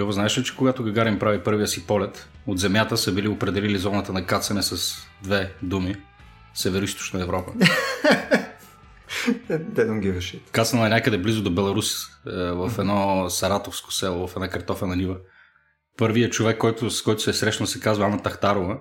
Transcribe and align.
Любо, 0.00 0.12
знаеш 0.12 0.38
ли, 0.38 0.44
че 0.44 0.56
когато 0.56 0.82
Гагарин 0.82 1.18
прави 1.18 1.42
първия 1.42 1.66
си 1.66 1.86
полет, 1.86 2.28
от 2.46 2.58
Земята 2.58 2.96
са 2.96 3.12
били 3.12 3.28
определили 3.28 3.78
зоната 3.78 4.12
на 4.12 4.26
кацане 4.26 4.62
с 4.62 4.96
две 5.22 5.52
думи 5.62 5.96
Северо-Источна 6.56 7.22
Европа. 7.22 7.52
They 9.48 9.58
don't 9.74 10.00
give 10.00 10.16
a 10.16 10.18
shit. 10.18 10.40
Кацнала 10.52 10.86
е 10.86 10.90
някъде 10.90 11.18
близо 11.18 11.42
до 11.42 11.50
Беларус, 11.50 12.04
е, 12.04 12.30
в 12.32 12.72
едно 12.78 13.30
саратовско 13.30 13.92
село, 13.92 14.26
в 14.26 14.36
една 14.36 14.48
картофена 14.48 14.96
нива. 14.96 15.16
Първият 15.96 16.32
човек, 16.32 16.58
който, 16.58 16.90
с 16.90 17.02
който 17.02 17.22
се 17.22 17.30
е 17.30 17.34
срещнал, 17.34 17.66
се 17.66 17.80
казва 17.80 18.04
Ана 18.04 18.22
Тахтарова. 18.22 18.78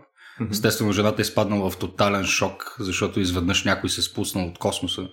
Естествено, 0.52 0.92
жената 0.92 1.22
е 1.22 1.24
изпаднала 1.24 1.70
в 1.70 1.78
тотален 1.78 2.26
шок, 2.26 2.76
защото 2.80 3.20
изведнъж 3.20 3.64
някой 3.64 3.90
се 3.90 4.02
е 4.02 4.04
спуснал 4.04 4.48
от 4.48 4.60
космоса, 4.60 5.08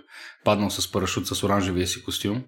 паднал 0.44 0.70
с 0.70 0.92
парашут 0.92 1.26
с 1.26 1.42
оранжевия 1.42 1.86
си 1.86 2.04
костюм. 2.04 2.44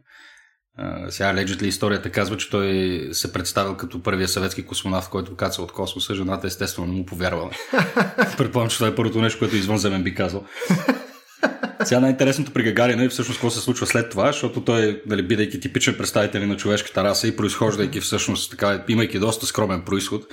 Сега 1.09 1.35
allegedly 1.35 1.63
историята 1.63 2.11
казва, 2.11 2.37
че 2.37 2.51
той 2.51 3.09
се 3.13 3.33
представил 3.33 3.77
като 3.77 4.03
първия 4.03 4.29
съветски 4.29 4.63
космонавт, 4.63 5.09
който 5.09 5.37
каца 5.37 5.63
от 5.63 5.73
космоса. 5.73 6.15
Жената 6.15 6.47
естествено 6.47 6.89
не 6.89 6.95
му 6.95 7.07
повярвала. 7.07 7.51
Предполагам, 8.39 8.71
че 8.71 8.77
това 8.77 8.89
е 8.89 8.95
първото 8.95 9.21
нещо, 9.21 9.39
което 9.39 9.57
извънземен 9.57 10.03
би 10.03 10.15
казал. 10.15 10.45
Сега 11.85 12.01
най-интересното 12.01 12.53
при 12.53 12.63
Гагарина 12.63 13.05
е 13.05 13.09
всъщност 13.09 13.39
какво 13.39 13.51
се 13.51 13.61
случва 13.61 13.87
след 13.87 14.11
това, 14.11 14.27
защото 14.27 14.65
той, 14.65 15.03
нали, 15.07 15.23
бидейки 15.23 15.61
типичен 15.61 15.95
представител 15.99 16.47
на 16.47 16.57
човешката 16.57 17.05
раса 17.05 17.29
и 17.29 17.37
произхождайки 17.37 18.01
всъщност 18.01 18.51
така, 18.51 18.85
имайки 18.89 19.19
доста 19.19 19.47
скромен 19.47 19.83
происход, 19.83 20.25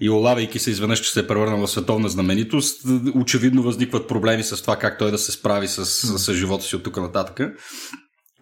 и 0.00 0.10
олавайки 0.10 0.58
се 0.58 0.70
изведнъж, 0.70 1.00
че 1.00 1.12
се 1.12 1.20
е 1.20 1.26
превърнал 1.26 1.66
в 1.66 1.70
световна 1.70 2.08
знаменитост, 2.08 2.82
очевидно 3.14 3.62
възникват 3.62 4.08
проблеми 4.08 4.42
с 4.42 4.62
това 4.62 4.76
как 4.76 4.98
той 4.98 5.10
да 5.10 5.18
се 5.18 5.32
справи 5.32 5.68
с, 5.68 5.86
с 6.18 6.34
живота 6.34 6.64
си 6.64 6.76
от 6.76 6.82
тук 6.82 6.96
нататък. 6.96 7.40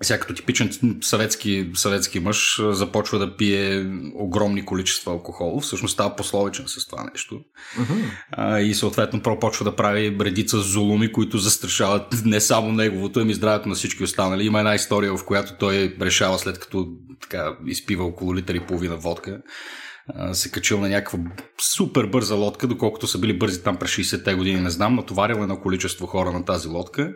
Сега 0.04 0.20
като 0.20 0.34
типичен 0.34 0.98
съветски, 1.02 1.70
съветски 1.74 2.20
мъж 2.20 2.60
започва 2.70 3.18
да 3.18 3.36
пие 3.36 3.86
огромни 4.14 4.64
количества 4.64 5.12
алкохол. 5.12 5.60
Всъщност 5.60 5.92
става 5.92 6.16
пословичен 6.16 6.64
с 6.68 6.86
това 6.86 7.10
нещо. 7.12 7.40
Uh-huh. 7.78 8.10
А, 8.32 8.60
и 8.60 8.74
съответно 8.74 9.22
почва 9.40 9.64
да 9.64 9.76
прави 9.76 10.16
редица 10.20 10.58
зулуми, 10.58 11.12
които 11.12 11.38
застрашават 11.38 12.22
не 12.24 12.40
само 12.40 12.72
неговото, 12.72 13.20
ами 13.20 13.34
здравето 13.34 13.68
на 13.68 13.74
всички 13.74 14.04
останали. 14.04 14.46
Има 14.46 14.58
една 14.58 14.74
история, 14.74 15.16
в 15.16 15.24
която 15.24 15.52
той 15.58 15.96
решава 16.00 16.38
след 16.38 16.58
като 16.58 16.86
така, 17.22 17.56
изпива 17.66 18.04
около 18.04 18.34
литър 18.34 18.54
и 18.54 18.60
половина 18.60 18.96
водка 18.96 19.40
се 20.32 20.50
качил 20.50 20.80
на 20.80 20.88
някаква 20.88 21.18
супер 21.76 22.06
бърза 22.06 22.34
лодка, 22.34 22.66
доколкото 22.66 23.06
са 23.06 23.18
били 23.18 23.38
бързи 23.38 23.62
там 23.62 23.76
през 23.76 23.90
60-те 23.90 24.34
години, 24.34 24.60
не 24.60 24.70
знам, 24.70 24.94
натоварил 24.94 25.34
едно 25.34 25.60
количество 25.60 26.06
хора 26.06 26.32
на 26.32 26.44
тази 26.44 26.68
лодка 26.68 27.12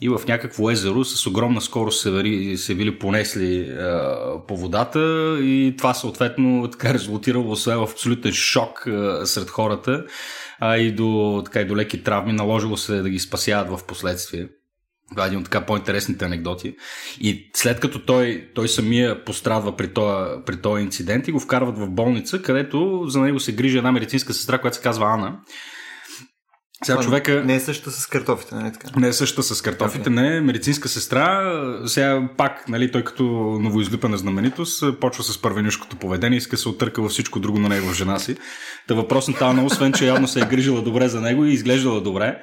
и 0.00 0.08
в 0.08 0.20
някакво 0.28 0.70
езеро 0.70 1.04
с 1.04 1.26
огромна 1.26 1.60
скорост 1.60 2.00
се, 2.00 2.56
се 2.56 2.74
били 2.74 2.98
понесли 2.98 3.70
а, 3.70 4.16
по 4.48 4.56
водата 4.56 5.00
и 5.40 5.74
това 5.78 5.94
съответно 5.94 6.68
така 6.72 6.94
резултирало 6.94 7.50
освен 7.50 7.78
в 7.78 7.90
абсолютен 7.92 8.32
шок 8.32 8.86
а, 8.86 9.26
сред 9.26 9.50
хората, 9.50 10.04
а 10.60 10.76
и 10.76 10.92
до, 10.92 11.42
така, 11.44 11.60
и 11.60 11.64
до 11.64 11.76
леки 11.76 12.02
травми, 12.02 12.32
наложило 12.32 12.76
се 12.76 13.02
да 13.02 13.10
ги 13.10 13.18
спасяват 13.18 13.68
в 13.68 13.86
последствие. 13.86 14.48
Това 15.10 15.24
е 15.24 15.26
един 15.26 15.38
от 15.38 15.44
така 15.44 15.66
по-интересните 15.66 16.24
анекдоти. 16.24 16.76
И 17.20 17.50
след 17.54 17.80
като 17.80 17.98
той, 17.98 18.50
той 18.54 18.68
самия 18.68 19.24
пострадва 19.24 19.76
при 19.76 19.88
този, 19.88 20.30
при 20.46 20.56
този 20.56 20.82
инцидент 20.82 21.28
и 21.28 21.32
го 21.32 21.40
вкарват 21.40 21.78
в 21.78 21.90
болница, 21.90 22.42
където 22.42 23.04
за 23.06 23.20
него 23.20 23.40
се 23.40 23.52
грижи 23.52 23.78
една 23.78 23.92
медицинска 23.92 24.34
сестра, 24.34 24.58
която 24.58 24.76
се 24.76 24.82
казва 24.82 25.06
Ана. 25.06 25.38
Сега 26.84 27.00
човека... 27.00 27.44
Не 27.44 27.54
е 27.54 27.60
същата 27.60 27.90
с 27.90 28.06
картофите, 28.06 28.54
нали 28.54 28.72
така? 28.72 29.00
Не 29.00 29.08
е 29.08 29.12
същата 29.12 29.42
с 29.42 29.62
картофите, 29.62 30.10
okay. 30.10 30.14
не 30.14 30.36
е 30.36 30.40
медицинска 30.40 30.88
сестра. 30.88 31.52
Сега 31.86 32.28
пак, 32.36 32.68
нали, 32.68 32.92
той 32.92 33.04
като 33.04 33.24
новоизлюпена 33.60 34.16
знаменитост, 34.16 34.84
почва 35.00 35.24
с 35.24 35.42
първенюшкото 35.42 35.96
поведение, 35.96 36.38
иска 36.38 36.56
се 36.56 36.68
оттърка 36.68 37.02
във 37.02 37.10
всичко 37.10 37.40
друго 37.40 37.58
на 37.58 37.68
него 37.68 37.86
в 37.86 37.94
жена 37.94 38.18
си. 38.18 38.36
Та 38.88 38.94
въпросната 38.94 39.46
Ана, 39.46 39.64
освен 39.64 39.92
че 39.92 40.06
явно 40.06 40.28
се 40.28 40.40
е 40.40 40.46
грижила 40.46 40.82
добре 40.82 41.08
за 41.08 41.20
него 41.20 41.44
и 41.44 41.52
изглеждала 41.52 42.00
добре, 42.00 42.40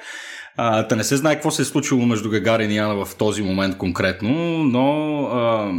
а, 0.56 0.88
та 0.88 0.96
не 0.96 1.04
се 1.04 1.16
знае 1.16 1.34
какво 1.34 1.50
се 1.50 1.62
е 1.62 1.64
случило 1.64 2.06
между 2.06 2.30
Гагарин 2.30 2.70
и 2.70 2.76
Яна 2.76 3.04
в 3.04 3.14
този 3.16 3.42
момент 3.42 3.76
конкретно, 3.76 4.64
но 4.64 5.18
а, 5.22 5.72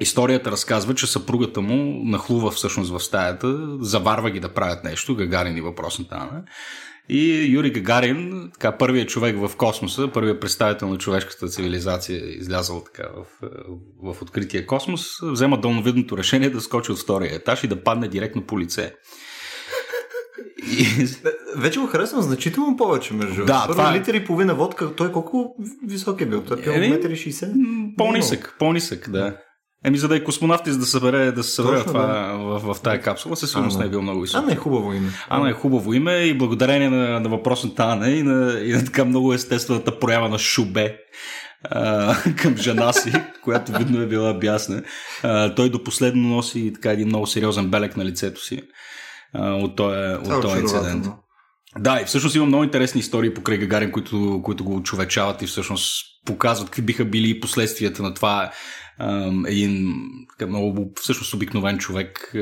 историята 0.00 0.50
разказва, 0.50 0.94
че 0.94 1.06
съпругата 1.06 1.60
му 1.60 2.02
нахлува 2.04 2.50
всъщност 2.50 2.90
в 2.90 3.00
стаята, 3.00 3.58
заварва 3.80 4.30
ги 4.30 4.40
да 4.40 4.54
правят 4.54 4.84
нещо, 4.84 5.16
Гагарин 5.16 5.56
и 5.56 5.60
въпросната 5.60 6.14
Ана. 6.14 6.42
И 7.12 7.46
Юрий 7.52 7.70
Гагарин, 7.70 8.50
така, 8.52 8.78
първият 8.78 9.08
човек 9.08 9.36
в 9.38 9.56
космоса, 9.56 10.08
първият 10.14 10.40
представител 10.40 10.88
на 10.88 10.98
човешката 10.98 11.48
цивилизация, 11.48 12.36
излязъл 12.36 12.84
така 12.84 13.08
в, 13.16 13.48
в 14.02 14.22
открития 14.22 14.66
космос, 14.66 15.18
взема 15.22 15.60
дълновидното 15.60 16.18
решение 16.18 16.50
да 16.50 16.60
скочи 16.60 16.92
от 16.92 16.98
втория 16.98 17.34
етаж 17.34 17.64
и 17.64 17.68
да 17.68 17.82
падне 17.82 18.08
директно 18.08 18.42
по 18.42 18.60
лице. 18.60 18.94
И... 20.78 21.06
Вече 21.56 21.80
го 21.80 21.86
харесвам 21.86 22.22
значително 22.22 22.76
повече, 22.76 23.14
между 23.14 23.44
да, 23.44 23.64
Първо 23.66 23.72
това... 23.72 23.94
Е- 23.94 23.98
литър 23.98 24.14
и 24.14 24.24
половина 24.24 24.54
водка, 24.54 24.94
той 24.96 25.12
колко 25.12 25.56
висок 25.86 26.20
е 26.20 26.26
бил? 26.26 26.42
Той 26.42 26.58
е 26.58 26.60
бил 26.60 26.98
1,60 26.98 27.52
м? 27.54 27.92
По-нисък, 27.96 28.56
по-нисък, 28.58 29.10
да. 29.10 29.36
Еми, 29.84 29.98
за 29.98 30.08
да 30.08 30.16
е 30.16 30.24
космонавт 30.24 30.66
и 30.66 30.72
за 30.72 30.78
да 30.78 30.86
събере, 30.86 31.32
да 31.32 31.44
се 31.44 31.50
събере 31.50 31.76
Точно, 31.76 31.92
това 31.92 32.06
да. 32.06 32.32
в, 32.38 32.74
в 32.74 32.80
тази 32.80 33.00
капсула, 33.00 33.36
със 33.36 33.50
сигурност 33.50 33.78
не 33.78 33.84
е 33.84 33.88
бил 33.88 34.02
много 34.02 34.20
висок. 34.20 34.42
Ана 34.42 34.52
е 34.52 34.56
хубаво 34.56 34.92
име. 34.92 35.08
Ана 35.28 35.50
е 35.50 35.52
хубаво 35.52 35.94
име 35.94 36.16
и 36.16 36.38
благодарение 36.38 36.90
на, 36.90 37.20
на 37.20 37.28
въпросната 37.28 37.82
Ана 37.82 38.10
и 38.10 38.22
на, 38.22 38.60
и 38.60 38.72
на 38.72 38.84
така 38.84 39.04
много 39.04 39.32
естествената 39.32 39.98
проява 39.98 40.28
на 40.28 40.38
шубе 40.38 40.96
а, 41.64 42.14
към 42.36 42.56
жена 42.56 42.92
си, 42.92 43.12
която 43.44 43.72
видно 43.72 44.00
е 44.00 44.06
била 44.06 44.34
бясна. 44.34 44.82
А, 45.22 45.54
той 45.54 45.70
до 45.70 45.84
последно 45.84 46.28
носи 46.28 46.72
така 46.74 46.92
един 46.92 47.08
много 47.08 47.26
сериозен 47.26 47.70
белек 47.70 47.96
на 47.96 48.04
лицето 48.04 48.44
си 48.44 48.62
а, 49.34 49.52
от 49.52 49.76
този, 49.76 50.30
този 50.42 50.60
инцидент. 50.60 51.06
Да, 51.78 52.00
и 52.00 52.04
всъщност 52.04 52.36
има 52.36 52.46
много 52.46 52.64
интересни 52.64 53.00
истории 53.00 53.34
покрай 53.34 53.58
Гагарин, 53.58 53.92
които, 53.92 54.40
които 54.44 54.64
го 54.64 54.82
човечават 54.82 55.42
и 55.42 55.46
всъщност 55.46 56.06
показват 56.26 56.68
какви 56.68 56.82
биха 56.82 57.04
били 57.04 57.40
последствията 57.40 58.02
на 58.02 58.14
това 58.14 58.50
един 59.46 59.94
много 60.46 60.92
всъщност 61.00 61.34
обикновен 61.34 61.78
човек 61.78 62.30
е, 62.34 62.38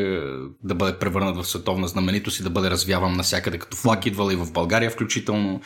да 0.64 0.74
бъде 0.74 0.98
превърнат 0.98 1.36
в 1.36 1.44
световна 1.44 1.88
знаменитост 1.88 2.40
и 2.40 2.42
да 2.42 2.50
бъде 2.50 2.70
развяван 2.70 3.16
навсякъде 3.16 3.58
като 3.58 3.76
флаг, 3.76 4.06
идвала 4.06 4.32
и 4.32 4.36
в 4.36 4.52
България 4.52 4.90
включително. 4.90 5.60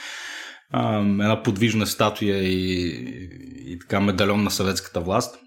Една 0.75 1.43
подвижна 1.45 1.87
статуя 1.87 2.39
и, 2.39 2.89
и 3.67 3.79
така 3.79 4.01
медальон 4.01 4.43
на 4.43 4.51
съветската 4.51 5.01
власт. 5.01 5.39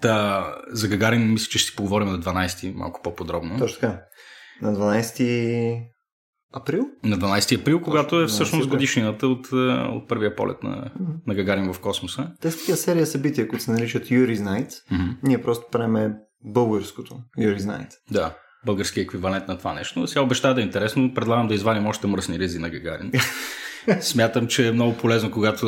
Та, 0.00 0.46
за 0.68 0.88
Гагарин 0.88 1.32
мисля, 1.32 1.50
че 1.50 1.58
ще 1.58 1.70
си 1.70 1.76
поговорим 1.76 2.08
на 2.08 2.20
12 2.20 2.74
малко 2.74 3.00
по-подробно. 3.02 3.58
Точно 3.58 3.80
така. 3.80 4.00
На 4.62 4.74
12 4.74 5.93
април? 6.54 6.86
На 7.04 7.18
12 7.18 7.60
април, 7.60 7.80
когато 7.80 8.20
е 8.20 8.26
всъщност 8.26 8.68
годишнината 8.68 9.28
от, 9.28 9.52
е, 9.52 9.56
от 9.56 10.08
първия 10.08 10.36
полет 10.36 10.62
на, 10.62 10.76
mm-hmm. 10.76 11.26
на 11.26 11.34
Гагарин 11.34 11.72
в 11.72 11.80
космоса. 11.80 12.30
Те 12.40 12.50
са 12.50 12.58
такива 12.58 12.76
серия 12.76 13.06
събития, 13.06 13.48
които 13.48 13.64
се 13.64 13.70
наричат 13.70 14.10
Юрий 14.10 14.36
Night. 14.36 14.68
Mm-hmm. 14.68 15.16
Ние 15.22 15.42
просто 15.42 15.66
правим 15.72 16.12
българското 16.44 17.16
Юрий 17.38 17.58
Night. 17.58 17.90
Да, 18.10 18.34
български 18.66 19.00
еквивалент 19.00 19.48
на 19.48 19.58
това 19.58 19.72
нещо. 19.74 20.06
Сега 20.06 20.20
обеща 20.20 20.54
да 20.54 20.60
е 20.60 20.64
интересно. 20.64 21.14
Предлагам 21.14 21.48
да 21.48 21.54
извадим 21.54 21.86
още 21.86 22.06
мръсни 22.06 22.38
рези 22.38 22.58
на 22.58 22.70
Гагарин. 22.70 23.12
Смятам, 24.00 24.46
че 24.46 24.68
е 24.68 24.72
много 24.72 24.96
полезно, 24.96 25.30
когато 25.30 25.66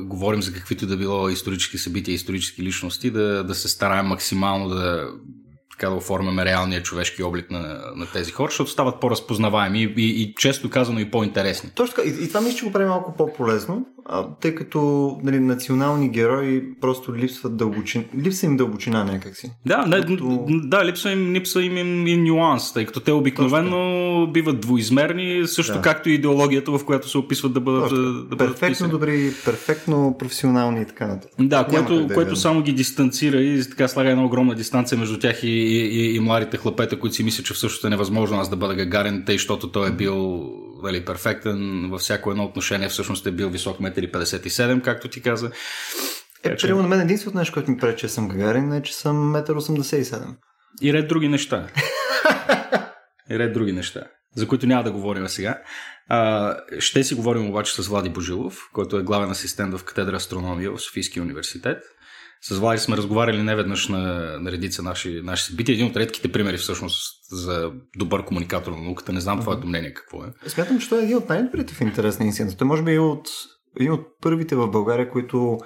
говорим 0.00 0.42
за 0.42 0.52
каквито 0.52 0.86
да 0.86 0.96
било 0.96 1.28
исторически 1.28 1.78
събития, 1.78 2.14
исторически 2.14 2.62
личности, 2.62 3.10
да, 3.10 3.44
да 3.44 3.54
се 3.54 3.68
стараем 3.68 4.06
максимално 4.06 4.68
да 4.68 5.08
така 5.80 5.90
да 5.90 5.96
оформяме 5.96 6.44
реалния 6.44 6.82
човешки 6.82 7.22
облик 7.22 7.50
на, 7.50 7.80
на 7.96 8.06
тези 8.12 8.32
хора, 8.32 8.50
защото 8.50 8.70
стават 8.70 9.00
по-разпознаваеми 9.00 9.82
и, 9.82 9.94
и, 9.96 10.22
и 10.22 10.34
често 10.34 10.70
казано 10.70 11.00
и 11.00 11.10
по-интересни. 11.10 11.70
Точно 11.74 11.96
така. 11.96 12.08
И, 12.08 12.24
и 12.24 12.28
това 12.28 12.40
мисля, 12.40 12.58
че 12.58 12.64
го 12.64 12.72
прави 12.72 12.84
малко 12.84 13.14
по-полезно, 13.18 13.86
а, 14.06 14.26
тъй 14.40 14.54
като 14.54 14.80
нали, 15.22 15.40
национални 15.40 16.08
герои 16.08 16.62
просто 16.80 17.16
липсват 17.16 17.56
дълбочина. 17.56 18.04
Липса 18.18 18.46
им 18.46 18.56
дълбочина 18.56 19.04
някакси. 19.04 19.50
Да, 19.66 19.86
не, 19.86 20.00
като... 20.00 20.46
да 20.48 20.84
липса 20.84 21.10
им, 21.10 21.32
липса 21.32 21.62
им 21.62 21.76
и, 22.06 22.10
и 22.10 22.16
нюанс, 22.16 22.72
тъй 22.72 22.86
като 22.86 23.00
те 23.00 23.12
обикновено 23.12 24.26
биват 24.26 24.60
двоизмерни, 24.60 25.46
също 25.46 25.72
да. 25.72 25.82
както 25.82 26.08
и 26.08 26.14
идеологията, 26.14 26.70
в 26.70 26.84
която 26.84 27.08
се 27.08 27.18
описват 27.18 27.52
да 27.52 27.60
бъдат. 27.60 27.90
Да, 27.90 28.36
да 28.36 28.36
перфектно 28.36 28.86
бъдат 28.86 29.00
добри, 29.00 29.32
перфектно 29.44 30.16
професионални 30.18 30.82
и 30.82 30.84
така 30.84 31.06
нататък. 31.06 31.30
Да, 31.38 31.64
което, 31.64 32.06
да 32.06 32.14
което 32.14 32.36
само 32.36 32.62
ги 32.62 32.72
дистанцира 32.72 33.40
и 33.42 33.62
така 33.70 33.88
слага 33.88 34.10
една 34.10 34.24
огромна 34.24 34.54
дистанция 34.54 34.98
между 34.98 35.18
тях 35.18 35.42
и, 35.42 35.48
и, 35.48 36.00
и, 36.00 36.16
и 36.16 36.20
младите 36.20 36.56
хлапета, 36.56 36.98
които 36.98 37.16
си 37.16 37.24
мислят, 37.24 37.46
че 37.46 37.54
всъщност 37.54 37.84
е 37.84 37.88
невъзможно 37.88 38.38
аз 38.38 38.50
да 38.50 38.56
бъда 38.56 38.74
гагарен, 38.74 39.22
тъй, 39.26 39.34
защото 39.34 39.68
той 39.68 39.88
е 39.88 39.92
бил 39.92 40.44
нали, 40.82 41.04
перфектен 41.04 41.88
във 41.90 42.00
всяко 42.00 42.30
едно 42.30 42.44
отношение, 42.44 42.88
всъщност 42.88 43.26
е 43.26 43.30
бил 43.30 43.50
висок 43.50 43.78
1,57 43.78 44.82
както 44.82 45.08
ти 45.08 45.22
каза. 45.22 45.50
Е, 46.44 46.56
че... 46.56 46.74
на 46.74 46.88
мен 46.88 47.00
единственото 47.00 47.38
нещо, 47.38 47.54
което 47.54 47.70
ми 47.70 47.76
прави, 47.76 47.96
че 47.96 48.08
съм 48.08 48.28
гагарин, 48.28 48.72
е, 48.72 48.82
че 48.82 48.94
съм 48.94 49.34
1,87 49.34 50.36
И 50.82 50.92
ред 50.92 51.08
други 51.08 51.28
неща. 51.28 51.66
и 53.30 53.38
ред 53.38 53.52
други 53.52 53.72
неща, 53.72 54.04
за 54.34 54.48
които 54.48 54.66
няма 54.66 54.84
да 54.84 54.92
говорим 54.92 55.28
сега. 55.28 55.62
А, 56.08 56.56
ще 56.78 57.04
си 57.04 57.14
говорим 57.14 57.50
обаче 57.50 57.82
с 57.82 57.88
Влади 57.88 58.08
Божилов, 58.08 58.58
който 58.72 58.98
е 58.98 59.02
главен 59.02 59.30
асистент 59.30 59.78
в 59.78 59.84
катедра 59.84 60.16
астрономия 60.16 60.70
в 60.70 60.78
Софийския 60.78 61.22
университет. 61.22 61.78
С 62.42 62.58
Влади 62.58 62.78
сме 62.78 62.96
разговаряли 62.96 63.42
неведнъж 63.42 63.88
на, 63.88 64.36
на 64.40 64.52
редица 64.52 64.82
наши, 64.82 65.20
наши 65.24 65.44
събития. 65.44 65.74
Един 65.74 65.86
от 65.86 65.96
редките 65.96 66.32
примери 66.32 66.56
всъщност 66.56 67.02
за 67.32 67.72
добър 67.96 68.24
комуникатор 68.24 68.72
на 68.72 68.82
науката. 68.82 69.12
Не 69.12 69.20
знам 69.20 69.38
mm-hmm. 69.38 69.42
твоето 69.42 69.66
мнение 69.66 69.94
какво 69.94 70.24
е. 70.24 70.48
Смятам, 70.48 70.78
че 70.78 70.88
той 70.88 71.00
е 71.00 71.04
един 71.04 71.16
от 71.16 71.28
най-добрите 71.28 71.74
в 71.74 71.80
интерес 71.80 72.18
на 72.18 72.26
института. 72.26 72.56
Той 72.56 72.66
може 72.66 72.82
би 72.82 72.94
е 72.94 73.00
от, 73.00 73.28
един 73.76 73.92
от 73.92 74.06
първите 74.20 74.56
в 74.56 74.68
България, 74.68 75.10
които 75.10 75.58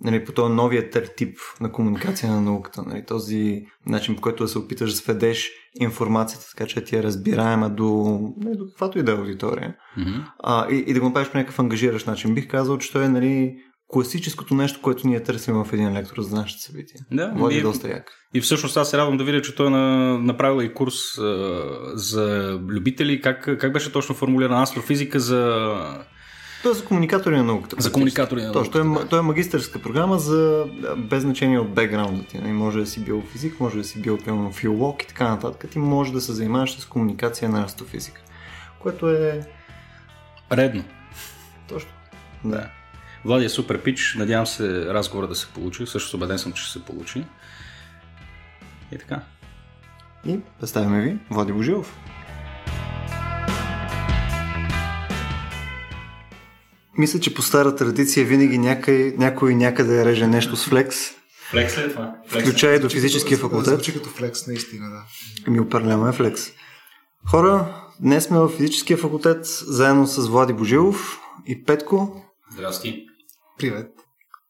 нали, 0.00 0.24
по 0.24 0.32
този 0.32 0.54
новия 0.54 0.90
тип 1.16 1.38
на 1.60 1.72
комуникация 1.72 2.32
на 2.32 2.40
науката, 2.40 2.82
нали, 2.86 3.04
този 3.06 3.62
начин, 3.86 4.16
по 4.16 4.22
който 4.22 4.44
да 4.44 4.48
се 4.48 4.58
опиташ 4.58 4.90
да 4.90 4.96
сведеш 4.96 5.50
информацията, 5.80 6.46
така 6.56 6.66
че 6.66 6.84
ти 6.84 6.96
е 6.96 7.02
разбираема 7.02 7.70
до, 7.70 8.20
нали, 8.36 8.56
до 8.56 8.66
каквато 8.66 8.98
и 8.98 9.02
да 9.02 9.12
е 9.12 9.16
аудитория. 9.16 9.76
Mm-hmm. 9.98 10.24
А, 10.38 10.70
и, 10.70 10.84
и 10.86 10.94
да 10.94 11.00
го 11.00 11.06
направиш 11.06 11.28
по 11.28 11.38
някакъв 11.38 11.58
ангажиращ 11.58 12.06
начин. 12.06 12.34
Бих 12.34 12.48
казал, 12.48 12.78
че 12.78 12.92
той 12.92 13.04
е 13.04 13.08
нали, 13.08 13.56
класическото 13.88 14.54
нещо, 14.54 14.80
което 14.82 15.08
ние 15.08 15.22
търсим 15.22 15.54
в 15.54 15.72
един 15.72 15.92
лектор 15.92 16.22
за 16.22 16.36
нашите 16.36 16.62
събития. 16.62 17.00
Да, 17.12 17.32
Води 17.36 17.56
и, 17.56 17.62
доста 17.62 17.88
як. 17.88 18.12
И 18.34 18.40
всъщност 18.40 18.76
аз 18.76 18.90
се 18.90 18.98
радвам 18.98 19.16
да 19.16 19.24
видя, 19.24 19.42
че 19.42 19.54
той 19.54 19.66
е 19.66 19.70
на, 19.70 20.18
направил 20.18 20.64
и 20.64 20.74
курс 20.74 21.18
а, 21.18 21.70
за 21.94 22.58
любители. 22.68 23.20
Как, 23.20 23.58
как 23.60 23.72
беше 23.72 23.92
точно 23.92 24.14
формулирана 24.14 24.62
астрофизика 24.62 25.20
за 25.20 25.72
той 26.62 26.72
е 26.72 26.74
за 26.74 26.84
комуникатори 26.84 27.36
на 27.36 27.44
науката. 27.44 27.76
За 27.78 27.92
комуникатори 27.92 28.42
на 28.42 28.52
науката. 28.52 28.70
Той, 28.70 29.02
е, 29.02 29.06
той 29.08 29.18
е 29.18 29.22
магистърска 29.22 29.78
програма 29.78 30.18
за 30.18 30.64
без 30.96 31.22
значение 31.22 31.58
от 31.58 31.74
бекграунда 31.74 32.24
ти. 32.24 32.38
Нали? 32.38 32.52
Може 32.52 32.78
да 32.78 32.86
си 32.86 33.04
бил 33.04 33.22
физик, 33.32 33.60
може 33.60 33.78
да 33.78 33.84
си 33.84 34.02
бил 34.02 34.18
пълно 34.24 34.52
филолог 34.52 35.02
и 35.02 35.06
така 35.06 35.28
нататък. 35.28 35.70
Ти 35.70 35.78
може 35.78 36.12
да 36.12 36.20
се 36.20 36.32
занимаваш 36.32 36.78
с 36.78 36.86
комуникация 36.86 37.48
на 37.48 37.64
астрофизика. 37.64 38.22
Което 38.78 39.10
е... 39.10 39.46
Редно. 40.52 40.84
Точно. 41.68 41.90
Да. 42.44 42.70
Влади 43.24 43.44
е 43.44 43.48
супер 43.48 43.82
пич. 43.82 44.14
Надявам 44.18 44.46
се 44.46 44.86
разговора 44.86 45.28
да 45.28 45.34
се 45.34 45.46
получи. 45.46 45.86
Също 45.86 46.16
убеден 46.16 46.38
съм, 46.38 46.52
че 46.52 46.62
ще 46.62 46.72
се 46.72 46.84
получи. 46.84 47.24
И 48.92 48.98
така. 48.98 49.22
И 50.26 50.40
представяме 50.60 51.02
ви 51.02 51.18
Влади 51.30 51.52
Божилов. 51.52 51.96
Мисля, 56.98 57.20
че 57.20 57.34
по 57.34 57.42
стара 57.42 57.76
традиция 57.76 58.26
винаги 58.26 58.58
някой, 58.58 59.14
някой 59.18 59.54
някъде 59.54 60.04
реже 60.04 60.26
нещо 60.26 60.56
с 60.56 60.64
флекс. 60.64 60.96
Флекс 61.50 61.78
ли 61.78 61.82
е 61.82 61.88
това? 61.88 62.14
Включая 62.28 62.80
до 62.80 62.88
физическия 62.88 63.38
факултет. 63.38 63.74
Звучи 63.74 63.94
като 63.94 64.08
флекс, 64.08 64.46
наистина, 64.46 64.90
да. 64.90 65.50
Ми 65.50 65.60
определено 65.60 66.08
е 66.08 66.12
флекс. 66.12 66.42
Хора, 67.30 67.74
днес 68.00 68.24
сме 68.24 68.38
в 68.38 68.48
физическия 68.48 68.96
факултет, 68.96 69.46
заедно 69.46 70.06
с 70.06 70.28
Влади 70.28 70.52
Божилов 70.52 71.20
и 71.46 71.64
Петко. 71.64 72.22
Здрасти. 72.52 73.06
Привет. 73.58 73.90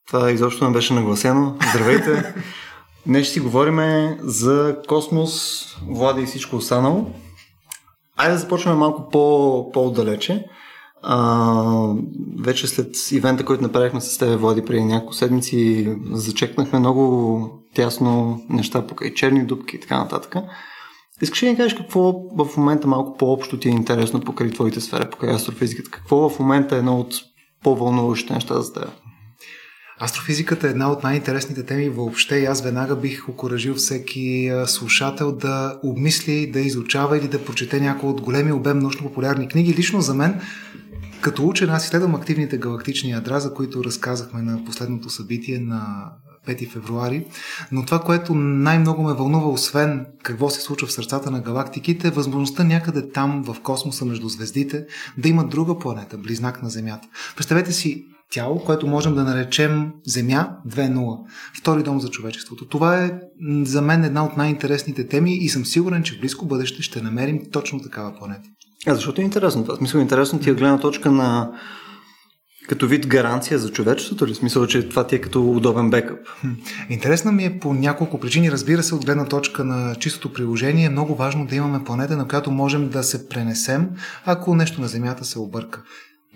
Това 0.06 0.30
изобщо 0.30 0.64
не 0.64 0.72
беше 0.72 0.94
нагласено. 0.94 1.56
Здравейте. 1.70 2.34
Днес 3.06 3.24
ще 3.24 3.32
си 3.32 3.40
говорим 3.40 3.80
за 4.20 4.76
космос, 4.88 5.64
Влади 5.88 6.22
и 6.22 6.26
всичко 6.26 6.56
останало. 6.56 7.06
Айде 8.16 8.32
да 8.32 8.38
започнем 8.38 8.76
малко 8.76 9.08
по, 9.10 9.70
по-отдалече. 9.72 10.44
А, 11.02 11.94
вече 12.38 12.66
след 12.66 12.96
ивента, 13.12 13.44
който 13.44 13.62
направихме 13.62 14.00
с 14.00 14.18
тебе, 14.18 14.36
Влади, 14.36 14.64
преди 14.64 14.84
няколко 14.84 15.14
седмици, 15.14 15.96
зачекнахме 16.12 16.78
много 16.78 17.50
тясно 17.74 18.42
неща 18.48 18.86
покрай 18.86 19.14
черни 19.14 19.46
дубки 19.46 19.76
и 19.76 19.80
така 19.80 19.98
нататък. 19.98 20.36
Искаш 21.22 21.42
ли 21.42 21.46
да 21.46 21.50
ни 21.50 21.56
кажеш 21.56 21.74
какво 21.74 22.12
в 22.12 22.56
момента 22.56 22.88
малко 22.88 23.16
по-общо 23.16 23.58
ти 23.58 23.68
е 23.68 23.72
интересно 23.72 24.20
покрай 24.20 24.50
твоите 24.50 24.80
сфери, 24.80 25.10
покрай 25.10 25.34
астрофизиката? 25.34 25.90
Какво 25.90 26.28
в 26.28 26.38
момента 26.38 26.76
е 26.76 26.78
едно 26.78 27.00
от 27.00 27.14
по-вълнуващите 27.66 28.34
неща 28.34 28.60
за 28.60 28.72
теб? 28.72 28.88
Астрофизиката 30.00 30.66
е 30.66 30.70
една 30.70 30.92
от 30.92 31.02
най-интересните 31.02 31.66
теми 31.66 31.88
въобще 31.88 32.36
и 32.36 32.44
аз 32.44 32.62
веднага 32.62 32.96
бих 32.96 33.28
окоръжил 33.28 33.74
всеки 33.74 34.52
слушател 34.66 35.32
да 35.32 35.78
обмисли, 35.82 36.50
да 36.50 36.60
изучава 36.60 37.18
или 37.18 37.28
да 37.28 37.44
прочете 37.44 37.80
някои 37.80 38.10
от 38.10 38.20
големи 38.20 38.52
обем 38.52 38.78
научно-популярни 38.78 39.48
книги. 39.48 39.74
Лично 39.74 40.00
за 40.00 40.14
мен 40.14 40.40
като 41.20 41.46
учен 41.46 41.70
аз 41.70 41.84
изследвам 41.84 42.14
активните 42.14 42.58
галактични 42.58 43.10
ядра, 43.10 43.40
за 43.40 43.54
които 43.54 43.84
разказахме 43.84 44.42
на 44.42 44.64
последното 44.64 45.10
събитие 45.10 45.58
на 45.58 46.10
5 46.48 46.70
февруари, 46.70 47.26
но 47.72 47.84
това, 47.84 47.98
което 47.98 48.34
най-много 48.34 49.02
ме 49.02 49.14
вълнува, 49.14 49.48
освен 49.48 50.06
какво 50.22 50.50
се 50.50 50.60
случва 50.60 50.88
в 50.88 50.92
сърцата 50.92 51.30
на 51.30 51.40
галактиките, 51.40 52.08
е 52.08 52.10
възможността 52.10 52.64
някъде 52.64 53.10
там, 53.10 53.44
в 53.44 53.56
космоса 53.62 54.04
между 54.04 54.28
звездите, 54.28 54.86
да 55.18 55.28
има 55.28 55.48
друга 55.48 55.78
планета, 55.78 56.18
близнак 56.18 56.62
на 56.62 56.70
Земята. 56.70 57.08
Представете 57.36 57.72
си 57.72 58.04
тяло, 58.30 58.64
което 58.64 58.86
можем 58.86 59.14
да 59.14 59.24
наречем 59.24 59.92
Земя 60.06 60.56
2.0, 60.68 61.18
втори 61.58 61.82
дом 61.82 62.00
за 62.00 62.08
човечеството. 62.08 62.68
Това 62.68 63.04
е 63.04 63.12
за 63.62 63.82
мен 63.82 64.04
една 64.04 64.24
от 64.24 64.36
най-интересните 64.36 65.08
теми 65.08 65.36
и 65.36 65.48
съм 65.48 65.66
сигурен, 65.66 66.02
че 66.02 66.16
в 66.16 66.20
близко 66.20 66.46
бъдеще 66.46 66.82
ще 66.82 67.02
намерим 67.02 67.40
точно 67.52 67.82
такава 67.82 68.14
планета. 68.18 68.48
А 68.86 68.94
защото 68.94 69.20
е 69.20 69.24
интересно 69.24 69.64
това. 69.64 69.76
Смисъл, 69.76 69.98
интересно 69.98 70.38
ти 70.38 70.50
е 70.50 70.54
гледна 70.54 70.80
точка 70.80 71.10
на 71.10 71.50
като 72.68 72.86
вид 72.86 73.06
гаранция 73.06 73.58
за 73.58 73.72
човечеството 73.72 74.26
ли? 74.26 74.34
Смисъл, 74.34 74.66
че 74.66 74.88
това 74.88 75.06
ти 75.06 75.14
е 75.14 75.20
като 75.20 75.50
удобен 75.50 75.90
бекъп? 75.90 76.18
Интересна 76.90 77.32
ми 77.32 77.44
е 77.44 77.58
по 77.60 77.74
няколко 77.74 78.20
причини. 78.20 78.50
Разбира 78.50 78.82
се, 78.82 78.94
от 78.94 79.04
гледна 79.04 79.24
точка 79.24 79.64
на 79.64 79.94
чистото 79.94 80.32
приложение 80.32 80.84
е 80.84 80.90
много 80.90 81.14
важно 81.14 81.46
да 81.46 81.54
имаме 81.54 81.84
планета, 81.84 82.16
на 82.16 82.28
която 82.28 82.50
можем 82.50 82.88
да 82.88 83.02
се 83.02 83.28
пренесем, 83.28 83.90
ако 84.24 84.54
нещо 84.54 84.80
на 84.80 84.88
Земята 84.88 85.24
се 85.24 85.38
обърка. 85.38 85.82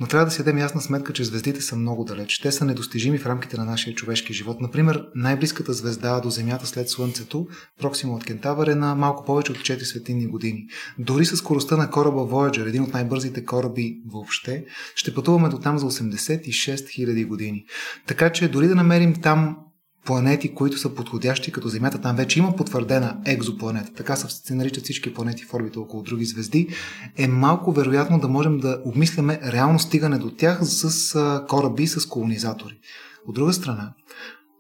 Но 0.01 0.07
трябва 0.07 0.25
да 0.25 0.31
си 0.31 0.39
дадем 0.39 0.59
ясна 0.59 0.81
сметка, 0.81 1.13
че 1.13 1.25
звездите 1.25 1.61
са 1.61 1.77
много 1.77 2.05
далеч. 2.05 2.39
Те 2.39 2.53
са 2.53 2.65
недостижими 2.65 3.19
в 3.19 3.27
рамките 3.27 3.57
на 3.57 3.65
нашия 3.65 3.95
човешки 3.95 4.33
живот. 4.33 4.61
Например, 4.61 5.07
най-близката 5.15 5.73
звезда 5.73 6.21
до 6.21 6.31
Земята 6.31 6.67
след 6.67 6.89
Слънцето, 6.89 7.47
Проксима 7.81 8.15
от 8.15 8.25
Кентавър, 8.25 8.67
е 8.67 8.75
на 8.75 8.95
малко 8.95 9.25
повече 9.25 9.53
от 9.53 9.59
4 9.59 9.83
светлинни 9.83 10.27
години. 10.27 10.67
Дори 10.99 11.27
с 11.27 11.37
скоростта 11.37 11.77
на 11.77 11.91
кораба 11.91 12.21
Voyager, 12.21 12.69
един 12.69 12.83
от 12.83 12.93
най-бързите 12.93 13.45
кораби 13.45 14.01
въобще, 14.13 14.65
ще 14.95 15.15
пътуваме 15.15 15.49
до 15.49 15.59
там 15.59 15.79
за 15.79 15.87
86 15.87 16.51
000 16.51 17.27
години. 17.27 17.65
Така 18.07 18.33
че 18.33 18.49
дори 18.49 18.69
да 18.69 18.75
намерим 18.75 19.15
там 19.15 19.57
планети, 20.05 20.55
които 20.55 20.79
са 20.79 20.95
подходящи 20.95 21.53
като 21.53 21.69
Земята. 21.69 22.01
Там 22.01 22.17
вече 22.17 22.39
има 22.39 22.57
потвърдена 22.57 23.17
екзопланета. 23.27 23.93
Така 23.93 24.17
се 24.17 24.55
наричат 24.55 24.85
всички 24.85 25.15
планети 25.15 25.45
в 25.45 25.55
орбита 25.55 25.81
около 25.81 26.03
други 26.03 26.25
звезди. 26.25 26.69
Е 27.17 27.29
малко 27.29 27.73
вероятно 27.73 28.21
да 28.21 28.29
можем 28.29 28.59
да 28.59 28.83
обмисляме 28.85 29.41
реално 29.45 29.79
стигане 29.79 30.19
до 30.19 30.31
тях 30.31 30.59
с 30.63 31.45
кораби, 31.49 31.87
с 31.87 32.07
колонизатори. 32.07 32.79
От 33.27 33.35
друга 33.35 33.53
страна, 33.53 33.93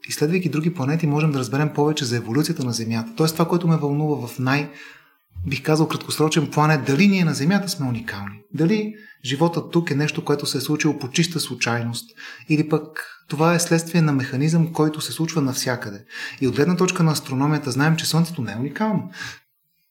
изследвайки 0.09 0.49
други 0.49 0.75
планети, 0.75 1.07
можем 1.07 1.33
да 1.33 1.39
разберем 1.39 1.73
повече 1.75 2.05
за 2.05 2.17
еволюцията 2.17 2.65
на 2.65 2.73
Земята. 2.73 3.13
Тоест 3.17 3.35
това, 3.35 3.49
което 3.49 3.69
ме 3.69 3.77
вълнува 3.77 4.27
в 4.27 4.39
най- 4.39 4.71
бих 5.47 5.63
казал 5.63 5.89
краткосрочен 5.89 6.51
план 6.51 6.71
е 6.71 6.79
дали 6.79 7.09
ние 7.09 7.25
на 7.25 7.35
Земята 7.35 7.69
сме 7.69 7.87
уникални. 7.87 8.41
Дали 8.55 8.95
живота 9.25 9.71
тук 9.71 9.91
е 9.91 9.95
нещо, 9.95 10.25
което 10.25 10.47
се 10.47 10.59
е 10.59 10.61
случило 10.61 10.99
по 10.99 11.11
чиста 11.11 11.41
случайност 11.41 12.11
или 12.49 12.69
пък 12.69 13.07
това 13.29 13.55
е 13.55 13.61
следствие 13.61 14.03
на 14.03 14.13
механизъм, 14.13 14.73
който 14.73 15.01
се 15.01 15.13
случва 15.13 15.43
навсякъде. 15.43 16.05
И 16.41 16.49
от 16.49 16.57
гледна 16.57 16.77
точка 16.77 17.03
на 17.03 17.13
астрономията 17.13 17.71
знаем, 17.71 17.97
че 17.97 18.07
Слънцето 18.07 18.43
не 18.43 18.53
е 18.53 18.57
уникално. 18.57 19.11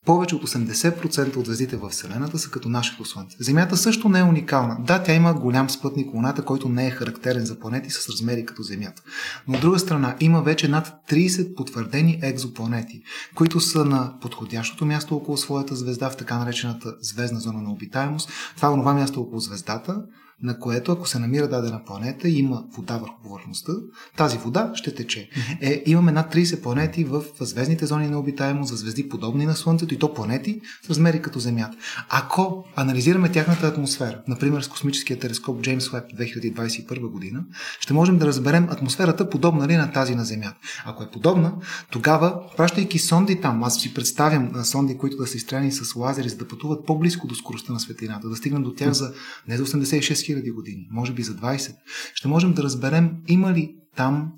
Повече 0.06 0.34
от 0.34 0.42
80% 0.42 1.36
от 1.36 1.46
звездите 1.46 1.76
в 1.76 1.88
Вселената 1.88 2.38
са 2.38 2.50
като 2.50 2.68
нашето 2.68 3.04
Слънце. 3.04 3.36
Земята 3.40 3.76
също 3.76 4.08
не 4.08 4.18
е 4.18 4.22
уникална. 4.22 4.76
Да, 4.80 5.02
тя 5.02 5.14
има 5.14 5.34
голям 5.34 5.70
спътник 5.70 6.14
Луната, 6.14 6.44
който 6.44 6.68
не 6.68 6.86
е 6.86 6.90
характерен 6.90 7.46
за 7.46 7.58
планети 7.58 7.90
с 7.90 8.08
размери 8.08 8.46
като 8.46 8.62
Земята. 8.62 9.02
Но 9.48 9.54
от 9.54 9.60
друга 9.60 9.78
страна 9.78 10.16
има 10.20 10.42
вече 10.42 10.68
над 10.68 10.92
30 11.10 11.54
потвърдени 11.54 12.18
екзопланети, 12.22 13.02
които 13.34 13.60
са 13.60 13.84
на 13.84 14.18
подходящото 14.20 14.86
място 14.86 15.16
около 15.16 15.36
своята 15.36 15.76
звезда 15.76 16.10
в 16.10 16.16
така 16.16 16.38
наречената 16.38 16.94
звездна 17.00 17.40
зона 17.40 17.62
на 17.62 17.72
обитаемост. 17.72 18.30
Това 18.56 18.68
е 18.68 18.72
онова 18.72 18.94
място 18.94 19.20
около 19.20 19.40
звездата, 19.40 20.02
на 20.42 20.58
което 20.58 20.92
ако 20.92 21.08
се 21.08 21.18
намира 21.18 21.48
дадена 21.48 21.84
планета 21.84 22.28
и 22.28 22.38
има 22.38 22.64
вода 22.76 22.96
върху 22.96 23.22
повърхността, 23.22 23.72
тази 24.16 24.38
вода 24.38 24.70
ще 24.74 24.94
тече. 24.94 25.28
Е, 25.60 25.82
имаме 25.86 26.12
над 26.12 26.34
30 26.34 26.62
планети 26.62 27.04
в 27.04 27.24
звездните 27.40 27.86
зони 27.86 28.08
на 28.08 28.18
обитаемост, 28.18 28.70
за 28.70 28.76
звезди 28.76 29.08
подобни 29.08 29.46
на 29.46 29.56
Слънцето 29.56 29.94
и 29.94 29.98
то 29.98 30.14
планети 30.14 30.60
с 30.86 30.90
размери 30.90 31.22
като 31.22 31.38
Земята. 31.38 31.76
Ако 32.08 32.64
анализираме 32.76 33.32
тяхната 33.32 33.66
атмосфера, 33.66 34.22
например 34.28 34.62
с 34.62 34.68
космическия 34.68 35.18
телескоп 35.18 35.62
Джеймс 35.62 35.92
Уеб 35.92 36.04
2021 36.04 37.10
година, 37.10 37.44
ще 37.80 37.92
можем 37.92 38.18
да 38.18 38.26
разберем 38.26 38.68
атмосферата 38.70 39.30
подобна 39.30 39.68
ли 39.68 39.72
е 39.72 39.78
на 39.78 39.92
тази 39.92 40.14
на 40.14 40.24
Земята. 40.24 40.56
Ако 40.84 41.02
е 41.02 41.10
подобна, 41.10 41.52
тогава, 41.90 42.40
пращайки 42.56 42.98
сонди 42.98 43.40
там, 43.40 43.64
аз 43.64 43.80
си 43.80 43.94
представям 43.94 44.64
сонди, 44.64 44.98
които 44.98 45.16
да 45.16 45.26
са 45.26 45.36
изстреляни 45.36 45.72
с 45.72 45.96
лазери, 45.96 46.28
за 46.28 46.36
да 46.36 46.48
пътуват 46.48 46.86
по-близко 46.86 47.26
до 47.26 47.34
скоростта 47.34 47.72
на 47.72 47.80
светлината, 47.80 48.28
да 48.28 48.36
стигнат 48.36 48.62
до 48.62 48.74
тях 48.74 48.92
за 48.92 49.12
не 49.48 49.56
за 49.56 49.64
86 49.64 50.29
000 50.34 50.54
години, 50.54 50.88
може 50.90 51.12
би 51.12 51.22
за 51.22 51.32
20, 51.32 51.74
ще 52.14 52.28
можем 52.28 52.52
да 52.52 52.62
разберем 52.62 53.10
има 53.28 53.52
ли 53.52 53.74
там 53.96 54.32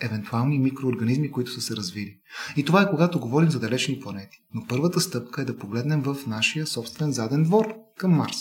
евентуални 0.00 0.58
микроорганизми, 0.58 1.30
които 1.30 1.50
са 1.50 1.60
се 1.60 1.76
развили. 1.76 2.14
И 2.56 2.64
това 2.64 2.82
е 2.82 2.90
когато 2.90 3.20
говорим 3.20 3.50
за 3.50 3.60
далечни 3.60 4.00
планети. 4.00 4.36
Но 4.54 4.66
първата 4.68 5.00
стъпка 5.00 5.42
е 5.42 5.44
да 5.44 5.56
погледнем 5.56 6.02
в 6.02 6.16
нашия 6.26 6.66
собствен 6.66 7.12
заден 7.12 7.44
двор 7.44 7.74
към 7.96 8.12
Марс. 8.12 8.36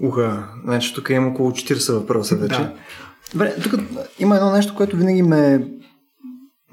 Уха, 0.00 0.48
значи 0.64 0.94
тук 0.94 1.10
има 1.10 1.28
около 1.28 1.50
40 1.50 1.92
въпроса 1.92 2.36
вече. 2.36 2.58
Да. 2.58 2.74
Добре, 3.32 3.54
тук 3.62 3.74
има 4.18 4.36
едно 4.36 4.52
нещо, 4.52 4.74
което 4.74 4.96
винаги 4.96 5.22
ме 5.22 5.68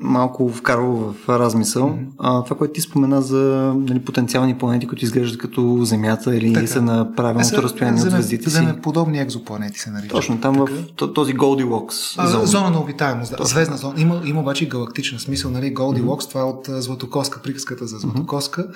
малко 0.01 0.49
вкарва 0.49 1.13
в 1.13 1.29
размисъл. 1.29 1.89
Mm-hmm. 1.89 2.05
А, 2.17 2.43
това, 2.43 2.57
което 2.57 2.73
ти 2.73 2.81
спомена 2.81 3.21
за 3.21 3.73
нали, 3.77 3.99
потенциални 3.99 4.57
планети, 4.57 4.87
които 4.87 5.05
изглеждат 5.05 5.39
като 5.39 5.79
Земята 5.83 6.35
или 6.35 6.53
така. 6.53 6.67
са 6.67 6.81
на 6.81 7.15
правилното 7.15 7.59
е, 7.59 7.63
разстояние 7.63 8.03
от 8.03 8.09
звездите 8.09 8.49
си. 8.49 8.67
подобни 8.83 9.19
екзопланети 9.19 9.79
се 9.79 9.91
наричат. 9.91 10.11
Точно, 10.11 10.41
там 10.41 10.65
така. 10.65 11.05
в 11.05 11.13
този 11.13 11.33
Goldilocks 11.33 12.27
зона. 12.27 12.45
зона 12.45 12.69
на 12.69 12.79
обитаемост, 12.79 13.33
да. 13.37 13.45
Звездна 13.45 13.77
зона. 13.77 13.93
Има, 13.97 14.21
има 14.25 14.39
обаче 14.41 14.67
галактична 14.67 15.19
смисъл, 15.19 15.51
нали? 15.51 15.73
Goldilocks, 15.73 16.21
mm-hmm. 16.21 16.29
това 16.29 16.41
е 16.41 16.43
от 16.43 16.67
Златокоска, 16.69 17.41
приказката 17.41 17.87
за 17.87 17.97
Златокоска. 17.97 18.61
Mm-hmm 18.61 18.75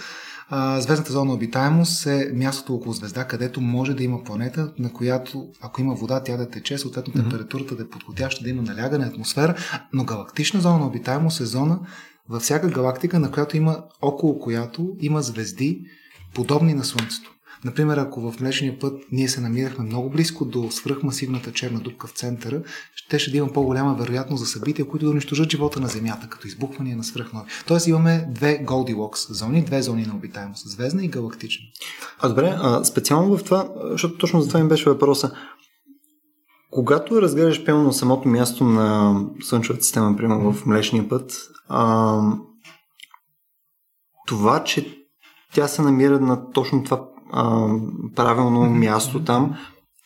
а, 0.49 0.81
звездната 0.81 1.11
зона 1.11 1.33
обитаемост 1.33 2.05
е 2.05 2.31
мястото 2.33 2.73
около 2.73 2.93
звезда, 2.93 3.25
където 3.25 3.61
може 3.61 3.93
да 3.93 4.03
има 4.03 4.23
планета, 4.23 4.73
на 4.79 4.93
която, 4.93 5.47
ако 5.61 5.81
има 5.81 5.95
вода, 5.95 6.23
тя 6.23 6.37
да 6.37 6.49
тече, 6.49 6.77
съответно 6.77 7.13
температурата 7.13 7.75
да 7.75 7.83
е 7.83 7.89
подходяща, 7.89 8.43
да 8.43 8.49
има 8.49 8.61
налягане, 8.61 9.05
атмосфера, 9.05 9.55
но 9.93 10.03
галактична 10.03 10.61
зона 10.61 10.79
на 10.79 10.87
обитаемост 10.87 11.39
е 11.39 11.45
зона 11.45 11.79
във 12.29 12.41
всяка 12.41 12.67
галактика, 12.67 13.19
на 13.19 13.31
която 13.31 13.57
има, 13.57 13.83
около 14.01 14.39
която 14.39 14.95
има 14.99 15.21
звезди, 15.21 15.81
подобни 16.33 16.73
на 16.73 16.83
Слънцето. 16.83 17.32
Например, 17.65 17.97
ако 17.97 18.31
в 18.31 18.39
Млечния 18.39 18.79
път 18.79 19.01
ние 19.11 19.27
се 19.29 19.41
намирахме 19.41 19.85
много 19.85 20.09
близко 20.09 20.45
до 20.45 20.71
свръхмасивната 20.71 21.51
черна 21.51 21.79
дупка 21.79 22.07
в 22.07 22.11
центъра, 22.11 22.61
ще 22.95 23.19
ще 23.19 23.31
да 23.31 23.37
има 23.37 23.53
по-голяма 23.53 23.93
вероятност 23.93 24.43
за 24.43 24.49
събития, 24.49 24.87
които 24.87 25.05
да 25.05 25.11
унищожат 25.11 25.51
живота 25.51 25.79
на 25.79 25.87
Земята, 25.87 26.27
като 26.29 26.47
избухвания 26.47 26.97
на 26.97 27.03
свръхнови. 27.03 27.45
Тоест 27.67 27.87
имаме 27.87 28.27
две 28.29 28.65
Goldilocks 28.65 29.33
зони, 29.33 29.65
две 29.65 29.81
зони 29.81 30.05
на 30.05 30.15
обитаемост, 30.15 30.69
звездна 30.69 31.05
и 31.05 31.07
галактична. 31.07 31.65
А 32.19 32.29
добре, 32.29 32.55
а, 32.57 32.83
специално 32.83 33.37
в 33.37 33.43
това, 33.43 33.69
защото 33.91 34.17
точно 34.17 34.41
за 34.41 34.47
това 34.47 34.59
ми 34.59 34.69
беше 34.69 34.89
въпроса, 34.89 35.31
когато 36.71 37.21
разгледаш 37.21 37.65
пълно 37.65 37.93
самото 37.93 38.27
място 38.27 38.63
на 38.63 39.15
Слънчевата 39.41 39.83
система, 39.83 40.17
примерно 40.17 40.53
в 40.53 40.65
Млечния 40.65 41.09
път, 41.09 41.49
а, 41.67 42.19
това, 44.27 44.63
че 44.63 44.97
тя 45.53 45.67
се 45.67 45.81
намира 45.81 46.19
на 46.19 46.51
точно 46.51 46.83
това 46.83 47.12
а, 47.33 47.67
правилно 48.15 48.69
място 48.69 49.23
там. 49.23 49.55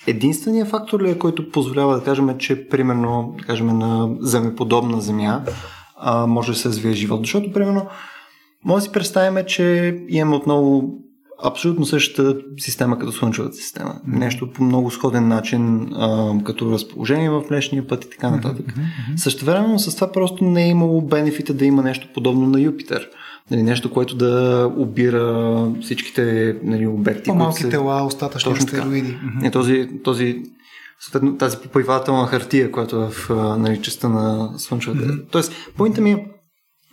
Единственият 0.08 0.70
фактор 0.70 1.02
ли 1.02 1.10
е, 1.10 1.20
който 1.20 1.52
позволява 1.52 1.96
да 1.96 2.04
кажем, 2.04 2.38
че 2.38 2.68
примерно 2.68 3.36
да 3.40 3.46
кажем, 3.46 3.68
на 3.68 4.10
земеподобна 4.20 5.02
земя 5.02 5.44
а, 5.98 6.28
може 6.28 6.52
да 6.52 6.58
се 6.58 6.70
развие 6.70 6.94
живот? 6.94 7.20
Защото, 7.20 7.54
примерно, 7.54 7.88
може 8.66 8.82
да 8.82 8.82
си 8.82 8.92
представим, 8.92 9.38
че 9.48 9.98
имаме 10.10 10.36
отново 10.36 10.90
абсолютно 11.44 11.86
същата 11.86 12.38
система 12.58 13.00
като 13.00 13.12
Слънчевата 13.12 13.56
система. 13.56 13.96
Нещо 14.08 14.52
по 14.52 14.64
много 14.64 14.92
сходен 14.92 15.28
начин, 15.28 15.94
а, 15.94 16.34
като 16.44 16.72
разположение 16.72 17.30
в 17.30 17.44
Млечния 17.52 17.88
път 17.88 18.06
и 18.06 18.10
така 18.10 18.30
нататък. 18.30 18.66
Също 19.16 19.46
времено 19.46 19.80
с 19.80 19.96
това 19.96 20.12
просто 20.12 20.44
не 20.44 20.64
е 20.64 20.70
имало 20.70 21.02
бенефита 21.02 21.54
да 21.54 21.66
има 21.66 21.84
нещо 21.84 22.08
подобно 22.14 22.48
на 22.48 22.62
Юпитер. 22.62 23.10
Нали, 23.52 23.64
нещо, 23.64 23.92
което 23.92 24.16
да 24.16 24.66
обира 24.78 25.66
всичките 25.82 26.56
нали, 26.64 26.88
обекти. 26.88 27.30
По-малки 27.30 27.62
се... 27.62 27.70
тела, 27.70 28.06
остатъчни 28.06 28.52
астероиди. 28.52 29.18
Не, 29.42 29.52
този, 29.52 29.90
този, 30.04 30.44
тази 31.40 31.58
попоивателна 31.58 32.28
хартия, 32.28 32.72
която 32.72 33.02
е 33.02 33.10
в 33.10 33.30
нали, 33.60 33.82
частта 33.82 34.10
на 34.10 34.50
Слънчевата. 34.58 35.04
Mm-hmm. 35.04 35.32
Тоест, 35.32 35.54
поинта 35.78 36.02
ми 36.02 36.12
е, 36.12 36.28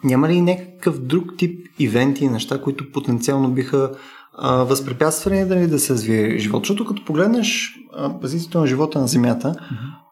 няма 0.04 0.28
ли 0.28 0.40
някакъв 0.40 1.00
друг 1.00 1.36
тип 1.38 1.68
ивенти 1.78 2.28
неща, 2.28 2.60
които 2.60 2.92
потенциално 2.92 3.50
биха 3.50 3.90
а, 4.38 4.54
възпрепятствали 4.54 5.44
нали, 5.44 5.66
да 5.66 5.78
се 5.78 5.92
развие 5.92 6.38
живот? 6.38 6.62
Защото 6.62 6.84
като 6.84 7.04
погледнеш 7.04 7.74
позицията 8.20 8.60
на 8.60 8.66
живота 8.66 8.98
на 8.98 9.06
Земята, 9.06 9.48
mm-hmm 9.48 10.03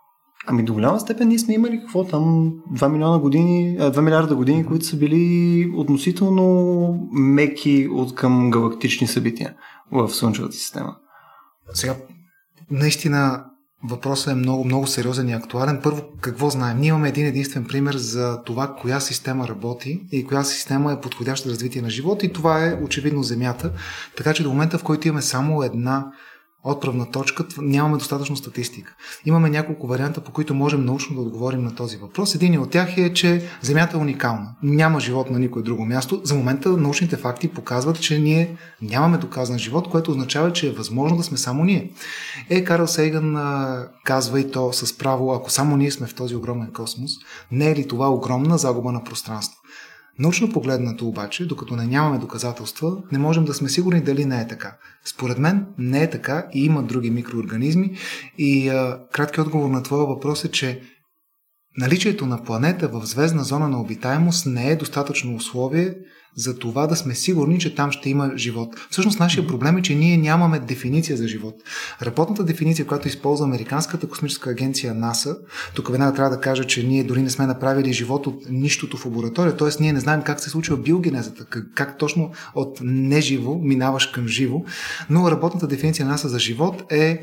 Ами 0.46 0.62
до 0.62 0.74
голяма 0.74 1.00
степен 1.00 1.28
ние 1.28 1.38
сме 1.38 1.54
имали 1.54 1.80
какво 1.80 2.04
там 2.04 2.52
2 2.72 2.88
милиона 2.88 3.18
години, 3.18 3.78
2 3.78 4.00
милиарда 4.00 4.36
години, 4.36 4.66
които 4.66 4.84
са 4.84 4.96
били 4.96 5.72
относително 5.76 7.08
меки 7.12 7.88
от 7.92 8.14
към 8.14 8.50
галактични 8.50 9.06
събития 9.06 9.54
в 9.92 10.08
Слънчевата 10.08 10.54
система. 10.54 10.96
Сега, 11.74 11.96
наистина 12.70 13.44
въпросът 13.84 14.32
е 14.32 14.36
много, 14.36 14.64
много 14.64 14.86
сериозен 14.86 15.28
и 15.28 15.32
актуален. 15.32 15.80
Първо, 15.82 16.02
какво 16.20 16.50
знаем? 16.50 16.78
Ние 16.78 16.88
имаме 16.88 17.08
един 17.08 17.26
единствен 17.26 17.64
пример 17.64 17.96
за 17.96 18.42
това, 18.44 18.76
коя 18.80 19.00
система 19.00 19.48
работи 19.48 20.02
и 20.12 20.24
коя 20.24 20.44
система 20.44 20.92
е 20.92 21.00
подходяща 21.00 21.48
за 21.48 21.54
развитие 21.54 21.82
на 21.82 21.90
живота 21.90 22.26
и 22.26 22.32
това 22.32 22.66
е 22.66 22.78
очевидно 22.82 23.22
Земята. 23.22 23.72
Така 24.16 24.34
че 24.34 24.42
до 24.42 24.48
момента, 24.48 24.78
в 24.78 24.84
който 24.84 25.08
имаме 25.08 25.22
само 25.22 25.62
една 25.62 26.12
отправна 26.64 27.10
точка, 27.10 27.44
нямаме 27.58 27.96
достатъчно 27.96 28.36
статистика. 28.36 28.94
Имаме 29.26 29.50
няколко 29.50 29.86
варианта, 29.86 30.20
по 30.20 30.32
които 30.32 30.54
можем 30.54 30.84
научно 30.84 31.16
да 31.16 31.22
отговорим 31.22 31.64
на 31.64 31.74
този 31.74 31.96
въпрос. 31.96 32.34
Един 32.34 32.60
от 32.60 32.70
тях 32.70 32.98
е, 32.98 33.12
че 33.12 33.42
Земята 33.60 33.96
е 33.96 34.00
уникална. 34.00 34.54
Няма 34.62 35.00
живот 35.00 35.30
на 35.30 35.38
никое 35.38 35.62
друго 35.62 35.84
място. 35.84 36.20
За 36.24 36.34
момента 36.34 36.68
научните 36.68 37.16
факти 37.16 37.48
показват, 37.48 38.00
че 38.00 38.18
ние 38.18 38.56
нямаме 38.82 39.18
доказан 39.18 39.58
живот, 39.58 39.90
което 39.90 40.10
означава, 40.10 40.52
че 40.52 40.68
е 40.68 40.72
възможно 40.72 41.16
да 41.16 41.22
сме 41.22 41.38
само 41.38 41.64
ние. 41.64 41.90
Е, 42.50 42.64
Карл 42.64 42.86
Сейган 42.86 43.36
казва 44.04 44.40
и 44.40 44.50
то 44.50 44.72
с 44.72 44.98
право, 44.98 45.32
ако 45.32 45.50
само 45.50 45.76
ние 45.76 45.90
сме 45.90 46.06
в 46.06 46.14
този 46.14 46.36
огромен 46.36 46.72
космос, 46.72 47.12
не 47.52 47.70
е 47.70 47.76
ли 47.76 47.88
това 47.88 48.10
огромна 48.10 48.58
загуба 48.58 48.92
на 48.92 49.04
пространство? 49.04 49.61
Научно 50.18 50.52
погледнато 50.52 51.08
обаче, 51.08 51.46
докато 51.46 51.76
не 51.76 51.86
нямаме 51.86 52.18
доказателства, 52.18 52.96
не 53.12 53.18
можем 53.18 53.44
да 53.44 53.54
сме 53.54 53.68
сигурни 53.68 54.00
дали 54.00 54.24
не 54.24 54.40
е 54.40 54.48
така. 54.48 54.76
Според 55.04 55.38
мен 55.38 55.66
не 55.78 56.02
е 56.02 56.10
така 56.10 56.46
и 56.54 56.64
има 56.64 56.82
други 56.82 57.10
микроорганизми 57.10 57.96
и 58.38 58.68
а, 58.68 59.00
кратки 59.12 59.40
отговор 59.40 59.70
на 59.70 59.82
твоя 59.82 60.06
въпрос 60.06 60.44
е, 60.44 60.50
че 60.50 60.82
наличието 61.78 62.26
на 62.26 62.44
планета 62.44 62.88
в 62.88 63.06
звездна 63.06 63.44
зона 63.44 63.68
на 63.68 63.80
обитаемост 63.80 64.46
не 64.46 64.70
е 64.70 64.76
достатъчно 64.76 65.36
условие 65.36 65.94
за 66.36 66.58
това 66.58 66.86
да 66.86 66.96
сме 66.96 67.14
сигурни, 67.14 67.58
че 67.58 67.74
там 67.74 67.92
ще 67.92 68.10
има 68.10 68.32
живот. 68.36 68.76
Всъщност 68.90 69.20
нашия 69.20 69.46
проблем 69.46 69.76
е, 69.76 69.82
че 69.82 69.94
ние 69.94 70.16
нямаме 70.16 70.58
дефиниция 70.58 71.16
за 71.16 71.28
живот. 71.28 71.54
Работната 72.02 72.44
дефиниция, 72.44 72.86
която 72.86 73.08
използва 73.08 73.46
Американската 73.46 74.08
космическа 74.08 74.50
агенция 74.50 74.94
НАСА, 74.94 75.36
тук 75.74 75.90
веднага 75.90 76.14
трябва 76.14 76.36
да 76.36 76.40
кажа, 76.40 76.64
че 76.64 76.82
ние 76.82 77.04
дори 77.04 77.22
не 77.22 77.30
сме 77.30 77.46
направили 77.46 77.92
живот 77.92 78.26
от 78.26 78.50
нищото 78.50 78.96
в 78.96 79.06
лаборатория, 79.06 79.56
т.е. 79.56 79.68
ние 79.80 79.92
не 79.92 80.00
знаем 80.00 80.22
как 80.22 80.40
се 80.40 80.50
случва 80.50 80.76
биогенезата, 80.76 81.44
как, 81.44 81.66
как 81.74 81.98
точно 81.98 82.30
от 82.54 82.78
неживо 82.82 83.58
минаваш 83.62 84.06
към 84.06 84.28
живо, 84.28 84.64
но 85.10 85.30
работната 85.30 85.66
дефиниция 85.66 86.06
на 86.06 86.12
НАСА 86.12 86.28
за 86.28 86.38
живот 86.38 86.92
е 86.92 87.22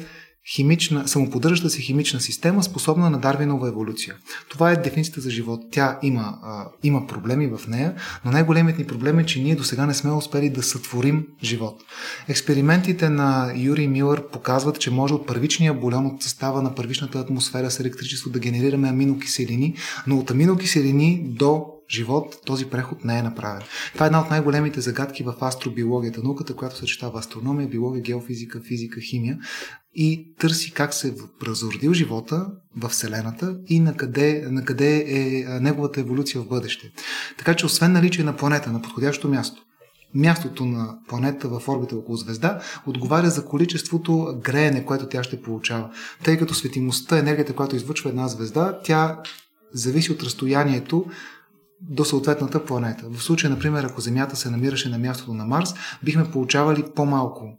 химична, 0.55 1.07
самоподдържаща 1.07 1.69
се 1.69 1.81
химична 1.81 2.19
система, 2.19 2.63
способна 2.63 3.09
на 3.09 3.19
Дарвинова 3.19 3.67
еволюция. 3.67 4.15
Това 4.49 4.71
е 4.71 4.81
дефиницията 4.81 5.21
за 5.21 5.29
живот. 5.29 5.61
Тя 5.71 5.99
има, 6.01 6.39
а, 6.43 6.65
има 6.83 7.07
проблеми 7.07 7.47
в 7.47 7.67
нея, 7.67 7.95
но 8.25 8.31
най-големият 8.31 8.79
ни 8.79 8.87
проблем 8.87 9.19
е, 9.19 9.25
че 9.25 9.41
ние 9.41 9.55
до 9.55 9.63
сега 9.63 9.85
не 9.85 9.93
сме 9.93 10.11
успели 10.11 10.49
да 10.49 10.63
сътворим 10.63 11.27
живот. 11.43 11.83
Експериментите 12.27 13.09
на 13.09 13.53
Юрий 13.55 13.87
Милър 13.87 14.27
показват, 14.29 14.79
че 14.79 14.91
може 14.91 15.13
от 15.13 15.27
първичния 15.27 15.73
бульон 15.73 16.05
от 16.05 16.23
състава 16.23 16.61
на 16.61 16.75
първичната 16.75 17.19
атмосфера 17.19 17.71
с 17.71 17.79
електричество 17.79 18.29
да 18.29 18.39
генерираме 18.39 18.89
аминокиселини, 18.89 19.75
но 20.07 20.17
от 20.17 20.31
аминокиселини 20.31 21.23
до 21.25 21.78
живот 21.89 22.35
този 22.45 22.65
преход 22.65 23.05
не 23.05 23.19
е 23.19 23.23
направен. 23.23 23.61
Това 23.93 24.05
е 24.05 24.07
една 24.07 24.21
от 24.21 24.29
най-големите 24.29 24.81
загадки 24.81 25.23
в 25.23 25.35
астробиологията, 25.41 26.23
науката, 26.23 26.55
която 26.55 26.77
съчетава 26.77 27.19
астрономия, 27.19 27.67
биология, 27.67 28.01
геофизика, 28.01 28.61
физика, 28.67 29.01
химия 29.01 29.37
и 29.93 30.35
търси 30.39 30.71
как 30.71 30.93
се 30.93 31.07
е 31.07 31.13
разродил 31.47 31.93
живота 31.93 32.47
в 32.77 32.89
Вселената 32.89 33.57
и 33.67 33.79
на 33.79 33.97
къде, 33.97 34.45
на 34.49 34.65
къде 34.65 35.05
е 35.07 35.45
неговата 35.59 35.99
еволюция 35.99 36.41
в 36.41 36.47
бъдеще. 36.47 36.91
Така 37.37 37.53
че 37.53 37.65
освен 37.65 37.91
наличие 37.91 38.23
на 38.23 38.35
планета 38.35 38.71
на 38.71 38.81
подходящо 38.81 39.27
място, 39.27 39.61
мястото 40.15 40.65
на 40.65 40.97
планета 41.07 41.47
в 41.47 41.67
орбита 41.67 41.95
около 41.95 42.17
звезда 42.17 42.61
отговаря 42.85 43.29
за 43.29 43.45
количеството 43.45 44.39
греене, 44.43 44.85
което 44.85 45.07
тя 45.07 45.23
ще 45.23 45.41
получава. 45.41 45.89
Тъй 46.23 46.37
като 46.37 46.53
светимостта, 46.53 47.17
енергията, 47.17 47.55
която 47.55 47.75
излъчва 47.75 48.09
една 48.09 48.27
звезда, 48.27 48.79
тя 48.83 49.21
зависи 49.73 50.11
от 50.11 50.23
разстоянието 50.23 51.05
до 51.81 52.05
съответната 52.05 52.65
планета. 52.65 53.05
В 53.09 53.23
случая, 53.23 53.49
например, 53.49 53.83
ако 53.83 54.01
Земята 54.01 54.35
се 54.35 54.49
намираше 54.49 54.89
на 54.89 54.97
мястото 54.97 55.33
на 55.33 55.45
Марс, 55.45 55.73
бихме 56.03 56.31
получавали 56.31 56.83
по-малко 56.95 57.57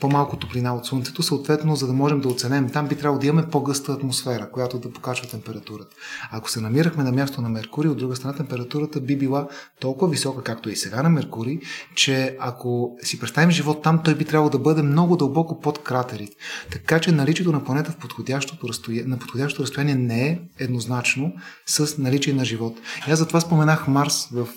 по-малко 0.00 0.36
топлина 0.36 0.74
от 0.74 0.86
Слънцето, 0.86 1.22
съответно, 1.22 1.76
за 1.76 1.86
да 1.86 1.92
можем 1.92 2.20
да 2.20 2.28
оценем 2.28 2.70
там, 2.70 2.88
би 2.88 2.96
трябвало 2.96 3.20
да 3.20 3.26
имаме 3.26 3.48
по-гъста 3.48 3.92
атмосфера, 3.92 4.50
която 4.50 4.78
да 4.78 4.92
покачва 4.92 5.28
температурата. 5.28 5.96
Ако 6.30 6.50
се 6.50 6.60
намирахме 6.60 7.04
на 7.04 7.12
място 7.12 7.42
на 7.42 7.48
Меркурий, 7.48 7.90
от 7.90 7.98
друга 7.98 8.16
страна 8.16 8.34
температурата 8.34 9.00
би 9.00 9.16
била 9.16 9.48
толкова 9.80 10.10
висока, 10.10 10.42
както 10.42 10.70
и 10.70 10.76
сега 10.76 11.02
на 11.02 11.08
Меркурий, 11.08 11.58
че 11.94 12.36
ако 12.40 12.96
си 13.02 13.20
представим 13.20 13.50
живот 13.50 13.82
там, 13.82 14.00
той 14.04 14.14
би 14.14 14.24
трябвало 14.24 14.50
да 14.50 14.58
бъде 14.58 14.82
много 14.82 15.16
дълбоко 15.16 15.60
под 15.60 15.82
кратерите. 15.82 16.36
Така 16.70 17.00
че 17.00 17.12
наличието 17.12 17.52
на 17.52 17.64
планета 17.64 17.92
в 17.92 17.96
подходящото 17.96 18.68
разстояние, 18.68 19.08
на 19.08 19.18
подходящото 19.18 19.62
разстояние 19.62 19.94
не 19.94 20.28
е 20.28 20.40
еднозначно 20.58 21.32
с 21.66 21.98
наличие 21.98 22.34
на 22.34 22.44
живот. 22.44 22.78
И 23.08 23.10
аз 23.10 23.18
затова 23.18 23.40
споменах 23.40 23.88
Марс 23.88 24.28
в 24.32 24.48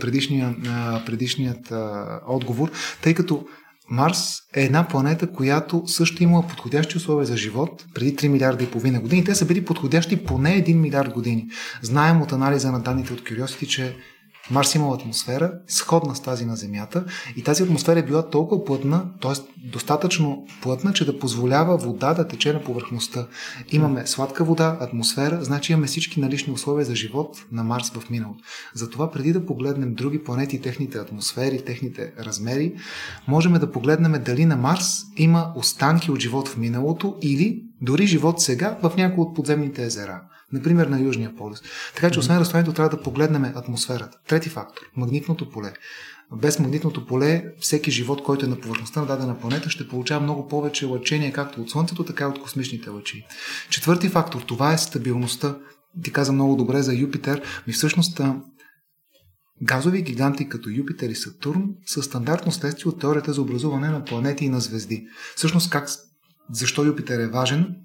предишния, 0.00 0.56
предишният 1.06 1.72
отговор, 2.26 2.70
тъй 3.02 3.14
като 3.14 3.46
Марс 3.90 4.38
е 4.54 4.62
една 4.62 4.88
планета, 4.88 5.32
която 5.32 5.82
също 5.86 6.22
има 6.22 6.46
подходящи 6.46 6.96
условия 6.96 7.26
за 7.26 7.36
живот 7.36 7.84
преди 7.94 8.16
3 8.16 8.28
милиарда 8.28 8.64
и 8.64 8.70
половина 8.70 9.00
години. 9.00 9.24
Те 9.24 9.34
са 9.34 9.46
били 9.46 9.64
подходящи 9.64 10.24
поне 10.24 10.64
1 10.64 10.74
милиард 10.74 11.12
години. 11.12 11.46
Знаем 11.82 12.22
от 12.22 12.32
анализа 12.32 12.72
на 12.72 12.80
данните 12.80 13.12
от 13.12 13.20
Curiosity, 13.20 13.66
че 13.66 13.96
Марс 14.50 14.74
имал 14.74 14.94
атмосфера, 14.94 15.52
сходна 15.68 16.14
с 16.14 16.20
тази 16.20 16.44
на 16.44 16.56
Земята, 16.56 17.04
и 17.36 17.42
тази 17.42 17.62
атмосфера 17.62 17.98
е 17.98 18.02
била 18.02 18.30
толкова 18.30 18.64
плътна, 18.64 19.04
т.е. 19.22 19.32
достатъчно 19.68 20.46
плътна, 20.62 20.92
че 20.92 21.06
да 21.06 21.18
позволява 21.18 21.76
вода 21.76 22.14
да 22.14 22.28
тече 22.28 22.52
на 22.52 22.62
повърхността. 22.62 23.26
Имаме 23.72 24.06
сладка 24.06 24.44
вода, 24.44 24.76
атмосфера, 24.80 25.44
значи 25.44 25.72
имаме 25.72 25.86
всички 25.86 26.20
налични 26.20 26.52
условия 26.52 26.84
за 26.84 26.94
живот 26.94 27.36
на 27.52 27.64
Марс 27.64 27.90
в 27.90 28.10
миналото. 28.10 28.44
Затова 28.74 29.10
преди 29.10 29.32
да 29.32 29.46
погледнем 29.46 29.94
други 29.94 30.24
планети, 30.24 30.60
техните 30.60 30.98
атмосфери, 30.98 31.64
техните 31.64 32.12
размери, 32.18 32.74
можем 33.28 33.52
да 33.52 33.72
погледнем 33.72 34.22
дали 34.24 34.44
на 34.44 34.56
Марс 34.56 35.02
има 35.16 35.52
останки 35.56 36.10
от 36.10 36.20
живот 36.20 36.48
в 36.48 36.56
миналото 36.56 37.16
или 37.22 37.62
дори 37.82 38.06
живот 38.06 38.40
сега 38.40 38.78
в 38.82 38.92
някои 38.96 39.22
от 39.22 39.34
подземните 39.34 39.84
езера. 39.84 40.20
Например, 40.52 40.86
на 40.86 41.00
Южния 41.00 41.36
полюс. 41.36 41.62
Така 41.94 42.10
че, 42.10 42.18
освен 42.18 42.38
разстоянието, 42.38 42.72
трябва 42.72 42.96
да 42.96 43.02
погледнем 43.02 43.44
атмосферата. 43.44 44.18
Трети 44.28 44.48
фактор 44.48 44.82
магнитното 44.96 45.50
поле. 45.50 45.72
Без 46.32 46.58
магнитното 46.58 47.06
поле, 47.06 47.44
всеки 47.60 47.90
живот, 47.90 48.22
който 48.22 48.46
е 48.46 48.48
на 48.48 48.60
повърхността 48.60 49.00
на 49.00 49.06
дадена 49.06 49.40
планета, 49.40 49.70
ще 49.70 49.88
получава 49.88 50.20
много 50.20 50.48
повече 50.48 50.86
лъчение, 50.86 51.32
както 51.32 51.60
от 51.60 51.70
Слънцето, 51.70 52.04
така 52.04 52.24
и 52.24 52.26
от 52.26 52.42
космичните 52.42 52.90
лъчи. 52.90 53.26
Четвърти 53.70 54.08
фактор, 54.08 54.40
това 54.40 54.72
е 54.72 54.78
стабилността. 54.78 55.56
Ти 56.02 56.12
каза 56.12 56.32
много 56.32 56.56
добре 56.56 56.82
за 56.82 56.94
Юпитер. 56.94 57.42
Ми 57.66 57.72
всъщност 57.72 58.20
Газови 59.62 60.02
гиганти 60.02 60.48
като 60.48 60.70
Юпитер 60.70 61.08
и 61.08 61.14
Сатурн 61.14 61.64
са 61.86 62.02
стандартно 62.02 62.52
следствие 62.52 62.90
от 62.90 63.00
теорията 63.00 63.32
за 63.32 63.42
образуване 63.42 63.88
на 63.88 64.04
планети 64.04 64.44
и 64.44 64.48
на 64.48 64.60
звезди. 64.60 65.06
Всъщност, 65.36 65.70
как, 65.70 65.88
защо 66.50 66.84
Юпитер 66.84 67.18
е 67.18 67.28
важен? 67.28 67.76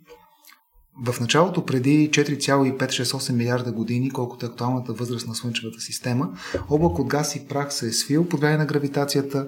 В 1.04 1.20
началото, 1.20 1.66
преди 1.66 2.10
4,568 2.12 3.32
милиарда 3.32 3.72
години, 3.72 4.12
колкото 4.12 4.46
е 4.46 4.50
актуалната 4.50 4.94
възраст 4.94 5.28
на 5.28 5.36
Слънчевата 5.36 5.82
система, 5.82 6.30
облак 6.70 7.00
от 7.00 7.08
газ 7.08 7.36
и 7.36 7.48
прах 7.48 7.74
се 7.74 7.88
е 7.88 7.92
свил 7.92 8.30
под 8.30 8.40
влияние 8.40 8.58
на 8.58 8.66
гравитацията, 8.66 9.48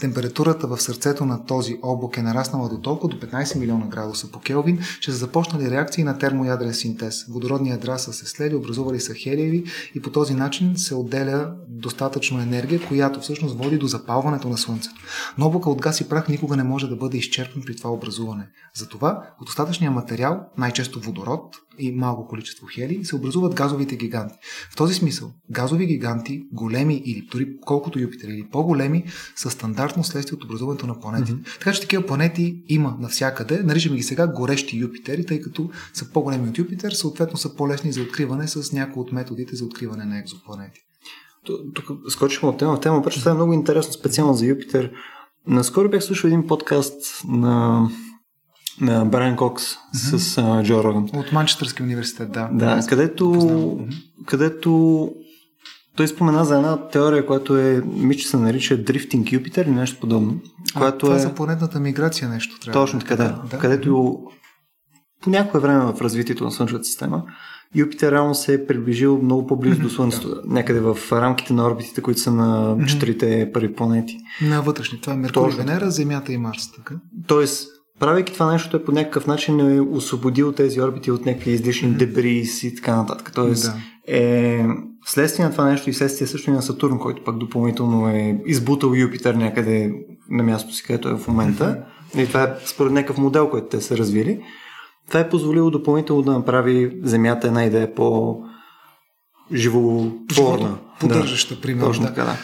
Температурата 0.00 0.66
в 0.66 0.80
сърцето 0.80 1.24
на 1.24 1.44
този 1.44 1.78
облак 1.82 2.16
е 2.16 2.22
нараснала 2.22 2.68
до 2.68 2.78
толкова 2.78 3.08
до 3.08 3.26
15 3.26 3.58
милиона 3.58 3.86
градуса 3.86 4.30
по 4.30 4.40
Келвин, 4.40 4.78
че 5.00 5.10
са 5.10 5.16
започнали 5.16 5.70
реакции 5.70 6.04
на 6.04 6.18
термоядрен 6.18 6.74
синтез. 6.74 7.24
Водородни 7.24 7.70
ядра 7.70 7.98
са 7.98 8.12
се 8.12 8.26
слели, 8.26 8.54
образували 8.54 9.00
са 9.00 9.14
хелиеви 9.14 9.64
и 9.94 10.02
по 10.02 10.10
този 10.10 10.34
начин 10.34 10.76
се 10.76 10.94
отделя 10.94 11.52
достатъчно 11.68 12.40
енергия, 12.40 12.80
която 12.88 13.20
всъщност 13.20 13.58
води 13.58 13.78
до 13.78 13.86
запалването 13.86 14.48
на 14.48 14.58
Слънцето. 14.58 15.00
Но 15.38 15.46
облака 15.46 15.70
от 15.70 15.82
газ 15.82 16.00
и 16.00 16.08
прах 16.08 16.28
никога 16.28 16.56
не 16.56 16.64
може 16.64 16.88
да 16.88 16.96
бъде 16.96 17.18
изчерпан 17.18 17.62
при 17.66 17.76
това 17.76 17.90
образуване. 17.90 18.48
Затова 18.74 19.22
от 19.40 19.48
остатъчния 19.48 19.90
материал, 19.90 20.40
най-често 20.58 21.00
водород, 21.00 21.56
и 21.80 21.92
малко 21.92 22.28
количество 22.28 22.66
хели, 22.66 23.04
се 23.04 23.16
образуват 23.16 23.54
газовите 23.54 23.96
гиганти. 23.96 24.34
В 24.70 24.76
този 24.76 24.94
смисъл, 24.94 25.32
газови 25.50 25.86
гиганти, 25.86 26.42
големи 26.52 27.02
или 27.04 27.28
дори 27.32 27.48
колкото 27.60 27.98
Юпитер 27.98 28.28
или 28.28 28.48
по-големи, 28.52 29.04
са 29.36 29.50
стандартно 29.50 30.04
следствие 30.04 30.36
от 30.36 30.44
образуването 30.44 30.86
на 30.86 31.00
планети. 31.00 31.32
Mm-hmm. 31.32 31.58
Така 31.58 31.72
че 31.72 31.80
такива 31.80 32.06
планети 32.06 32.62
има 32.68 32.96
навсякъде. 33.00 33.62
Наричаме 33.62 33.96
ги 33.96 34.02
сега 34.02 34.26
горещи 34.26 34.76
Юпитери, 34.76 35.26
тъй 35.26 35.40
като 35.40 35.70
са 35.92 36.12
по-големи 36.12 36.48
от 36.48 36.58
Юпитер, 36.58 36.92
съответно 36.92 37.38
са 37.38 37.56
по-лесни 37.56 37.92
за 37.92 38.02
откриване 38.02 38.48
с 38.48 38.72
някои 38.72 39.02
от 39.02 39.12
методите 39.12 39.56
за 39.56 39.64
откриване 39.64 40.04
на 40.04 40.18
екзопланети. 40.18 40.80
Тук 41.74 41.90
скочихме 42.08 42.48
от 42.48 42.58
тема 42.58 42.76
в 42.76 42.80
тема, 42.80 42.96
обаче 42.96 43.18
това 43.18 43.30
е 43.30 43.34
много 43.34 43.52
интересно, 43.52 43.92
специално 43.92 44.34
за 44.34 44.46
Юпитер. 44.46 44.92
Наскоро 45.46 45.88
бях 45.88 46.04
слушал 46.04 46.28
един 46.28 46.46
подкаст 46.46 47.24
на 47.28 47.88
на 48.80 49.04
Брайан 49.04 49.36
Кокс 49.36 49.64
mm-hmm. 49.64 50.16
с 50.16 50.36
uh, 50.36 50.64
Джо 50.64 50.84
Роган. 50.84 51.08
От 51.12 51.32
Манчестърския 51.32 51.84
университет, 51.84 52.32
да. 52.32 52.48
Да, 52.52 52.80
където, 52.88 53.78
където 54.26 55.10
той 55.96 56.08
спомена 56.08 56.44
за 56.44 56.56
една 56.56 56.88
теория, 56.88 57.26
която 57.26 57.58
е, 57.58 57.82
мисля, 57.86 58.28
се 58.28 58.36
нарича 58.36 58.84
Drifting 58.84 59.32
Юпитер 59.32 59.64
или 59.64 59.72
нещо 59.72 60.00
подобно. 60.00 60.40
А, 60.74 60.78
която 60.78 60.98
това 60.98 61.16
е 61.16 61.18
за 61.18 61.34
планетната 61.34 61.80
миграция 61.80 62.28
нещо. 62.28 62.58
Трябва 62.60 62.80
Точно 62.80 63.00
така, 63.00 63.16
да. 63.16 63.42
да. 63.50 63.58
Където 63.58 64.18
по 65.22 65.30
някое 65.30 65.60
време 65.60 65.92
в 65.92 66.00
развитието 66.00 66.44
на 66.44 66.50
Слънчевата 66.50 66.84
система 66.84 67.22
Юпитер 67.74 68.12
реално 68.12 68.34
се 68.34 68.54
е 68.54 68.66
приближил 68.66 69.22
много 69.22 69.46
по-близо 69.46 69.80
до 69.80 69.90
Слънцето, 69.90 70.28
да. 70.28 70.42
някъде 70.46 70.80
в 70.80 70.98
рамките 71.12 71.52
на 71.52 71.66
орбитите, 71.66 72.00
които 72.00 72.20
са 72.20 72.32
на 72.32 72.76
четирите 72.86 73.50
първи 73.54 73.74
планети. 73.74 74.18
На 74.42 74.62
вътрешни. 74.62 75.00
Това 75.00 75.12
е 75.12 75.16
Меркурий, 75.16 75.56
Венера, 75.56 75.90
Земята 75.90 76.32
и 76.32 76.36
Марс. 76.36 76.72
Така? 76.72 76.94
Тоест, 77.26 77.68
правейки 78.00 78.32
това 78.32 78.52
нещо, 78.52 78.70
той 78.70 78.84
по 78.84 78.92
някакъв 78.92 79.26
начин 79.26 79.60
е 79.60 79.80
освободил 79.80 80.52
тези 80.52 80.80
орбити 80.80 81.10
от 81.10 81.26
някакви 81.26 81.50
излишни 81.50 81.90
дебри 81.90 82.48
и 82.62 82.74
така 82.74 82.96
нататък. 82.96 83.32
Тоест, 83.34 83.64
да. 83.64 83.74
е 84.16 84.66
следствие 85.06 85.44
на 85.44 85.52
това 85.52 85.64
нещо 85.64 85.90
и 85.90 85.94
следствие 85.94 86.26
също 86.26 86.50
и 86.50 86.52
на 86.52 86.62
Сатурн, 86.62 86.98
който 86.98 87.24
пък 87.24 87.38
допълнително 87.38 88.08
е 88.08 88.40
избутал 88.46 88.94
Юпитер 88.94 89.34
някъде 89.34 89.92
на 90.30 90.42
мястото 90.42 90.74
си, 90.74 90.82
където 90.82 91.08
е 91.08 91.16
в 91.16 91.28
момента. 91.28 91.84
И 92.18 92.26
това 92.26 92.42
е 92.42 92.54
според 92.64 92.92
някакъв 92.92 93.18
модел, 93.18 93.50
който 93.50 93.68
те 93.68 93.80
са 93.80 93.96
развили. 93.96 94.40
Това 95.08 95.20
е 95.20 95.28
позволило 95.28 95.70
допълнително 95.70 96.22
да 96.22 96.32
направи 96.32 96.98
Земята 97.02 97.46
една 97.46 97.64
идея 97.64 97.94
по 97.94 98.38
животворна. 99.54 100.78
Поддържаща, 101.00 101.54
да. 101.54 101.60
примерно. 101.60 101.86
Точно 101.86 102.06
така, 102.06 102.24
да. 102.24 102.36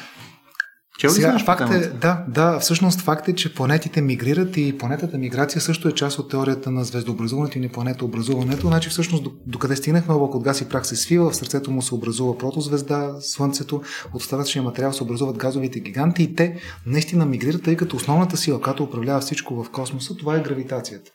Чел 1.07 1.14
Сега, 1.14 1.38
факт 1.38 1.73
е, 1.73 1.88
да, 1.88 2.25
да, 2.29 2.59
всъщност 2.59 3.01
факт 3.01 3.29
е, 3.29 3.35
че 3.35 3.55
планетите 3.55 4.01
мигрират 4.01 4.57
и 4.57 4.79
планетата 4.79 5.19
миграция 5.19 5.61
също 5.61 5.88
е 5.88 5.92
част 5.92 6.19
от 6.19 6.31
теорията 6.31 6.71
на 6.71 6.85
звездообразуването 6.85 7.59
и 7.59 7.61
на 7.61 7.69
планетообразуването. 7.69 8.66
Значи 8.66 8.88
всъщност 8.88 9.27
докъде 9.47 9.77
стигнахме, 9.77 10.14
облак 10.14 10.35
от 10.35 10.42
газ 10.42 10.61
и 10.61 10.69
прах 10.69 10.87
се 10.87 10.97
свива, 10.97 11.31
в 11.31 11.37
сърцето 11.37 11.71
му 11.71 11.83
се 11.83 11.95
образува 11.95 12.38
протозвезда, 12.38 13.14
Слънцето, 13.21 13.83
от 14.14 14.21
остатъчния 14.21 14.62
материал 14.62 14.92
се 14.92 15.03
образуват 15.03 15.37
газовите 15.37 15.81
гиганти 15.81 16.23
и 16.23 16.35
те 16.35 16.57
наистина 16.87 17.27
мигрират, 17.27 17.62
тъй 17.62 17.77
като 17.77 17.97
основната 17.97 18.37
сила, 18.37 18.61
която 18.61 18.83
управлява 18.83 19.21
всичко 19.21 19.64
в 19.64 19.71
космоса, 19.71 20.16
това 20.16 20.37
е 20.37 20.42
гравитацията. 20.42 21.11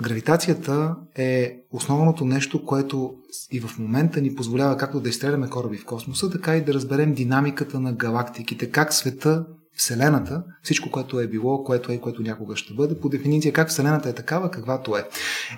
Гравитацията 0.00 0.96
е 1.14 1.56
основното 1.70 2.24
нещо, 2.24 2.64
което 2.64 3.14
и 3.50 3.60
в 3.60 3.78
момента 3.78 4.20
ни 4.20 4.34
позволява 4.34 4.76
както 4.76 5.00
да 5.00 5.08
изстреляме 5.08 5.50
кораби 5.50 5.78
в 5.78 5.84
космоса, 5.84 6.30
така 6.30 6.56
и 6.56 6.64
да 6.64 6.74
разберем 6.74 7.14
динамиката 7.14 7.80
на 7.80 7.92
галактиките, 7.92 8.70
как 8.70 8.92
света 8.94 9.46
Вселената, 9.76 10.42
всичко, 10.62 10.90
което 10.90 11.20
е 11.20 11.26
било, 11.26 11.64
което 11.64 11.92
е 11.92 11.94
и 11.94 12.00
което 12.00 12.22
някога 12.22 12.56
ще 12.56 12.74
бъде, 12.74 13.00
по 13.00 13.08
дефиниция 13.08 13.52
как 13.52 13.68
Вселената 13.68 14.08
е 14.08 14.12
такава, 14.12 14.50
каквато 14.50 14.96
е. 14.96 15.08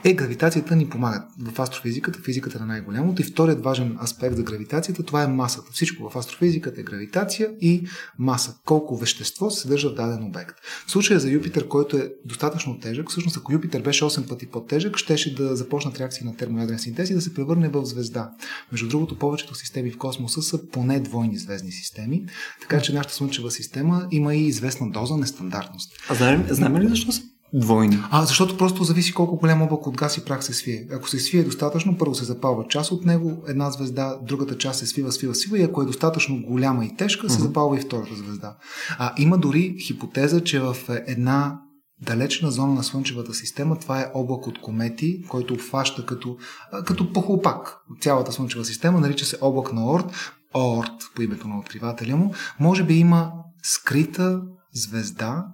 Е, 0.05 0.13
гравитацията 0.13 0.77
ни 0.77 0.89
помага 0.89 1.25
в 1.39 1.61
астрофизиката, 1.61 2.19
физиката 2.25 2.61
на 2.61 2.67
най-голямото. 2.67 3.23
И 3.23 3.25
вторият 3.25 3.65
важен 3.65 3.99
аспект 4.03 4.37
за 4.37 4.43
гравитацията, 4.43 5.03
това 5.03 5.23
е 5.23 5.27
масата. 5.27 5.73
Всичко 5.73 6.11
в 6.11 6.17
астрофизиката 6.17 6.81
е 6.81 6.85
гравитация 6.85 7.51
и 7.61 7.87
маса. 8.19 8.55
Колко 8.65 8.97
вещество 8.97 9.51
се 9.51 9.61
съдържа 9.61 9.91
в 9.91 9.95
даден 9.95 10.25
обект. 10.25 10.57
В 10.87 10.91
случая 10.91 11.21
за 11.21 11.31
Юпитер, 11.31 11.69
който 11.69 11.97
е 11.97 12.13
достатъчно 12.25 12.81
тежък, 12.81 13.11
всъщност 13.11 13.37
ако 13.37 13.53
Юпитер 13.53 13.83
беше 13.83 14.05
8 14.05 14.29
пъти 14.29 14.47
по-тежък, 14.47 14.97
щеше 14.97 15.35
да 15.35 15.57
започнат 15.57 16.01
реакции 16.01 16.27
на 16.27 16.37
термоядрен 16.37 16.79
синтез 16.79 17.11
и 17.11 17.15
да 17.15 17.21
се 17.21 17.35
превърне 17.35 17.69
в 17.69 17.85
звезда. 17.85 18.31
Между 18.73 18.89
другото, 18.89 19.19
повечето 19.19 19.55
системи 19.55 19.91
в 19.91 19.99
космоса 19.99 20.43
са 20.43 20.67
поне 20.67 21.01
двойни 21.01 21.39
звездни 21.39 21.73
системи, 21.73 22.25
така 22.61 22.81
че 22.81 22.95
нашата 22.95 23.15
Слънчева 23.15 23.51
система 23.51 24.04
има 24.11 24.35
и 24.35 24.47
известна 24.47 24.91
доза 24.91 25.17
нестандартност. 25.17 25.93
А 26.09 26.15
знаем, 26.15 26.47
знаем 26.51 26.77
ли 26.77 26.89
защо 26.89 27.13
са 27.13 27.23
двойни? 27.55 27.99
А, 28.11 28.25
защото 28.25 28.57
просто 28.57 28.85
зависи 28.85 29.15
колко 29.15 29.37
голям 29.37 29.63
облак 29.63 29.87
от 29.87 29.97
газ 29.97 30.17
и 30.17 30.25
прах 30.25 30.45
се 30.45 30.55
свие. 30.55 30.87
Ако 30.93 31.09
се 31.09 31.19
свие 31.19 31.43
достатъчно, 31.43 31.99
първо 31.99 32.15
се 32.15 32.25
запалва 32.25 32.65
част 32.69 32.93
от 32.93 33.05
него, 33.05 33.43
една 33.49 33.71
звезда, 33.71 34.17
другата 34.23 34.59
част 34.59 34.79
се 34.79 34.87
свива, 34.87 35.13
свива, 35.13 35.35
свива 35.35 35.59
и 35.59 35.63
ако 35.63 35.83
е 35.83 35.87
достатъчно 35.87 36.43
голяма 36.43 36.85
и 36.85 36.97
тежка, 36.97 37.31
се 37.31 37.41
запалва 37.41 37.77
и 37.77 37.81
втората 37.81 38.15
звезда. 38.15 38.57
А, 38.99 39.13
има 39.19 39.39
дори 39.39 39.77
хипотеза, 39.81 40.45
че 40.45 40.61
в 40.61 40.77
една 41.07 41.61
далечна 42.03 42.51
зона 42.51 42.75
на 42.75 42.83
Слънчевата 42.83 43.35
система, 43.35 43.79
това 43.79 44.01
е 44.01 44.11
облак 44.15 44.47
от 44.47 44.61
комети, 44.61 45.23
който 45.29 45.55
обхваща 45.55 46.07
като, 46.07 46.37
като 46.85 47.13
похлопак 47.13 47.77
цялата 48.01 48.33
Слънчева 48.33 48.65
система, 48.65 49.01
нарича 49.01 49.25
се 49.25 49.39
облак 49.41 49.73
на 49.73 49.93
Орт, 49.93 50.07
Орт 50.55 50.93
по 51.15 51.23
името 51.23 51.49
на 51.49 51.59
откривателя 51.59 52.17
му. 52.17 52.35
Може 52.61 52.83
би 52.83 52.95
има 52.95 53.33
скрита 53.65 54.43
звезда, 54.73 55.45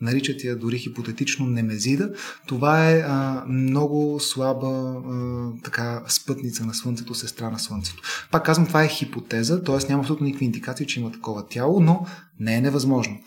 наричат 0.00 0.44
я 0.44 0.56
дори 0.56 0.78
хипотетично 0.78 1.46
Немезида. 1.46 2.12
Това 2.46 2.90
е 2.90 3.04
а, 3.06 3.44
много 3.48 4.20
слаба 4.20 4.66
а, 4.66 5.62
така 5.64 6.02
спътница 6.08 6.64
на 6.64 6.74
Слънцето, 6.74 7.14
сестра 7.14 7.50
на 7.50 7.58
Слънцето. 7.58 8.02
Пак 8.30 8.44
казвам, 8.44 8.66
това 8.66 8.84
е 8.84 8.88
хипотеза, 8.88 9.62
т.е. 9.62 9.88
няма 9.88 10.00
абсолютно 10.00 10.26
никакви 10.26 10.44
индикации, 10.44 10.86
че 10.86 11.00
има 11.00 11.12
такова 11.12 11.46
тяло, 11.46 11.80
но 11.80 12.06
не 12.40 12.56
е 12.56 12.60
невъзможно. 12.60 13.18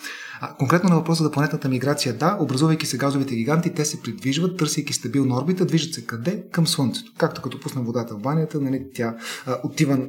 А, 0.42 0.56
конкретно 0.56 0.90
на 0.90 0.96
въпроса 0.96 1.24
за 1.24 1.32
планетната 1.32 1.70
миграция, 1.70 2.18
да, 2.18 2.38
образувайки 2.42 2.86
се 2.86 2.98
газовите 2.98 3.36
гиганти, 3.36 3.74
те 3.74 3.86
се 3.86 4.02
придвижват, 4.02 4.58
търсейки 4.58 4.94
стабилна 4.94 5.38
орбита, 5.38 5.66
движат 5.66 5.94
се 5.94 6.06
къде? 6.06 6.44
Към 6.52 6.68
Слънцето. 6.68 7.12
Както 7.18 7.42
като 7.42 7.60
пусна 7.60 7.82
водата 7.82 8.16
в 8.16 8.22
банята, 8.22 8.62
нали, 8.62 8.86
тя 8.94 9.16
а, 9.46 9.58
отива 9.64 10.08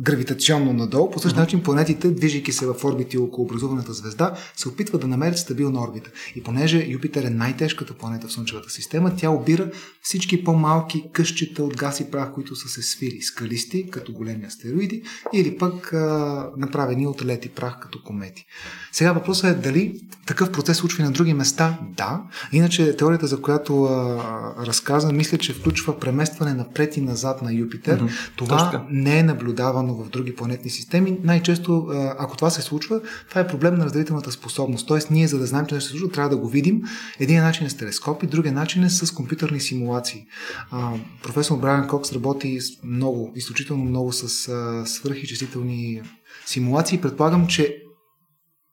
гравитационно 0.00 0.72
надолу. 0.72 1.10
По 1.10 1.18
същия 1.18 1.40
начин 1.40 1.62
планетите, 1.62 2.10
движейки 2.10 2.52
се 2.52 2.66
в 2.66 2.74
орбити 2.84 3.18
около 3.18 3.44
образуваната 3.44 3.92
звезда, 3.92 4.34
се 4.56 4.68
опитват 4.68 5.00
да 5.00 5.06
намерят 5.06 5.38
стабилна 5.38 5.82
орбита. 5.82 6.10
И 6.36 6.42
понеже 6.42 6.86
Юпитер 6.88 7.24
е 7.24 7.30
най-тежката 7.30 7.94
планета 7.94 8.28
в 8.28 8.32
Слънчевата 8.32 8.70
система, 8.70 9.16
тя 9.16 9.30
обира 9.30 9.70
всички 10.02 10.44
по-малки 10.44 11.04
къщета 11.12 11.64
от 11.64 11.76
газ 11.76 12.00
и 12.00 12.10
прах, 12.10 12.32
които 12.32 12.56
са 12.56 12.68
се 12.68 12.82
свили, 12.82 13.22
скалисти, 13.22 13.90
като 13.90 14.12
големи 14.12 14.44
астероиди, 14.44 15.02
или 15.32 15.58
пък 15.58 15.92
а, 15.92 16.50
направени 16.56 17.06
от 17.06 17.24
лед 17.24 17.44
и 17.44 17.48
прах, 17.48 17.78
като 17.80 18.02
комети. 18.02 18.46
Сега 18.92 19.12
въпросът 19.12 19.44
е 19.44 19.60
дали 19.60 20.00
такъв 20.26 20.52
процес 20.52 20.76
случва 20.76 21.02
и 21.02 21.06
на 21.06 21.12
други 21.12 21.34
места. 21.34 21.78
Да. 21.96 22.22
Иначе 22.52 22.96
теорията, 22.96 23.26
за 23.26 23.42
която 23.42 23.84
а, 23.84 24.22
разказвам, 24.66 25.16
мисля, 25.16 25.38
че 25.38 25.52
включва 25.52 26.00
преместване 26.00 26.54
напред 26.54 26.96
и 26.96 27.00
назад 27.00 27.42
на 27.42 27.52
Юпитер. 27.52 28.00
Mm-hmm. 28.00 28.30
Това 28.36 28.70
Точно. 28.70 28.86
не 28.90 29.18
е 29.18 29.22
наблюдавано 29.34 29.94
в 29.94 30.08
други 30.08 30.36
планетни 30.36 30.70
системи. 30.70 31.18
Най-често, 31.22 31.86
ако 32.18 32.36
това 32.36 32.50
се 32.50 32.62
случва, 32.62 33.00
това 33.28 33.40
е 33.40 33.46
проблем 33.46 33.74
на 33.74 33.84
разделителната 33.84 34.32
способност. 34.32 34.88
Тоест, 34.88 35.10
ние, 35.10 35.28
за 35.28 35.38
да 35.38 35.46
знаем, 35.46 35.66
че 35.66 35.74
нещо 35.74 35.90
се 35.90 35.98
случва, 35.98 36.14
трябва 36.14 36.30
да 36.30 36.36
го 36.36 36.48
видим. 36.48 36.82
Един 37.20 37.42
начин 37.42 37.66
е 37.66 37.70
с 37.70 37.76
телескопи, 37.76 38.26
другия 38.26 38.52
начин 38.52 38.84
е 38.84 38.90
с 38.90 39.14
компютърни 39.14 39.60
симулации. 39.60 40.26
А, 40.70 40.92
професор 41.22 41.58
Брайан 41.58 41.88
Кокс 41.88 42.12
работи 42.12 42.58
много, 42.84 43.32
изключително 43.34 43.84
много 43.84 44.12
с 44.12 44.48
а, 44.48 44.86
свръхичислителни 44.86 46.02
симулации. 46.46 47.00
Предполагам, 47.00 47.46
че 47.46 47.76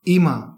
има 0.06 0.48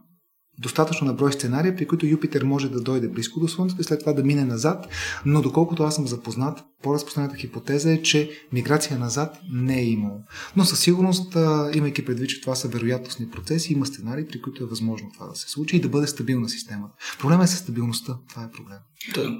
достатъчно 0.59 1.07
на 1.07 1.13
брой 1.13 1.33
сценария, 1.33 1.77
при 1.77 1.87
които 1.87 2.07
Юпитер 2.07 2.43
може 2.43 2.69
да 2.69 2.81
дойде 2.81 3.09
близко 3.09 3.41
до 3.41 3.49
Слънцето 3.49 3.81
и 3.81 3.85
след 3.85 4.01
това 4.01 4.13
да 4.13 4.25
мине 4.25 4.45
назад, 4.45 4.89
но 5.27 5.43
доколкото 5.43 5.83
аз 5.83 5.95
съм 5.95 6.07
запознат, 6.07 6.65
по-разпространената 6.83 7.37
хипотеза 7.37 7.93
е, 7.93 8.03
че 8.03 8.31
миграция 8.53 8.99
назад 8.99 9.39
не 9.53 9.81
е 9.81 9.85
имало. 9.85 10.21
Но 10.57 10.65
със 10.65 10.81
сигурност, 10.81 11.37
имайки 11.75 12.05
предвид, 12.05 12.31
че 12.31 12.41
това 12.41 12.55
са 12.55 12.69
вероятностни 12.69 13.31
процеси, 13.31 13.73
има 13.73 13.87
сценарии, 13.87 14.27
при 14.27 14.43
които 14.43 14.65
е 14.65 14.67
възможно 14.67 15.11
това 15.15 15.27
да 15.27 15.35
се 15.35 15.51
случи 15.51 15.77
и 15.77 15.81
да 15.81 15.89
бъде 15.89 16.07
стабилна 16.07 16.49
системата. 16.49 16.95
Проблема 17.21 17.45
е 17.45 17.47
с 17.47 17.57
стабилността. 17.57 18.17
Това 18.29 18.43
е 18.43 18.51
проблем. 18.51 18.79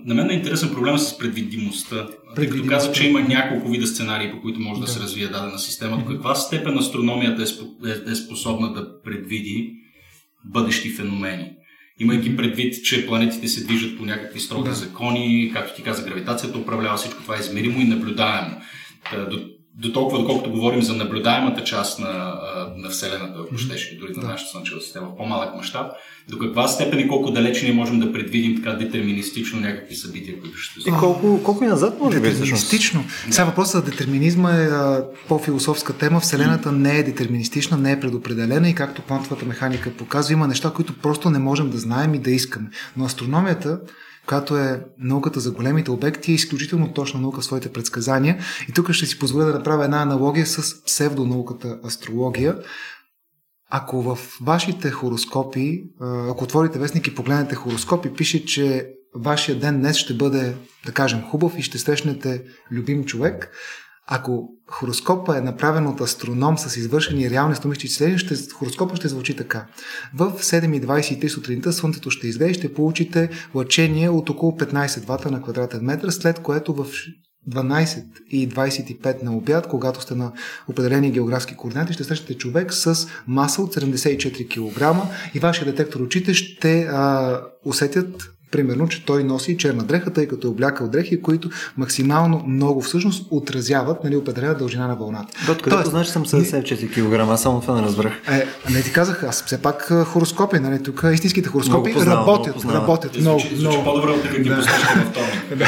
На 0.05 0.15
мен 0.15 0.31
е 0.31 0.35
интересен 0.35 0.71
проблема 0.75 0.99
с 0.99 1.19
предвидимостта. 1.19 2.09
Тъй 2.37 2.51
като 2.51 2.67
каза, 2.67 2.93
че 2.93 3.09
има 3.09 3.21
няколко 3.21 3.69
вида 3.69 3.87
сценарии, 3.87 4.33
по 4.33 4.41
които 4.41 4.61
може 4.61 4.81
да, 4.81 4.87
да 4.87 4.93
се 4.93 5.01
развие 5.01 5.29
дадена 5.29 5.59
система. 5.59 5.99
До 5.99 6.05
каква 6.05 6.35
степен 6.35 6.79
астрономията 6.79 7.43
е, 7.43 7.47
е, 7.89 8.13
е 8.13 8.15
способна 8.15 8.73
да 8.73 9.03
предвиди 9.03 9.84
бъдещи 10.45 10.91
феномени. 10.91 11.51
Имайки 12.01 12.37
предвид, 12.37 12.85
че 12.85 13.07
планетите 13.07 13.49
се 13.49 13.65
движат 13.65 13.99
по 13.99 14.05
някакви 14.05 14.41
строги 14.41 14.69
да. 14.69 14.75
закони, 14.75 15.51
както 15.53 15.77
ти 15.77 15.83
каза, 15.83 16.05
гравитацията 16.05 16.59
управлява 16.59 16.97
всичко 16.97 17.23
това 17.23 17.37
е 17.37 17.41
измеримо 17.41 17.81
и 17.81 17.85
наблюдаемо. 17.85 18.61
До, 19.31 19.41
до 19.79 19.93
толкова, 19.93 20.19
доколкото 20.19 20.51
говорим 20.51 20.83
за 20.83 20.95
наблюдаемата 20.95 21.65
част 21.65 21.99
на, 21.99 22.35
на 22.77 22.89
Вселената, 22.89 23.35
ако 23.45 23.59
щеше, 23.59 23.99
дори 23.99 24.13
на 24.13 24.21
да. 24.21 24.29
нашата 24.29 24.51
Слънчева 24.51 24.81
система 24.81 25.07
в 25.07 25.17
по-малък 25.17 25.57
мащаб, 25.57 25.93
до 26.29 26.39
каква 26.39 26.69
степен 26.69 27.01
и 27.01 27.09
колко 27.09 27.31
далеч 27.31 27.63
ние 27.63 27.73
можем 27.73 28.01
да 28.01 28.13
предвидим 28.13 28.63
така 28.63 28.77
детерминистично 28.77 29.61
някакви 29.61 29.95
събития, 29.95 30.41
които 30.41 30.59
ще 30.59 30.81
се 30.81 30.89
И 30.89 30.93
колко, 30.93 31.43
колко 31.43 31.65
и 31.65 31.67
назад 31.67 32.01
може 32.01 32.21
да 32.21 32.31
Детерминистично. 32.31 33.05
Да. 33.27 33.33
Сега 33.33 33.45
въпросът 33.45 33.85
за 33.85 33.91
детерминизма 33.91 34.53
е 34.53 34.69
по-философска 35.29 35.93
тема. 35.93 36.21
Вселената 36.21 36.73
не 36.73 36.99
е 36.99 37.03
детерминистична, 37.03 37.77
не 37.77 37.93
е 37.93 38.01
предопределена 38.01 38.69
и 38.69 38.75
както 38.75 39.03
квантовата 39.03 39.47
механика 39.47 39.91
показва, 39.91 40.33
има 40.33 40.49
неща, 40.49 40.71
които 40.71 40.99
просто 40.99 41.31
не 41.31 41.39
можем 41.39 41.71
да 41.71 41.79
знаем 41.79 42.15
и 42.15 42.19
да 42.19 42.31
искаме. 42.31 42.69
Но 42.97 43.05
астрономията 43.05 43.79
която 44.27 44.59
е 44.59 44.85
науката 44.99 45.41
за 45.41 45.51
големите 45.51 45.91
обекти, 45.91 46.31
е 46.33 46.35
изключително 46.35 46.93
точна 46.93 47.21
наука 47.21 47.41
в 47.41 47.45
своите 47.45 47.73
предсказания. 47.73 48.39
И 48.69 48.73
тук 48.73 48.93
ще 48.93 49.07
си 49.07 49.19
позволя 49.19 49.45
да 49.45 49.53
направя 49.53 49.85
една 49.85 50.03
аналогия 50.03 50.47
с 50.47 50.85
псевдонауката 50.85 51.79
астрология. 51.85 52.59
Ако 53.71 54.03
в 54.03 54.19
вашите 54.43 54.91
хороскопи, 54.91 55.85
ако 56.31 56.45
отворите 56.45 56.79
вестник 56.79 57.07
и 57.07 57.15
погледнете 57.15 57.55
хороскопи, 57.55 58.13
пише, 58.13 58.45
че 58.45 58.89
вашия 59.15 59.59
ден 59.59 59.81
днес 59.81 59.97
ще 59.97 60.15
бъде, 60.15 60.57
да 60.87 60.93
кажем, 60.93 61.23
хубав 61.23 61.59
и 61.59 61.63
ще 61.63 61.79
срещнете 61.79 62.43
любим 62.71 63.05
човек, 63.05 63.51
ако 64.07 64.49
хороскопа 64.71 65.39
е 65.39 65.41
направен 65.41 65.87
от 65.87 66.01
астроном 66.01 66.59
с 66.59 66.77
извършени 66.77 67.31
реални 67.31 67.53
астрономически 67.53 67.87
изчисления, 67.87 68.19
ще, 68.19 68.53
хороскопа 68.53 68.97
ще 68.97 69.09
звучи 69.09 69.37
така. 69.37 69.67
В 70.15 70.33
7.23 70.41 71.29
сутринта 71.29 71.73
Слънцето 71.73 72.11
ще 72.11 72.29
излезе 72.29 72.51
и 72.51 72.55
ще 72.55 72.75
получите 72.75 73.31
лъчение 73.55 74.09
от 74.09 74.31
около 74.31 74.53
15 74.53 75.07
вата 75.07 75.31
на 75.31 75.43
квадратен 75.43 75.85
метър, 75.85 76.11
след 76.11 76.39
което 76.39 76.75
в 76.75 76.87
12 77.51 78.05
и 78.31 78.49
25 78.49 79.23
на 79.23 79.37
обяд, 79.37 79.69
когато 79.69 80.01
сте 80.01 80.15
на 80.15 80.33
определени 80.69 81.11
географски 81.11 81.57
координати, 81.57 81.93
ще 81.93 82.05
срещате 82.05 82.35
човек 82.35 82.73
с 82.73 83.09
маса 83.27 83.63
от 83.63 83.75
74 83.75 84.49
кг 84.49 85.09
и 85.35 85.39
вашия 85.39 85.65
детектор 85.65 86.01
очите 86.01 86.35
ще 86.35 86.83
а, 86.83 87.41
усетят 87.65 88.34
примерно, 88.55 88.89
че 88.89 89.05
той 89.05 89.25
носи 89.25 89.57
черна 89.57 89.83
дреха, 89.83 90.11
тъй 90.11 90.29
като 90.29 90.47
е 90.47 90.51
облякал 90.51 90.89
дрехи, 90.89 91.23
които 91.23 91.51
максимално 91.77 92.45
много 92.47 92.81
всъщност 92.81 93.27
отразяват 93.31 94.05
нали, 94.05 94.17
определена 94.17 94.55
дължина 94.55 94.89
на 94.89 94.97
вълната. 94.97 95.33
Дот, 95.47 95.63
където 95.63 95.91
знаеш, 95.91 96.07
съм 96.07 96.25
74 96.25 96.91
кг, 96.91 97.31
аз 97.31 97.43
само 97.43 97.61
това 97.61 97.75
не 97.75 97.83
разбрах. 97.83 98.13
Е, 98.29 98.47
не 98.71 98.83
ти 98.83 98.93
казах, 98.93 99.23
аз 99.23 99.45
все 99.45 99.63
пак 99.63 99.93
хороскопи, 100.05 100.59
нали, 100.59 100.83
тук 100.83 101.05
истинските 101.13 101.49
хороскопи 101.49 101.93
познавам, 101.93 102.21
работят, 102.21 102.65
много 102.65 102.79
работят 102.79 103.21
много. 103.21 103.41
Звучи, 103.41 103.57
много. 103.57 103.85
по-добре 103.85 104.11
от 104.11 104.23
да. 104.45 105.57
да. 105.57 105.67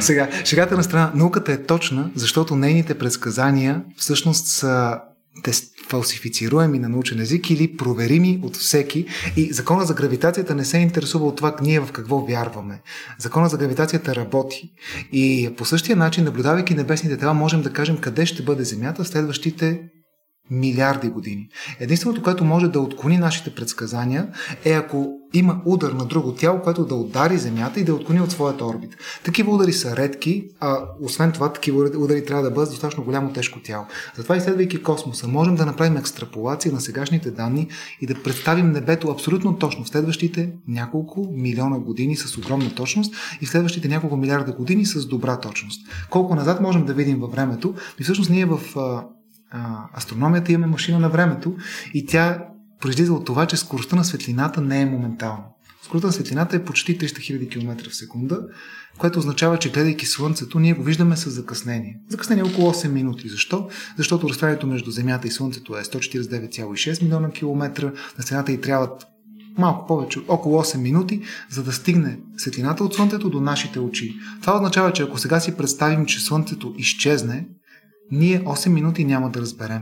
Сега, 0.00 0.28
шегата 0.44 0.76
на 0.76 0.82
страна, 0.82 1.12
науката 1.14 1.52
е 1.52 1.62
точна, 1.62 2.10
защото 2.14 2.56
нейните 2.56 2.94
предсказания 2.94 3.82
всъщност 3.96 4.46
са 4.46 4.98
те 5.42 5.52
фалсифицируеми 5.88 6.78
на 6.78 6.88
научен 6.88 7.20
език 7.20 7.50
или 7.50 7.76
проверими 7.76 8.40
от 8.42 8.56
всеки. 8.56 9.06
И 9.36 9.52
закона 9.52 9.84
за 9.84 9.94
гравитацията 9.94 10.54
не 10.54 10.64
се 10.64 10.78
интересува 10.78 11.26
от 11.26 11.36
това 11.36 11.56
ние 11.62 11.80
в 11.80 11.92
какво 11.92 12.18
вярваме. 12.18 12.80
Закона 13.18 13.48
за 13.48 13.58
гравитацията 13.58 14.16
работи. 14.16 14.70
И 15.12 15.50
по 15.56 15.64
същия 15.64 15.96
начин, 15.96 16.24
наблюдавайки 16.24 16.74
небесните 16.74 17.16
тела, 17.16 17.34
можем 17.34 17.62
да 17.62 17.72
кажем 17.72 17.96
къде 17.96 18.26
ще 18.26 18.42
бъде 18.42 18.64
Земята 18.64 19.04
в 19.04 19.08
следващите 19.08 19.80
милиарди 20.50 21.08
години. 21.08 21.48
Единственото, 21.80 22.22
което 22.22 22.44
може 22.44 22.68
да 22.68 22.80
отклони 22.80 23.18
нашите 23.18 23.54
предсказания 23.54 24.28
е 24.64 24.72
ако 24.72 25.18
има 25.34 25.60
удар 25.64 25.92
на 25.92 26.04
друго 26.04 26.32
тяло, 26.32 26.60
което 26.60 26.84
да 26.84 26.94
удари 26.94 27.38
Земята 27.38 27.80
и 27.80 27.84
да 27.84 27.94
отклони 27.94 28.20
от 28.20 28.30
своята 28.30 28.66
орбита. 28.66 28.96
Такива 29.24 29.54
удари 29.54 29.72
са 29.72 29.96
редки, 29.96 30.44
а 30.60 30.78
освен 31.00 31.32
това 31.32 31.52
такива 31.52 31.90
удари 31.98 32.24
трябва 32.24 32.42
да 32.42 32.50
бъдат 32.50 32.70
достатъчно 32.70 33.04
голямо 33.04 33.32
тежко 33.32 33.60
тяло. 33.60 33.84
Затова 34.16 34.36
изследвайки 34.36 34.82
космоса, 34.82 35.28
можем 35.28 35.54
да 35.54 35.66
направим 35.66 35.96
екстраполация 35.96 36.72
на 36.72 36.80
сегашните 36.80 37.30
данни 37.30 37.68
и 38.00 38.06
да 38.06 38.22
представим 38.22 38.70
небето 38.70 39.08
абсолютно 39.08 39.58
точно 39.58 39.84
в 39.84 39.88
следващите 39.88 40.52
няколко 40.68 41.28
милиона 41.32 41.78
години 41.78 42.16
с 42.16 42.38
огромна 42.38 42.74
точност 42.74 43.14
и 43.40 43.46
в 43.46 43.50
следващите 43.50 43.88
няколко 43.88 44.16
милиарда 44.16 44.52
години 44.52 44.86
с 44.86 45.06
добра 45.06 45.40
точност. 45.40 45.80
Колко 46.10 46.34
назад 46.34 46.60
можем 46.60 46.86
да 46.86 46.94
видим 46.94 47.18
във 47.20 47.32
времето 47.32 47.74
и 48.00 48.02
всъщност 48.02 48.30
ние 48.30 48.44
в 48.44 48.60
а, 49.50 49.84
астрономията 49.96 50.52
имаме 50.52 50.72
машина 50.72 50.98
на 50.98 51.08
времето 51.08 51.56
и 51.94 52.06
тя 52.06 52.44
произлиза 52.80 53.12
от 53.12 53.24
това, 53.24 53.46
че 53.46 53.56
скоростта 53.56 53.96
на 53.96 54.04
светлината 54.04 54.60
не 54.60 54.80
е 54.80 54.86
моментална. 54.86 55.44
Скоростта 55.82 56.06
на 56.06 56.12
светлината 56.12 56.56
е 56.56 56.64
почти 56.64 56.98
300 56.98 57.06
000 57.06 57.50
км 57.50 57.90
в 57.90 57.96
секунда, 57.96 58.40
което 58.98 59.18
означава, 59.18 59.58
че 59.58 59.70
гледайки 59.70 60.06
Слънцето, 60.06 60.58
ние 60.58 60.72
го 60.72 60.82
виждаме 60.82 61.16
с 61.16 61.30
закъснение. 61.30 62.00
Закъснение 62.08 62.44
е 62.46 62.52
около 62.52 62.72
8 62.72 62.88
минути. 62.88 63.28
Защо? 63.28 63.68
Защото 63.96 64.28
разстоянието 64.28 64.66
между 64.66 64.90
Земята 64.90 65.28
и 65.28 65.30
Слънцето 65.30 65.76
е 65.76 65.82
149,6 65.82 67.02
милиона 67.02 67.30
километра, 67.30 67.92
на 68.18 68.24
стената 68.24 68.52
и 68.52 68.60
трябват 68.60 69.06
малко 69.58 69.86
повече, 69.86 70.20
около 70.28 70.62
8 70.62 70.76
минути, 70.76 71.22
за 71.50 71.62
да 71.62 71.72
стигне 71.72 72.18
светлината 72.36 72.84
от 72.84 72.94
Слънцето 72.94 73.30
до 73.30 73.40
нашите 73.40 73.80
очи. 73.80 74.14
Това 74.40 74.56
означава, 74.56 74.92
че 74.92 75.02
ако 75.02 75.18
сега 75.18 75.40
си 75.40 75.56
представим, 75.56 76.06
че 76.06 76.20
Слънцето 76.20 76.74
изчезне, 76.76 77.46
ние 78.12 78.44
8 78.44 78.68
минути 78.68 79.04
няма 79.04 79.30
да 79.30 79.40
разберем. 79.40 79.80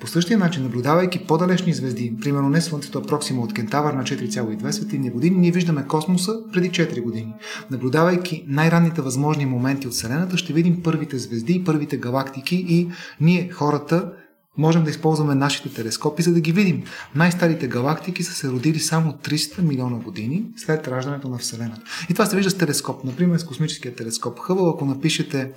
По 0.00 0.06
същия 0.06 0.38
начин, 0.38 0.62
наблюдавайки 0.62 1.26
по-далечни 1.26 1.74
звезди, 1.74 2.14
примерно 2.22 2.48
не 2.48 2.60
Слънцето, 2.60 2.98
а 2.98 3.06
Проксима 3.06 3.42
от 3.42 3.54
Кентавър 3.54 3.92
на 3.92 4.02
4,2 4.02 4.70
светлинни 4.70 5.10
години, 5.10 5.36
ние 5.36 5.50
виждаме 5.50 5.86
космоса 5.86 6.32
преди 6.52 6.70
4 6.70 7.02
години. 7.02 7.34
Наблюдавайки 7.70 8.44
най-ранните 8.48 9.02
възможни 9.02 9.46
моменти 9.46 9.86
от 9.86 9.92
Вселената, 9.92 10.36
ще 10.36 10.52
видим 10.52 10.82
първите 10.82 11.18
звезди, 11.18 11.64
първите 11.64 11.96
галактики 11.96 12.66
и 12.68 12.88
ние, 13.20 13.50
хората, 13.52 14.12
можем 14.58 14.84
да 14.84 14.90
използваме 14.90 15.34
нашите 15.34 15.74
телескопи, 15.74 16.22
за 16.22 16.32
да 16.32 16.40
ги 16.40 16.52
видим. 16.52 16.82
Най-старите 17.14 17.68
галактики 17.68 18.22
са 18.22 18.32
се 18.32 18.48
родили 18.48 18.78
само 18.78 19.12
300 19.12 19.62
милиона 19.62 19.96
години 19.96 20.44
след 20.56 20.88
раждането 20.88 21.28
на 21.28 21.38
Вселената. 21.38 21.82
И 22.10 22.12
това 22.12 22.26
се 22.26 22.36
вижда 22.36 22.50
с 22.50 22.58
телескоп. 22.58 23.04
Например, 23.04 23.38
с 23.38 23.44
космическия 23.44 23.94
телескоп 23.94 24.38
Хъбъл, 24.38 24.70
ако 24.70 24.84
напишете 24.84 25.52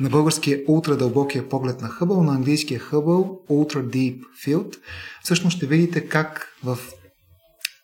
на 0.00 0.10
българския 0.10 0.60
ултрадълбокия 0.68 1.48
поглед 1.48 1.80
на 1.80 1.88
Хъбъл, 1.88 2.22
на 2.22 2.34
английския 2.34 2.80
Хъбъл 2.80 3.40
Ultra 3.50 3.84
Deep 3.84 4.22
Field, 4.46 4.76
всъщност 5.22 5.56
ще 5.56 5.66
видите 5.66 6.08
как 6.08 6.48
в 6.64 6.78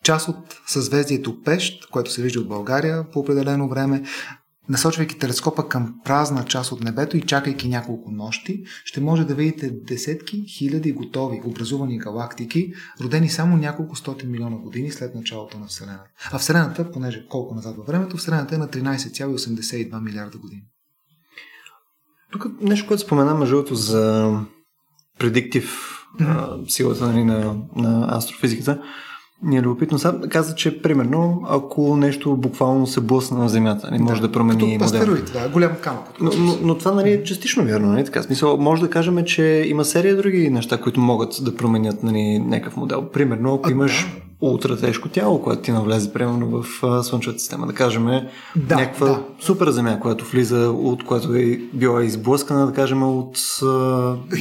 част 0.03 0.27
от 0.27 0.61
съзвездието 0.67 1.41
Пещ, 1.43 1.89
което 1.91 2.11
се 2.11 2.21
вижда 2.21 2.39
от 2.39 2.47
България 2.47 3.09
по 3.11 3.19
определено 3.19 3.69
време, 3.69 4.03
насочвайки 4.69 5.19
телескопа 5.19 5.69
към 5.69 5.95
празна 6.05 6.45
част 6.45 6.71
от 6.71 6.83
небето 6.83 7.17
и 7.17 7.21
чакайки 7.21 7.67
няколко 7.67 8.11
нощи, 8.11 8.63
ще 8.85 9.01
може 9.01 9.25
да 9.25 9.35
видите 9.35 9.69
десетки 9.69 10.45
хиляди 10.47 10.91
готови 10.91 11.41
образувани 11.45 11.97
галактики, 11.97 12.73
родени 13.01 13.29
само 13.29 13.57
няколко 13.57 13.95
стотин 13.95 14.31
милиона 14.31 14.57
години 14.57 14.91
след 14.91 15.15
началото 15.15 15.59
на 15.59 15.67
Вселената. 15.67 16.09
А 16.31 16.39
Вселената, 16.39 16.91
понеже 16.91 17.27
колко 17.29 17.55
назад 17.55 17.77
във 17.77 17.87
времето, 17.87 18.17
Вселената 18.17 18.55
е 18.55 18.57
на 18.57 18.67
13,82 18.67 20.03
милиарда 20.03 20.37
години. 20.37 20.63
Тук 22.31 22.47
нещо, 22.61 22.87
което 22.87 23.03
спомена 23.03 23.35
между 23.35 23.55
другото 23.55 23.75
за 23.75 24.33
предиктив 25.19 25.97
mm-hmm. 26.19 26.69
силата 26.69 27.07
нали, 27.07 27.23
на, 27.23 27.55
на 27.75 28.17
астрофизиката, 28.17 28.81
ни 29.43 29.57
е 29.57 29.61
любопитно. 29.61 29.99
Сега 29.99 30.19
каза, 30.29 30.55
че 30.55 30.81
примерно, 30.81 31.43
ако 31.49 31.97
нещо 31.97 32.37
буквално 32.37 32.87
се 32.87 33.01
блъсна 33.01 33.37
на 33.37 33.49
Земята, 33.49 33.91
не 33.91 33.99
може 33.99 34.21
да, 34.21 34.27
да 34.27 34.33
промени 34.33 34.77
като 34.77 34.85
астероид, 34.85 35.31
да, 35.33 35.49
голям 35.49 35.71
камък. 35.81 36.05
Но, 36.21 36.31
но, 36.37 36.57
но, 36.61 36.77
това 36.77 36.91
нали, 36.91 37.11
е 37.11 37.23
частично 37.23 37.65
вярно, 37.65 37.87
нали? 37.87 38.05
Така, 38.05 38.23
смисъл, 38.23 38.57
може 38.57 38.81
да 38.81 38.89
кажем, 38.89 39.25
че 39.25 39.65
има 39.67 39.85
серия 39.85 40.15
други 40.15 40.49
неща, 40.49 40.81
които 40.81 40.99
могат 40.99 41.35
да 41.41 41.55
променят 41.55 42.03
нали, 42.03 42.39
някакъв 42.39 42.77
модел. 42.77 43.09
Примерно, 43.09 43.53
ако 43.53 43.69
а, 43.69 43.71
имаш 43.71 44.07
да 44.07 44.30
ултра 44.41 44.77
тежко 44.77 45.09
тяло, 45.09 45.41
което 45.41 45.61
ти 45.61 45.71
навлезе 45.71 46.13
примерно 46.13 46.63
в 46.63 47.03
Слънчевата 47.03 47.39
система. 47.39 47.67
Да 47.67 47.73
кажем, 47.73 48.05
да, 48.55 48.75
някаква 48.75 49.07
да. 49.07 49.23
супер 49.39 49.69
земя, 49.69 49.99
която 49.99 50.25
влиза, 50.25 50.69
от 50.69 51.05
която 51.05 51.35
е 51.35 51.59
била 51.73 52.03
изблъскана, 52.03 52.65
да 52.67 52.73
кажем, 52.73 53.03
от 53.03 53.37
а, 53.61 53.65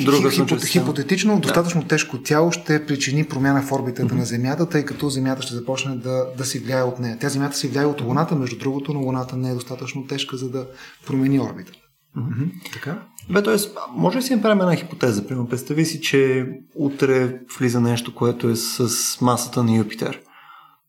друга 0.04 0.30
Хипот, 0.30 0.60
система. 0.60 0.84
Хипотетично, 0.84 1.34
да. 1.34 1.40
достатъчно 1.40 1.84
тежко 1.84 2.18
тяло 2.18 2.52
ще 2.52 2.86
причини 2.86 3.24
промяна 3.24 3.62
в 3.62 3.72
орбитата 3.72 4.14
mm-hmm. 4.14 4.18
на 4.18 4.24
Земята, 4.24 4.66
тъй 4.66 4.84
като 4.84 5.08
Земята 5.08 5.42
ще 5.42 5.54
започне 5.54 5.96
да, 5.96 6.26
да 6.38 6.44
си 6.44 6.58
влияе 6.58 6.82
от 6.82 6.98
нея. 6.98 7.16
Тя 7.20 7.28
Земята 7.28 7.56
си 7.56 7.68
влияе 7.68 7.86
от 7.86 8.00
Луната, 8.00 8.34
между 8.34 8.58
другото, 8.58 8.94
но 8.94 9.00
Луната 9.00 9.36
не 9.36 9.50
е 9.50 9.54
достатъчно 9.54 10.06
тежка, 10.06 10.36
за 10.36 10.50
да 10.50 10.66
промени 11.06 11.40
орбита. 11.40 11.72
Mm-hmm. 12.16 12.72
Така? 12.72 13.02
Бе, 13.30 13.42
т.е. 13.42 13.56
може 13.96 14.18
ли 14.18 14.22
си 14.22 14.34
направим 14.34 14.60
една 14.60 14.76
хипотеза? 14.76 15.26
Примерно, 15.26 15.48
представи 15.48 15.86
си, 15.86 16.00
че 16.00 16.48
утре 16.74 17.40
влиза 17.58 17.80
нещо, 17.80 18.14
което 18.14 18.48
е 18.48 18.56
с 18.56 19.20
масата 19.20 19.62
на 19.62 19.76
Юпитер. 19.76 20.20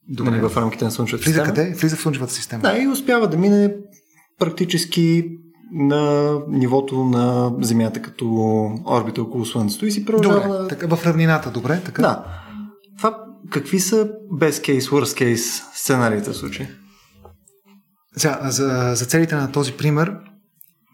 Добре. 0.10 0.32
Нали, 0.32 0.50
в 0.50 0.58
рамките 0.58 0.86
на 0.86 0.92
Слънчевата 0.92 1.26
система. 1.26 1.44
Влиза 1.44 1.56
къде? 1.56 1.76
Влиза 1.80 1.96
в 1.96 2.02
Слънчевата 2.02 2.34
система. 2.34 2.62
Да, 2.62 2.78
и 2.78 2.88
успява 2.88 3.28
да 3.28 3.38
мине 3.38 3.76
практически 4.40 5.30
на 5.74 6.34
нивото 6.48 7.04
на 7.04 7.52
Земята 7.62 8.02
като 8.02 8.26
орбита 8.86 9.22
около 9.22 9.46
Слънцето 9.46 9.86
и 9.86 9.92
си 9.92 10.06
продължава... 10.06 10.58
Добре, 10.58 10.68
така, 10.68 10.96
в 10.96 11.06
равнината, 11.06 11.52
добре? 11.52 11.82
Така? 11.86 12.02
Да. 12.02 12.26
Това, 12.98 13.18
какви 13.50 13.80
са 13.80 14.10
best 14.34 14.68
case, 14.68 14.80
worst 14.80 15.22
case 15.22 15.64
сценариите 15.74 16.30
в 16.30 16.38
случай? 16.38 16.68
За, 18.16 18.40
за, 18.44 18.92
за 18.96 19.06
целите 19.06 19.36
на 19.36 19.52
този 19.52 19.74
пример, 19.74 20.18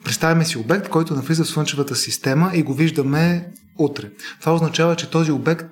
Представяме 0.08 0.46
си 0.46 0.58
обект, 0.58 0.90
който 0.90 1.14
навлиза 1.14 1.44
в 1.44 1.48
Слънчевата 1.48 1.96
система 1.96 2.52
и 2.54 2.64
го 2.64 2.74
виждаме 2.74 3.52
утре. 3.78 4.10
Това 4.40 4.54
означава, 4.54 4.96
че 4.96 5.10
този 5.10 5.32
обект 5.32 5.66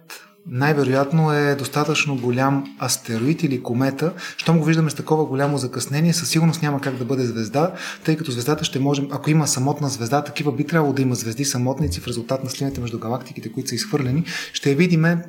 най-вероятно 0.47 1.33
е 1.33 1.55
достатъчно 1.55 2.17
голям 2.17 2.63
астероид 2.81 3.43
или 3.43 3.63
комета. 3.63 4.13
Щом 4.37 4.59
го 4.59 4.65
виждаме 4.65 4.89
с 4.89 4.93
такова 4.93 5.25
голямо 5.25 5.57
закъснение, 5.57 6.13
със 6.13 6.29
сигурност 6.29 6.61
няма 6.61 6.81
как 6.81 6.95
да 6.95 7.05
бъде 7.05 7.23
звезда, 7.23 7.71
тъй 8.05 8.17
като 8.17 8.31
звездата 8.31 8.65
ще 8.65 8.79
можем, 8.79 9.07
ако 9.11 9.29
има 9.29 9.47
самотна 9.47 9.89
звезда, 9.89 10.23
такива 10.23 10.51
би 10.51 10.67
трябвало 10.67 10.93
да 10.93 11.01
има 11.01 11.15
звезди 11.15 11.45
самотници 11.45 11.99
в 11.99 12.07
резултат 12.07 12.43
на 12.43 12.49
сливането 12.49 12.81
между 12.81 12.99
галактиките, 12.99 13.51
които 13.51 13.69
са 13.69 13.75
изхвърлени, 13.75 14.25
ще 14.53 14.69
я 14.69 14.75
видиме 14.75 15.23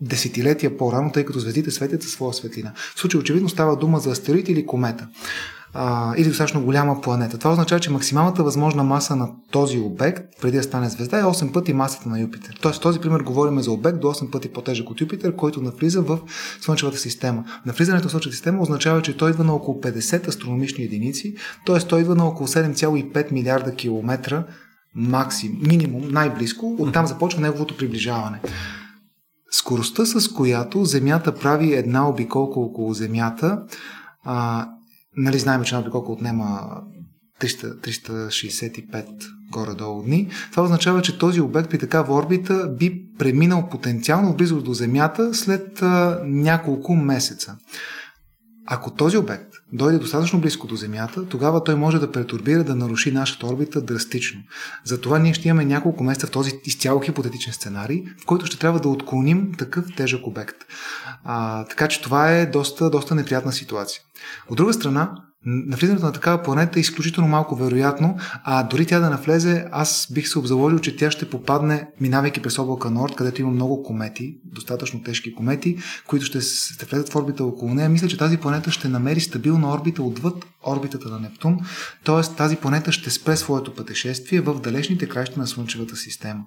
десетилетия 0.00 0.76
по-рано, 0.76 1.12
тъй 1.12 1.24
като 1.24 1.38
звездите 1.38 1.70
светят 1.70 2.02
със 2.02 2.12
своя 2.12 2.34
светлина. 2.34 2.72
В 2.96 3.00
случай 3.00 3.20
очевидно 3.20 3.48
става 3.48 3.76
дума 3.76 4.00
за 4.00 4.10
астероид 4.10 4.48
или 4.48 4.66
комета 4.66 5.08
а, 5.74 6.14
или 6.16 6.28
достатъчно 6.28 6.64
голяма 6.64 7.00
планета. 7.00 7.38
Това 7.38 7.52
означава, 7.52 7.80
че 7.80 7.90
максималната 7.90 8.42
възможна 8.42 8.84
маса 8.84 9.16
на 9.16 9.28
този 9.50 9.78
обект, 9.78 10.22
преди 10.42 10.56
да 10.56 10.62
стане 10.62 10.88
звезда, 10.88 11.18
е 11.18 11.22
8 11.22 11.52
пъти 11.52 11.72
масата 11.72 12.08
на 12.08 12.20
Юпитер. 12.20 12.58
Тоест, 12.62 12.78
в 12.78 12.82
този 12.82 13.00
пример 13.00 13.20
говорим 13.20 13.60
за 13.60 13.72
обект 13.72 14.00
до 14.00 14.06
8 14.06 14.30
пъти 14.30 14.48
по-тежък 14.48 14.90
от 14.90 15.00
Юпитер, 15.00 15.36
който 15.36 15.62
навлиза 15.62 16.02
в 16.02 16.18
Слънчевата 16.60 16.98
система. 16.98 17.44
Навлизането 17.66 18.08
в 18.08 18.10
Слънчевата 18.10 18.36
система 18.36 18.62
означава, 18.62 19.02
че 19.02 19.16
той 19.16 19.30
идва 19.30 19.44
на 19.44 19.54
около 19.54 19.80
50 19.80 20.28
астрономични 20.28 20.84
единици, 20.84 21.34
т.е. 21.66 21.78
той 21.78 22.00
идва 22.00 22.14
на 22.14 22.24
около 22.24 22.48
7,5 22.48 23.32
милиарда 23.32 23.74
километра 23.74 24.44
максимум, 24.94 25.58
минимум, 25.66 26.02
най-близко. 26.10 26.76
Оттам 26.78 27.06
започва 27.06 27.40
неговото 27.40 27.76
приближаване. 27.76 28.40
Скоростта, 29.50 30.06
с 30.06 30.28
която 30.28 30.84
Земята 30.84 31.34
прави 31.34 31.74
една 31.74 32.08
обиколка 32.08 32.60
около 32.60 32.94
Земята, 32.94 33.62
а, 34.24 34.68
Нали, 35.16 35.38
знаем, 35.38 35.64
че 35.64 35.76
колко 35.90 36.12
отнема 36.12 36.60
300, 37.40 38.30
365 38.30 39.04
горе-долу 39.50 40.02
дни. 40.02 40.28
Това 40.50 40.62
означава, 40.62 41.02
че 41.02 41.18
този 41.18 41.40
обект 41.40 41.70
при 41.70 41.78
такава 41.78 42.14
орбита 42.14 42.68
би 42.78 43.04
преминал 43.18 43.68
потенциално 43.68 44.34
близо 44.36 44.62
до 44.62 44.74
Земята 44.74 45.34
след 45.34 45.82
а, 45.82 46.20
няколко 46.24 46.94
месеца. 46.94 47.56
Ако 48.66 48.90
този 48.90 49.16
обект 49.16 49.48
дойде 49.72 49.98
достатъчно 49.98 50.40
близко 50.40 50.66
до 50.66 50.76
Земята, 50.76 51.28
тогава 51.28 51.64
той 51.64 51.74
може 51.74 51.98
да 51.98 52.12
претурбира, 52.12 52.64
да 52.64 52.74
наруши 52.74 53.12
нашата 53.12 53.46
орбита 53.46 53.80
драстично. 53.80 54.40
Затова 54.84 55.18
ние 55.18 55.34
ще 55.34 55.48
имаме 55.48 55.64
няколко 55.64 56.04
месеца 56.04 56.26
в 56.26 56.30
този 56.30 56.60
изцяло 56.64 57.00
хипотетичен 57.00 57.52
сценарий, 57.52 58.04
в 58.22 58.26
който 58.26 58.46
ще 58.46 58.58
трябва 58.58 58.80
да 58.80 58.88
отклоним 58.88 59.52
такъв 59.58 59.84
тежък 59.96 60.26
обект. 60.26 60.56
А, 61.24 61.64
така 61.64 61.88
че 61.88 62.02
това 62.02 62.30
е 62.30 62.46
доста, 62.46 62.90
доста 62.90 63.14
неприятна 63.14 63.52
ситуация. 63.52 64.00
От 64.50 64.56
друга 64.56 64.72
страна, 64.72 65.14
Навлизането 65.46 66.06
на 66.06 66.12
такава 66.12 66.42
планета 66.42 66.78
е 66.78 66.80
изключително 66.80 67.28
малко 67.28 67.56
вероятно, 67.56 68.16
а 68.44 68.62
дори 68.62 68.86
тя 68.86 69.00
да 69.00 69.10
навлезе, 69.10 69.64
аз 69.72 70.08
бих 70.12 70.28
се 70.28 70.38
обзаложил, 70.38 70.78
че 70.78 70.96
тя 70.96 71.10
ще 71.10 71.30
попадне, 71.30 71.88
минавайки 72.00 72.42
през 72.42 72.58
облака 72.58 72.90
Норд, 72.90 73.14
където 73.14 73.40
има 73.40 73.50
много 73.50 73.82
комети, 73.82 74.36
достатъчно 74.44 75.02
тежки 75.02 75.34
комети, 75.34 75.78
които 76.06 76.26
ще 76.26 76.40
се 76.40 76.86
влезат 76.86 77.12
в 77.12 77.16
орбита 77.16 77.44
около 77.44 77.74
нея. 77.74 77.88
Мисля, 77.88 78.08
че 78.08 78.18
тази 78.18 78.36
планета 78.36 78.70
ще 78.70 78.88
намери 78.88 79.20
стабилна 79.20 79.72
орбита 79.74 80.02
отвъд 80.02 80.44
орбитата 80.66 81.08
на 81.08 81.20
Нептун, 81.20 81.58
т.е. 82.04 82.36
тази 82.36 82.56
планета 82.56 82.92
ще 82.92 83.10
спре 83.10 83.36
своето 83.36 83.74
пътешествие 83.74 84.40
в 84.40 84.60
далечните 84.60 85.08
краища 85.08 85.40
на 85.40 85.46
Слънчевата 85.46 85.96
система. 85.96 86.40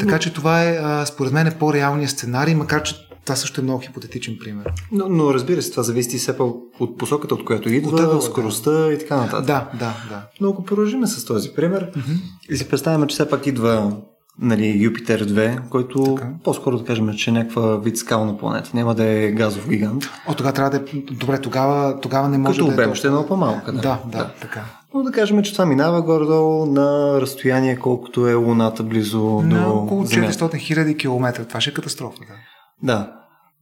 Така 0.00 0.18
че 0.18 0.32
това 0.32 0.62
е, 0.62 1.06
според 1.06 1.32
мен, 1.32 1.46
е 1.46 1.58
по-реалният 1.58 2.10
сценарий, 2.10 2.54
макар 2.54 2.82
че 2.82 2.94
това 3.24 3.36
също 3.36 3.60
е 3.60 3.64
много 3.64 3.80
хипотетичен 3.80 4.36
пример. 4.40 4.72
Но, 4.92 5.08
но 5.08 5.34
разбира 5.34 5.62
се, 5.62 5.70
това 5.70 5.82
зависи 5.82 6.18
все 6.18 6.36
от 6.80 6.98
посоката, 6.98 7.34
от 7.34 7.44
която 7.44 7.68
идва, 7.72 8.02
от 8.02 8.24
скоростта 8.24 8.70
да. 8.70 8.92
и 8.92 8.98
така 8.98 9.16
нататък. 9.16 9.46
Да, 9.46 9.70
да, 9.74 9.94
да. 10.08 10.22
Но 10.40 10.50
ако 10.50 10.64
продължим 10.64 11.06
с 11.06 11.24
този 11.24 11.54
пример 11.54 11.90
mm-hmm. 11.90 12.50
и 12.50 12.56
си 12.56 12.68
представяме, 12.68 13.06
че 13.06 13.14
все 13.14 13.28
пак 13.28 13.46
идва 13.46 13.92
нали, 14.38 14.78
Юпитер 14.80 15.26
2, 15.26 15.68
който 15.68 16.14
така. 16.14 16.28
по-скоро 16.44 16.78
да 16.78 16.84
кажем, 16.84 17.14
че 17.14 17.30
е 17.30 17.32
някаква 17.32 17.76
вид 17.76 17.98
скална 17.98 18.38
планета. 18.38 18.70
Няма 18.74 18.94
да 18.94 19.04
е 19.04 19.30
газов 19.30 19.68
гигант. 19.68 20.04
О, 20.28 20.34
тогава 20.34 20.54
трябва 20.54 20.70
да 20.70 20.76
е... 20.76 21.00
Добре, 21.12 21.40
тогава, 21.40 22.00
тогава 22.00 22.28
не 22.28 22.38
може 22.38 22.58
Като 22.58 22.66
да 22.66 22.72
е... 22.72 22.74
обем 22.74 22.94
ще 22.94 23.06
е 23.06 23.10
много 23.10 23.28
по-малка. 23.28 23.72
Да, 23.72 23.80
да, 23.80 23.98
да, 24.06 24.18
да, 24.18 24.30
така. 24.40 24.64
Но 24.94 25.02
да 25.02 25.12
кажем, 25.12 25.42
че 25.42 25.52
това 25.52 25.66
минава 25.66 26.02
горе-долу 26.02 26.66
на 26.66 27.20
разстояние, 27.20 27.76
колкото 27.76 28.28
е 28.28 28.34
Луната 28.34 28.82
близо 28.82 29.22
на 29.24 29.64
до 29.64 29.74
около 29.74 30.04
400 30.04 30.58
хиляди 30.58 30.96
километра. 30.96 31.44
Това 31.44 31.60
ще 31.60 31.70
е 31.70 31.74
катастрофа. 31.74 32.18
Да. 32.18 32.34
Да. 32.82 33.12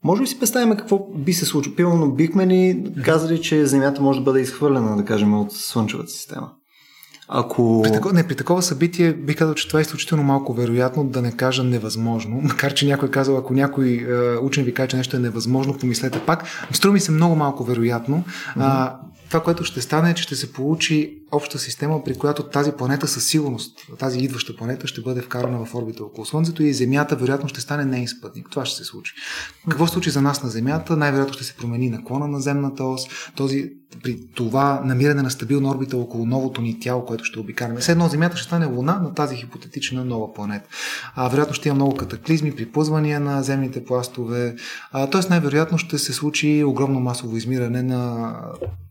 Може 0.04 0.22
ли 0.22 0.26
си 0.26 0.38
представим 0.38 0.76
какво 0.76 0.98
би 1.16 1.32
се 1.32 1.44
случило? 1.46 1.76
Пилно 1.76 2.12
бихме 2.12 2.46
ли 2.46 2.84
казали, 3.04 3.42
че 3.42 3.66
Земята 3.66 4.02
може 4.02 4.18
да 4.18 4.24
бъде 4.24 4.40
изхвърлена, 4.40 4.96
да 4.96 5.04
кажем, 5.04 5.40
от 5.40 5.52
Слънчевата 5.52 6.10
система? 6.10 6.50
Ако... 7.32 7.82
При 7.82 7.92
такова, 7.92 8.14
не, 8.14 8.26
при 8.26 8.34
такова 8.34 8.62
събитие 8.62 9.12
би 9.12 9.34
казал, 9.34 9.54
че 9.54 9.68
това 9.68 9.78
е 9.78 9.82
изключително 9.82 10.24
малко 10.24 10.52
вероятно, 10.52 11.04
да 11.04 11.22
не 11.22 11.32
кажа 11.32 11.64
невъзможно. 11.64 12.36
Макар, 12.42 12.74
че 12.74 12.86
някой 12.86 13.08
е 13.08 13.10
казал, 13.10 13.36
ако 13.36 13.54
някой 13.54 14.06
е, 14.08 14.36
учен 14.36 14.64
ви 14.64 14.74
каже, 14.74 14.88
че 14.88 14.96
нещо 14.96 15.16
е 15.16 15.20
невъзможно, 15.20 15.78
помислете 15.78 16.20
пак. 16.20 16.44
Струва 16.72 16.92
ми 16.92 17.00
се 17.00 17.12
много 17.12 17.36
малко 17.36 17.64
вероятно. 17.64 18.16
Mm-hmm. 18.16 18.60
А, 18.60 18.96
това, 19.28 19.42
което 19.42 19.64
ще 19.64 19.80
стане 19.80 20.10
е, 20.10 20.14
че 20.14 20.22
ще 20.22 20.36
се 20.36 20.52
получи 20.52 21.19
обща 21.32 21.58
система, 21.58 22.04
при 22.04 22.14
която 22.14 22.42
тази 22.42 22.72
планета 22.72 23.08
със 23.08 23.26
сигурност, 23.26 23.78
тази 23.98 24.18
идваща 24.18 24.56
планета 24.56 24.86
ще 24.86 25.00
бъде 25.00 25.22
вкарана 25.22 25.64
в 25.64 25.74
орбита 25.74 26.04
около 26.04 26.24
Слънцето 26.24 26.62
и 26.62 26.72
Земята 26.72 27.16
вероятно 27.16 27.48
ще 27.48 27.60
стане 27.60 27.84
нейн 27.84 28.08
спътник. 28.08 28.50
Това 28.50 28.64
ще 28.64 28.76
се 28.76 28.84
случи. 28.84 29.14
Какво 29.70 29.86
се 29.86 29.92
случи 29.92 30.10
за 30.10 30.22
нас 30.22 30.42
на 30.42 30.48
Земята? 30.48 30.96
Най-вероятно 30.96 31.34
ще 31.34 31.44
се 31.44 31.56
промени 31.56 31.90
наклона 31.90 32.28
на 32.28 32.40
земната 32.40 32.84
ос. 32.84 33.02
Този, 33.36 33.70
при 34.02 34.26
това 34.34 34.82
намиране 34.84 35.22
на 35.22 35.30
стабилна 35.30 35.70
орбита 35.70 35.96
около 35.96 36.26
новото 36.26 36.62
ни 36.62 36.80
тяло, 36.80 37.04
което 37.04 37.24
ще 37.24 37.38
обикараме. 37.38 37.80
Все 37.80 37.92
едно 37.92 38.08
Земята 38.08 38.36
ще 38.36 38.46
стане 38.46 38.66
Луна 38.66 39.00
на 39.02 39.14
тази 39.14 39.36
хипотетична 39.36 40.04
нова 40.04 40.34
планета. 40.34 40.68
А, 41.14 41.28
вероятно 41.28 41.54
ще 41.54 41.68
има 41.68 41.74
много 41.74 41.96
катаклизми, 41.96 42.56
приплъзвания 42.56 43.20
на 43.20 43.42
земните 43.42 43.84
пластове. 43.84 44.54
А, 44.92 45.10
тоест 45.10 45.30
най-вероятно 45.30 45.78
ще 45.78 45.98
се 45.98 46.12
случи 46.12 46.64
огромно 46.64 47.00
масово 47.00 47.36
измиране 47.36 47.82
на 47.82 48.34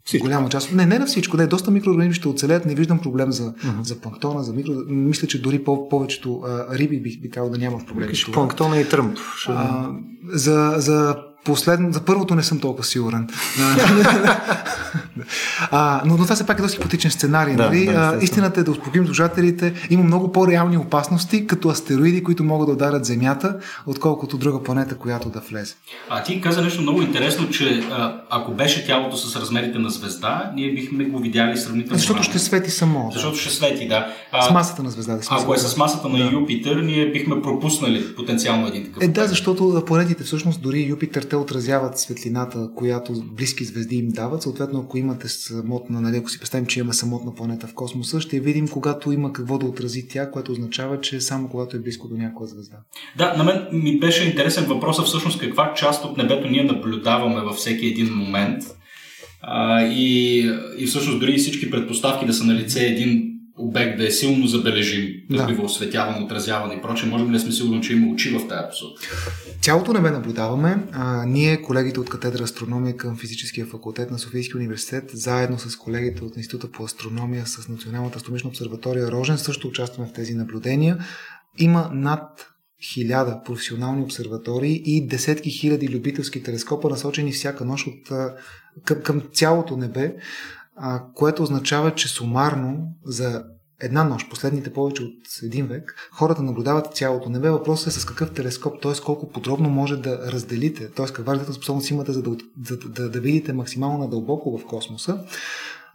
всичко. 0.10 0.28
Голяма 0.28 0.50
част. 0.50 0.74
Не, 0.74 0.86
не 0.86 1.00
на 1.00 1.06
всичко. 1.06 1.38
Не, 1.38 1.48
доста 1.48 1.72
микроорганизми 1.72 2.14
ще 2.14 2.28
оцелеят. 2.30 2.66
Не 2.66 2.76
виждам 2.76 3.00
проблем 3.00 3.32
за, 3.32 3.44
uh-huh. 3.44 3.82
за 3.82 4.00
планктона, 4.00 4.44
за 4.44 4.54
микро. 4.54 4.72
Мисля, 4.88 5.28
че 5.28 5.42
дори 5.42 5.64
по- 5.64 5.90
повечето 5.90 6.42
а, 6.46 6.78
риби 6.78 7.00
би, 7.00 7.20
би 7.22 7.30
трябвало 7.30 7.54
да 7.54 7.60
няма 7.60 7.86
проблем. 7.88 8.10
Планктона 8.34 8.80
и 8.80 8.90
тръмто. 8.90 9.22
А, 9.48 9.90
за, 10.34 10.74
за 10.78 11.18
последно, 11.44 11.92
за 11.94 12.02
първото 12.02 12.36
не 12.36 12.44
съм 12.44 12.60
толкова 12.60 12.84
сигурен. 12.84 13.30
а, 15.72 16.02
но, 16.06 16.18
но 16.18 16.24
това 16.24 16.36
все 16.36 16.46
пак 16.46 16.60
е 16.60 16.62
доста 16.62 16.78
хипотичен 16.78 17.12
сценарий. 17.12 17.56
Да, 17.56 17.66
нали? 17.66 17.86
да, 17.86 17.92
естествено. 17.92 18.24
истината 18.24 18.60
е 18.60 18.64
да 18.64 18.72
успокоим 18.72 19.06
слушателите. 19.06 19.74
Има 19.90 20.04
много 20.04 20.32
по-реални 20.32 20.78
опасности, 20.78 21.48
като 21.48 21.70
астероиди, 21.70 22.24
които 22.24 22.44
могат 22.44 22.68
да 22.68 22.74
ударят 22.74 23.06
Земята, 23.06 23.56
отколкото 23.86 24.38
друга 24.38 24.64
планета, 24.64 24.98
която 24.98 25.30
да 25.30 25.40
влезе. 25.40 25.76
А 26.10 26.24
ти 26.24 26.42
каза 26.42 26.62
нещо 26.62 26.82
много 26.82 27.02
интересно, 27.02 27.50
че 27.50 27.84
а, 27.92 28.22
ако 28.30 28.52
беше 28.52 28.86
тялото 28.86 29.18
с 29.18 29.36
размерите 29.36 29.80
на 29.80 29.90
звезда, 29.90 30.52
ние 30.56 30.74
бихме 30.74 31.04
го 31.04 31.20
видяли 31.20 31.58
сравнително. 31.58 31.98
Защото 31.98 32.14
рано. 32.14 32.24
ще 32.24 32.40
свети 32.40 32.72
само. 32.72 33.12
Защото 33.14 33.38
ще 33.38 33.50
свети, 33.50 33.88
да. 33.88 34.08
С 34.44 34.50
А, 34.50 34.54
масата 34.54 34.84
на 34.84 34.90
звезда. 34.90 35.16
Да 35.16 35.24
сме 35.24 35.38
ако 35.40 35.54
е 35.54 35.58
с 35.58 35.78
масата 35.78 36.10
на 36.10 36.32
Юпитер, 36.32 36.76
ние 36.76 37.12
бихме 37.12 37.42
пропуснали 37.42 38.16
потенциално 38.16 38.68
един 38.68 38.84
такъв. 38.84 39.04
Е, 39.04 39.08
да, 39.08 39.28
защото 39.28 39.84
планетите 39.88 40.24
всъщност 40.24 40.62
дори 40.62 40.86
Юпитер 40.90 41.29
те 41.30 41.36
отразяват 41.36 42.00
светлината, 42.00 42.70
която 42.76 43.14
близки 43.32 43.64
звезди 43.64 43.96
им 43.96 44.10
дават. 44.10 44.42
Съответно, 44.42 44.80
ако 44.80 44.98
имате 44.98 45.28
самотна, 45.28 46.02
нали, 46.02 46.18
ако 46.18 46.30
си 46.30 46.40
представим, 46.40 46.66
че 46.66 46.80
имаме 46.80 46.94
самотна 46.94 47.36
планета 47.36 47.68
в 47.68 47.74
космоса, 47.74 48.22
ще 48.22 48.40
видим 48.40 48.68
когато 48.68 49.12
има 49.12 49.34
какво 49.34 49.58
да 49.58 49.66
отрази 49.66 50.08
тя, 50.08 50.32
което 50.32 50.52
означава, 50.52 51.02
че 51.02 51.22
само 51.22 51.50
когато 51.50 51.78
е 51.78 51.80
близко 51.80 52.08
до 52.08 52.18
някоя 52.18 52.48
звезда. 52.48 52.78
Да, 53.18 53.34
на 53.38 53.44
мен 53.44 53.68
ми 53.72 54.00
беше 54.00 54.24
интересен 54.24 54.66
въпросът 54.66 55.06
всъщност 55.06 55.40
каква 55.40 55.74
част 55.74 56.06
от 56.06 56.18
небето 56.18 56.48
ние 56.48 56.64
наблюдаваме 56.64 57.42
във 57.42 57.56
всеки 57.56 57.86
един 57.86 58.14
момент. 58.14 58.64
А, 59.42 59.82
и, 59.84 60.40
и 60.78 60.86
всъщност 60.86 61.20
дори 61.20 61.38
всички 61.38 61.72
предпоставки 61.72 62.26
да 62.26 62.34
са 62.34 62.44
на 62.44 62.56
лице 62.56 62.86
един 62.86 63.29
обект 63.60 63.98
да 63.98 64.08
е 64.08 64.12
силно 64.12 64.48
забележим, 64.48 65.14
да, 65.30 65.38
Да. 65.38 65.46
бива 65.46 65.64
осветяван, 65.64 66.24
отразяван 66.24 66.78
и 66.78 66.82
прочее, 66.82 67.10
можем 67.10 67.28
ли 67.30 67.34
да 67.34 67.40
сме 67.40 67.52
сигурни, 67.52 67.82
че 67.82 67.94
има 67.94 68.14
очи 68.14 68.30
в 68.30 68.48
тази 68.48 68.70
посока? 68.70 69.02
Цялото 69.62 69.94
небе 69.94 70.12
наблюдаваме. 70.12 70.78
А, 70.92 71.26
ние, 71.26 71.62
колегите 71.62 72.00
от 72.00 72.10
катедра 72.10 72.44
астрономия 72.44 72.98
към 72.98 73.18
физическия 73.18 73.66
факултет 73.66 74.12
на 74.12 74.20
Софийския 74.20 74.58
университет, 74.58 75.04
заедно 75.14 75.60
с 75.60 75.78
колегите 75.78 76.24
от 76.24 76.38
Института 76.38 76.72
по 76.72 76.84
астрономия 76.84 77.46
с 77.46 77.68
Националната 77.68 78.18
астрономична 78.18 78.50
обсерватория 78.50 79.12
Рожен, 79.12 79.38
също 79.38 79.68
участваме 79.68 80.10
в 80.10 80.14
тези 80.14 80.34
наблюдения. 80.34 80.98
Има 81.58 81.90
над 81.94 82.48
хиляда 82.94 83.42
професионални 83.46 84.04
обсерватории 84.04 84.82
и 84.86 85.08
десетки 85.08 85.50
хиляди 85.50 85.90
любителски 85.90 86.44
телескопа, 86.44 86.90
насочени 86.90 87.32
всяка 87.32 87.66
нощ 87.66 87.88
от, 87.88 88.10
към, 88.86 89.02
към 89.02 89.22
цялото 89.34 89.78
небе, 89.78 90.16
а, 90.82 91.04
което 91.16 91.44
означава, 91.44 91.96
че 91.96 92.08
сумарно 92.08 92.88
за 93.06 93.44
една 93.82 94.04
нощ, 94.04 94.30
последните 94.30 94.74
повече 94.74 95.04
от 95.04 95.14
един 95.44 95.68
век, 95.68 96.10
хората 96.12 96.44
наблюдават 96.44 96.96
цялото 96.96 97.30
небе. 97.30 97.50
Въпросът 97.50 97.88
е 97.88 98.00
с 98.00 98.06
какъв 98.06 98.34
телескоп, 98.34 98.82
т.е. 98.82 98.92
колко 99.06 99.30
подробно 99.30 99.70
може 99.70 99.98
да 99.98 100.32
разделите, 100.32 100.92
т.е. 100.92 101.06
каква 101.06 101.40
способност 101.40 101.90
имате, 101.90 102.12
за 102.12 102.22
да, 102.22 102.32
за 102.66 102.78
да, 102.78 103.10
да 103.10 103.20
видите 103.20 103.54
максимално 103.54 103.98
надълбоко 103.98 104.58
в 104.58 104.66
космоса. 104.66 105.24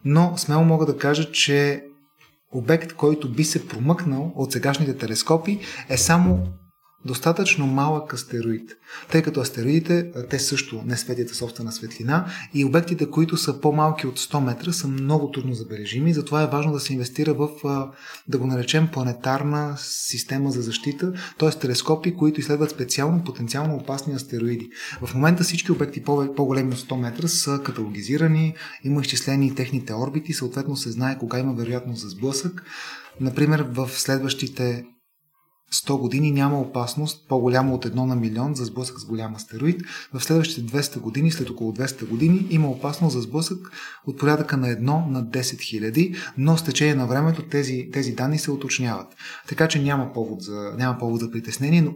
Но 0.04 0.34
смело 0.36 0.64
мога 0.64 0.86
да 0.86 0.98
кажа, 0.98 1.32
че 1.32 1.84
обект, 2.52 2.92
който 2.92 3.32
би 3.32 3.44
се 3.44 3.68
промъкнал 3.68 4.32
от 4.36 4.52
сегашните 4.52 4.96
телескопи, 4.96 5.60
е 5.88 5.96
само 5.96 6.46
достатъчно 7.04 7.66
малък 7.66 8.12
астероид. 8.12 8.70
Тъй 9.10 9.22
като 9.22 9.40
астероидите, 9.40 10.10
те 10.30 10.38
също 10.38 10.82
не 10.86 10.96
светят 10.96 11.34
собствена 11.34 11.72
светлина 11.72 12.26
и 12.54 12.64
обектите, 12.64 13.10
които 13.10 13.36
са 13.36 13.60
по-малки 13.60 14.06
от 14.06 14.18
100 14.18 14.40
метра, 14.40 14.72
са 14.72 14.88
много 14.88 15.30
трудно 15.30 15.54
забележими. 15.54 16.14
Затова 16.14 16.42
е 16.42 16.46
важно 16.46 16.72
да 16.72 16.80
се 16.80 16.92
инвестира 16.92 17.34
в, 17.34 17.48
да 18.28 18.38
го 18.38 18.46
наречем, 18.46 18.88
планетарна 18.92 19.76
система 19.78 20.50
за 20.50 20.62
защита, 20.62 21.12
т.е. 21.38 21.50
телескопи, 21.50 22.16
които 22.16 22.40
изследват 22.40 22.70
специално 22.70 23.24
потенциално 23.24 23.74
опасни 23.74 24.14
астероиди. 24.14 24.70
В 25.02 25.14
момента 25.14 25.44
всички 25.44 25.72
обекти 25.72 26.02
по- 26.02 26.34
по-големи 26.34 26.72
от 26.72 26.78
100 26.78 26.96
метра 27.00 27.28
са 27.28 27.60
каталогизирани, 27.64 28.54
има 28.84 29.00
изчислени 29.00 29.54
техните 29.54 29.94
орбити, 29.94 30.32
съответно 30.32 30.76
се 30.76 30.90
знае 30.90 31.18
кога 31.18 31.38
има 31.38 31.54
вероятност 31.54 32.02
за 32.02 32.08
сблъсък. 32.08 32.62
Например, 33.20 33.66
в 33.70 33.90
следващите 33.92 34.84
100 35.74 35.98
години 35.98 36.30
няма 36.30 36.60
опасност 36.60 37.28
по-голяма 37.28 37.74
от 37.74 37.84
1 37.84 37.94
на 37.94 38.16
милион 38.16 38.54
за 38.54 38.64
сблъсък 38.64 39.00
с 39.00 39.04
голям 39.04 39.34
астероид. 39.34 39.82
В 40.12 40.20
следващите 40.20 40.82
200 40.82 40.98
години, 40.98 41.30
след 41.30 41.50
около 41.50 41.72
200 41.72 42.08
години, 42.08 42.46
има 42.50 42.68
опасност 42.68 43.12
за 43.12 43.22
сблъсък 43.22 43.70
от 44.06 44.18
порядъка 44.18 44.56
на 44.56 44.66
1 44.66 44.80
на 45.08 45.24
10 45.24 45.60
хиляди, 45.60 46.16
но 46.38 46.56
с 46.56 46.64
течение 46.64 46.94
на 46.94 47.06
времето 47.06 47.42
тези, 47.42 47.88
тези 47.92 48.12
данни 48.12 48.38
се 48.38 48.50
уточняват. 48.50 49.16
Така 49.48 49.68
че 49.68 49.82
няма 49.82 50.12
повод 50.12 50.42
за, 50.42 50.74
няма 50.78 50.98
повод 50.98 51.20
за 51.20 51.30
притеснение, 51.30 51.82
но 51.82 51.94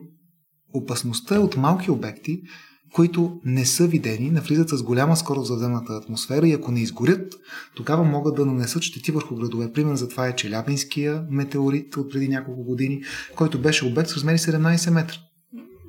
опасността 0.72 1.40
от 1.40 1.56
малки 1.56 1.90
обекти, 1.90 2.42
които 2.92 3.40
не 3.44 3.66
са 3.66 3.86
видени, 3.86 4.30
навлизат 4.30 4.68
с 4.68 4.82
голяма 4.82 5.16
скорост 5.16 5.50
в 5.50 5.58
земната 5.58 5.92
атмосфера 5.92 6.48
и 6.48 6.52
ако 6.52 6.72
не 6.72 6.80
изгорят, 6.80 7.34
тогава 7.76 8.04
могат 8.04 8.36
да 8.36 8.46
нанесат 8.46 8.82
щети 8.82 9.12
върху 9.12 9.36
градове. 9.36 9.72
Пример 9.72 9.94
за 9.94 10.08
това 10.08 10.26
е 10.26 10.36
Челябинския 10.36 11.24
метеорит 11.30 11.96
от 11.96 12.12
преди 12.12 12.28
няколко 12.28 12.64
години, 12.64 13.02
който 13.36 13.60
беше 13.60 13.86
обект 13.86 14.10
с 14.10 14.14
размери 14.14 14.38
17 14.38 14.90
метра. 14.90 15.16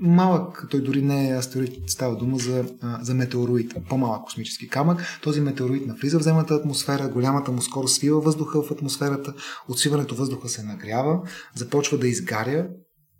Малък, 0.01 0.67
той 0.69 0.81
дори 0.81 1.01
не 1.01 1.29
е 1.29 1.33
астероид, 1.33 1.73
става 1.87 2.15
дума 2.15 2.37
за, 2.37 2.65
за 3.01 3.13
метеороид, 3.13 3.75
по-малък 3.89 4.23
космически 4.23 4.69
камък. 4.69 5.19
Този 5.23 5.41
метеороид 5.41 5.87
навлиза 5.87 6.19
в 6.19 6.23
земната 6.23 6.53
атмосфера, 6.53 7.09
голямата 7.09 7.51
му 7.51 7.61
скорост 7.61 7.95
свива 7.95 8.19
въздуха 8.19 8.61
в 8.61 8.71
атмосферата, 8.71 9.33
от 9.69 9.79
свиването 9.79 10.15
въздуха 10.15 10.49
се 10.49 10.63
нагрява, 10.63 11.21
започва 11.55 11.97
да 11.97 12.07
изгаря 12.07 12.67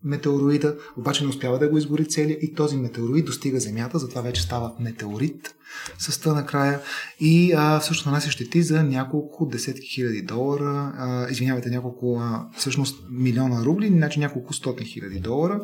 метеороида, 0.03 0.77
обаче 0.97 1.23
не 1.23 1.29
успява 1.29 1.59
да 1.59 1.69
го 1.69 1.77
изгори 1.77 2.07
целия 2.07 2.37
и 2.41 2.53
този 2.53 2.77
метеороид 2.77 3.25
достига 3.25 3.59
Земята, 3.59 3.99
затова 3.99 4.21
вече 4.21 4.41
става 4.41 4.71
метеорит 4.79 5.55
с 5.97 6.19
тъ 6.19 6.33
накрая 6.33 6.79
и 7.19 7.53
а, 7.53 7.79
всъщност 7.79 8.05
нанася 8.05 8.31
щети 8.31 8.63
за 8.63 8.83
няколко 8.83 9.45
десетки 9.45 9.87
хиляди 9.87 10.21
долара, 10.21 10.93
а, 10.97 11.27
извинявайте, 11.31 11.69
няколко 11.69 12.19
а, 12.19 12.45
всъщност 12.57 13.03
милиона 13.11 13.65
рубли, 13.65 13.87
значи 13.87 14.19
няколко 14.19 14.53
стотни 14.53 14.85
хиляди 14.85 15.19
долара 15.19 15.61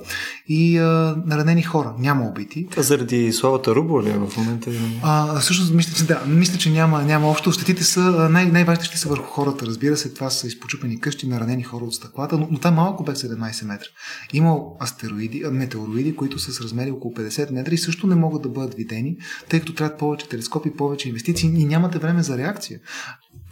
и 0.47 0.77
а, 0.77 1.15
наранени 1.25 1.63
хора, 1.63 1.95
няма 1.99 2.27
убити. 2.27 2.67
Това 2.71 2.83
заради 2.83 3.33
славата 3.33 3.75
Рубо 3.75 4.03
ли 4.03 4.09
е 4.09 4.17
в 4.17 4.37
момента? 4.37 4.71
А, 5.03 5.39
всъщност, 5.39 5.73
мисля, 5.73 5.93
че, 5.97 6.05
да, 6.05 6.21
мисля, 6.27 6.57
че 6.57 6.69
няма, 6.69 7.03
няма 7.03 7.29
общо. 7.29 7.51
Щетите 7.51 7.83
са, 7.83 8.01
а, 8.01 8.29
най- 8.29 8.45
най-важните 8.45 8.85
ще 8.85 8.97
са 8.97 9.09
върху 9.09 9.25
хората, 9.25 9.65
разбира 9.65 9.97
се. 9.97 10.13
Това 10.13 10.29
са 10.29 10.47
изпочупени 10.47 10.99
къщи, 10.99 11.27
наранени 11.27 11.63
хора 11.63 11.85
от 11.85 11.93
стъклата, 11.93 12.37
но, 12.37 12.47
но 12.51 12.57
това 12.57 12.69
е 12.69 12.73
малък 12.73 12.99
обект 12.99 13.17
17 13.17 13.65
метра. 13.65 13.87
Има 14.33 14.57
астероиди, 14.83 15.43
а, 15.45 15.51
метеороиди, 15.51 16.15
които 16.15 16.39
са 16.39 16.51
с 16.53 16.61
размери 16.61 16.91
около 16.91 17.13
50 17.13 17.51
метра 17.51 17.73
и 17.73 17.77
също 17.77 18.07
не 18.07 18.15
могат 18.15 18.41
да 18.41 18.49
бъдат 18.49 18.73
видени, 18.73 19.17
тъй 19.49 19.59
като 19.59 19.73
повече 19.97 20.29
телескопи, 20.29 20.71
повече 20.71 21.07
инвестиции 21.09 21.49
и 21.57 21.65
нямате 21.65 21.99
време 21.99 22.23
за 22.23 22.37
реакция. 22.37 22.79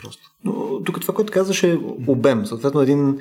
Просто. 0.02 0.32
Но 0.44 0.84
тук 0.84 1.02
това, 1.02 1.14
което 1.14 1.34
казваш 1.34 1.64
е 1.64 1.80
обем. 2.08 2.46
Съответно, 2.46 2.82
един, 2.82 3.18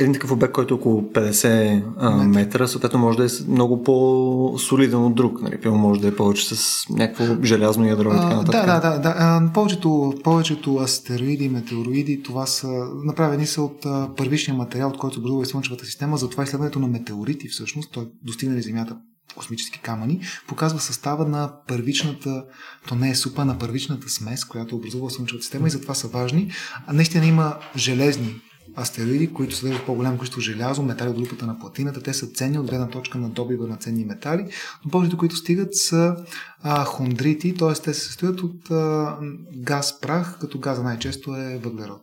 един 0.00 0.12
такъв 0.12 0.30
обект, 0.30 0.52
който 0.52 0.74
е 0.74 0.76
около 0.76 1.02
50 1.02 1.82
а, 1.98 2.10
метра, 2.10 2.66
съответно 2.66 2.98
може 2.98 3.18
да 3.18 3.24
е 3.24 3.28
много 3.48 3.82
по-солиден 3.82 5.04
от 5.04 5.14
друг. 5.14 5.42
Нали? 5.42 5.60
Примерно 5.60 5.82
може 5.82 6.00
да 6.00 6.08
е 6.08 6.16
повече 6.16 6.54
с 6.54 6.84
някакво 6.90 7.44
желязно 7.44 7.86
ядро 7.86 8.08
и 8.08 8.16
така 8.16 8.36
нататък. 8.36 8.66
да, 8.66 8.80
да, 8.80 8.90
да. 8.90 8.98
да. 8.98 9.14
А, 9.18 9.50
повечето, 9.54 10.14
повечето 10.24 10.76
астероиди 10.76 11.48
метеороиди, 11.48 12.22
това 12.22 12.46
са 12.46 12.68
направени 13.04 13.46
са 13.46 13.62
от 13.62 13.86
а, 13.86 14.10
първичния 14.16 14.56
материал, 14.56 14.88
от 14.88 14.98
който 14.98 15.14
се 15.14 15.20
образува 15.20 15.42
и 15.42 15.46
Слънчевата 15.46 15.84
система. 15.84 16.16
Затова 16.16 16.44
изследването 16.44 16.78
на 16.78 16.86
метеорити, 16.86 17.48
всъщност, 17.48 17.92
той 17.92 18.08
достигнали 18.22 18.62
Земята 18.62 18.96
космически 19.34 19.80
камъни, 19.80 20.20
показва 20.48 20.80
състава 20.80 21.24
на 21.24 21.52
първичната, 21.68 22.44
то 22.88 22.94
не 22.94 23.10
е 23.10 23.14
супа, 23.14 23.44
на 23.44 23.58
първичната 23.58 24.08
смес, 24.08 24.44
която 24.44 24.76
образува 24.76 25.10
Слънчевата 25.10 25.42
система 25.42 25.68
и 25.68 25.70
затова 25.70 25.94
са 25.94 26.08
важни. 26.08 26.52
А 26.86 26.92
наистина 26.92 27.26
има 27.26 27.56
железни 27.76 28.40
астероиди, 28.76 29.32
които 29.32 29.56
съдържат 29.56 29.86
по-голямо 29.86 30.16
количество 30.16 30.40
желязо, 30.40 30.82
метали 30.82 31.08
от 31.08 31.16
групата 31.16 31.46
на 31.46 31.58
платината. 31.58 32.02
Те 32.02 32.14
са 32.14 32.26
ценни 32.26 32.58
от 32.58 32.66
гледна 32.66 32.88
точка 32.88 33.18
на 33.18 33.28
добива 33.28 33.66
на 33.66 33.76
ценни 33.76 34.04
метали, 34.04 34.46
но 34.84 34.90
повечето, 34.90 35.18
които 35.18 35.36
стигат 35.36 35.76
са 35.76 36.16
а, 36.62 36.84
хондрити, 36.84 37.54
т.е. 37.54 37.72
те 37.72 37.94
се 37.94 38.00
състоят 38.00 38.40
от 38.40 38.70
а, 38.70 39.16
газ, 39.56 40.00
прах, 40.00 40.38
като 40.40 40.58
газа 40.58 40.82
най-често 40.82 41.36
е 41.36 41.60
въглерод. 41.64 42.02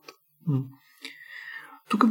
Тук 1.89 2.03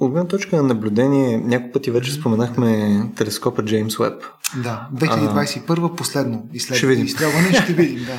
от 0.00 0.12
гледна 0.12 0.28
точка 0.28 0.56
на 0.56 0.62
наблюдение, 0.62 1.38
няколко 1.38 1.72
пъти 1.72 1.90
вече 1.90 2.12
споменахме 2.12 3.02
телескопа 3.16 3.64
Джеймс 3.64 3.98
Уеб. 3.98 4.22
Да, 4.54 4.88
2021 4.94 5.94
последно 5.94 6.46
Ще 6.48 6.56
изследване. 6.56 6.88
видим. 6.88 7.06
Изстрелване 7.06 7.52
ще 7.52 7.72
видим, 7.72 8.04
да. 8.04 8.12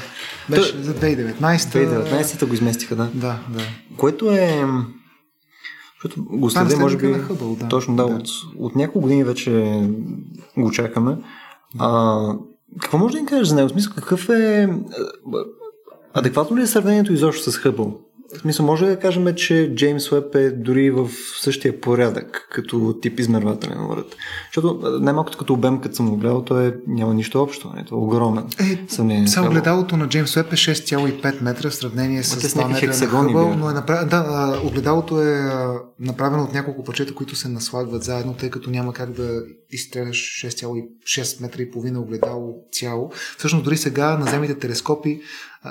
Беше 0.56 0.78
за 0.78 0.94
2019. 0.94 1.34
2019-та 1.38 2.46
го 2.46 2.54
изместиха, 2.54 2.96
да. 2.96 3.10
Да, 3.14 3.40
да. 3.50 3.62
Което 3.98 4.32
е... 4.32 4.66
Защото 5.96 6.24
го 6.24 6.50
следя, 6.50 6.78
може 6.78 6.98
би... 6.98 7.14
Хъбъл, 7.14 7.56
да. 7.56 7.68
Точно, 7.68 7.96
да, 7.96 8.08
Да. 8.08 8.16
От, 8.16 8.28
от 8.58 8.76
няколко 8.76 9.02
години 9.02 9.24
вече 9.24 9.82
го 10.58 10.72
чакаме. 10.72 11.18
А, 11.80 12.20
какво 12.82 12.98
може 12.98 13.14
да 13.16 13.22
ни 13.22 13.28
кажеш 13.28 13.48
за 13.48 13.56
него? 13.56 13.70
В 13.70 13.72
смисъл, 13.72 13.94
какъв 13.96 14.30
е... 14.30 14.70
а, 15.34 15.44
Адекватно 16.14 16.58
ли 16.58 16.62
е 16.62 16.68
сравнението 16.68 17.14
изобщо 17.14 17.52
с 17.52 17.58
Хъбъл? 17.58 18.00
Смисъл, 18.42 18.66
може 18.66 18.86
да 18.86 19.00
кажем, 19.00 19.36
че 19.36 19.76
Джеймс 19.76 20.12
Уеб 20.12 20.36
е 20.36 20.52
дори 20.52 20.92
в 20.92 21.10
същия 21.42 21.82
порядък, 21.82 22.48
като 22.52 22.96
тип 23.02 23.20
измервателен 23.20 23.88
врат. 23.88 24.16
Защото 24.50 25.00
най-малкото 25.02 25.38
като 25.38 25.54
обем, 25.54 25.82
като 25.82 25.96
съм 25.96 26.10
го 26.10 26.18
гледал, 26.18 26.44
той 26.44 26.68
е, 26.68 26.74
няма 26.88 27.14
нищо 27.14 27.42
общо. 27.42 27.72
Не? 27.76 27.86
Това 27.86 27.98
е 27.98 28.04
огромен. 28.04 28.44
Е, 28.60 29.28
Само 29.28 29.48
огледалото 29.48 29.98
на 29.98 30.10
Джеймс 30.10 30.38
Уеб 30.38 30.54
е 30.54 30.56
6,5 30.56 31.42
метра 31.42 31.70
в 31.70 31.76
сравнение 31.76 32.24
с 32.24 32.36
2 32.36 32.68
метра 32.68 32.88
на 32.88 33.28
Хъбъл, 33.28 33.56
но 33.56 33.70
е 33.70 33.74
направ... 33.74 34.10
да, 34.10 34.62
огледалото 34.66 35.22
е 35.22 35.52
направено 36.00 36.44
от 36.44 36.54
няколко 36.54 36.84
парчета, 36.84 37.16
които 37.16 37.36
се 37.36 37.50
наслагват 37.50 38.04
заедно, 38.04 38.34
тъй 38.34 38.50
като 38.50 38.70
няма 38.70 38.94
как 38.94 39.12
да 39.12 39.42
изстреляш 39.72 40.18
6,6 40.46 41.42
метра 41.42 41.62
и 41.62 41.72
половина 41.72 42.00
огледало 42.00 42.56
цяло. 42.72 43.12
Всъщност 43.38 43.66
дори 43.66 43.78
сега 43.78 44.18
наземните 44.18 44.60
телескопи 44.60 45.22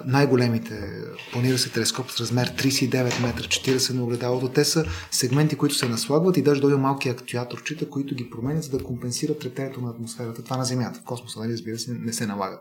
най-големите, 0.06 0.90
планира 1.32 1.58
се 1.58 1.70
телескоп 1.70 2.10
с 2.10 2.20
размер 2.20 2.48
39 2.48 3.22
метра, 3.22 3.42
40 3.42 3.94
на 3.94 4.04
огледалото. 4.04 4.48
Те 4.48 4.64
са 4.64 4.84
сегменти, 5.10 5.56
които 5.56 5.74
се 5.74 5.88
наслагват 5.88 6.36
и 6.36 6.42
даже 6.42 6.60
дойде 6.60 6.76
малки 6.76 7.08
актуаторчета, 7.08 7.90
които 7.90 8.14
ги 8.14 8.30
променят, 8.30 8.64
за 8.64 8.78
да 8.78 8.84
компенсират 8.84 9.38
трептението 9.38 9.80
на 9.80 9.90
атмосферата. 9.90 10.44
Това 10.44 10.56
на 10.56 10.64
Земята. 10.64 11.00
В 11.00 11.04
космоса, 11.04 11.40
нали, 11.40 11.52
разбира 11.52 11.78
се, 11.78 11.92
не 11.92 12.12
се 12.12 12.26
налагат 12.26 12.60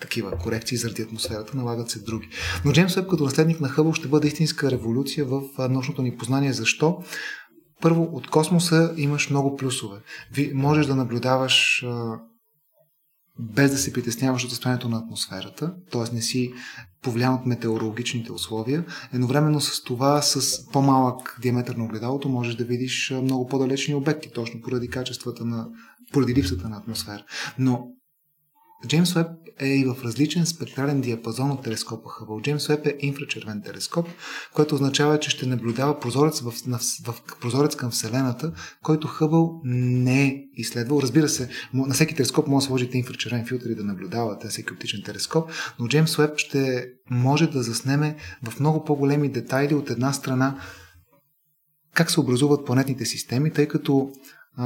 такива 0.00 0.30
корекции 0.30 0.76
заради 0.76 1.02
атмосферата, 1.02 1.56
налагат 1.56 1.90
се 1.90 1.98
други. 1.98 2.28
Но 2.64 2.72
Джеймс 2.72 2.96
Уеб 2.96 3.08
като 3.08 3.24
наследник 3.24 3.60
на 3.60 3.68
Хъбъл 3.68 3.92
ще 3.92 4.08
бъде 4.08 4.28
истинска 4.28 4.70
революция 4.70 5.24
в 5.24 5.42
научното 5.68 6.02
ни 6.02 6.16
познание. 6.16 6.52
Защо? 6.52 7.02
Първо, 7.80 8.02
от 8.12 8.30
космоса 8.30 8.94
имаш 8.96 9.30
много 9.30 9.56
плюсове. 9.56 9.98
Можеш 10.54 10.86
да 10.86 10.96
наблюдаваш 10.96 11.84
без 13.38 13.70
да 13.70 13.78
се 13.78 13.92
притесняваш 13.92 14.44
от 14.44 14.50
състоянието 14.50 14.88
на 14.88 14.98
атмосферата, 14.98 15.74
т.е. 15.92 16.14
не 16.14 16.22
си 16.22 16.52
повлиян 17.02 17.34
от 17.34 17.46
метеорологичните 17.46 18.32
условия. 18.32 18.84
Едновременно 19.12 19.60
с 19.60 19.82
това, 19.82 20.22
с 20.22 20.66
по-малък 20.72 21.38
диаметър 21.42 21.74
на 21.74 21.84
огледалото, 21.84 22.28
можеш 22.28 22.54
да 22.54 22.64
видиш 22.64 23.14
много 23.22 23.46
по-далечни 23.46 23.94
обекти, 23.94 24.30
точно 24.34 24.60
поради 24.60 24.88
качествата 24.88 25.44
на, 25.44 25.68
поради 26.12 26.34
липсата 26.34 26.68
на 26.68 26.76
атмосфера. 26.76 27.24
Но 27.58 27.88
Джеймс 28.86 29.16
Уеб 29.16 29.26
е 29.60 29.66
и 29.68 29.84
в 29.84 29.96
различен 30.04 30.46
спектрален 30.46 31.00
диапазон 31.00 31.50
от 31.50 31.62
телескопа 31.62 32.08
Хъбъл. 32.10 32.40
Джеймс 32.40 32.68
Уеб 32.68 32.86
е 32.86 32.96
инфрачервен 33.00 33.62
телескоп, 33.62 34.08
което 34.54 34.74
означава, 34.74 35.20
че 35.20 35.30
ще 35.30 35.46
наблюдава 35.46 36.00
прозорец, 36.00 36.40
в, 36.40 36.52
в, 36.66 36.80
в, 37.06 37.22
прозорец 37.40 37.76
към 37.76 37.90
Вселената, 37.90 38.52
който 38.82 39.06
Хъбъл 39.06 39.60
не 39.64 40.26
е 40.26 40.44
изследвал. 40.54 41.00
Разбира 41.02 41.28
се, 41.28 41.48
на 41.74 41.94
всеки 41.94 42.14
телескоп 42.14 42.46
може 42.48 42.64
да 42.64 42.66
сложите 42.66 42.98
инфрачервен 42.98 43.46
филтър 43.46 43.70
и 43.70 43.74
да 43.74 43.84
наблюдавате 43.84 44.48
всеки 44.48 44.72
оптичен 44.72 45.02
телескоп, 45.04 45.50
но 45.78 45.88
Джеймс 45.88 46.18
Уеб 46.18 46.36
ще 46.36 46.88
може 47.10 47.46
да 47.46 47.62
заснеме 47.62 48.16
в 48.42 48.60
много 48.60 48.84
по-големи 48.84 49.28
детайли 49.28 49.74
от 49.74 49.90
една 49.90 50.12
страна 50.12 50.58
как 51.94 52.10
се 52.10 52.20
образуват 52.20 52.66
планетните 52.66 53.04
системи, 53.04 53.52
тъй 53.52 53.68
като 53.68 54.12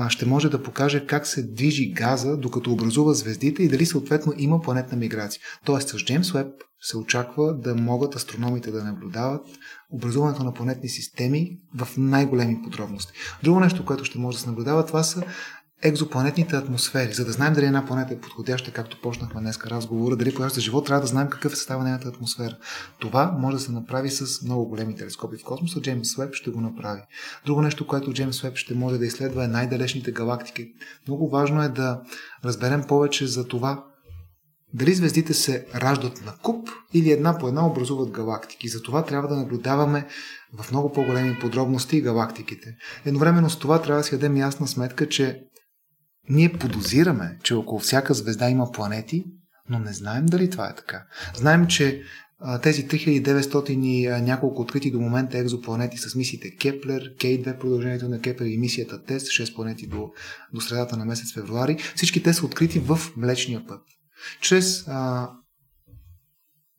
ще 0.09 0.27
може 0.27 0.49
да 0.49 0.63
покаже 0.63 1.07
как 1.07 1.27
се 1.27 1.43
движи 1.43 1.93
газа, 1.93 2.37
докато 2.37 2.73
образува 2.73 3.13
звездите 3.13 3.63
и 3.63 3.69
дали 3.69 3.87
съответно 3.87 4.33
има 4.37 4.61
планетна 4.61 4.99
миграция. 4.99 5.43
Тоест 5.65 5.89
с 5.89 5.99
Джеймс 5.99 6.35
Уеб 6.35 6.47
се 6.81 6.97
очаква 6.97 7.55
да 7.55 7.75
могат 7.75 8.17
астрономите 8.17 8.71
да 8.71 8.85
наблюдават 8.85 9.47
образуването 9.91 10.45
на 10.45 10.55
планетни 10.55 10.89
системи 10.89 11.59
в 11.75 11.89
най-големи 11.97 12.63
подробности. 12.63 13.13
Друго 13.43 13.61
нещо, 13.61 13.85
което 13.85 14.05
ще 14.05 14.19
може 14.19 14.37
да 14.37 14.43
се 14.43 14.49
наблюдава, 14.49 14.87
това 14.87 15.03
са 15.03 15.23
екзопланетните 15.83 16.57
атмосфери. 16.57 17.13
За 17.13 17.25
да 17.25 17.33
знаем 17.33 17.53
дали 17.53 17.67
една 17.67 17.87
планета 17.87 18.15
е 18.15 18.21
подходяща, 18.21 18.71
както 18.71 19.01
почнахме 19.03 19.41
днес 19.41 19.59
разговора, 19.67 20.17
дали 20.17 20.31
подходяща 20.31 20.61
живот, 20.61 20.87
трябва 20.87 21.01
да 21.01 21.07
знаем 21.07 21.29
какъв 21.29 21.53
е 21.53 21.57
състава 21.57 21.79
на 21.79 21.85
нейната 21.85 22.09
атмосфера. 22.09 22.57
Това 22.99 23.37
може 23.39 23.57
да 23.57 23.63
се 23.63 23.73
направи 23.73 24.11
с 24.11 24.43
много 24.43 24.69
големи 24.69 24.97
телескопи 24.97 25.37
в 25.37 25.45
космоса. 25.45 25.81
Джеймс 25.81 26.19
Уеб 26.19 26.35
ще 26.35 26.51
го 26.51 26.61
направи. 26.61 27.01
Друго 27.47 27.63
нещо, 27.63 27.87
което 27.87 28.13
Джеймс 28.13 28.45
Уеб 28.45 28.57
ще 28.57 28.75
може 28.75 28.99
да 28.99 29.07
изследва 29.07 29.45
е 29.45 29.49
най-далечните 29.49 30.13
галактики. 30.13 30.73
Много 31.09 31.29
важно 31.29 31.63
е 31.63 31.69
да 31.69 32.01
разберем 32.45 32.85
повече 32.89 33.27
за 33.27 33.49
това, 33.49 33.85
дали 34.75 34.95
звездите 34.95 35.35
се 35.35 35.67
раждат 35.75 36.25
на 36.27 36.35
куп 36.43 36.69
или 36.95 37.11
една 37.11 37.39
по 37.39 37.49
една 37.49 37.67
образуват 37.67 38.11
галактики. 38.11 38.69
За 38.69 38.83
това 38.83 39.05
трябва 39.05 39.29
да 39.29 39.37
наблюдаваме 39.37 40.07
в 40.59 40.71
много 40.71 40.93
по-големи 40.93 41.39
подробности 41.41 42.01
галактиките. 42.01 42.77
Едновременно 43.05 43.51
с 43.51 43.59
това 43.59 43.83
трябва 43.83 44.01
да 44.01 44.05
си 44.05 44.11
дадем 44.11 44.37
ясна 44.37 44.69
сметка, 44.69 45.09
че 45.09 45.43
ние 46.29 46.53
подозираме, 46.53 47.39
че 47.43 47.55
около 47.55 47.81
всяка 47.81 48.15
звезда 48.15 48.51
има 48.51 48.73
планети, 48.73 49.25
но 49.69 49.79
не 49.79 49.93
знаем 49.93 50.27
дали 50.27 50.51
това 50.51 50.69
е 50.69 50.75
така. 50.75 51.05
Знаем, 51.35 51.67
че 51.67 52.03
тези 52.63 52.89
3900 52.89 53.71
и 53.71 54.23
няколко 54.23 54.63
открити 54.63 54.91
до 54.91 55.01
момента 55.01 55.39
екзопланети 55.39 55.99
с 55.99 56.15
мисиите 56.15 56.57
Кеплер, 56.57 57.15
К2 57.17 57.59
продължението 57.59 58.09
на 58.09 58.21
Кеплер 58.21 58.47
и 58.47 58.59
мисията 58.59 59.05
Тест, 59.05 59.27
6 59.27 59.55
планети 59.55 59.87
до, 59.87 60.11
до 60.55 60.61
средата 60.61 60.97
на 60.97 61.05
месец 61.05 61.35
февруари, 61.35 61.77
всички 61.95 62.23
те 62.23 62.33
са 62.35 62.47
открити 62.47 62.79
в 62.79 62.99
Млечния 63.17 63.67
път. 63.67 63.81
Чрез 64.41 64.85
а, 64.89 65.31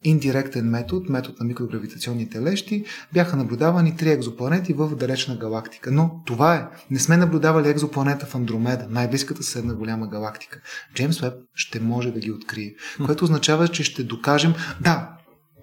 индиректен 0.04 0.70
метод, 0.70 1.06
метод 1.10 1.36
на 1.40 1.46
микрогравитационните 1.46 2.42
лещи, 2.42 2.86
бяха 3.14 3.38
наблюдавани 3.38 3.98
три 3.98 4.10
екзопланети 4.10 4.74
в 4.74 4.96
далечна 4.96 5.36
галактика. 5.36 5.92
Но 5.92 6.22
това 6.26 6.56
е. 6.56 6.66
Не 6.92 7.00
сме 7.00 7.18
наблюдавали 7.18 7.70
екзопланета 7.70 8.26
в 8.26 8.36
Андромеда, 8.36 8.88
най-близката 8.90 9.44
съседна 9.44 9.74
голяма 9.74 10.08
галактика. 10.08 10.62
Джеймс 10.96 11.22
Уеб 11.22 11.34
ще 11.56 11.80
може 11.80 12.12
да 12.12 12.20
ги 12.20 12.32
открие. 12.32 12.74
Което 13.06 13.24
означава, 13.24 13.68
че 13.68 13.84
ще 13.84 14.04
докажем, 14.04 14.54
да, 14.82 15.10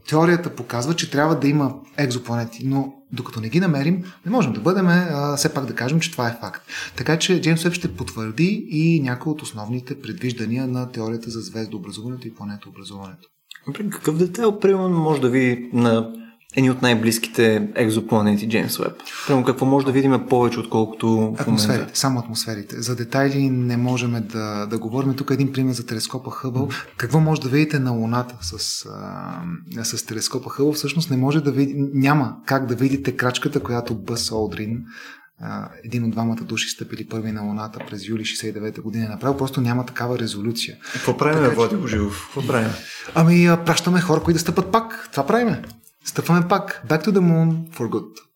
теорията 0.08 0.54
показва, 0.54 0.96
че 0.96 1.10
трябва 1.10 1.38
да 1.38 1.48
има 1.48 1.74
екзопланети, 1.96 2.66
но 2.66 2.94
докато 3.12 3.40
не 3.40 3.48
ги 3.48 3.60
намерим, 3.60 4.04
не 4.26 4.32
можем 4.32 4.52
да 4.52 4.60
бъдем, 4.60 4.86
а, 4.88 5.36
все 5.36 5.54
пак 5.54 5.66
да 5.66 5.74
кажем, 5.74 6.00
че 6.00 6.10
това 6.10 6.28
е 6.28 6.38
факт. 6.40 6.62
Така 6.96 7.18
че 7.18 7.40
Джеймс 7.40 7.64
Уеб 7.64 7.74
ще 7.74 7.94
потвърди 7.94 8.66
и 8.70 9.00
някои 9.00 9.32
от 9.32 9.42
основните 9.42 10.00
предвиждания 10.00 10.66
на 10.66 10.92
теорията 10.92 11.30
за 11.30 11.40
звездообразуването 11.40 12.28
и 12.28 12.34
планетообразуването. 12.34 13.28
Какъв 13.72 14.16
детайл, 14.16 14.58
примерно, 14.58 14.98
може 14.98 15.20
да 15.20 15.28
види 15.28 15.70
на 15.72 16.12
едни 16.56 16.70
от 16.70 16.82
най-близките 16.82 17.68
екзопланети 17.74 18.48
Джеймс 18.48 18.78
Уеб? 18.78 18.92
Примерно, 19.26 19.46
какво 19.46 19.66
може 19.66 19.86
да 19.86 19.92
видим 19.92 20.26
повече, 20.28 20.60
отколкото 20.60 21.34
Атмосферите, 21.38 21.90
само 21.94 22.18
атмосферите. 22.20 22.82
За 22.82 22.96
детайли 22.96 23.50
не 23.50 23.76
можем 23.76 24.24
да, 24.32 24.66
да 24.66 24.78
говорим. 24.78 25.14
Тук 25.14 25.30
е 25.30 25.34
един 25.34 25.52
пример 25.52 25.72
за 25.72 25.86
телескопа 25.86 26.30
Хъбъл. 26.30 26.68
Mm-hmm. 26.68 26.96
Какво 26.96 27.20
може 27.20 27.40
да 27.40 27.48
видите 27.48 27.78
на 27.78 27.90
Луната 27.90 28.36
с, 28.40 28.86
а, 29.76 29.84
с 29.84 30.06
телескопа 30.06 30.50
Хъбъл? 30.50 30.72
Всъщност 30.72 31.10
не 31.10 31.16
може 31.16 31.40
да 31.40 31.52
види, 31.52 31.74
няма 31.94 32.36
как 32.46 32.66
да 32.66 32.74
видите 32.74 33.16
крачката, 33.16 33.60
която 33.60 33.94
Бъс 33.94 34.32
Олдрин 34.32 34.84
един 35.84 36.04
от 36.04 36.10
двамата 36.10 36.36
души 36.36 36.68
стъпили 36.68 37.08
първи 37.08 37.32
на 37.32 37.42
Луната 37.42 37.78
през 37.88 38.08
юли 38.08 38.22
69 38.22 38.80
година 38.80 39.08
направо, 39.08 39.36
просто 39.36 39.60
няма 39.60 39.86
такава 39.86 40.18
резолюция. 40.18 40.76
Какво 40.92 41.16
правим, 41.16 41.44
така, 41.44 41.54
Влади 41.54 41.76
Божилов? 41.76 42.22
Какво 42.26 42.52
правим? 42.52 42.70
Ами, 43.14 43.48
пращаме 43.66 44.00
хора, 44.00 44.22
които 44.22 44.36
да 44.36 44.40
стъпат 44.40 44.72
пак. 44.72 45.08
Това 45.12 45.26
правим. 45.26 45.56
Стъпваме 46.04 46.48
пак. 46.48 46.82
Back 46.88 47.04
to 47.04 47.10
the 47.10 47.20
moon 47.20 47.70
for 47.76 47.88
good. 47.88 48.29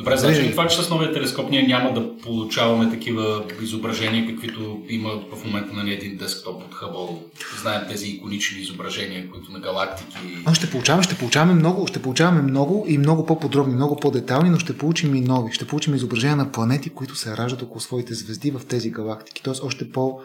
Добре, 0.00 0.16
значи 0.16 0.50
това, 0.50 0.66
че 0.66 0.82
с 0.82 0.90
новия 0.90 1.12
телескоп 1.12 1.50
ние 1.50 1.62
няма 1.62 1.94
да 1.94 2.18
получаваме 2.18 2.90
такива 2.90 3.44
изображения, 3.62 4.26
каквито 4.26 4.82
има 4.88 5.10
в 5.32 5.44
момента 5.44 5.72
на 5.72 5.92
един 5.92 6.16
десктоп 6.16 6.62
от 6.62 6.74
Хъбъл. 6.74 7.22
Знаем 7.60 7.82
тези 7.88 8.06
иконични 8.06 8.60
изображения, 8.60 9.30
които 9.30 9.52
на 9.52 9.60
галактики. 9.60 10.16
А, 10.46 10.54
ще 10.54 10.70
получаваме, 10.70 11.02
ще 11.02 11.18
получаваме 11.18 11.54
много, 11.54 11.86
ще 11.86 12.02
получаваме 12.02 12.42
много 12.42 12.84
и 12.88 12.98
много 12.98 13.26
по-подробни, 13.26 13.74
много 13.74 13.96
по-детални, 13.96 14.50
но 14.50 14.58
ще 14.58 14.78
получим 14.78 15.14
и 15.14 15.20
нови. 15.20 15.52
Ще 15.52 15.66
получим 15.66 15.94
изображения 15.94 16.36
на 16.36 16.52
планети, 16.52 16.90
които 16.90 17.14
се 17.14 17.36
раждат 17.36 17.62
около 17.62 17.80
своите 17.80 18.14
звезди 18.14 18.50
в 18.50 18.60
тези 18.68 18.90
галактики. 18.90 19.42
Тоест 19.42 19.64
още 19.64 19.90
по- 19.90 20.20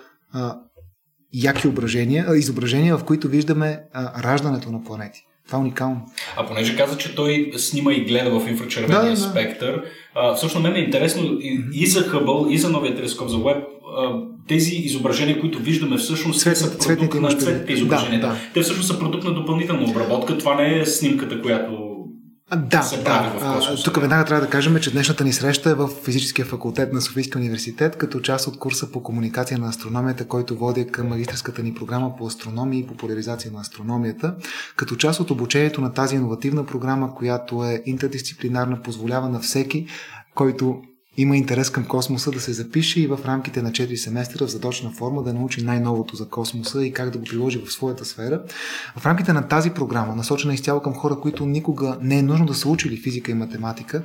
яки 1.34 1.68
изображения, 2.36 2.98
в 2.98 3.04
които 3.04 3.28
виждаме 3.28 3.80
раждането 4.24 4.72
на 4.72 4.84
планети. 4.84 5.25
Това 5.48 5.60
е 5.60 5.62
уникално. 5.62 6.02
А 6.38 6.46
понеже 6.46 6.78
каза, 6.78 6.98
че 6.98 7.16
той 7.16 7.52
снима 7.58 7.93
и 7.93 8.06
гледа 8.06 8.39
в 8.39 8.50
инфрачервения 8.50 9.04
да, 9.04 9.10
да. 9.10 9.18
спектър, 9.18 9.84
а, 10.16 10.34
всъщност 10.34 10.64
мен 10.64 10.76
е 10.76 10.80
интересно 10.80 11.24
и, 11.24 11.62
и 11.74 11.88
за 11.88 12.04
Хъбъл, 12.04 12.48
и 12.50 12.58
за 12.58 12.70
новия 12.70 12.96
телескоп 12.96 13.30
за 13.30 13.38
Уеб, 13.38 13.64
тези 14.48 14.76
изображения, 14.76 15.39
които 15.39 15.60
виждаме 15.60 15.98
всъщност 15.98 16.41
Цвет, 16.41 16.58
са 16.58 16.78
продукт 16.78 17.22
на 17.22 17.30
цветните 17.30 17.74
изображения. 17.74 18.22
Да, 18.22 18.28
да. 18.28 18.38
Те 18.54 18.62
всъщност 18.62 18.88
са 18.88 19.00
продукт 19.00 19.24
на 19.24 19.34
допълнителна 19.34 19.89
обработка. 19.89 20.38
Това 20.38 20.56
не 20.56 20.80
е 20.80 20.86
снимката, 20.86 21.41
която 21.41 21.95
да, 22.56 22.84
се 22.84 22.98
да. 22.98 23.34
космоса. 23.56 23.84
Тук 23.84 24.02
веднага 24.02 24.26
трябва 24.26 24.46
да 24.46 24.50
кажем, 24.52 24.80
че 24.80 24.91
днешната 24.91 25.24
ни 25.24 25.34
среща 25.34 25.70
е 25.70 25.74
в 25.74 25.88
физическия 25.88 26.46
факултет 26.46 26.93
на 26.93 27.02
Софийския 27.02 27.39
университет, 27.39 27.96
като 27.96 28.20
част 28.20 28.48
от 28.48 28.60
курса 28.60 28.91
по 28.91 29.04
комуникация 29.04 29.58
на 29.58 29.70
астрономията, 29.70 30.28
който 30.28 30.58
води 30.58 30.88
към 30.88 31.08
магистрската 31.08 31.64
ни 31.64 31.74
програма 31.74 32.16
по 32.18 32.28
астрономия 32.28 32.80
и 32.80 32.88
популяризация 32.88 33.52
на 33.52 33.62
астрономията. 33.62 34.36
Като 34.76 34.96
част 34.96 35.20
от 35.20 35.32
обучението 35.32 35.82
на 35.82 35.93
тази 35.93 36.16
иновативна 36.16 36.66
програма, 36.66 37.16
която 37.16 37.64
е 37.64 37.84
интердисциплинарна, 37.86 38.82
позволява 38.82 39.30
на 39.30 39.39
всеки, 39.39 39.88
който 40.36 40.82
има 41.18 41.38
интерес 41.38 41.70
към 41.70 41.86
космоса 41.86 42.32
да 42.32 42.39
се 42.39 42.53
запише 42.53 43.01
и 43.01 43.07
в 43.07 43.20
рамките 43.26 43.61
на 43.61 43.72
4 43.72 43.95
семестра 43.95 44.47
в 44.47 44.51
задочна 44.51 44.91
форма 44.91 45.24
да 45.24 45.34
научи 45.34 45.63
най-новото 45.63 46.16
за 46.16 46.30
космоса 46.30 46.86
и 46.86 46.93
как 46.93 47.09
да 47.09 47.18
го 47.18 47.24
приложи 47.24 47.61
в 47.66 47.72
своята 47.72 48.05
сфера. 48.05 48.41
В 48.97 49.05
рамките 49.05 49.34
на 49.34 49.47
тази 49.47 49.70
програма, 49.70 50.16
насочена 50.16 50.53
изцяло 50.53 50.82
към 50.82 50.93
хора, 50.93 51.20
които 51.20 51.45
никога 51.45 51.97
не 52.01 52.18
е 52.18 52.24
нужно 52.24 52.45
да 52.45 52.53
са 52.53 52.70
учили 52.70 52.97
физика 52.97 53.32
и 53.32 53.36
математика, 53.36 54.03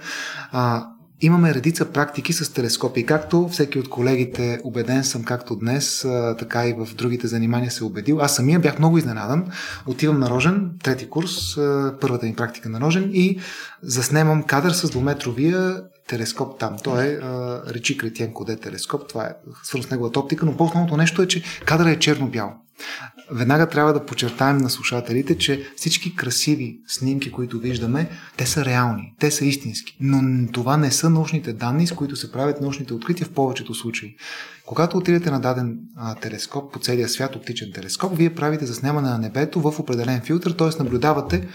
а, 0.52 0.86
Имаме 1.22 1.54
редица 1.54 1.84
практики 1.84 2.32
с 2.32 2.52
телескопи. 2.52 3.06
Както 3.06 3.48
всеки 3.48 3.78
от 3.78 3.90
колегите, 3.90 4.60
убеден 4.64 5.04
съм, 5.04 5.24
както 5.24 5.56
днес, 5.56 6.06
така 6.38 6.66
и 6.66 6.72
в 6.72 6.88
другите 6.94 7.26
занимания 7.26 7.70
се 7.70 7.84
убедил. 7.84 8.20
Аз 8.20 8.36
самия 8.36 8.60
бях 8.60 8.78
много 8.78 8.98
изненадан. 8.98 9.46
Отивам 9.86 10.20
на 10.20 10.30
Рожен, 10.30 10.70
трети 10.82 11.08
курс, 11.08 11.56
първата 12.00 12.26
ми 12.26 12.34
практика 12.34 12.68
на 12.68 12.80
Рожен 12.80 13.10
и 13.12 13.38
заснемам 13.82 14.42
кадър 14.42 14.70
с 14.70 14.90
двуметровия 14.90 15.82
телескоп 16.10 16.58
там. 16.58 16.76
Той 16.84 17.04
е 17.04 17.18
речи 17.72 17.96
Кретиен 17.96 18.32
Коде 18.32 18.56
телескоп. 18.56 19.08
Това 19.08 19.24
е 19.24 19.34
свързано 19.62 19.88
с 19.88 19.90
неговата 19.90 20.20
оптика, 20.20 20.46
но 20.46 20.56
по-основното 20.56 20.96
нещо 20.96 21.22
е, 21.22 21.28
че 21.28 21.42
кадър 21.64 21.86
е 21.86 21.98
черно-бял. 21.98 22.52
Веднага 23.30 23.68
трябва 23.68 23.92
да 23.92 24.06
подчертаем 24.06 24.56
на 24.56 24.70
слушателите, 24.70 25.38
че 25.38 25.66
всички 25.76 26.16
красиви 26.16 26.78
снимки, 26.86 27.32
които 27.32 27.58
виждаме, 27.58 28.10
те 28.36 28.46
са 28.46 28.64
реални, 28.64 29.14
те 29.18 29.30
са 29.30 29.44
истински. 29.44 29.96
Но 30.00 30.48
това 30.52 30.76
не 30.76 30.90
са 30.90 31.10
научните 31.10 31.52
данни, 31.52 31.86
с 31.86 31.92
които 31.92 32.16
се 32.16 32.32
правят 32.32 32.60
научните 32.60 32.94
открития 32.94 33.26
в 33.26 33.30
повечето 33.30 33.74
случаи. 33.74 34.16
Когато 34.66 34.96
отидете 34.96 35.30
на 35.30 35.40
даден 35.40 35.78
а, 35.96 36.14
телескоп 36.14 36.72
по 36.72 36.78
целия 36.78 37.08
свят, 37.08 37.36
оптичен 37.36 37.72
телескоп, 37.74 38.16
вие 38.16 38.34
правите 38.34 38.66
заснемане 38.66 39.08
на 39.08 39.18
небето 39.18 39.60
в 39.60 39.80
определен 39.80 40.20
филтър, 40.20 40.52
т.е. 40.52 40.82
наблюдавате 40.82 41.48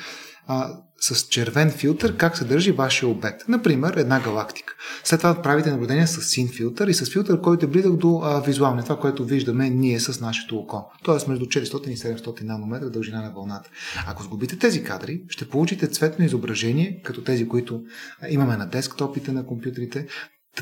а, 0.47 0.69
с 1.13 1.27
червен 1.27 1.71
филтър 1.71 2.17
как 2.17 2.37
се 2.37 2.45
държи 2.45 2.71
вашия 2.71 3.09
обект. 3.09 3.47
Например, 3.47 3.93
една 3.97 4.19
галактика. 4.19 4.75
След 5.03 5.19
това 5.19 5.41
правите 5.41 5.71
наблюдение 5.71 6.07
с 6.07 6.21
син 6.21 6.47
филтър 6.47 6.87
и 6.87 6.93
с 6.93 7.11
филтър, 7.11 7.41
който 7.41 7.65
е 7.65 7.69
близък 7.69 7.97
до 7.97 8.21
а, 8.23 8.41
визуалния, 8.41 8.83
това, 8.83 8.99
което 8.99 9.25
виждаме 9.25 9.69
ние 9.69 9.99
с 9.99 10.21
нашето 10.21 10.57
око. 10.57 10.91
Тоест 11.03 11.27
между 11.27 11.45
400 11.45 11.87
и 11.87 11.97
700 11.97 12.43
нанометра 12.43 12.89
дължина 12.89 13.21
на 13.21 13.31
вълната. 13.31 13.69
Ако 14.07 14.23
сгубите 14.23 14.59
тези 14.59 14.83
кадри, 14.83 15.21
ще 15.29 15.49
получите 15.49 15.87
цветно 15.87 16.25
изображение, 16.25 17.01
като 17.03 17.23
тези, 17.23 17.47
които 17.47 17.81
имаме 18.29 18.57
на 18.57 18.65
десктопите 18.65 19.31
на 19.31 19.45
компютрите, 19.45 20.07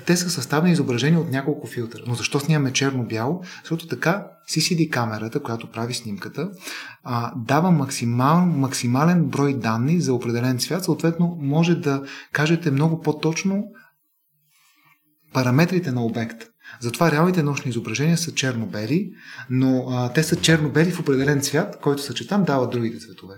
те 0.01 0.17
са 0.17 0.29
съставни 0.29 0.71
изображения 0.71 1.19
от 1.19 1.29
няколко 1.29 1.67
филтъра. 1.67 2.03
Но 2.07 2.15
защо 2.15 2.39
снимаме 2.39 2.73
черно-бяло? 2.73 3.41
Защото 3.63 3.87
така 3.87 4.27
CCD 4.49 4.89
камерата, 4.89 5.39
която 5.39 5.71
прави 5.71 5.93
снимката, 5.93 6.51
а, 7.03 7.33
дава 7.35 7.71
максимал, 7.71 8.45
максимален 8.45 9.25
брой 9.25 9.53
данни 9.53 10.01
за 10.01 10.13
определен 10.13 10.59
цвят. 10.59 10.83
Съответно, 10.83 11.37
може 11.39 11.75
да 11.75 12.03
кажете 12.31 12.71
много 12.71 13.01
по-точно 13.01 13.63
параметрите 15.33 15.91
на 15.91 16.05
обекта. 16.05 16.47
Затова 16.79 17.11
реалните 17.11 17.43
научни 17.43 17.69
изображения 17.69 18.17
са 18.17 18.33
черно-бели, 18.33 19.09
но 19.49 19.85
а, 19.89 20.13
те 20.13 20.23
са 20.23 20.35
черно-бели 20.35 20.91
в 20.91 20.99
определен 20.99 21.41
цвят, 21.41 21.79
който 21.81 22.01
съчетан 22.01 22.43
дава 22.43 22.69
другите 22.69 22.99
цветове. 22.99 23.35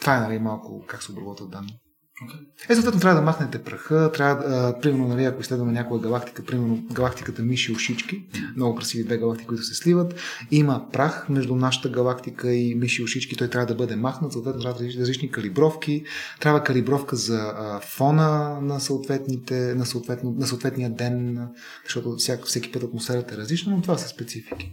Това 0.00 0.16
е 0.16 0.20
нали, 0.20 0.38
малко 0.38 0.84
как 0.88 1.02
се 1.02 1.12
обработват 1.12 1.50
данни. 1.50 1.78
Okay. 2.24 2.70
Е, 2.70 2.74
съответно 2.74 3.00
трябва 3.00 3.20
да 3.20 3.26
махнете 3.26 3.62
праха, 3.62 4.12
трябва, 4.14 4.44
а, 4.46 4.80
примерно, 4.80 5.08
нали, 5.08 5.24
ако 5.24 5.40
изследваме 5.40 5.72
някоя 5.72 6.00
галактика, 6.00 6.44
примерно 6.44 6.82
галактиката 6.92 7.42
Миши 7.42 7.72
Ушички, 7.72 8.24
много 8.56 8.74
красиви 8.74 9.04
две 9.04 9.18
галактики, 9.18 9.46
които 9.46 9.62
се 9.62 9.74
сливат, 9.74 10.14
има 10.50 10.90
прах 10.92 11.28
между 11.28 11.56
нашата 11.56 11.88
галактика 11.88 12.52
и 12.52 12.74
Миши 12.74 13.02
Ушички, 13.02 13.36
той 13.36 13.48
трябва 13.48 13.66
да 13.66 13.74
бъде 13.74 13.96
махнат, 13.96 14.32
съответно 14.32 14.62
трябва 14.62 14.84
различни 14.84 15.30
калибровки, 15.30 16.04
трябва 16.40 16.64
калибровка 16.64 17.16
за 17.16 17.38
а, 17.38 17.80
фона 17.80 18.60
на, 18.60 18.80
съответните, 18.80 19.74
на, 19.74 19.86
съответно, 19.86 20.34
на 20.38 20.46
съответния 20.46 20.90
ден, 20.90 21.48
защото 21.84 22.16
всяк, 22.16 22.46
всеки 22.46 22.72
път 22.72 22.82
атмосферата 22.82 23.34
е 23.34 23.38
различна, 23.38 23.76
но 23.76 23.82
това 23.82 23.98
са 23.98 24.08
специфики. 24.08 24.72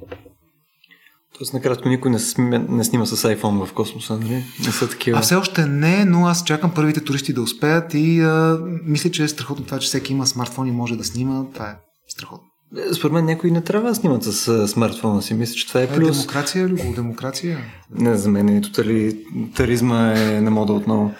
Тоест, 1.37 1.53
накратко, 1.53 1.89
никой 1.89 2.11
не, 2.11 2.19
сме, 2.19 2.65
не 2.69 2.83
снима 2.83 3.05
с 3.05 3.35
iPhone 3.35 3.65
в 3.65 3.73
космоса, 3.73 4.17
нали? 4.17 4.43
Не 4.65 4.71
са 4.71 4.89
такива. 4.89 5.17
А 5.17 5.21
все 5.21 5.35
още 5.35 5.65
не, 5.65 6.05
но 6.05 6.25
аз 6.25 6.43
чакам 6.43 6.71
първите 6.73 7.03
туристи 7.03 7.33
да 7.33 7.41
успеят 7.41 7.93
и 7.93 8.21
а, 8.21 8.59
мисля, 8.85 9.11
че 9.11 9.23
е 9.23 9.27
страхотно 9.27 9.65
това, 9.65 9.79
че 9.79 9.87
всеки 9.87 10.13
има 10.13 10.27
смартфон 10.27 10.67
и 10.67 10.71
може 10.71 10.95
да 10.95 11.03
снима. 11.03 11.43
Това 11.53 11.69
е 11.69 11.75
страхотно. 12.07 12.47
Е, 12.77 12.93
според 12.93 13.13
мен 13.13 13.25
някои 13.25 13.51
не 13.51 13.61
трябва 13.61 13.89
да 13.89 13.95
снимат 13.95 14.23
с 14.23 14.67
смартфона 14.67 15.21
си. 15.21 15.33
Мисля, 15.33 15.53
че 15.53 15.67
това 15.67 15.81
е 15.81 15.87
плюс. 15.87 16.17
Демокрация, 16.17 16.67
любов, 16.67 16.95
демокрация. 16.95 17.57
Не, 17.91 18.17
за 18.17 18.29
мен 18.29 18.49
е 18.49 18.61
тоталитаризма 18.61 20.13
е 20.17 20.41
на 20.41 20.51
мода 20.51 20.73
отново. 20.73 21.11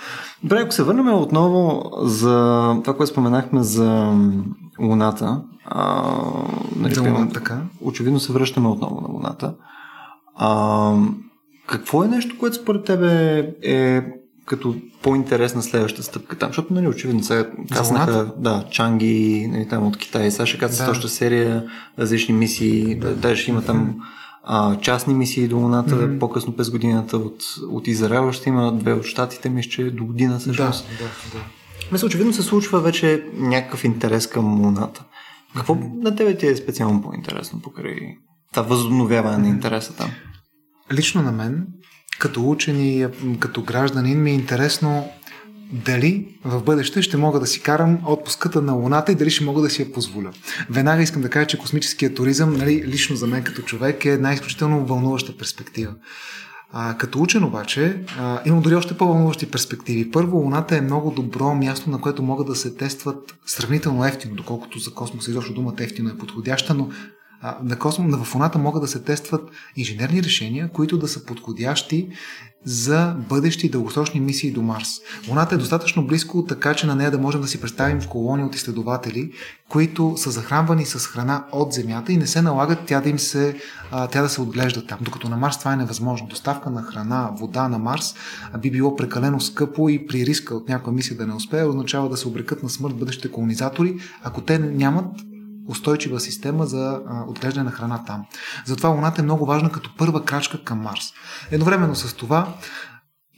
Добре, 0.44 0.62
ако 0.62 0.74
се 0.74 0.84
върнем 0.84 1.14
отново 1.14 1.92
за 2.02 2.30
това, 2.84 2.98
което 2.98 3.12
споменахме 3.12 3.64
за 3.64 4.14
Луната. 4.80 5.42
А, 5.66 6.14
нали, 6.76 6.94
за 6.94 7.02
Луната, 7.02 7.34
така. 7.34 7.62
Очевидно 7.82 8.20
се 8.20 8.34
връщаме 8.34 8.68
отново 8.68 9.02
на 9.02 9.08
Луната. 9.08 9.54
А, 10.38 10.94
какво 11.68 12.04
е 12.04 12.08
нещо, 12.08 12.38
което 12.40 12.56
според 12.56 12.86
тебе 12.86 13.40
е 13.64 14.02
като 14.46 14.76
по-интересна 15.02 15.64
следваща 15.64 16.04
стъпка 16.04 16.38
там? 16.38 16.50
Защото, 16.50 16.74
нали, 16.74 16.88
очевидно 16.88 17.24
сега 17.24 17.50
казаха, 17.74 18.34
да, 18.38 18.66
Чанги, 18.72 19.48
нали, 19.52 19.68
там 19.68 19.88
от 19.88 19.98
Китай, 19.98 20.32
сега 20.32 20.46
ще 20.46 20.58
казват 20.58 20.86
да. 20.86 20.92
още 20.92 21.08
серия, 21.08 21.66
различни 22.00 22.36
мисии, 22.36 22.96
да. 22.96 23.16
даже 23.16 23.52
има 23.52 23.62
там 23.62 23.96
а, 24.44 24.80
частни 24.80 25.14
мисии 25.14 25.48
до 25.48 25.58
Луната, 25.58 25.96
mm-hmm. 25.96 26.20
по-късно 26.20 26.56
през 26.56 26.70
годината 26.70 27.18
от, 27.18 27.44
от 27.70 27.88
Израел 27.88 28.32
ще 28.32 28.50
има 28.50 28.74
две 28.74 28.94
от 28.94 29.06
щатите, 29.06 29.50
мисля, 29.50 29.70
че 29.70 29.92
до 29.92 30.06
година 30.06 30.40
всъщност. 30.40 30.88
Да, 30.88 31.04
да, 31.04 31.40
да. 31.40 31.46
Мисля, 31.92 32.06
очевидно 32.06 32.34
се 32.34 32.44
случва 32.44 32.80
вече 32.80 33.26
някакъв 33.34 33.84
интерес 33.84 34.28
към 34.28 34.62
Луната. 34.62 35.04
Какво 35.56 35.76
mm-hmm. 35.76 36.04
на 36.04 36.16
тебе 36.16 36.38
ти 36.38 36.48
е 36.48 36.56
специално 36.56 37.02
по-интересно 37.02 37.62
покрай 37.62 38.18
това 38.52 38.64
възобновяване 38.68 39.38
на 39.38 39.48
интереса 39.48 39.96
там? 39.96 40.10
Лично 40.92 41.22
на 41.22 41.32
мен, 41.32 41.68
като 42.20 42.50
учен 42.50 42.82
и 42.82 43.08
като 43.40 43.64
гражданин, 43.64 44.24
ми 44.24 44.32
е 44.32 44.34
интересно 44.34 45.10
дали 45.72 46.28
в 46.46 46.64
бъдеще 46.64 47.02
ще 47.02 47.18
мога 47.18 47.40
да 47.40 47.48
си 47.48 47.62
карам 47.62 48.00
отпуската 48.06 48.62
на 48.62 48.74
Луната 48.74 49.12
и 49.12 49.16
дали 49.16 49.30
ще 49.30 49.44
мога 49.44 49.62
да 49.62 49.70
си 49.70 49.82
я 49.82 49.92
позволя. 49.92 50.32
Веднага 50.70 51.04
искам 51.04 51.22
да 51.22 51.30
кажа, 51.30 51.48
че 51.48 51.58
космическият 51.58 52.16
туризъм, 52.16 52.54
нали, 52.54 52.84
лично 52.88 53.16
за 53.16 53.28
мен 53.28 53.44
като 53.44 53.62
човек, 53.62 54.06
е 54.06 54.10
една 54.10 54.34
изключително 54.34 54.86
вълнуваща 54.86 55.38
перспектива. 55.38 55.94
А, 56.72 56.98
като 56.98 57.22
учен 57.22 57.44
обаче, 57.44 58.04
а, 58.20 58.42
имам 58.46 58.62
дори 58.62 58.76
още 58.76 58.98
по-вълнуващи 58.98 59.52
перспективи. 59.52 60.12
Първо, 60.12 60.38
Луната 60.38 60.78
е 60.78 60.82
много 60.82 61.12
добро 61.12 61.56
място, 61.56 61.90
на 61.90 62.02
което 62.02 62.24
могат 62.24 62.48
да 62.48 62.56
се 62.56 62.76
тестват 62.76 63.36
сравнително 63.46 64.06
ефтино, 64.06 64.36
доколкото 64.36 64.80
за 64.80 64.94
космоса 64.94 65.32
изобщо 65.32 65.54
думата 65.54 65.76
ефтино 65.80 66.10
е 66.10 66.18
подходяща, 66.18 66.74
но 66.74 66.90
на 67.64 67.80
космо, 67.80 68.18
в 68.18 68.36
Луната 68.36 68.58
могат 68.58 68.82
да 68.82 68.88
се 68.88 69.04
тестват 69.04 69.50
инженерни 69.76 70.24
решения, 70.24 70.70
които 70.74 70.98
да 70.98 71.08
са 71.08 71.26
подходящи 71.26 72.10
за 72.66 73.16
бъдещи 73.30 73.70
дългосрочни 73.70 74.20
мисии 74.20 74.52
до 74.52 74.62
Марс. 74.62 74.88
Луната 75.30 75.56
е 75.56 75.58
достатъчно 75.58 76.08
близко, 76.08 76.46
така 76.46 76.74
че 76.74 76.88
на 76.88 76.96
нея 76.96 77.12
да 77.12 77.18
можем 77.18 77.42
да 77.42 77.48
си 77.48 77.62
представим 77.62 78.02
колони 78.10 78.44
от 78.44 78.56
изследователи, 78.56 79.32
които 79.70 80.14
са 80.18 80.32
захранвани 80.32 80.86
с 80.86 81.00
храна 81.08 81.46
от 81.52 81.74
Земята 81.74 82.14
и 82.14 82.18
не 82.18 82.28
се 82.28 82.42
налагат 82.42 82.80
тя 82.86 83.02
да 83.02 83.10
им 83.10 83.20
се, 83.20 83.56
тя 84.12 84.22
да 84.22 84.30
се 84.30 84.42
отглежда 84.42 84.86
там. 84.86 85.00
Докато 85.02 85.30
на 85.30 85.38
Марс 85.38 85.60
това 85.60 85.74
е 85.74 85.78
невъзможно. 85.78 86.28
Доставка 86.28 86.70
на 86.70 86.82
храна, 86.82 87.30
вода 87.40 87.68
на 87.68 87.80
Марс 87.80 88.16
би 88.60 88.72
било 88.72 88.96
прекалено 88.96 89.40
скъпо 89.40 89.90
и 89.90 90.08
при 90.08 90.26
риска 90.26 90.56
от 90.56 90.70
някоя 90.70 90.94
мисия 90.94 91.18
да 91.18 91.28
не 91.28 91.34
успее, 91.34 91.64
означава 91.64 92.10
да 92.10 92.18
се 92.18 92.28
обрекат 92.28 92.64
на 92.64 92.70
смърт 92.70 92.96
бъдещите 92.96 93.32
колонизатори, 93.32 94.00
ако 94.24 94.42
те 94.42 94.60
нямат 94.60 95.06
устойчива 95.68 96.20
система 96.20 96.66
за 96.66 97.02
отглеждане 97.28 97.64
на 97.64 97.72
храна 97.72 98.04
там. 98.08 98.26
Затова 98.66 98.90
Луната 98.90 99.22
е 99.22 99.24
много 99.24 99.46
важна 99.46 99.72
като 99.72 99.96
първа 99.98 100.26
крачка 100.26 100.64
към 100.64 100.80
Марс. 100.80 101.14
Едновременно 101.52 101.96
с 101.96 102.14
това, 102.14 102.54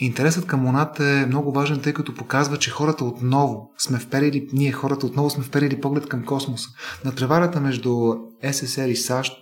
Интересът 0.01 0.45
към 0.45 0.65
Луната 0.65 1.05
е 1.05 1.25
много 1.25 1.51
важен, 1.51 1.79
тъй 1.81 1.93
като 1.93 2.15
показва, 2.15 2.57
че 2.57 2.71
хората 2.71 3.05
отново 3.05 3.71
сме 3.77 3.99
вперили, 3.99 4.49
ние 4.53 4.71
хората 4.71 5.05
отново 5.05 5.29
сме 5.29 5.43
вперили 5.43 5.81
поглед 5.81 6.07
към 6.07 6.25
космоса. 6.25 6.69
Натреварата 7.05 7.61
между 7.61 8.13
СССР 8.51 8.87
и 8.87 8.95
САЩ 8.95 9.33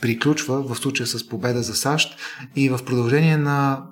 приключва 0.00 0.62
в 0.62 0.76
случая 0.76 1.06
с 1.06 1.28
победа 1.28 1.62
за 1.62 1.74
САЩ 1.74 2.18
и 2.56 2.68
в 2.68 2.80
продължение 2.86 3.36
на 3.36 3.86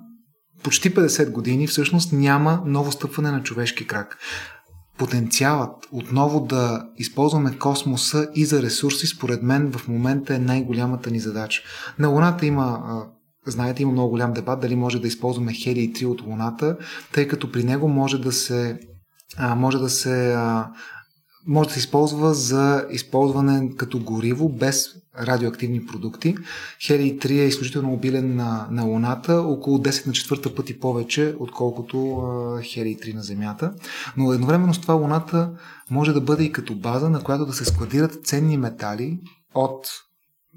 почти 0.63 0.95
50 0.95 1.31
години 1.31 1.67
всъщност 1.67 2.13
няма 2.13 2.63
ново 2.67 2.93
стъпване 2.93 3.31
на 3.31 3.43
човешки 3.43 3.87
крак 3.87 4.19
потенциалът 5.01 5.89
отново 5.93 6.41
да 6.41 6.87
използваме 6.97 7.59
космоса 7.59 8.29
и 8.35 8.45
за 8.45 8.63
ресурси, 8.63 9.07
според 9.07 9.43
мен 9.43 9.73
в 9.73 9.89
момента 9.89 10.35
е 10.35 10.39
най-голямата 10.39 11.11
ни 11.11 11.21
задача. 11.21 11.63
На 11.99 12.09
Луната 12.09 12.47
има 12.47 12.81
Знаете, 13.47 13.83
има 13.83 13.93
много 13.93 14.11
голям 14.11 14.33
дебат 14.33 14.61
дали 14.61 14.77
може 14.77 15.01
да 15.01 15.09
използваме 15.09 15.53
хелий 15.53 15.93
3 15.93 16.05
от 16.05 16.23
Луната, 16.23 16.77
тъй 17.13 17.29
като 17.29 17.53
при 17.53 17.65
него 17.65 17.89
може 17.89 18.19
да 18.19 18.33
се, 18.33 18.79
може 19.57 19.79
да 19.79 19.89
се 19.89 20.37
може 21.47 21.69
да 21.69 21.73
се 21.73 21.79
използва 21.79 22.35
за 22.35 22.87
използване 22.91 23.77
като 23.77 23.99
гориво 23.99 24.49
без 24.49 24.87
радиоактивни 25.19 25.87
продукти. 25.87 26.37
Хелий 26.87 27.19
3 27.19 27.31
е 27.31 27.47
изключително 27.47 27.89
мобилен 27.89 28.37
на, 28.37 28.69
на 28.71 28.83
Луната, 28.85 29.35
около 29.35 29.79
10 29.79 30.07
на 30.07 30.13
четвърта 30.13 30.55
пъти 30.55 30.81
повече, 30.81 31.35
отколкото 31.39 32.17
а, 32.17 32.63
Хелий 32.63 32.97
3 32.97 33.15
на 33.15 33.23
Земята. 33.23 33.73
Но 34.17 34.33
едновременно 34.33 34.75
с 34.75 34.81
това 34.81 34.95
Луната 34.95 35.51
може 35.91 36.13
да 36.13 36.21
бъде 36.21 36.45
и 36.45 36.53
като 36.53 36.75
база, 36.75 37.11
на 37.11 37.23
която 37.23 37.47
да 37.47 37.53
се 37.53 37.65
складират 37.65 38.27
ценни 38.27 38.57
метали 38.57 39.19
от 39.55 39.87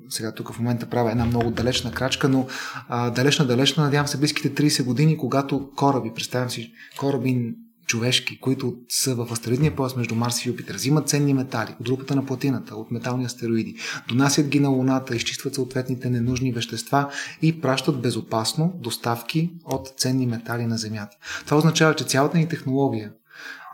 сега 0.09 0.31
тук 0.31 0.53
в 0.53 0.59
момента 0.59 0.89
правя 0.89 1.11
една 1.11 1.25
много 1.25 1.51
далечна 1.51 1.91
крачка, 1.91 2.29
но 2.29 2.47
далечна, 2.89 3.45
далечна, 3.45 3.83
надявам 3.83 4.07
се 4.07 4.17
близките 4.17 4.69
30 4.69 4.83
години, 4.83 5.17
когато 5.17 5.69
кораби, 5.75 6.11
представям 6.15 6.49
си, 6.49 6.71
кораби 6.97 7.53
човешки, 7.93 8.39
които 8.39 8.75
са 8.89 9.15
в 9.15 9.27
астероидния 9.31 9.75
пояс 9.75 9.95
между 9.95 10.15
Марс 10.15 10.45
и 10.45 10.49
Юпитер, 10.49 10.75
взимат 10.75 11.09
ценни 11.09 11.33
метали 11.33 11.75
от 11.79 11.85
групата 11.85 12.15
на 12.15 12.25
платината, 12.25 12.75
от 12.75 12.91
метални 12.91 13.25
астероиди, 13.25 13.75
донасят 14.07 14.47
ги 14.47 14.59
на 14.59 14.69
Луната, 14.69 15.15
изчистват 15.15 15.55
съответните 15.55 16.09
ненужни 16.09 16.51
вещества 16.51 17.09
и 17.41 17.61
пращат 17.61 18.01
безопасно 18.01 18.73
доставки 18.75 19.51
от 19.65 19.93
ценни 19.97 20.27
метали 20.27 20.65
на 20.65 20.77
Земята. 20.77 21.17
Това 21.45 21.57
означава, 21.57 21.95
че 21.95 22.03
цялата 22.03 22.37
ни 22.37 22.49
технология, 22.49 23.11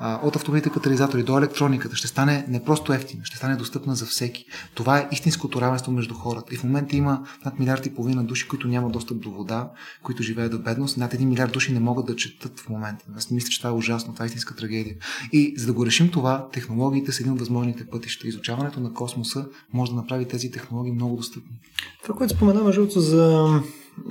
от 0.02 0.36
автомобилите 0.36 0.70
катализатори 0.70 1.24
до 1.24 1.38
електрониката 1.38 1.95
ще 1.95 2.08
стане 2.08 2.45
не 2.47 2.64
просто 2.64 2.93
ефтина, 2.93 3.26
ще 3.26 3.38
стане 3.38 3.56
достъпна 3.56 3.95
за 3.95 4.06
всеки. 4.06 4.45
Това 4.74 5.00
е 5.00 5.08
истинското 5.12 5.62
равенство 5.62 5.91
между 5.91 6.14
хората. 6.14 6.54
И 6.54 6.58
в 6.58 6.64
момента 6.64 6.95
има 6.95 7.24
над 7.45 7.60
милиард 7.60 7.86
и 7.86 7.95
половина 7.95 8.24
души, 8.24 8.47
които 8.47 8.68
нямат 8.68 8.91
достъп 8.91 9.20
до 9.20 9.32
вода, 9.32 9.72
които 10.04 10.24
живеят 10.24 10.52
до 10.52 10.60
бедност. 10.60 10.97
Над 10.97 11.14
един 11.14 11.30
милиард 11.30 11.52
души 11.52 11.74
не 11.74 11.80
могат 11.80 12.06
да 12.06 12.16
четат 12.16 12.60
в 12.60 12.70
момента. 12.70 13.06
Аз 13.18 13.32
мисля, 13.32 13.50
че 13.50 13.60
това 13.60 13.70
е 13.70 13.74
ужасно, 13.74 14.14
това 14.14 14.26
е 14.26 14.28
истинска 14.28 14.56
трагедия. 14.56 14.95
И 15.32 15.54
за 15.58 15.66
да 15.66 15.74
го 15.74 15.86
решим 15.86 16.10
това, 16.10 16.47
технологиите 16.54 17.12
са 17.12 17.24
един 17.24 17.34
от 17.34 17.39
възможните 17.39 17.88
пътища. 17.88 18.28
Изучаването 18.28 18.80
на 18.80 18.93
космоса 18.93 19.45
може 19.74 19.91
да 19.91 19.97
направи 19.97 20.28
тези 20.28 20.52
технологии 20.52 20.91
много 20.93 21.16
достъпни. 21.16 21.60
Това, 22.04 22.16
което 22.16 22.36
споменава 22.36 22.74
жълто 22.74 23.00
за 23.00 23.47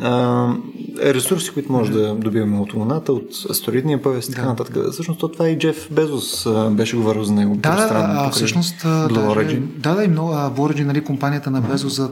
а, 0.01 0.55
ресурси, 1.03 1.51
които 1.51 1.73
може 1.73 1.93
да 1.93 2.15
добиваме 2.15 2.59
от 2.59 2.75
Луната, 2.75 3.13
от 3.13 3.31
астероидния 3.51 4.03
пояс 4.03 4.27
и 4.27 4.31
така 4.31 4.43
да. 4.43 4.49
нататък. 4.49 4.77
Всъщност 4.93 5.21
това 5.21 5.49
и 5.49 5.59
Джеф 5.59 5.89
Безос 5.91 6.47
а, 6.47 6.71
беше 6.71 6.97
говорил 6.97 7.25
за 7.25 7.33
него. 7.33 7.57
Да, 7.57 7.77
да, 7.77 7.89
а, 7.91 8.31
всъщност 8.31 8.83
Blue. 8.83 9.61
Да, 9.79 9.95
да, 9.95 10.05
и 10.05 10.09
много. 10.09 10.33
Blue 10.33 10.73
Origin, 10.73 10.85
нали, 10.85 11.05
компанията 11.05 11.51
на 11.51 11.61
Безос 11.61 11.97
за 11.97 12.11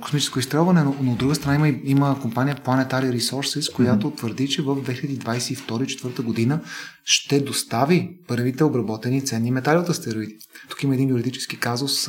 космическо 0.00 0.38
изстрелване, 0.38 0.82
но, 0.82 0.94
но 1.00 1.12
от 1.12 1.18
друга 1.18 1.34
страна 1.34 1.54
има, 1.54 1.78
има 1.84 2.20
компания 2.20 2.56
Planetary 2.56 3.18
Resources, 3.18 3.74
която 3.74 4.10
mm-hmm. 4.10 4.16
твърди, 4.16 4.48
че 4.48 4.62
в 4.62 4.76
2022-2024 4.76 6.22
година 6.22 6.60
ще 7.04 7.40
достави 7.40 8.16
първите 8.28 8.64
обработени 8.64 9.24
ценни 9.24 9.50
метали 9.50 9.78
от 9.78 9.88
астероиди. 9.88 10.36
Тук 10.68 10.82
има 10.82 10.94
един 10.94 11.10
юридически 11.10 11.60
казус, 11.60 12.08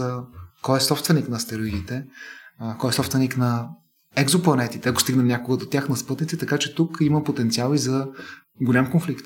кой 0.61 0.77
е 0.77 0.81
собственик 0.81 1.29
на 1.29 1.37
астероидите 1.37 2.03
а, 2.59 2.77
кой 2.77 2.89
е 2.89 2.93
собственик 2.93 3.37
на 3.37 3.69
екзопланетите, 4.15 4.89
ако 4.89 5.01
стигнем 5.01 5.27
някога 5.27 5.57
до 5.57 5.65
тях 5.65 5.89
на 5.89 5.97
спътници, 5.97 6.37
така 6.37 6.57
че 6.57 6.75
тук 6.75 6.97
има 7.01 7.23
потенциал 7.23 7.73
и 7.73 7.77
за 7.77 8.07
голям 8.61 8.91
конфликт. 8.91 9.25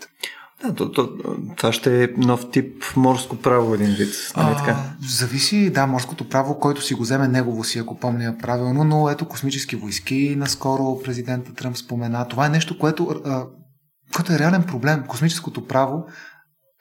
Да, 0.64 0.74
то, 0.74 0.92
то, 0.92 1.10
това 1.58 1.74
ще 1.74 2.04
е 2.04 2.08
нов 2.18 2.52
тип 2.52 2.84
морско 2.96 3.36
право, 3.36 3.74
един 3.74 3.90
вид. 3.90 4.14
Нали 4.38 4.56
така? 4.58 4.78
зависи, 5.10 5.70
да, 5.70 5.88
морското 5.88 6.30
право, 6.30 6.60
който 6.60 6.82
си 6.82 6.94
го 6.94 7.02
вземе 7.02 7.28
негово 7.28 7.64
си, 7.64 7.80
ако 7.80 8.00
помня 8.00 8.36
правилно, 8.42 8.84
но 8.84 9.10
ето 9.10 9.28
космически 9.28 9.76
войски, 9.76 10.36
наскоро 10.38 11.00
президента 11.04 11.54
Тръмп 11.54 11.78
спомена. 11.78 12.28
Това 12.28 12.46
е 12.46 12.50
нещо, 12.50 12.80
което, 12.80 13.22
а, 13.26 13.46
което 14.16 14.34
е 14.34 14.40
реален 14.40 14.64
проблем. 14.64 15.04
Космическото 15.08 15.68
право 15.68 16.06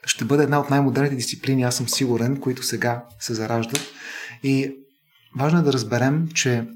ще 0.04 0.24
бъде 0.24 0.42
една 0.42 0.60
от 0.60 0.70
най-модерните 0.70 1.16
дисциплини, 1.16 1.62
аз 1.62 1.76
съм 1.76 1.88
сигурен, 1.88 2.36
които 2.36 2.62
сега 2.62 3.04
се 3.20 3.34
зараждат. 3.34 3.82
И 4.42 4.72
Важно 5.36 5.58
е 5.58 5.62
да 5.62 5.72
разберем, 5.72 6.28
че 6.34 6.68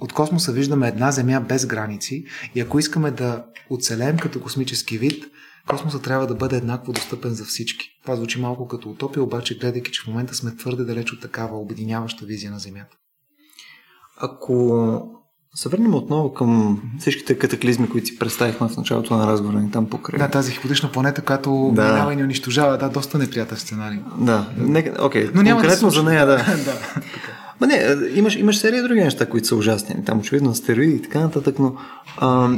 от 0.00 0.12
космоса 0.12 0.52
виждаме 0.52 0.88
една 0.88 1.10
Земя 1.10 1.40
без 1.40 1.66
граници 1.66 2.24
и 2.54 2.60
ако 2.60 2.78
искаме 2.78 3.10
да 3.10 3.44
оцелеем 3.70 4.16
като 4.16 4.40
космически 4.40 4.98
вид, 4.98 5.24
космоса 5.66 6.02
трябва 6.02 6.26
да 6.26 6.34
бъде 6.34 6.56
еднакво 6.56 6.92
достъпен 6.92 7.30
за 7.30 7.44
всички. 7.44 7.86
Това 8.02 8.16
звучи 8.16 8.40
малко 8.40 8.68
като 8.68 8.90
утопия, 8.90 9.22
обаче 9.22 9.58
гледайки, 9.58 9.92
че 9.92 10.02
в 10.02 10.06
момента 10.06 10.34
сме 10.34 10.56
твърде 10.56 10.84
далеч 10.84 11.12
от 11.12 11.20
такава 11.20 11.58
обединяваща 11.58 12.26
визия 12.26 12.52
на 12.52 12.58
Земята. 12.58 12.96
Ако 14.20 15.18
се 15.54 15.68
върнем 15.68 15.94
отново 15.94 16.34
към 16.34 16.82
всичките 16.98 17.38
катаклизми, 17.38 17.88
които 17.88 18.06
си 18.06 18.18
представихме 18.18 18.68
в 18.68 18.76
началото 18.76 19.16
на 19.16 19.26
разговора 19.26 19.60
ни 19.60 19.70
там 19.70 19.90
покрай. 19.90 20.18
Да, 20.18 20.28
тази 20.28 20.52
хипотична 20.52 20.92
планета, 20.92 21.22
която 21.22 21.72
да. 21.74 21.84
минава 21.84 22.12
и 22.12 22.16
ни 22.16 22.22
унищожава, 22.22 22.78
да, 22.78 22.88
доста 22.88 23.18
неприятен 23.18 23.58
сценарий. 23.58 23.98
Да, 24.18 24.46
окей, 25.00 25.26
okay. 25.26 25.30
но 25.34 25.42
няма 25.42 25.60
конкретно 25.60 25.88
да 25.88 25.94
за 25.94 26.02
нея, 26.02 26.26
да. 26.26 26.36
да. 26.64 27.02
Ма 27.60 27.66
не, 27.66 27.96
имаш, 28.14 28.36
имаш 28.36 28.58
серия 28.58 28.82
други 28.82 29.00
неща, 29.00 29.26
които 29.26 29.46
са 29.46 29.56
ужасни. 29.56 30.04
Там 30.04 30.18
очевидно 30.18 30.54
стероиди 30.54 30.94
и 30.94 31.02
така 31.02 31.20
нататък, 31.20 31.58
но 31.58 31.74
а, 32.18 32.50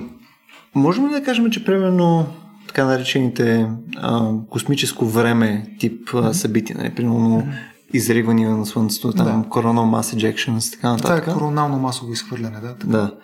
можем 0.74 1.09
ли 1.09 1.12
да 1.12 1.22
кажем, 1.22 1.51
че 1.51 1.64
примерно 1.64 2.26
така 2.68 2.84
наречените 2.84 3.68
а, 3.96 4.30
космическо 4.51 5.07
време 5.07 5.76
тип 5.78 6.09
а, 6.14 6.34
събития, 6.34 6.76
нали, 6.78 6.94
примерно 6.94 7.48
изривания 7.92 8.51
на 8.51 8.66
Слънцето, 8.66 9.12
там 9.12 9.42
да. 9.42 9.48
coronal 9.48 10.01
mass 10.01 10.16
ejections 10.16 10.68
и 10.68 10.72
така 10.72 10.90
нататък. 10.90 11.24
Това 11.24 11.32
е 11.32 11.38
коронално 11.38 11.78
масово 11.78 12.12
изхвърляне, 12.12 12.61
да. 12.61 12.74
Така. 12.74 12.86
Да. 12.86 13.14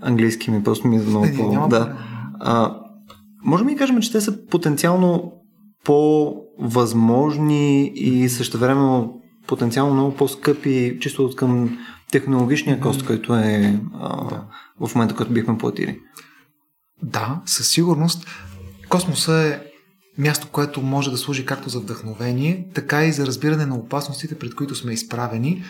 Английски 0.00 0.50
ми 0.50 0.64
просто 0.64 0.88
ми 0.88 0.96
е 0.96 1.00
много 1.00 1.26
по... 1.36 1.68
Да. 1.68 1.96
А, 2.40 2.76
можем 3.44 3.68
ли 3.68 3.72
да 3.72 3.78
кажем, 3.78 4.00
че 4.00 4.12
те 4.12 4.20
са 4.20 4.46
потенциално 4.46 5.32
по-възможни 5.84 7.92
и 7.94 8.28
също 8.28 8.58
време 8.58 9.08
потенциално 9.50 9.94
много 9.94 10.16
по-скъпи, 10.16 10.98
чисто 11.00 11.24
от 11.24 11.36
към 11.36 11.78
технологичния 12.10 12.80
кост, 12.80 13.06
който 13.06 13.34
е 13.34 13.80
а, 14.00 14.24
да. 14.28 14.44
в 14.86 14.94
момента, 14.94 15.14
който 15.14 15.32
бихме 15.32 15.58
платили. 15.58 16.00
Да, 17.02 17.40
със 17.46 17.68
сигурност. 17.68 18.26
Космоса 18.88 19.32
е 19.32 19.60
място, 20.18 20.48
което 20.52 20.82
може 20.82 21.10
да 21.10 21.18
служи 21.18 21.46
както 21.46 21.68
за 21.68 21.80
вдъхновение, 21.80 22.68
така 22.74 23.04
и 23.04 23.12
за 23.12 23.26
разбиране 23.26 23.66
на 23.66 23.76
опасностите, 23.76 24.38
пред 24.38 24.54
които 24.54 24.74
сме 24.74 24.92
изправени. 24.92 25.64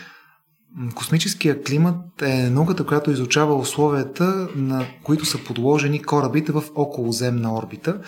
Космическия 0.95 1.63
климат 1.63 2.21
е 2.21 2.49
науката, 2.49 2.85
която 2.85 3.11
изучава 3.11 3.55
условията, 3.55 4.47
на 4.55 4.85
които 5.03 5.25
са 5.25 5.37
подложени 5.37 6.03
корабите 6.03 6.51
в 6.51 6.63
околоземна 6.75 7.55
орбита 7.55 8.01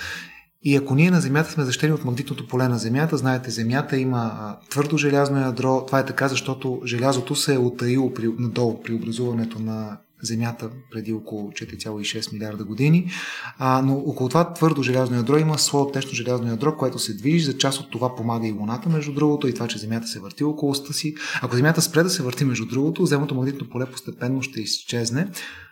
и 0.64 0.76
ако 0.76 0.95
ние 0.95 1.11
на 1.11 1.22
Земята 1.22 1.51
сме 1.51 1.66
защитени 1.66 1.93
от 1.93 2.05
магнитното 2.05 2.47
поле 2.47 2.68
на 2.68 2.78
Земята, 2.78 3.18
знаете, 3.18 3.51
Земята 3.51 3.97
има 3.97 4.55
твърдо 4.70 4.97
желязно 4.97 5.41
ядро. 5.41 5.84
Това 5.86 5.99
е 5.99 6.05
така, 6.05 6.28
защото 6.28 6.82
желязото 6.86 7.36
се 7.36 7.53
е 7.53 7.57
утаило 7.57 8.14
при, 8.14 8.30
надолу 8.39 8.84
при 8.84 8.93
образуването 8.93 9.59
на 9.59 9.97
Земята 10.22 10.70
преди 10.91 11.14
около 11.14 11.51
4,6 11.51 12.34
милиарда 12.34 12.64
години. 12.64 13.11
А, 13.57 13.82
но 13.82 13.93
около 13.93 14.30
това 14.30 14.53
твърдо 14.53 14.84
желязно 14.84 15.18
ядро 15.18 15.38
има 15.38 15.57
слое 15.59 15.91
тесно 15.91 16.11
желязно 16.14 16.47
ядро, 16.47 16.78
което 16.78 16.99
се 16.99 17.14
движи. 17.14 17.45
За 17.45 17.57
част 17.57 17.80
от 17.80 17.91
това 17.91 18.16
помага 18.16 18.47
и 18.47 18.51
Луната, 18.51 18.89
между 18.89 19.14
другото, 19.14 19.47
и 19.47 19.53
това, 19.53 19.68
че 19.68 19.78
Земята 19.78 20.07
се 20.07 20.20
върти 20.20 20.43
около 20.43 20.72
оста 20.72 20.93
си. 20.93 21.16
Ако 21.41 21.55
Земята 21.55 21.82
спре 21.82 22.03
да 22.03 22.09
се 22.09 22.24
върти, 22.24 22.45
между 22.45 22.66
другото, 22.66 23.05
земното 23.05 23.36
магнитно 23.36 23.70
поле 23.70 23.86
постепенно 23.86 24.41
ще 24.41 24.61
изчезне. 24.61 25.28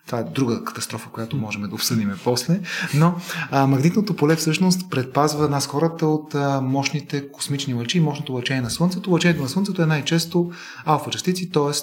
Това 0.06 0.20
е 0.20 0.24
друга 0.24 0.64
катастрофа, 0.64 1.10
която 1.10 1.38
можем 1.38 1.62
да 1.62 1.76
обсъдим 1.76 2.12
после. 2.24 2.60
Но 2.93 3.16
а, 3.52 3.68
магнитното 3.68 4.16
поле 4.16 4.36
всъщност 4.36 4.89
предпазва 4.89 5.49
нас 5.49 5.68
хората 5.68 6.08
от 6.08 6.36
а, 6.36 6.62
мощните 6.62 7.32
космични 7.32 7.74
лъчи 7.74 7.97
и 7.97 8.02
мощното 8.02 8.34
лъчение 8.34 8.62
на 8.62 8.70
Слънцето. 8.70 9.12
Лъчението 9.12 9.43
на 9.43 9.49
Слънцето 9.49 9.82
е 9.82 9.86
най-често 9.86 10.52
алфа 10.86 11.10
частици, 11.10 11.52
т.е. 11.52 11.74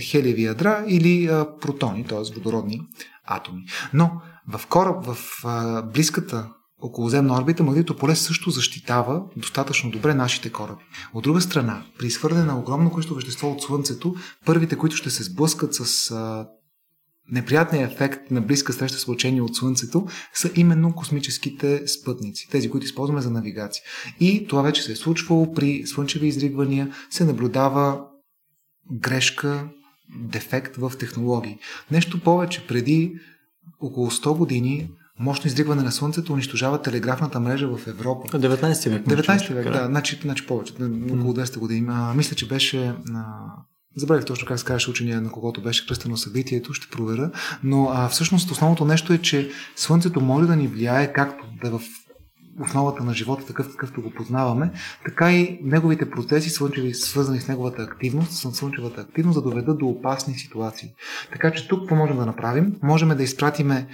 хелиеви 0.00 0.44
ядра 0.44 0.84
или 0.88 1.26
а, 1.26 1.46
протони, 1.60 2.04
т.е. 2.04 2.34
водородни 2.34 2.80
атоми. 3.26 3.64
Но 3.92 4.10
в 4.48 4.66
кораб, 4.66 5.04
в 5.04 5.16
а, 5.44 5.82
близката 5.82 6.48
околоземна 6.82 7.38
орбита, 7.38 7.62
магнитното 7.62 8.00
поле 8.00 8.16
също 8.16 8.50
защитава 8.50 9.22
достатъчно 9.36 9.90
добре 9.90 10.14
нашите 10.14 10.52
кораби. 10.52 10.84
От 11.14 11.24
друга 11.24 11.40
страна, 11.40 11.84
при 11.98 12.06
изхвърляне 12.06 12.44
на 12.44 12.58
огромно 12.58 12.90
количество 12.90 13.14
вещество 13.14 13.50
от 13.50 13.62
Слънцето, 13.62 14.14
първите, 14.46 14.76
които 14.76 14.96
ще 14.96 15.10
се 15.10 15.22
сблъскат 15.22 15.74
с 15.74 16.10
а, 16.10 16.48
неприятния 17.32 17.86
ефект 17.86 18.30
на 18.30 18.40
близка 18.40 18.72
среща 18.72 18.98
с 18.98 19.08
лъчение 19.08 19.42
от 19.42 19.56
Слънцето, 19.56 20.06
са 20.34 20.50
именно 20.56 20.94
космическите 20.94 21.88
спътници, 21.88 22.48
тези, 22.50 22.70
които 22.70 22.86
използваме 22.86 23.20
за 23.20 23.30
навигация. 23.30 23.82
И 24.20 24.46
това 24.48 24.62
вече 24.62 24.82
се 24.82 24.92
е 24.92 24.96
случвало 24.96 25.52
при 25.52 25.86
слънчеви 25.86 26.26
изригвания, 26.26 26.94
се 27.10 27.24
наблюдава 27.24 28.00
грешка, 28.92 29.68
дефект 30.18 30.76
в 30.76 30.92
технологии. 30.98 31.58
Нещо 31.90 32.20
повече, 32.20 32.66
преди 32.66 33.14
около 33.80 34.10
100 34.10 34.36
години 34.36 34.90
мощно 35.18 35.48
издригване 35.48 35.82
на 35.82 35.92
Слънцето 35.92 36.32
унищожава 36.32 36.82
телеграфната 36.82 37.40
мрежа 37.40 37.68
в 37.68 37.86
Европа. 37.86 38.38
19 38.38 38.90
век. 38.90 39.06
19 39.06 39.54
век, 39.54 39.72
да, 39.72 39.86
значи, 39.86 40.18
значи 40.22 40.46
повече, 40.46 40.72
около 41.12 41.34
200 41.34 41.58
години. 41.58 41.86
А, 41.90 42.14
мисля, 42.14 42.36
че 42.36 42.48
беше 42.48 42.94
а, 43.14 43.24
Забравих 43.98 44.24
точно 44.24 44.48
как 44.48 44.58
се 44.58 44.64
казваше 44.64 44.90
учения, 44.90 45.20
на 45.20 45.30
когото 45.30 45.62
беше 45.62 45.86
кръстено 45.86 46.16
събитието, 46.16 46.74
ще 46.74 46.96
проверя. 46.96 47.30
Но 47.62 47.88
а, 47.92 48.08
всъщност 48.08 48.50
основното 48.50 48.84
нещо 48.84 49.12
е, 49.12 49.18
че 49.18 49.50
Слънцето 49.76 50.20
може 50.20 50.46
да 50.46 50.56
ни 50.56 50.68
влияе 50.68 51.12
както 51.12 51.44
да 51.62 51.68
е 51.68 51.70
в 51.70 51.80
основата 52.60 53.04
на 53.04 53.14
живота, 53.14 53.46
такъв 53.46 53.70
какъвто 53.70 54.02
го 54.02 54.10
познаваме, 54.10 54.70
така 55.04 55.32
и 55.32 55.58
неговите 55.62 56.10
процеси, 56.10 56.50
слънчеви, 56.50 56.94
свързани 56.94 57.40
с 57.40 57.48
неговата 57.48 57.82
активност, 57.82 58.32
с 58.32 58.52
слънчевата 58.52 59.00
активност, 59.00 59.34
да 59.34 59.42
доведат 59.42 59.78
до 59.78 59.86
опасни 59.86 60.34
ситуации. 60.34 60.88
Така 61.32 61.52
че 61.52 61.68
тук 61.68 61.80
какво 61.80 61.94
можем 61.94 62.16
да 62.16 62.26
направим? 62.26 62.76
Можем 62.82 63.08
да 63.08 63.22
изпратиме 63.22 63.88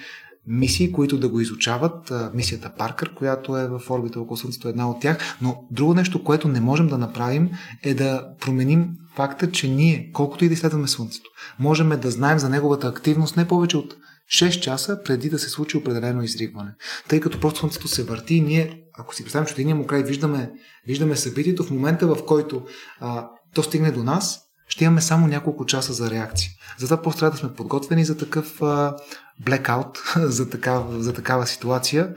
мисии, 0.46 0.92
които 0.92 1.18
да 1.18 1.28
го 1.28 1.40
изучават. 1.40 2.12
Мисията 2.34 2.72
Паркър, 2.78 3.14
която 3.14 3.56
е 3.56 3.68
в 3.68 3.90
орбита 3.90 4.20
около 4.20 4.36
Слънцето, 4.36 4.68
е 4.68 4.70
една 4.70 4.90
от 4.90 5.00
тях. 5.00 5.36
Но 5.42 5.64
друго 5.70 5.94
нещо, 5.94 6.24
което 6.24 6.48
не 6.48 6.60
можем 6.60 6.88
да 6.88 6.98
направим, 6.98 7.50
е 7.82 7.94
да 7.94 8.26
променим 8.40 8.88
факта, 9.16 9.50
че 9.50 9.68
ние, 9.68 10.10
колкото 10.12 10.44
и 10.44 10.48
да 10.48 10.54
изследваме 10.54 10.88
Слънцето, 10.88 11.30
можем 11.58 11.88
да 12.00 12.10
знаем 12.10 12.38
за 12.38 12.48
неговата 12.48 12.88
активност 12.88 13.36
не 13.36 13.48
повече 13.48 13.76
от 13.76 13.94
6 14.38 14.60
часа 14.60 15.02
преди 15.04 15.30
да 15.30 15.38
се 15.38 15.48
случи 15.48 15.76
определено 15.76 16.22
изригване. 16.22 16.74
Тъй 17.08 17.20
като 17.20 17.40
просто 17.40 17.60
Слънцето 17.60 17.88
се 17.88 18.04
върти 18.04 18.34
и 18.34 18.40
ние, 18.40 18.82
ако 18.98 19.14
си 19.14 19.22
представим, 19.22 19.46
че 19.46 19.62
от 19.62 19.76
му 19.76 19.86
край 19.86 20.02
виждаме, 20.02 20.50
виждаме 20.86 21.16
събитието, 21.16 21.64
в 21.64 21.70
момента 21.70 22.06
в 22.06 22.26
който 22.26 22.62
а, 23.00 23.28
то 23.54 23.62
стигне 23.62 23.90
до 23.90 24.04
нас, 24.04 24.40
ще 24.72 24.84
имаме 24.84 25.00
само 25.00 25.26
няколко 25.26 25.66
часа 25.66 25.92
за 25.92 26.10
реакция. 26.10 26.50
Затова 26.78 27.02
просто 27.02 27.18
трябва 27.18 27.30
да 27.30 27.38
сме 27.38 27.54
подготвени 27.54 28.04
за 28.04 28.18
такъв 28.18 28.62
а, 28.62 28.96
блекаут, 29.44 29.98
за 30.16 30.50
такава, 30.50 31.02
за 31.02 31.12
такава 31.12 31.46
ситуация 31.46 32.14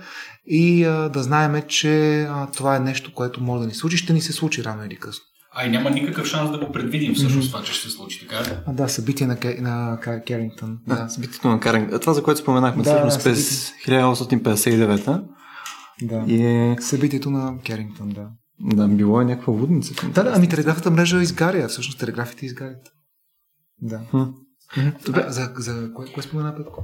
и 0.47 0.83
а, 0.83 1.09
да 1.09 1.23
знаеме, 1.23 1.61
че 1.61 2.21
а, 2.23 2.47
това 2.51 2.75
е 2.75 2.79
нещо, 2.79 3.13
което 3.13 3.43
може 3.43 3.61
да 3.61 3.67
ни 3.67 3.73
случи. 3.73 3.97
Ще 3.97 4.13
ни 4.13 4.21
се 4.21 4.33
случи 4.33 4.63
рано 4.63 4.85
или 4.85 4.95
късно. 4.95 5.23
А 5.55 5.65
и 5.65 5.69
няма 5.69 5.89
никакъв 5.89 6.27
шанс 6.27 6.51
да 6.51 6.59
го 6.59 6.71
предвидим 6.71 7.13
всъщност 7.13 7.47
mm-hmm. 7.47 7.51
това, 7.51 7.63
че 7.63 7.73
ще 7.73 7.89
се 7.89 7.95
случи, 7.95 8.27
така 8.27 8.61
А, 8.67 8.73
да, 8.73 8.89
събитие 8.89 9.27
на, 9.27 9.37
на 9.59 9.99
Керингтън. 10.27 10.77
Да, 10.87 11.03
да, 11.03 11.09
събитието 11.09 11.47
на 11.47 11.59
Керингтън. 11.59 11.99
Това, 11.99 12.13
за 12.13 12.23
което 12.23 12.39
споменахме 12.39 12.83
да, 12.83 12.89
всъщност 12.89 13.23
през 13.23 13.71
1859 13.71 15.23
Да. 16.01 16.23
И... 16.27 16.45
Е- 16.45 16.75
събитието 16.79 17.29
на 17.29 17.61
Керингтън, 17.63 18.09
да. 18.09 18.27
Да, 18.59 18.87
било 18.87 19.21
е 19.21 19.25
някаква 19.25 19.53
лудница. 19.53 19.93
Да, 20.09 20.23
да, 20.23 20.31
ами 20.35 20.49
телеграфната 20.49 20.91
мрежа 20.91 21.21
изгаря. 21.21 21.67
Всъщност 21.67 21.99
телеграфите 21.99 22.45
изгарят. 22.45 22.91
Да. 23.81 24.01
Добре, 25.05 25.25
за, 25.27 25.51
за 25.57 25.93
кое, 25.93 26.05
кое 26.13 26.23
спомена 26.23 26.55
Петко? 26.55 26.83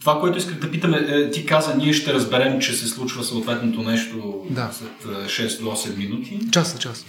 Това, 0.00 0.20
което 0.20 0.38
исках 0.38 0.58
да 0.58 0.70
питаме, 0.70 0.96
е, 0.96 1.30
ти 1.30 1.46
каза, 1.46 1.74
ние 1.74 1.92
ще 1.92 2.14
разберем, 2.14 2.60
че 2.60 2.72
се 2.72 2.86
случва 2.86 3.24
съответното 3.24 3.82
нещо 3.82 4.46
да. 4.50 4.70
след 4.72 5.04
6 5.04 5.60
до 5.60 5.66
8 5.66 5.96
минути. 5.96 6.50
Час, 6.50 6.78
час. 6.78 7.04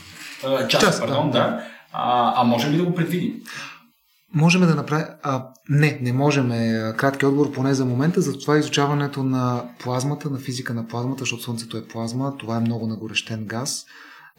А, 0.45 0.67
час, 0.67 0.81
час 0.81 0.99
пардон, 0.99 1.31
да. 1.31 1.39
да. 1.39 1.63
А, 1.91 2.33
а 2.41 2.43
можем 2.43 2.73
ли 2.73 2.77
да 2.77 2.83
го 2.83 2.95
предвидим? 2.95 3.33
Можем 4.33 4.61
да 4.61 4.75
направим... 4.75 5.07
А, 5.23 5.47
не, 5.69 5.99
не 6.01 6.13
можем. 6.13 6.49
Кратки 6.97 7.25
отговор 7.25 7.51
поне 7.51 7.73
за 7.73 7.85
момента. 7.85 8.21
Затова 8.21 8.57
изучаването 8.57 9.23
на 9.23 9.63
плазмата, 9.79 10.29
на 10.29 10.37
физика 10.37 10.73
на 10.73 10.87
плазмата, 10.87 11.19
защото 11.19 11.43
Слънцето 11.43 11.77
е 11.77 11.87
плазма, 11.87 12.37
това 12.37 12.57
е 12.57 12.61
много 12.61 12.87
нагорещен 12.87 13.45
газ 13.45 13.85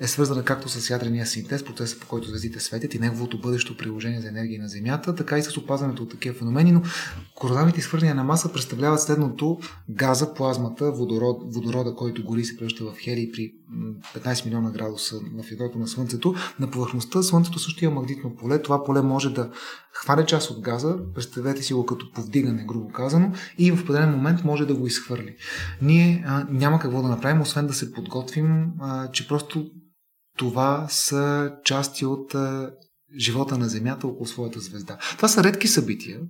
е 0.00 0.06
свързана 0.06 0.44
както 0.44 0.68
с 0.68 0.90
ядрения 0.90 1.26
синтез, 1.26 1.64
процеса 1.64 2.00
по 2.00 2.06
който 2.06 2.28
звездите 2.28 2.60
светят 2.60 2.94
и 2.94 2.98
неговото 2.98 3.40
бъдещо 3.40 3.76
приложение 3.76 4.20
за 4.20 4.28
енергия 4.28 4.62
на 4.62 4.68
Земята, 4.68 5.14
така 5.14 5.38
и 5.38 5.42
с 5.42 5.56
опазването 5.56 6.02
от 6.02 6.10
такива 6.10 6.34
феномени, 6.34 6.72
но 6.72 6.82
коронавите 7.34 7.80
изхвърляния 7.80 8.14
на 8.14 8.24
маса 8.24 8.52
представляват 8.52 9.00
следното 9.00 9.58
газа, 9.90 10.34
плазмата, 10.34 10.92
водород, 10.92 11.54
водорода, 11.54 11.94
който 11.94 12.24
гори 12.24 12.44
се 12.44 12.56
превръща 12.56 12.84
в 12.84 12.96
хелий 12.98 13.32
при 13.32 13.52
15 14.14 14.44
милиона 14.44 14.70
градуса 14.70 15.16
на 15.16 15.44
ядрото 15.50 15.78
на 15.78 15.88
Слънцето. 15.88 16.34
На 16.60 16.70
повърхността 16.70 17.22
Слънцето 17.22 17.58
също 17.58 17.84
има 17.84 17.94
магнитно 17.94 18.36
поле. 18.36 18.62
Това 18.62 18.84
поле 18.84 19.02
може 19.02 19.30
да 19.30 19.50
хване 19.92 20.26
част 20.26 20.50
от 20.50 20.60
газа, 20.60 20.98
представете 21.14 21.62
си 21.62 21.74
го 21.74 21.86
като 21.86 22.12
повдигане, 22.12 22.64
грубо 22.64 22.88
казано, 22.88 23.32
и 23.58 23.72
в 23.72 23.82
определен 23.82 24.10
момент 24.10 24.44
може 24.44 24.66
да 24.66 24.74
го 24.74 24.86
изхвърли. 24.86 25.36
Ние 25.82 26.24
а, 26.26 26.46
няма 26.50 26.78
какво 26.78 27.02
да 27.02 27.08
направим, 27.08 27.40
освен 27.40 27.66
да 27.66 27.74
се 27.74 27.92
подготвим, 27.92 28.66
а, 28.80 29.10
че 29.10 29.28
просто 29.28 29.70
това 30.38 30.86
са 30.88 31.52
части 31.64 32.06
от 32.06 32.34
а, 32.34 32.70
живота 33.18 33.58
на 33.58 33.68
Земята 33.68 34.06
около 34.06 34.26
своята 34.26 34.60
звезда. 34.60 34.96
Това 35.16 35.28
са 35.28 35.44
редки 35.44 35.68
събития, 35.68 36.20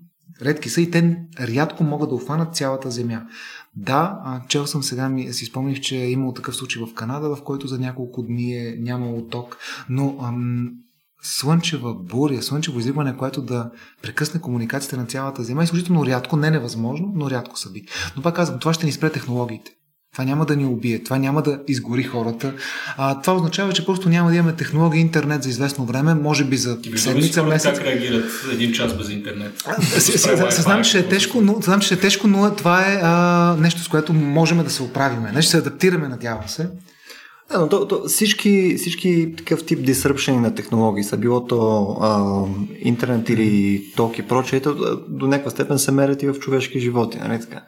редки 0.43 0.69
са 0.69 0.81
и 0.81 0.91
те 0.91 1.17
рядко 1.41 1.85
могат 1.85 2.09
да 2.09 2.15
обхванат 2.15 2.57
цялата 2.57 2.91
Земя. 2.91 3.27
Да, 3.77 4.21
чел 4.49 4.67
съм 4.67 4.83
сега, 4.83 5.09
ми, 5.09 5.33
си 5.33 5.45
спомних, 5.45 5.81
че 5.81 5.97
е 5.97 6.11
имало 6.11 6.33
такъв 6.33 6.57
случай 6.57 6.83
в 6.83 6.95
Канада, 6.95 7.37
в 7.37 7.43
който 7.45 7.67
за 7.67 7.79
няколко 7.79 8.23
дни 8.23 8.57
е 8.57 8.77
нямало 8.79 9.27
ток, 9.27 9.59
но 9.89 10.19
ам, 10.23 10.71
слънчева 11.23 11.95
буря, 11.95 12.43
слънчево 12.43 12.79
изригване, 12.79 13.17
което 13.17 13.43
да 13.43 13.71
прекъсне 14.03 14.41
комуникацията 14.41 14.97
на 14.97 15.07
цялата 15.07 15.45
Земя, 15.45 15.63
е 15.63 15.65
изключително 15.65 16.07
рядко, 16.07 16.37
не 16.37 16.51
невъзможно, 16.51 17.13
но 17.15 17.31
рядко 17.31 17.59
събитие. 17.59 17.91
Но 18.17 18.23
пак 18.23 18.37
казвам, 18.37 18.59
това 18.59 18.73
ще 18.73 18.87
ни 18.87 18.93
спре 18.93 19.11
технологиите. 19.11 19.78
Това 20.19 20.27
няма 20.27 20.47
да 20.47 20.57
ни 20.57 20.64
убие, 20.64 21.03
това 21.03 21.19
няма 21.19 21.43
да 21.43 21.61
изгори 21.69 22.03
хората. 22.03 22.53
А, 22.97 23.21
това 23.21 23.35
означава, 23.35 23.73
че 23.73 23.87
просто 23.87 24.09
няма 24.09 24.31
да 24.31 24.37
имаме 24.37 24.53
технология 24.53 25.01
интернет 25.01 25.43
за 25.43 25.49
известно 25.49 25.85
време, 25.85 26.14
може 26.14 26.45
би 26.45 26.57
за 26.57 26.79
седмица, 26.97 27.43
месец. 27.43 27.79
Как 27.79 27.87
реагират 27.87 28.31
един 28.53 28.73
час 28.73 28.95
без 28.95 29.11
интернет? 29.11 29.64
Знам, 30.51 30.85
че 30.85 30.99
е 30.99 31.09
тежко, 31.09 31.41
но, 31.41 31.57
знам, 31.61 31.81
че 31.81 31.95
е 31.95 31.97
тежко, 31.99 32.27
но 32.27 32.55
това 32.55 32.93
е 32.93 33.01
а, 33.03 33.57
нещо, 33.61 33.83
с 33.83 33.89
което 33.89 34.12
можем 34.12 34.64
да 34.64 34.71
се 34.71 34.83
оправиме. 34.83 35.33
Нещо 35.33 35.51
се 35.51 35.59
адаптираме, 35.59 36.09
надявам 36.09 36.49
се. 36.49 36.69
Да, 37.51 37.59
но 37.59 37.69
то, 37.69 37.89
то, 37.89 38.03
всички, 38.09 38.75
всички 38.79 39.35
такъв 39.37 39.64
тип 39.64 39.79
disruption 39.79 40.41
на 40.41 40.55
технологии, 40.55 41.05
са 41.05 41.16
било 41.16 41.45
то 41.45 41.97
а, 42.01 42.45
интернет 42.79 43.29
или 43.29 43.85
ток 43.97 44.19
и 44.19 44.23
прочее, 44.23 44.61
до 45.09 45.27
някаква 45.27 45.51
степен 45.51 45.79
се 45.79 45.93
мерят 45.93 46.23
и 46.23 46.27
в 46.27 46.35
човешки 46.35 46.81
животи, 46.81 47.19
нали 47.19 47.41
така? 47.41 47.62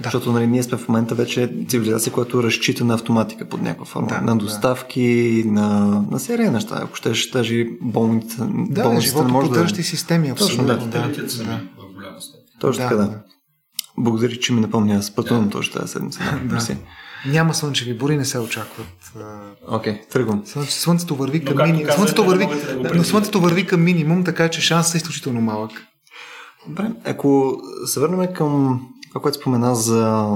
Да. 0.00 0.04
Защото 0.04 0.32
нали, 0.32 0.46
ние 0.46 0.62
сме 0.62 0.78
в 0.78 0.88
момента 0.88 1.14
вече 1.14 1.52
цивилизация, 1.68 2.12
която 2.12 2.42
разчита 2.42 2.84
на 2.84 2.94
автоматика 2.94 3.48
под 3.48 3.62
някаква 3.62 3.84
форма. 3.84 4.08
Да, 4.08 4.20
на 4.20 4.38
доставки, 4.38 5.42
да. 5.46 5.52
на, 5.52 6.04
на 6.10 6.18
серия 6.18 6.52
неща. 6.52 6.80
Ако 6.82 6.96
щеш, 6.96 7.30
даже 7.30 7.66
болница, 7.80 8.48
да, 8.50 8.82
болницата 8.82 9.24
не 9.24 9.32
може 9.32 9.50
да... 9.50 9.82
системи, 9.82 10.28
абсолютно. 10.28 10.66
Да, 10.66 10.76
да, 10.76 10.86
да, 10.86 11.08
да. 11.08 11.60
в 11.78 11.94
голяма 11.94 12.20
степен. 12.20 12.44
Точно 12.60 12.82
така, 12.82 12.96
да. 12.96 13.22
Благодаря, 13.98 14.36
че 14.36 14.52
ми 14.52 14.60
напомня. 14.60 14.94
Аз 14.94 15.10
пътувам 15.10 15.44
да. 15.44 15.50
точно 15.50 15.80
тази 15.80 15.92
седмица. 15.92 16.20
Да. 16.44 16.76
Няма 17.26 17.54
слънчеви 17.54 17.98
бури, 17.98 18.16
не 18.16 18.24
се 18.24 18.38
очакват. 18.38 18.86
Окей, 19.68 19.92
okay, 19.92 20.08
тръгвам. 20.08 20.42
Слънцето 20.68 21.16
върви 21.16 21.44
към 21.44 21.56
минимум. 21.56 21.94
Слънцето 21.94 22.24
върви, 22.24 22.46
да 22.82 22.94
но 22.94 23.04
слънцето 23.04 23.40
върви 23.40 23.66
към 23.66 23.84
минимум, 23.84 24.24
така 24.24 24.48
че 24.48 24.60
шансът 24.60 24.94
е 24.94 24.96
изключително 24.96 25.40
малък. 25.40 25.70
Добре, 26.68 26.90
ако 27.04 27.60
се 27.86 28.00
върнем 28.00 28.34
към 28.34 28.80
това, 29.18 29.22
което 29.22 29.40
спомена 29.40 29.74
за 29.74 30.28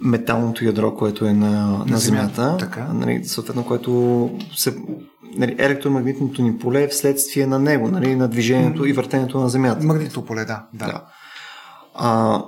металното 0.00 0.64
ядро, 0.64 0.94
което 0.94 1.26
е 1.26 1.32
на, 1.32 1.84
на, 1.86 1.98
Земята, 1.98 2.56
така. 2.58 2.92
Нали, 2.92 3.24
съответно, 3.24 3.66
което 3.66 4.30
се, 4.56 4.76
нали, 5.36 5.56
електромагнитното 5.58 6.42
ни 6.42 6.58
поле 6.58 6.82
е 6.82 6.88
вследствие 6.88 7.46
на 7.46 7.58
него, 7.58 7.88
нали, 7.88 8.16
на 8.16 8.28
движението 8.28 8.86
и 8.86 8.92
въртенето 8.92 9.40
на 9.40 9.48
Земята. 9.48 9.86
Магнитното 9.86 10.26
поле, 10.26 10.44
да. 10.44 10.66
да. 10.74 10.86
да. 10.86 11.04
А, 11.94 12.42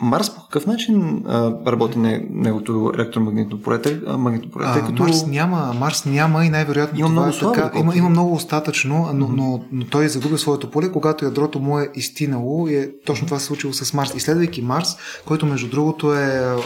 Марс 0.00 0.34
по 0.34 0.42
какъв 0.42 0.66
начин 0.66 1.22
а, 1.26 1.52
работи 1.66 1.98
неговото 2.30 2.92
електромагнитно 2.94 3.62
поле? 3.62 3.80
Магнитно 4.06 4.50
поле 4.50 4.64
а, 4.66 4.86
като... 4.86 5.02
Марс 5.02 5.26
няма, 5.26 5.74
Марс 5.78 6.04
няма 6.04 6.44
и 6.44 6.50
най-вероятно 6.50 6.98
има 6.98 7.08
това 7.08 7.20
много 7.20 7.36
е 7.36 7.38
слабо, 7.38 7.54
така. 7.54 7.78
Има, 7.78 7.96
има 7.96 8.08
много 8.10 8.34
остатъчно, 8.34 9.10
но, 9.14 9.28
mm-hmm. 9.28 9.34
но, 9.36 9.64
но 9.72 9.84
той 9.86 10.04
е 10.04 10.08
загубил 10.08 10.38
своето 10.38 10.70
поле, 10.70 10.92
когато 10.92 11.24
ядрото 11.24 11.58
му 11.58 11.78
е 11.78 11.90
изтинало 11.94 12.68
и 12.68 12.76
е, 12.76 12.90
точно 13.06 13.26
това 13.26 13.38
се 13.38 13.46
случило 13.46 13.72
с 13.72 13.94
Марс. 13.94 14.14
Изследвайки 14.14 14.62
Марс, 14.62 14.96
който 15.26 15.46
между 15.46 15.68
другото 15.68 16.14
е 16.14 16.56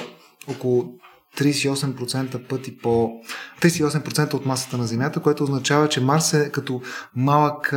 около 0.50 0.84
38% 1.38 2.48
пъти 2.48 2.78
по 2.78 3.10
38% 3.62 4.34
от 4.34 4.46
масата 4.46 4.78
на 4.78 4.86
Земята, 4.86 5.20
което 5.20 5.44
означава, 5.44 5.88
че 5.88 6.00
Марс 6.00 6.34
е 6.34 6.50
като 6.52 6.80
малък 7.16 7.74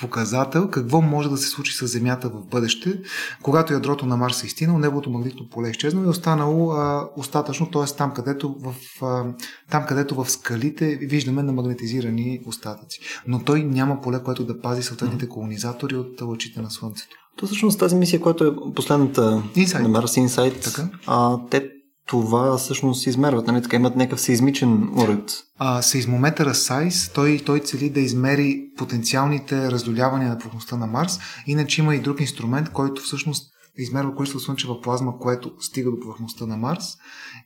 показател 0.00 0.68
какво 0.70 1.00
може 1.00 1.28
да 1.28 1.36
се 1.36 1.48
случи 1.48 1.76
с 1.76 1.86
Земята 1.86 2.28
в 2.28 2.46
бъдеще, 2.46 3.00
когато 3.42 3.72
ядрото 3.72 4.06
на 4.06 4.16
Марс 4.16 4.42
е 4.42 4.46
изтинало, 4.46 4.78
неговото 4.78 5.10
магнитно 5.10 5.48
поле 5.48 5.68
е 5.68 5.70
изчезнало 5.70 6.04
и 6.04 6.06
е 6.06 6.10
останало 6.10 6.72
а, 6.72 7.08
остатъчно, 7.16 7.70
т.е. 7.70 7.84
Там, 7.96 8.14
където 8.14 8.56
в, 8.60 8.74
а, 9.04 9.24
там, 9.70 9.86
където 9.86 10.14
в 10.14 10.30
скалите 10.30 10.96
виждаме 10.96 11.42
на 11.42 11.52
магнетизирани 11.52 12.40
остатъци. 12.46 13.00
Но 13.26 13.44
той 13.44 13.64
няма 13.64 14.00
поле, 14.00 14.22
което 14.22 14.44
да 14.44 14.60
пази 14.60 14.82
съответните 14.82 15.28
колонизатори 15.28 15.96
от 15.96 16.20
лъчите 16.20 16.60
на 16.60 16.70
Слънцето. 16.70 17.16
То 17.36 17.46
всъщност 17.46 17.78
тази 17.78 17.96
мисия, 17.96 18.20
която 18.20 18.44
е 18.44 18.74
последната 18.74 19.42
Insight. 19.56 19.82
на 19.82 19.88
Марс 19.88 20.14
Insight, 20.14 20.88
а, 21.06 21.38
те 21.50 21.79
това 22.10 22.58
всъщност 22.58 23.02
се 23.02 23.10
измерват, 23.10 23.46
нали? 23.46 23.62
Така 23.62 23.76
имат 23.76 23.96
някакъв 23.96 24.20
seизмичен 24.20 24.90
уред. 24.96 25.32
А, 25.58 25.82
сейзмометъра 25.82 26.54
SAIS, 26.54 27.14
той, 27.14 27.42
той 27.46 27.60
цели 27.60 27.90
да 27.90 28.00
измери 28.00 28.62
потенциалните 28.76 29.70
раздолявания 29.70 30.28
на 30.28 30.38
повърхността 30.38 30.76
на 30.76 30.86
Марс. 30.86 31.18
Иначе 31.46 31.80
има 31.80 31.94
и 31.94 32.00
друг 32.00 32.20
инструмент, 32.20 32.70
който 32.70 33.02
всъщност 33.02 33.52
измерва 33.78 34.14
количество 34.14 34.40
слънчева 34.40 34.80
плазма, 34.80 35.18
което 35.18 35.52
стига 35.60 35.90
до 35.90 36.00
повърхността 36.00 36.46
на 36.46 36.56
Марс. 36.56 36.84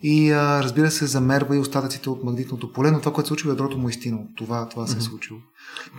И 0.02 0.30
а, 0.30 0.62
разбира 0.62 0.90
се, 0.90 1.06
замерва 1.06 1.56
и 1.56 1.58
остатъците 1.58 2.10
от 2.10 2.24
магнитното 2.24 2.72
поле, 2.72 2.90
но 2.90 2.98
това, 2.98 3.12
което 3.12 3.26
се 3.26 3.30
случва, 3.30 3.50
ядрото 3.50 3.78
му 3.78 3.88
е 3.88 3.90
истинало. 3.90 4.24
Това, 4.36 4.68
това 4.68 4.86
се 4.86 4.98
е 4.98 5.00
случило. 5.00 5.38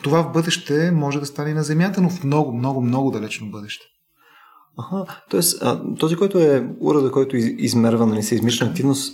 Това 0.03 0.21
в 0.21 0.31
бъдеще 0.31 0.91
може 0.91 1.19
да 1.19 1.25
стане 1.25 1.53
на 1.53 1.63
Земята, 1.63 2.01
но 2.01 2.09
в 2.09 2.23
много, 2.23 2.53
много, 2.53 2.81
много 2.81 3.11
далечно 3.11 3.51
бъдеще. 3.51 3.85
Аха, 4.77 5.05
т.е. 5.31 5.41
този, 5.99 6.15
който 6.15 6.39
е 6.39 6.69
уреда, 6.79 7.11
който 7.11 7.37
измерва 7.37 8.05
нали, 8.05 8.19
измишна 8.19 8.67
активност, 8.67 9.13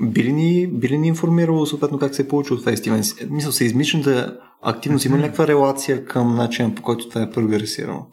би 0.00 0.24
ли 0.24 0.32
ни, 0.32 0.66
би 0.66 0.88
ли 0.88 0.98
ни 0.98 1.08
информирало 1.08 1.66
съответно 1.66 1.98
как 1.98 2.14
се 2.14 2.22
е 2.22 2.28
получил 2.28 2.56
това 2.56 2.72
естивен? 2.72 3.02
Мисля, 3.30 3.52
се 3.52 3.64
измишната 3.64 4.38
активност 4.62 5.04
има 5.04 5.18
някаква 5.18 5.46
релация 5.46 6.04
към 6.04 6.34
начина 6.34 6.74
по 6.74 6.82
който 6.82 7.08
това 7.08 7.22
е 7.22 7.30
прогресирано? 7.30 8.06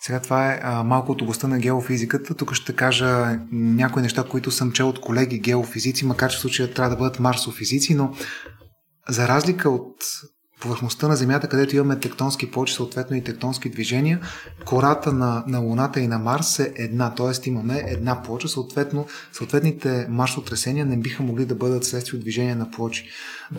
Сега 0.00 0.20
това 0.20 0.52
е 0.52 0.60
а, 0.62 0.82
малко 0.84 1.12
от 1.12 1.22
областта 1.22 1.48
на 1.48 1.58
геофизиката. 1.58 2.34
Тук 2.34 2.54
ще 2.54 2.72
кажа 2.72 3.38
някои 3.52 4.02
неща, 4.02 4.24
които 4.24 4.50
съм 4.50 4.72
чел 4.72 4.88
от 4.88 5.00
колеги 5.00 5.38
геофизици, 5.38 6.06
макар 6.06 6.30
че 6.30 6.36
в 6.36 6.40
случая 6.40 6.74
трябва 6.74 6.90
да 6.90 6.96
бъдат 6.96 7.20
марсофизици, 7.20 7.94
но 7.94 8.12
за 9.08 9.28
разлика 9.28 9.70
от 9.70 9.96
повърхността 10.60 11.08
на 11.08 11.16
Земята, 11.16 11.48
където 11.48 11.76
имаме 11.76 12.00
тектонски 12.00 12.50
плочи, 12.50 12.74
съответно 12.74 13.16
и 13.16 13.24
тектонски 13.24 13.70
движения, 13.70 14.20
кората 14.64 15.12
на, 15.12 15.44
на 15.46 15.58
Луната 15.58 16.00
и 16.00 16.08
на 16.08 16.18
Марс 16.18 16.58
е 16.58 16.72
една, 16.76 17.14
т.е. 17.14 17.48
имаме 17.48 17.84
една 17.86 18.22
плоча, 18.22 18.48
съответно 18.48 19.06
съответните 19.32 20.06
марсотресения 20.10 20.86
не 20.86 20.96
биха 20.96 21.22
могли 21.22 21.44
да 21.44 21.54
бъдат 21.54 21.84
следствие 21.84 22.16
от 22.16 22.22
движение 22.22 22.54
на 22.54 22.70
плочи. 22.70 23.08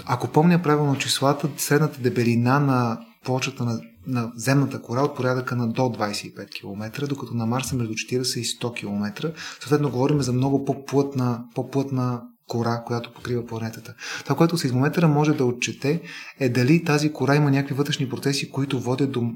Ако 0.06 0.28
помня 0.28 0.62
правилно 0.62 0.98
числата, 0.98 1.50
средната 1.58 2.02
дебелина 2.02 2.60
на 2.60 3.00
плочата 3.24 3.64
на, 3.66 3.82
на 4.08 4.32
земната 4.36 4.82
кора 4.82 5.02
от 5.02 5.16
порядъка 5.16 5.56
на 5.56 5.68
до 5.68 5.82
25 5.82 6.50
км, 6.50 7.08
докато 7.08 7.34
на 7.34 7.46
Марс 7.46 7.72
е 7.72 7.76
между 7.76 7.94
40 7.94 8.40
и 8.40 8.46
100 8.46 8.76
км. 8.76 9.32
Съответно, 9.60 9.90
говорим 9.90 10.22
за 10.22 10.34
много 10.34 10.66
по-плътна, 10.66 11.44
по-плътна 11.56 12.22
кора, 12.50 12.84
която 12.86 13.14
покрива 13.14 13.46
планетата. 13.46 13.94
Това, 14.24 14.36
което 14.36 14.58
сейзмометъра 14.58 15.08
може 15.08 15.34
да 15.34 15.46
отчете 15.46 16.02
е 16.40 16.50
дали 16.50 16.84
тази 16.84 17.14
кора 17.14 17.36
има 17.36 17.52
някакви 17.52 17.76
вътрешни 17.76 18.10
процеси, 18.10 18.52
които 18.52 18.80
водят 18.80 19.12
до 19.12 19.32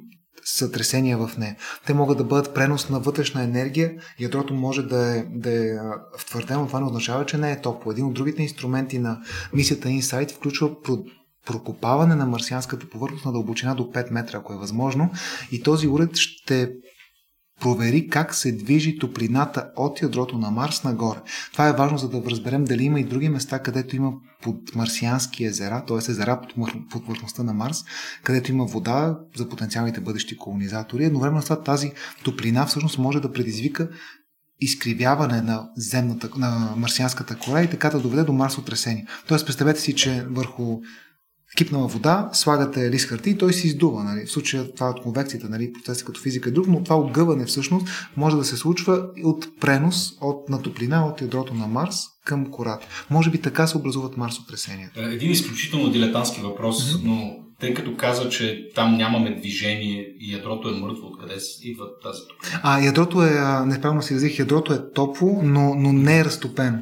сътресения 0.45 1.17
в 1.17 1.37
нея. 1.37 1.55
Те 1.85 1.93
могат 1.93 2.17
да 2.17 2.23
бъдат 2.23 2.53
пренос 2.53 2.89
на 2.89 2.99
вътрешна 2.99 3.43
енергия, 3.43 3.93
ядрото 4.19 4.53
може 4.53 4.81
да 4.83 5.17
е, 5.17 5.23
да 5.23 5.51
е 5.51 5.77
втвърдено, 6.17 6.67
това 6.67 6.79
не 6.79 6.85
означава, 6.85 7.25
че 7.25 7.37
не 7.37 7.51
е 7.51 7.61
топло. 7.61 7.91
Един 7.91 8.05
от 8.05 8.13
другите 8.13 8.41
инструменти 8.41 8.99
на 8.99 9.21
мисията 9.53 9.87
Insight 9.87 10.31
включва 10.31 10.71
прокопаване 11.45 12.15
на 12.15 12.25
марсианската 12.25 12.89
повърхност 12.89 13.25
на 13.25 13.31
дълбочина 13.31 13.75
до 13.75 13.83
5 13.83 14.11
метра, 14.11 14.37
ако 14.37 14.53
е 14.53 14.57
възможно. 14.57 15.11
И 15.51 15.63
този 15.63 15.87
уред 15.87 16.15
ще 16.15 16.71
провери 17.63 18.07
как 18.07 18.35
се 18.35 18.51
движи 18.51 18.99
топлината 18.99 19.69
от 19.75 20.01
ядрото 20.01 20.37
на 20.37 20.51
Марс 20.51 20.83
нагоре. 20.83 21.19
Това 21.51 21.67
е 21.67 21.73
важно, 21.73 21.97
за 21.97 22.09
да 22.09 22.21
разберем 22.29 22.65
дали 22.65 22.83
има 22.83 22.99
и 22.99 23.03
други 23.03 23.29
места, 23.29 23.59
където 23.59 23.95
има 23.95 24.13
под 24.41 24.75
марсиански 24.75 25.45
езера, 25.45 25.83
т.е. 25.87 25.97
езера 25.97 26.41
под 26.91 27.05
повърхността 27.05 27.43
на 27.43 27.53
Марс, 27.53 27.77
където 28.23 28.51
има 28.51 28.65
вода 28.65 29.19
за 29.35 29.49
потенциалните 29.49 30.01
бъдещи 30.01 30.37
колонизатори. 30.37 31.05
Едновременно 31.05 31.41
с 31.41 31.45
това 31.45 31.63
тази 31.63 31.91
топлина 32.23 32.65
всъщност 32.65 32.97
може 32.97 33.19
да 33.19 33.31
предизвика 33.31 33.89
изкривяване 34.59 35.41
на 35.41 35.69
земната, 35.77 36.29
на 36.37 36.73
марсианската 36.77 37.35
кора 37.35 37.63
и 37.63 37.69
така 37.69 37.89
да 37.89 37.99
доведе 37.99 38.23
до 38.23 38.33
марсотресение. 38.33 39.05
Тоест, 39.27 39.45
представете 39.45 39.79
си, 39.79 39.95
че 39.95 40.25
върху 40.29 40.81
кипнала 41.55 41.87
вода, 41.87 42.29
слагате 42.33 42.91
лист 42.91 43.09
хартия 43.09 43.31
и 43.31 43.37
той 43.37 43.53
се 43.53 43.67
издува. 43.67 44.03
Нали? 44.03 44.25
В 44.25 44.31
случая 44.31 44.73
това 44.73 44.87
е 44.87 44.89
от 44.89 45.01
конвекцията, 45.01 45.49
нали? 45.49 45.73
процеса 45.73 46.05
като 46.05 46.21
физика 46.21 46.49
е 46.49 46.51
друг, 46.51 46.67
но 46.67 46.83
това 46.83 46.95
огъване 46.95 47.45
всъщност 47.45 47.87
може 48.17 48.35
да 48.35 48.43
се 48.43 48.57
случва 48.57 49.05
от 49.23 49.59
пренос 49.59 50.11
от, 50.21 50.49
на 50.49 50.61
топлина 50.61 51.05
от 51.05 51.21
ядрото 51.21 51.53
на 51.53 51.67
Марс 51.67 51.95
към 52.25 52.51
кората. 52.51 52.87
Може 53.09 53.29
би 53.29 53.41
така 53.41 53.67
се 53.67 53.77
образуват 53.77 54.17
марсотресенията. 54.17 55.01
Е, 55.01 55.13
един 55.13 55.31
изключително 55.31 55.89
дилетантски 55.89 56.41
въпрос, 56.41 56.83
mm-hmm. 56.83 57.01
но 57.03 57.35
тъй 57.59 57.73
като 57.73 57.95
каза, 57.95 58.29
че 58.29 58.69
там 58.75 58.97
нямаме 58.97 59.35
движение 59.35 60.07
и 60.19 60.33
ядрото 60.33 60.69
е 60.69 60.71
мъртво, 60.71 61.07
откъде 61.07 61.35
идва 61.63 61.85
тази 62.03 62.19
топлина? 62.19 62.59
А, 62.63 62.79
ядрото 62.79 63.23
е, 63.23 63.31
неправилно 63.65 64.01
си 64.01 64.13
изразих, 64.13 64.39
ядрото 64.39 64.73
е 64.73 64.91
топло, 64.93 65.41
но, 65.43 65.75
но 65.75 65.93
не 65.93 66.19
е 66.19 66.25
разтопено. 66.25 66.77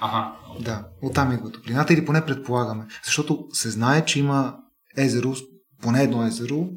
Ага. 0.00 0.32
Да, 0.60 0.84
оттам 1.02 1.32
идва 1.32 1.52
топлината 1.52 1.94
или 1.94 2.04
поне 2.04 2.24
предполагаме. 2.24 2.86
Защото 3.04 3.46
се 3.52 3.70
знае, 3.70 4.04
че 4.04 4.18
има 4.18 4.56
езеро, 4.96 5.34
поне 5.82 6.02
едно 6.02 6.26
езеро 6.26 6.68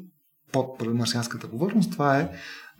под 0.52 0.82
марсианската 0.94 1.50
повърхност. 1.50 1.92
Това 1.92 2.18
е 2.18 2.28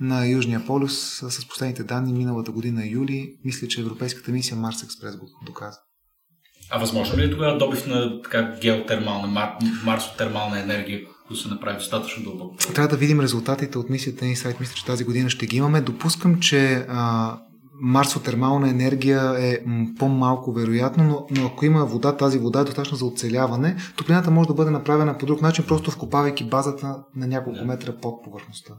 на 0.00 0.26
Южния 0.26 0.66
полюс 0.66 1.22
с 1.28 1.48
последните 1.48 1.84
данни 1.84 2.12
миналата 2.12 2.52
година 2.52 2.86
юли. 2.86 3.34
Мисля, 3.44 3.68
че 3.68 3.80
Европейската 3.80 4.32
мисия 4.32 4.56
Марс 4.56 4.82
Експрес 4.82 5.16
го 5.16 5.26
доказа. 5.46 5.78
А 6.70 6.78
възможно 6.78 7.18
ли 7.18 7.24
е 7.24 7.30
тогава 7.30 7.58
добив 7.58 7.86
на 7.86 8.22
така 8.22 8.56
геотермална, 8.60 9.26
мар, 9.28 9.50
марсотермална 9.84 10.60
енергия, 10.60 11.00
която 11.04 11.42
се 11.42 11.48
направи 11.48 11.78
достатъчно 11.78 12.24
дълбоко? 12.24 12.56
Трябва 12.56 12.88
да 12.88 12.96
видим 12.96 13.20
резултатите 13.20 13.78
от 13.78 13.90
мисията 13.90 14.24
Insight. 14.24 14.60
Мисля, 14.60 14.74
че 14.74 14.84
тази 14.84 15.04
година 15.04 15.30
ще 15.30 15.46
ги 15.46 15.56
имаме. 15.56 15.80
Допускам, 15.80 16.40
че 16.40 16.86
а, 16.88 17.38
марсотермална 17.84 18.70
енергия 18.70 19.34
е 19.38 19.58
по-малко 19.98 20.52
вероятно, 20.52 21.04
но, 21.04 21.26
но 21.30 21.46
ако 21.46 21.64
има 21.64 21.84
вода, 21.84 22.16
тази 22.16 22.38
вода 22.38 22.60
е 22.60 22.64
достатъчно 22.64 22.96
за 22.96 23.04
оцеляване. 23.04 23.76
Топлината 23.96 24.30
може 24.30 24.48
да 24.48 24.54
бъде 24.54 24.70
направена 24.70 25.18
по 25.18 25.26
друг 25.26 25.42
начин, 25.42 25.64
просто 25.68 25.90
вкопавайки 25.90 26.44
базата 26.44 26.96
на 27.16 27.26
няколко 27.26 27.64
метра 27.64 27.92
под 27.92 28.24
повърхността. 28.24 28.74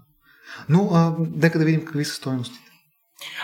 Но 0.69 0.89
а, 0.93 1.15
нека 1.35 1.59
да 1.59 1.65
видим 1.65 1.85
какви 1.85 2.05
са 2.05 2.13
стоеностите. 2.13 2.59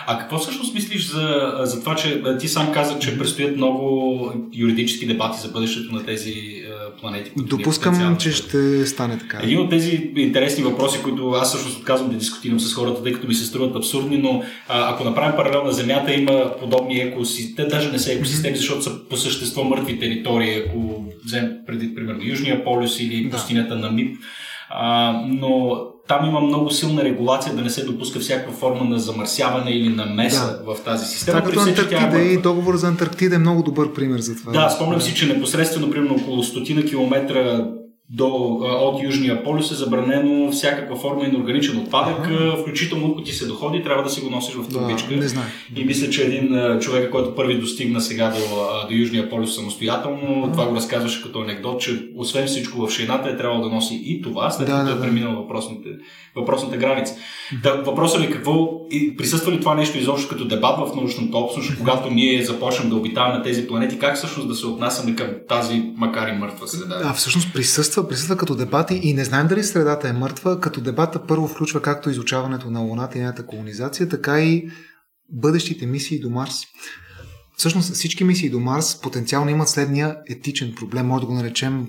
А 0.06 0.18
какво 0.18 0.38
всъщност 0.38 0.74
мислиш 0.74 1.10
за, 1.10 1.52
за 1.62 1.80
това, 1.80 1.94
че 1.94 2.22
ти 2.40 2.48
сам 2.48 2.72
каза, 2.72 2.98
че 2.98 3.18
предстоят 3.18 3.56
много 3.56 4.32
юридически 4.52 5.06
дебати 5.06 5.40
за 5.40 5.48
бъдещето 5.48 5.94
на 5.94 6.04
тези 6.04 6.61
планети? 7.00 7.30
Допускам, 7.36 8.16
че 8.16 8.32
ще 8.32 8.86
стане 8.86 9.18
така. 9.18 9.40
Един 9.42 9.58
от 9.58 9.70
тези 9.70 10.12
интересни 10.16 10.64
въпроси, 10.64 11.02
които 11.02 11.30
аз 11.30 11.48
всъщност 11.48 11.78
отказвам 11.78 12.10
да 12.10 12.16
дискутирам 12.16 12.60
с 12.60 12.74
хората, 12.74 13.02
тъй 13.02 13.12
като 13.12 13.28
ми 13.28 13.34
се 13.34 13.46
струват 13.46 13.76
абсурдни, 13.76 14.18
но 14.18 14.42
а, 14.68 14.94
ако 14.94 15.04
направим 15.04 15.36
паралел 15.36 15.64
на 15.64 15.72
Земята, 15.72 16.14
има 16.14 16.54
подобни 16.60 17.00
екосистеми, 17.00 17.56
те 17.56 17.64
даже 17.76 17.90
не 17.90 17.98
са 17.98 18.12
екосистеми, 18.12 18.56
защото 18.56 18.82
са 18.82 19.08
по 19.08 19.16
същество 19.16 19.64
мъртви 19.64 19.98
територии, 19.98 20.62
ако 20.66 21.04
вземем 21.24 21.52
преди, 21.66 21.94
примерно, 21.94 22.20
Южния 22.22 22.64
полюс 22.64 23.00
или 23.00 23.24
да. 23.24 23.30
пустинята 23.30 23.76
на 23.76 23.90
Мип. 23.90 24.16
А, 24.74 25.12
но 25.26 25.78
там 26.08 26.28
има 26.28 26.40
много 26.40 26.70
силна 26.70 27.04
регулация 27.04 27.54
да 27.54 27.62
не 27.62 27.70
се 27.70 27.84
допуска 27.84 28.20
всякаква 28.20 28.52
форма 28.52 28.84
на 28.84 28.98
замърсяване 28.98 29.70
или 29.70 29.88
на 29.88 30.06
меса 30.06 30.62
да. 30.66 30.74
в 30.74 30.80
тази 30.80 31.06
система. 31.06 31.38
Това 31.38 31.50
като 31.50 31.60
Антарктида 31.60 32.22
и 32.22 32.36
договор 32.36 32.76
за 32.76 32.88
Антарктида 32.88 33.34
е 33.34 33.38
много 33.38 33.62
добър 33.62 33.92
пример 33.92 34.20
за 34.20 34.36
това. 34.36 34.52
Да, 34.52 34.70
спомням 34.70 35.00
си, 35.00 35.14
че 35.14 35.26
непосредствено, 35.26 35.90
примерно 35.90 36.14
около 36.14 36.42
стотина 36.42 36.84
километра 36.84 37.66
до, 38.14 38.26
от 38.62 39.02
Южния 39.02 39.44
полюс 39.44 39.70
е 39.70 39.74
забранено 39.74 40.52
всякаква 40.52 40.96
форма 40.96 41.28
на 41.28 41.38
органичен 41.38 41.78
отпадък, 41.78 42.18
ага. 42.18 42.56
включително 42.60 43.08
ако 43.12 43.22
ти 43.22 43.32
се 43.32 43.46
доходи, 43.46 43.82
трябва 43.82 44.02
да 44.02 44.10
си 44.10 44.20
го 44.20 44.30
носиш 44.30 44.54
в 44.54 44.72
турбичка. 44.72 45.08
Да, 45.08 45.16
не 45.16 45.80
И 45.80 45.84
мисля, 45.84 46.10
че 46.10 46.22
един 46.22 46.78
човек, 46.80 47.10
който 47.10 47.34
първи 47.34 47.58
достигна 47.58 48.00
сега 48.00 48.28
до, 48.30 48.38
до 48.88 48.94
Южния 48.94 49.30
полюс 49.30 49.54
самостоятелно, 49.54 50.42
ага. 50.44 50.52
това 50.52 50.66
го 50.66 50.76
разказваше 50.76 51.22
като 51.22 51.40
анекдот, 51.40 51.80
че 51.80 52.08
освен 52.16 52.46
всичко 52.46 52.86
в 52.86 52.90
шейната 52.90 53.28
е 53.28 53.36
трябвало 53.36 53.62
да 53.62 53.74
носи 53.74 54.02
и 54.04 54.22
това, 54.22 54.50
след 54.50 54.68
като 54.68 54.84
да, 54.84 54.92
е 54.92 55.00
преминал 55.00 55.32
въпросните 55.32 55.88
въпросната 56.36 56.76
граница. 56.76 57.14
Да, 57.62 57.74
въпросът 57.74 58.24
е 58.24 58.30
какво 58.30 58.82
присъства 59.18 59.52
ли 59.52 59.60
това 59.60 59.74
нещо 59.74 59.98
изобщо 59.98 60.28
като 60.28 60.44
дебат 60.44 60.78
в 60.78 60.94
научната 60.96 61.38
общност, 61.38 61.78
когато 61.78 62.10
ние 62.10 62.44
започнем 62.44 62.90
да 62.90 62.96
обитаваме 62.96 63.42
тези 63.42 63.66
планети, 63.66 63.98
как 63.98 64.16
всъщност 64.16 64.48
да 64.48 64.54
се 64.54 64.66
отнасяме 64.66 65.16
към 65.16 65.28
тази, 65.48 65.82
макар 65.96 66.28
и 66.28 66.32
мъртва 66.32 66.68
среда? 66.68 67.00
А, 67.04 67.14
всъщност 67.14 67.52
присъства, 67.52 68.01
присъства 68.08 68.36
като 68.36 68.54
дебати 68.54 69.00
и 69.02 69.14
не 69.14 69.24
знаем 69.24 69.48
дали 69.48 69.64
средата 69.64 70.08
е 70.08 70.12
мъртва, 70.12 70.60
като 70.60 70.80
дебата 70.80 71.26
първо 71.26 71.48
включва 71.48 71.82
както 71.82 72.10
изучаването 72.10 72.70
на 72.70 72.80
Луната 72.80 73.18
и 73.18 73.20
нейната 73.20 73.46
колонизация, 73.46 74.08
така 74.08 74.40
и 74.40 74.68
бъдещите 75.28 75.86
мисии 75.86 76.20
до 76.20 76.30
Марс. 76.30 76.54
Всъщност 77.56 77.92
всички 77.92 78.24
мисии 78.24 78.50
до 78.50 78.60
Марс 78.60 79.00
потенциално 79.00 79.50
имат 79.50 79.68
следния 79.68 80.16
етичен 80.28 80.74
проблем, 80.76 81.06
може 81.06 81.20
да 81.20 81.26
го 81.26 81.34
наречем 81.34 81.86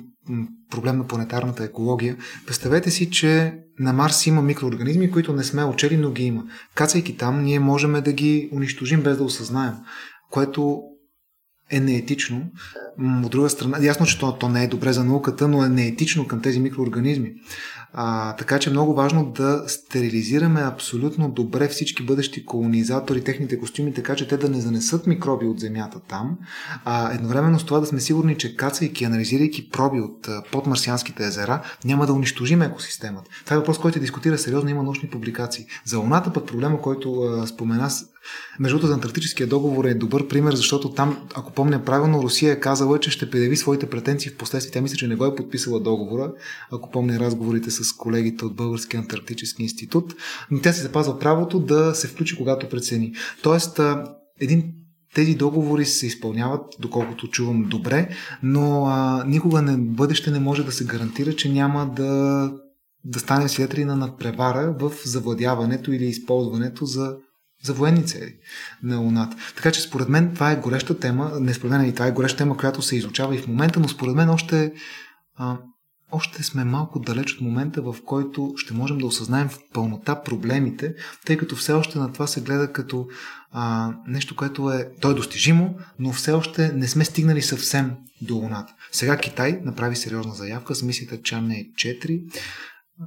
проблем 0.72 0.98
на 0.98 1.08
планетарната 1.08 1.64
екология. 1.64 2.18
Представете 2.48 2.92
си, 2.92 3.10
че 3.12 3.54
на 3.80 3.94
Марс 3.94 4.28
има 4.28 4.42
микроорганизми, 4.42 5.12
които 5.12 5.34
не 5.34 5.44
сме 5.44 5.64
учели, 5.64 5.98
но 5.98 6.12
ги 6.12 6.24
има. 6.24 6.44
Кацайки 6.76 7.18
там, 7.18 7.44
ние 7.44 7.60
можем 7.60 7.94
да 7.94 8.14
ги 8.14 8.50
унищожим 8.54 9.02
без 9.02 9.18
да 9.18 9.24
осъзнаем, 9.24 9.74
което 10.32 10.82
е 11.74 11.80
неетично. 11.80 12.42
От 13.24 13.32
друга 13.32 13.50
страна, 13.50 13.78
ясно, 13.82 14.06
че 14.06 14.20
то, 14.20 14.38
то 14.38 14.50
не 14.50 14.64
е 14.64 14.68
добре 14.68 14.94
за 14.94 15.04
науката, 15.04 15.48
но 15.48 15.66
е 15.66 15.70
неетично 15.70 16.28
към 16.28 16.42
тези 16.42 16.60
микроорганизми. 16.60 17.34
А, 17.94 18.36
така 18.36 18.60
че 18.60 18.70
е 18.70 18.74
много 18.74 18.94
важно 18.94 19.26
да 19.26 19.64
стерилизираме 19.68 20.62
абсолютно 20.62 21.30
добре 21.30 21.68
всички 21.68 22.04
бъдещи 22.04 22.46
колонизатори, 22.46 23.24
техните 23.24 23.60
костюми, 23.60 23.94
така 23.94 24.16
че 24.16 24.28
те 24.28 24.38
да 24.38 24.50
не 24.50 24.62
занесат 24.62 25.08
микроби 25.08 25.46
от 25.46 25.60
земята 25.60 26.00
там. 26.10 26.38
А 26.86 27.14
едновременно 27.14 27.60
с 27.60 27.66
това 27.66 27.80
да 27.80 27.86
сме 27.86 28.00
сигурни, 28.00 28.38
че 28.38 28.56
кацайки, 28.56 29.06
анализирайки 29.06 29.70
проби 29.70 30.00
от 30.00 30.30
подмарсианските 30.52 31.26
езера, 31.26 31.62
няма 31.86 32.06
да 32.06 32.14
унищожим 32.14 32.62
екосистемата. 32.62 33.32
Това 33.46 33.56
е 33.56 33.60
въпрос, 33.60 33.80
който 33.80 34.00
дискутира 34.00 34.38
сериозно, 34.38 34.70
има 34.70 34.84
научни 34.84 35.10
публикации. 35.10 35.66
За 35.86 35.98
Луната 35.98 36.34
пък 36.34 36.46
проблема, 36.46 36.82
който 36.82 37.22
а, 37.22 37.48
спомена 37.48 37.90
между 38.60 38.78
другото, 38.78 38.94
Антарктическия 38.94 39.48
договор 39.48 39.86
е 39.86 39.94
добър 39.94 40.28
пример, 40.28 40.56
защото 40.56 40.90
там, 40.90 41.28
ако 41.36 41.52
помня 41.52 41.86
правилно, 41.86 42.24
Русия 42.24 42.54
е 42.54 42.60
казала, 42.60 43.00
че 43.00 43.12
ще 43.12 43.30
предяви 43.30 43.58
своите 43.58 43.90
претенции 43.90 44.32
в 44.32 44.38
последствие. 44.38 44.74
Тя 44.74 44.82
мисля, 44.82 44.98
че 44.98 45.08
не 45.08 45.16
го 45.16 45.26
е 45.26 45.36
подписала 45.36 45.80
договора, 45.80 46.32
ако 46.72 46.92
помня 46.92 47.20
разговорите 47.20 47.72
с 47.72 47.83
с 47.84 47.94
колегите 47.94 48.46
от 48.46 48.56
Българския 48.56 49.00
антарктически 49.00 49.64
институт, 49.64 50.14
но 50.52 50.62
тя 50.62 50.74
си 50.74 50.82
запазва 50.82 51.20
правото 51.20 51.60
да 51.60 51.96
се 51.96 52.08
включи 52.08 52.38
когато 52.38 52.70
прецени. 52.70 53.14
Тоест, 53.42 53.80
един 54.40 54.74
тези 55.14 55.36
договори 55.36 55.86
се 55.86 56.08
изпълняват, 56.08 56.62
доколкото 56.80 57.28
чувам 57.28 57.64
добре, 57.64 58.10
но 58.44 58.86
а, 58.86 59.24
никога 59.28 59.62
не, 59.62 59.78
бъдеще 59.78 60.32
не 60.32 60.40
може 60.40 60.64
да 60.64 60.72
се 60.72 60.86
гарантира, 60.86 61.36
че 61.36 61.52
няма 61.52 61.94
да, 61.96 62.52
да 63.04 63.20
стане 63.20 63.50
свидетели 63.50 63.86
на 63.86 63.96
надпревара 63.96 64.76
в 64.80 64.92
завладяването 65.06 65.92
или 65.92 66.06
използването 66.06 66.86
за, 66.86 67.16
за 67.64 67.74
военни 67.74 68.06
цели 68.06 68.34
на 68.84 68.98
Луната. 68.98 69.38
Така 69.56 69.72
че 69.72 69.82
според 69.82 70.10
мен 70.10 70.34
това 70.34 70.52
е 70.52 70.60
гореща 70.60 71.00
тема, 71.00 71.32
не 71.40 71.54
според 71.54 71.72
мен 71.72 71.90
и 71.90 71.94
това 71.94 72.08
е 72.08 72.12
гореща 72.12 72.38
тема, 72.38 72.58
която 72.58 72.82
се 72.82 72.96
изучава 72.96 73.36
и 73.36 73.40
в 73.40 73.48
момента, 73.48 73.80
но 73.80 73.88
според 73.88 74.16
мен 74.16 74.30
още 74.30 74.74
а, 75.36 75.58
още 76.14 76.44
сме 76.44 76.64
малко 76.64 77.00
далеч 77.00 77.34
от 77.34 77.42
момента, 77.42 77.82
в 77.82 77.96
който 78.06 78.54
ще 78.58 78.74
можем 78.74 78.98
да 78.98 79.06
осъзнаем 79.06 79.50
в 79.50 79.60
пълнота 79.74 80.22
проблемите, 80.22 80.94
тъй 81.26 81.38
като 81.38 81.56
все 81.56 81.74
още 81.74 82.00
на 82.00 82.14
това 82.14 82.28
се 82.28 82.42
гледа 82.42 82.72
като 82.72 83.08
а, 83.52 83.94
нещо, 84.08 84.36
което 84.36 84.72
е, 84.72 84.92
то 85.02 85.12
е 85.12 85.14
достижимо, 85.14 85.76
но 86.00 86.12
все 86.12 86.32
още 86.32 86.72
не 86.74 86.88
сме 86.88 87.06
стигнали 87.06 87.42
съвсем 87.42 87.92
до 88.22 88.36
Луната. 88.36 88.74
Сега 88.92 89.18
Китай 89.18 89.60
направи 89.64 89.96
сериозна 89.96 90.34
заявка 90.34 90.76
с 90.76 90.84
мисията 90.84 91.22
Чанне 91.22 91.66
4. 91.76 92.24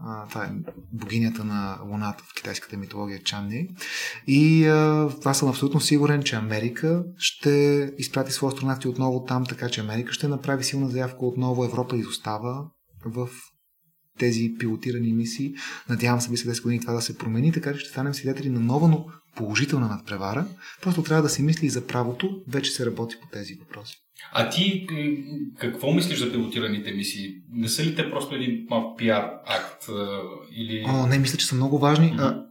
А, 0.05 0.29
това 0.29 0.45
е 0.45 0.51
богинята 0.93 1.45
на 1.45 1.79
Луната 1.91 2.25
в 2.25 2.35
китайската 2.35 2.77
митология 2.77 3.23
Чанне. 3.23 3.69
И 4.27 4.67
а, 4.67 5.09
това 5.21 5.35
съм 5.35 5.49
абсолютно 5.49 5.81
сигурен, 5.81 6.23
че 6.23 6.37
Америка 6.37 7.05
ще 7.19 7.51
изпрати 7.99 8.33
своя 8.33 8.53
астронавти 8.53 8.89
отново 8.89 9.25
там, 9.25 9.47
така 9.47 9.69
че 9.69 9.81
Америка 9.81 10.13
ще 10.13 10.29
направи 10.29 10.65
силна 10.65 10.89
заявка 10.89 11.27
отново. 11.27 11.65
Европа 11.65 11.97
изостава 11.97 12.65
в 13.07 13.29
тези 14.19 14.55
пилотирани 14.59 15.13
мисии. 15.13 15.55
Надявам 15.89 16.21
се, 16.21 16.31
би 16.31 16.37
10 16.37 16.63
години 16.63 16.81
това 16.81 16.93
да 16.93 17.03
се 17.03 17.19
промени, 17.19 17.53
така 17.53 17.73
че 17.73 17.79
ще 17.79 17.89
станем 17.89 18.15
свидетели 18.15 18.49
на 18.49 18.61
нова, 18.61 18.89
но 18.89 19.07
положителна 19.37 19.89
надпревара. 19.89 20.47
Просто 20.83 21.03
трябва 21.03 21.23
да 21.23 21.29
се 21.29 21.43
мисли 21.43 21.67
и 21.67 21.71
за 21.71 21.87
правото. 21.87 22.43
Вече 22.49 22.71
се 22.71 22.87
работи 22.87 23.17
по 23.23 23.29
тези 23.29 23.55
въпроси. 23.55 23.97
А 24.33 24.51
ти 24.51 24.87
какво 25.59 25.93
мислиш 25.93 26.19
за 26.19 26.33
пилотираните 26.33 26.93
мисии? 26.93 27.35
Не 27.53 27.69
са 27.69 27.85
ли 27.85 27.95
те 27.95 28.11
просто 28.11 28.35
един 28.35 28.67
малко 28.71 28.97
пиар 28.97 29.31
акт? 29.47 29.87
Или... 30.57 30.85
О, 30.89 31.07
не, 31.07 31.19
мисля, 31.19 31.39
че 31.39 31.47
са 31.47 31.55
много 31.55 31.79
важни. 31.79 32.13
Mm-hmm. 32.13 32.46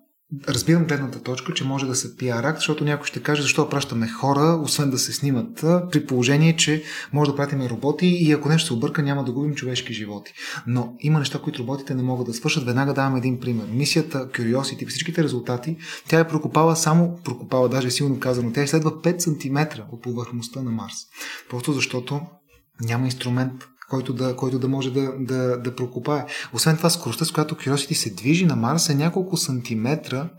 Разбирам 0.48 0.86
гледната 0.86 1.24
точка, 1.24 1.54
че 1.54 1.64
може 1.64 1.86
да 1.86 1.96
се 1.96 2.18
пиар 2.18 2.44
акт, 2.44 2.58
защото 2.58 2.84
някой 2.84 3.08
ще 3.08 3.22
каже 3.22 3.42
защо 3.42 3.70
пращаме 3.70 4.08
хора, 4.08 4.60
освен 4.64 4.90
да 4.90 5.00
се 5.00 5.14
снимат, 5.14 5.66
при 5.92 6.06
положение, 6.06 6.56
че 6.56 6.84
може 7.14 7.32
да 7.32 7.38
пратиме 7.38 7.70
роботи 7.70 8.08
и 8.08 8.32
ако 8.32 8.50
нещо 8.50 8.68
се 8.68 8.74
обърка, 8.74 9.04
няма 9.04 9.24
да 9.24 9.32
губим 9.32 9.56
човешки 9.56 9.94
животи. 9.94 10.34
Но 10.68 10.94
има 11.00 11.20
неща, 11.20 11.40
които 11.40 11.60
роботите 11.60 11.96
не 11.96 12.04
могат 12.04 12.28
да 12.28 12.34
свършат. 12.34 12.66
Веднага 12.66 12.94
давам 12.94 13.16
един 13.16 13.40
пример. 13.40 13.66
Мисията 13.72 14.30
Curiosity, 14.34 14.88
всичките 14.88 15.24
резултати, 15.24 15.78
тя 16.08 16.20
е 16.20 16.28
прокопала 16.28 16.76
само, 16.76 17.20
прокопала 17.24 17.70
даже 17.70 17.92
силно 17.92 18.20
казано, 18.20 18.52
тя 18.54 18.64
изследва 18.64 18.92
5 18.92 19.20
см 19.20 19.82
от 19.92 20.02
повърхността 20.02 20.62
на 20.62 20.72
Марс. 20.72 20.96
Просто 21.50 21.74
защото 21.74 22.22
няма 22.82 23.06
инструмент, 23.06 23.54
който 23.90 24.14
да, 24.14 24.36
който 24.36 24.60
да 24.60 24.68
може 24.68 24.94
да, 24.94 25.12
да, 25.20 25.58
да 25.58 25.76
прокопае. 25.76 26.26
Освен 26.54 26.78
това, 26.78 26.90
скоростта, 26.90 27.26
с 27.26 27.32
която 27.32 27.56
Curiosity 27.56 27.94
се 27.94 28.14
движи 28.14 28.46
на 28.46 28.56
Марс 28.56 28.90
е 28.90 28.96
няколко 28.96 29.38
сантиметра 29.38 30.30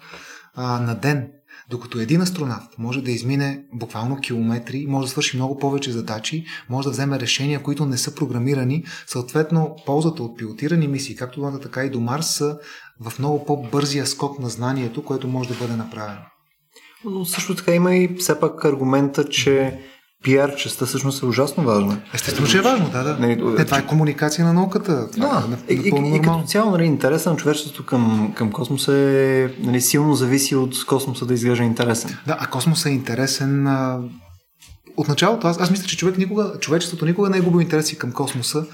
а, 0.54 0.80
на 0.80 0.94
ден. 0.94 1.28
Докато 1.70 2.00
един 2.00 2.20
астронавт 2.20 2.78
може 2.78 3.02
да 3.02 3.10
измине 3.10 3.64
буквално 3.72 4.20
километри, 4.20 4.86
може 4.88 5.06
да 5.06 5.10
свърши 5.10 5.36
много 5.36 5.58
повече 5.58 5.92
задачи, 5.92 6.44
може 6.68 6.86
да 6.88 6.90
вземе 6.90 7.20
решения, 7.20 7.62
които 7.62 7.86
не 7.86 7.98
са 7.98 8.14
програмирани, 8.14 8.84
съответно 9.06 9.76
ползата 9.86 10.22
от 10.22 10.38
пилотирани 10.38 10.88
мисии, 10.88 11.16
както 11.16 11.40
до 11.40 11.58
така 11.58 11.84
и 11.84 11.90
до 11.90 12.00
Марс, 12.00 12.26
са 12.26 12.58
в 13.00 13.18
много 13.18 13.44
по-бързия 13.44 14.06
скок 14.06 14.38
на 14.38 14.48
знанието, 14.48 15.04
което 15.04 15.28
може 15.28 15.48
да 15.48 15.54
бъде 15.54 15.76
направено. 15.76 16.20
Но 17.04 17.24
също 17.24 17.54
така 17.54 17.74
има 17.74 17.96
и 17.96 18.16
все 18.16 18.40
пак 18.40 18.64
аргумента, 18.64 19.28
че 19.28 19.80
пиар 20.26 20.56
частта 20.56 20.86
всъщност 20.86 21.22
е 21.22 21.26
ужасно 21.26 21.64
важна. 21.64 21.98
Естествено, 22.14 22.48
че 22.48 22.58
е 22.58 22.60
важно, 22.60 22.90
да, 22.90 23.02
да. 23.02 23.16
Не, 23.18 23.36
не, 23.36 23.64
това 23.64 23.78
е 23.78 23.86
комуникация 23.86 24.44
на 24.44 24.52
науката. 24.52 25.10
Това 25.10 25.26
да, 25.26 25.56
е, 25.68 25.74
и, 25.74 25.76
и, 25.76 26.16
и, 26.16 26.20
като 26.20 26.42
цяло, 26.46 26.70
нали, 26.70 26.84
интереса 26.84 27.30
на 27.30 27.36
човечеството 27.36 27.86
към, 27.86 28.32
към 28.36 28.52
космоса 28.52 28.92
е 28.98 29.48
нали, 29.58 29.80
силно 29.80 30.14
зависи 30.14 30.56
от 30.56 30.86
космоса 30.86 31.26
да 31.26 31.34
изглежда 31.34 31.64
интересен. 31.64 32.16
Да, 32.26 32.36
а 32.40 32.46
космоса 32.46 32.88
е 32.88 32.92
интересен 32.92 33.66
а... 33.66 33.98
от 34.96 35.08
началото. 35.08 35.46
Аз, 35.46 35.60
аз 35.60 35.70
мисля, 35.70 35.86
че 35.86 35.96
човек 35.96 36.18
никога, 36.18 36.52
човечеството 36.60 37.06
никога 37.06 37.30
не 37.30 37.38
е 37.38 37.40
губил 37.40 37.60
интереси 37.60 37.98
към 37.98 38.12
космоса. 38.12 38.64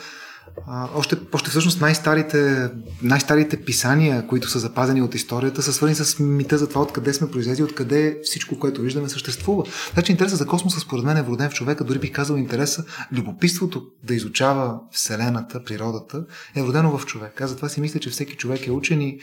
А, 0.66 0.88
още, 0.94 1.16
още 1.32 1.50
всъщност 1.50 1.80
най-старите, 1.80 2.70
най-старите 3.02 3.64
писания, 3.64 4.26
които 4.26 4.50
са 4.50 4.58
запазени 4.58 5.02
от 5.02 5.14
историята, 5.14 5.62
са 5.62 5.72
свързани 5.72 5.94
с 5.94 6.18
мита 6.18 6.58
за 6.58 6.68
това 6.68 6.80
откъде 6.82 7.14
сме 7.14 7.30
произлезли, 7.30 7.62
откъде 7.62 8.18
всичко, 8.22 8.58
което 8.58 8.80
виждаме, 8.80 9.08
съществува. 9.08 9.64
Значи 9.94 10.12
интересът 10.12 10.38
за 10.38 10.46
космоса 10.46 10.80
според 10.80 11.04
мен 11.04 11.16
е 11.16 11.22
вроден 11.22 11.50
в 11.50 11.54
човека, 11.54 11.84
дори 11.84 11.98
бих 11.98 12.12
казал 12.12 12.36
интереса, 12.36 12.84
любопитството 13.12 13.82
да 14.04 14.14
изучава 14.14 14.80
Вселената, 14.92 15.64
природата, 15.64 16.24
е 16.56 16.62
вродено 16.62 16.98
в 16.98 17.06
човек. 17.06 17.40
Аз 17.40 17.50
затова 17.50 17.68
си 17.68 17.80
мисля, 17.80 18.00
че 18.00 18.10
всеки 18.10 18.36
човек 18.36 18.66
е 18.66 18.72
учен 18.72 19.02
и 19.02 19.20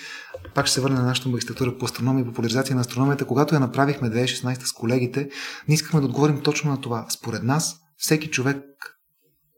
пак 0.55 0.65
ще 0.65 0.73
се 0.73 0.81
върне 0.81 0.97
на 0.97 1.05
нашата 1.05 1.29
магистратура 1.29 1.77
по 1.77 1.85
астрономия 1.85 2.21
и 2.21 2.25
популяризация 2.25 2.75
на 2.75 2.81
астрономията. 2.81 3.25
Когато 3.25 3.55
я 3.55 3.59
направихме 3.59 4.09
2016 4.09 4.63
с 4.63 4.73
колегите, 4.73 5.29
не 5.67 5.75
искахме 5.75 5.99
да 5.99 6.05
отговорим 6.05 6.41
точно 6.41 6.71
на 6.71 6.81
това. 6.81 7.05
Според 7.09 7.43
нас, 7.43 7.75
всеки 7.97 8.29
човек 8.29 8.65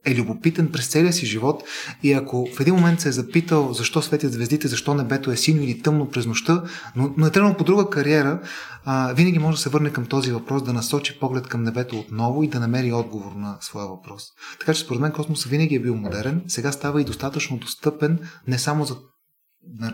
е 0.06 0.14
любопитен 0.14 0.68
през 0.72 0.88
целия 0.88 1.12
си 1.12 1.26
живот 1.26 1.62
и 2.02 2.12
ако 2.12 2.48
в 2.56 2.60
един 2.60 2.74
момент 2.74 3.00
се 3.00 3.08
е 3.08 3.12
запитал 3.12 3.72
защо 3.72 4.02
светят 4.02 4.32
звездите, 4.32 4.68
защо 4.68 4.94
небето 4.94 5.30
е 5.30 5.36
синьо 5.36 5.62
или 5.62 5.82
тъмно 5.82 6.10
през 6.10 6.26
нощта, 6.26 6.62
но, 6.96 7.14
но 7.16 7.26
е 7.26 7.30
тръгнал 7.30 7.56
по 7.56 7.64
друга 7.64 7.90
кариера, 7.90 8.40
а, 8.84 9.12
винаги 9.12 9.38
може 9.38 9.56
да 9.56 9.62
се 9.62 9.68
върне 9.68 9.92
към 9.92 10.06
този 10.06 10.32
въпрос, 10.32 10.62
да 10.62 10.72
насочи 10.72 11.18
поглед 11.20 11.46
към 11.46 11.62
небето 11.62 11.98
отново 11.98 12.42
и 12.42 12.48
да 12.48 12.60
намери 12.60 12.92
отговор 12.92 13.32
на 13.32 13.56
своя 13.60 13.86
въпрос. 13.86 14.24
Така 14.60 14.74
че 14.74 14.80
според 14.80 15.00
мен 15.00 15.12
космосът 15.12 15.50
винаги 15.50 15.74
е 15.74 15.80
бил 15.80 15.96
модерен, 15.96 16.42
сега 16.48 16.72
става 16.72 17.00
и 17.00 17.04
достатъчно 17.04 17.56
достъпен 17.56 18.18
не 18.46 18.58
само 18.58 18.84
за 18.84 18.96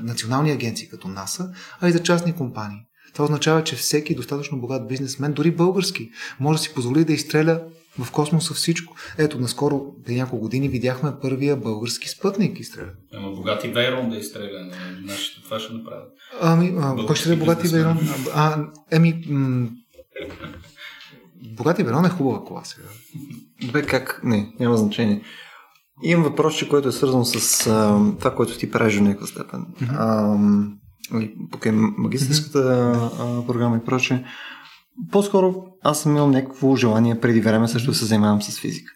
национални 0.03 0.51
агенции 0.51 0.89
като 0.89 1.09
НАСА, 1.09 1.51
а 1.81 1.89
и 1.89 1.93
за 1.93 2.03
частни 2.03 2.33
компании. 2.33 2.79
Това 3.13 3.25
означава, 3.25 3.65
че 3.65 3.77
всеки 3.77 4.15
достатъчно 4.15 4.61
богат 4.61 4.89
бизнесмен, 4.89 5.33
дори 5.33 5.51
български, 5.51 6.11
може 6.41 6.59
да 6.59 6.63
си 6.63 6.75
позволи 6.75 7.05
да 7.05 7.13
изстреля 7.13 7.61
в 7.99 8.13
космоса 8.13 8.55
всичко. 8.55 8.95
Ето, 9.19 9.41
наскоро, 9.41 9.95
преди 10.05 10.19
няколко 10.19 10.43
години, 10.43 10.69
видяхме 10.69 11.13
първия 11.23 11.57
български 11.57 12.09
спътник 12.09 12.61
изстреля. 12.61 12.91
Ама 13.15 13.31
богати 13.31 13.69
Вейрон 13.69 14.11
да 14.11 14.17
изстреля. 14.17 14.71
Нашите 15.03 15.43
това 15.45 15.61
ще 15.61 15.73
направят. 15.73 16.13
Ами, 16.41 16.75
а, 16.81 17.07
кой 17.07 17.17
ще 17.17 17.33
е 17.33 17.37
богати 17.37 17.69
Вейрон? 17.69 17.99
А, 18.35 18.67
еми, 18.91 19.25
м- 19.29 19.69
богати 21.57 21.83
Вейрон 21.83 22.05
е 22.05 22.09
хубава 22.09 22.45
кола 22.45 22.65
сега. 22.65 22.89
Бе, 23.73 23.83
как? 23.83 24.21
Не, 24.25 24.53
няма 24.61 24.77
значение. 24.77 25.23
Имам 26.03 26.25
въпрос, 26.25 26.69
който 26.69 26.89
е 26.89 26.93
свързан 26.93 27.25
с 27.25 27.67
а, 27.67 27.99
това, 28.19 28.35
което 28.35 28.59
ти 28.59 28.71
правиш 28.71 28.97
в 28.97 29.01
някаква 29.01 29.27
степен. 29.27 29.67
Mm-hmm. 29.83 29.97
А, 29.99 30.39
покрай 31.51 31.73
магистрската 31.73 32.59
mm-hmm. 32.59 33.47
програма 33.47 33.77
и 33.77 33.85
прочее. 33.85 34.25
По-скоро 35.13 35.55
аз 35.83 36.03
съм 36.03 36.17
имал 36.17 36.29
някакво 36.29 36.77
желание 36.77 37.21
преди 37.21 37.41
време 37.41 37.69
също 37.69 37.91
да 37.91 37.97
се 37.97 38.05
занимавам 38.05 38.43
с 38.43 38.61
физика. 38.61 38.93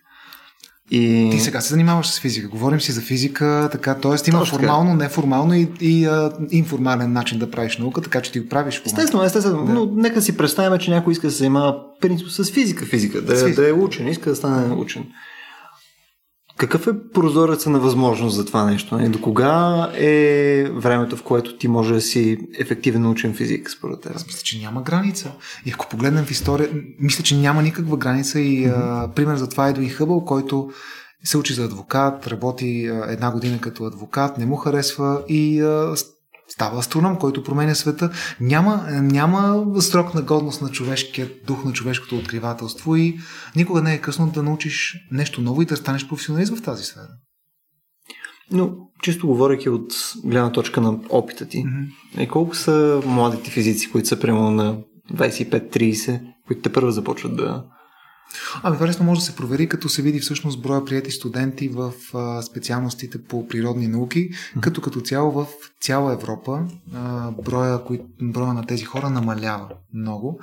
И... 0.91 1.29
Ти 1.33 1.41
сега 1.41 1.61
се 1.61 1.69
занимаваш 1.69 2.07
с 2.07 2.21
физика. 2.21 2.49
Говорим 2.49 2.81
си 2.81 2.93
за 2.93 3.01
физика, 3.01 3.69
така, 3.73 3.95
т.е. 3.95 4.31
има 4.31 4.39
Точно 4.39 4.59
формално, 4.59 4.95
неформално 4.95 5.55
и, 5.55 5.69
и 5.81 6.07
а, 6.07 6.33
информален 6.51 7.13
начин 7.13 7.39
да 7.39 7.51
правиш 7.51 7.79
наука, 7.79 8.01
така 8.01 8.21
че 8.21 8.33
ти 8.33 8.41
го 8.41 8.49
правиш 8.49 8.79
момента. 8.79 9.01
Естествено, 9.01 9.25
естествено. 9.25 9.65
Да. 9.65 9.73
Но 9.73 9.87
нека 9.87 10.23
си 10.23 10.37
представим, 10.37 10.79
че 10.79 10.91
някой 10.91 11.13
иска 11.13 11.27
да 11.27 11.31
се 11.31 11.39
занимава 11.39 11.77
принцип 12.01 12.29
с 12.29 12.45
физика, 12.45 12.87
физика, 12.87 13.23
да, 13.23 13.37
с 13.37 13.43
физика. 13.43 13.63
да 13.63 13.69
е 13.69 13.73
учен, 13.73 14.09
иска 14.09 14.31
да 14.31 14.37
стане 14.37 14.75
учен. 14.75 15.05
Какъв 16.57 16.87
е 16.87 17.11
прозореца 17.15 17.71
на 17.71 17.81
възможност 17.81 18.37
за 18.37 18.45
това 18.45 18.65
нещо? 18.65 18.99
До 19.09 19.21
кога 19.21 19.91
е 19.95 20.65
времето, 20.71 21.17
в 21.17 21.23
което 21.23 21.57
ти 21.57 21.69
може 21.69 21.95
да 21.95 22.01
си 22.01 22.39
ефективен 22.59 23.07
учен 23.07 23.35
физик, 23.35 23.71
според 23.71 24.01
теб? 24.01 24.17
Аз 24.17 24.27
мисля, 24.27 24.41
че 24.43 24.59
няма 24.59 24.83
граница. 24.83 25.33
И 25.67 25.71
ако 25.71 25.89
погледнем 25.89 26.25
в 26.25 26.31
история, 26.31 26.69
мисля, 27.01 27.25
че 27.25 27.37
няма 27.37 27.63
никаква 27.63 27.97
граница 27.97 28.41
и 28.41 28.67
mm-hmm. 28.67 29.05
а, 29.05 29.09
пример 29.15 29.37
за 29.37 29.49
това 29.49 29.69
е 29.69 29.75
и 29.81 29.89
Хъбъл, 29.89 30.25
който 30.25 30.71
се 31.25 31.39
учи 31.39 31.55
за 31.55 31.65
адвокат, 31.65 32.27
работи 32.27 32.87
а, 32.87 33.13
една 33.13 33.31
година 33.31 33.59
като 33.61 33.85
адвокат, 33.85 34.39
не 34.39 34.47
му 34.47 34.57
харесва 34.57 35.23
и 35.29 35.61
а, 35.61 35.95
става 36.49 36.79
астроном, 36.79 37.17
който 37.17 37.45
променя 37.45 37.75
света. 37.75 38.11
Няма, 38.41 38.87
няма 38.91 39.65
срок 39.81 40.15
на 40.15 40.23
годност 40.23 40.63
на 40.63 40.69
човешкия 40.69 41.31
дух, 41.47 41.65
на 41.65 41.73
човешкото 41.73 42.17
откривателство 42.17 42.97
и 42.97 43.19
никога 43.57 43.83
не 43.83 43.95
е 43.95 44.01
късно 44.01 44.31
да 44.31 44.43
научиш 44.43 44.97
нещо 45.11 45.41
ново 45.41 45.63
и 45.63 45.67
да 45.67 45.77
станеш 45.77 46.09
професионалист 46.09 46.57
в 46.57 46.63
тази 46.63 46.85
сфера. 46.85 47.09
Но, 48.51 48.71
чисто 49.03 49.27
говоряки 49.27 49.69
от 49.69 49.93
гледна 50.25 50.53
точка 50.53 50.81
на 50.81 50.99
опита 51.11 51.49
ти, 51.49 51.65
mm-hmm. 51.65 52.29
колко 52.29 52.57
са 52.57 53.03
младите 53.07 53.51
физици, 53.51 53.91
които 53.91 54.09
са 54.09 54.21
прямо 54.21 54.51
на 54.51 54.79
25-30, 55.13 56.21
които 56.47 56.63
те 56.63 56.73
първо 56.73 56.91
започват 56.91 57.37
да 57.37 57.65
Ами 58.63 58.87
лесно 58.87 59.05
може 59.05 59.21
да 59.21 59.27
се 59.27 59.37
провери, 59.37 59.69
като 59.69 59.89
се 59.89 60.03
види 60.03 60.21
всъщност 60.21 60.63
броя 60.63 60.85
прияти 60.85 61.11
студенти 61.11 61.69
в 61.69 61.93
а, 62.15 62.43
специалностите 62.43 63.25
по 63.25 63.49
природни 63.49 63.89
науки, 63.89 64.31
като 64.61 64.81
като 64.81 65.01
цяло 65.01 65.33
в 65.33 65.47
цяла 65.81 66.13
Европа 66.13 66.65
а, 66.95 67.31
броя, 67.31 67.85
кои, 67.85 68.01
броя 68.21 68.53
на 68.55 68.67
тези 68.67 68.85
хора 68.85 69.11
намалява 69.11 69.69
много. 69.95 70.41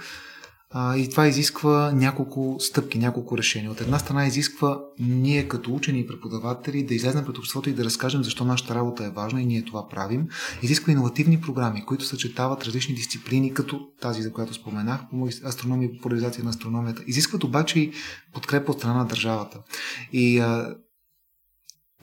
А, 0.71 0.97
и 0.97 1.09
това 1.09 1.27
изисква 1.27 1.91
няколко 1.91 2.55
стъпки, 2.59 2.99
няколко 2.99 3.37
решения. 3.37 3.71
От 3.71 3.81
една 3.81 3.99
страна 3.99 4.27
изисква 4.27 4.79
ние 4.99 5.47
като 5.47 5.73
учени 5.75 5.99
и 5.99 6.07
преподаватели 6.07 6.83
да 6.83 6.93
излезем 6.93 7.25
пред 7.25 7.37
обществото 7.37 7.69
и 7.69 7.73
да 7.73 7.83
разкажем 7.83 8.23
защо 8.23 8.45
нашата 8.45 8.75
работа 8.75 9.05
е 9.05 9.09
важна 9.09 9.41
и 9.41 9.45
ние 9.45 9.65
това 9.65 9.87
правим. 9.87 10.27
Изисква 10.61 10.91
иновативни 10.91 11.41
програми, 11.41 11.85
които 11.85 12.05
съчетават 12.05 12.65
различни 12.65 12.95
дисциплини, 12.95 13.53
като 13.53 13.87
тази, 14.01 14.21
за 14.21 14.33
която 14.33 14.53
споменах, 14.53 15.01
астрономия 15.45 15.89
и 15.89 15.97
популяризация 15.97 16.43
на 16.43 16.49
астрономията. 16.49 17.03
Изискват 17.07 17.43
обаче 17.43 17.79
и 17.79 17.91
подкрепа 18.33 18.71
от 18.71 18.77
страна 18.77 18.97
на 18.97 19.05
държавата. 19.05 19.59
И 20.13 20.39
а, 20.39 20.75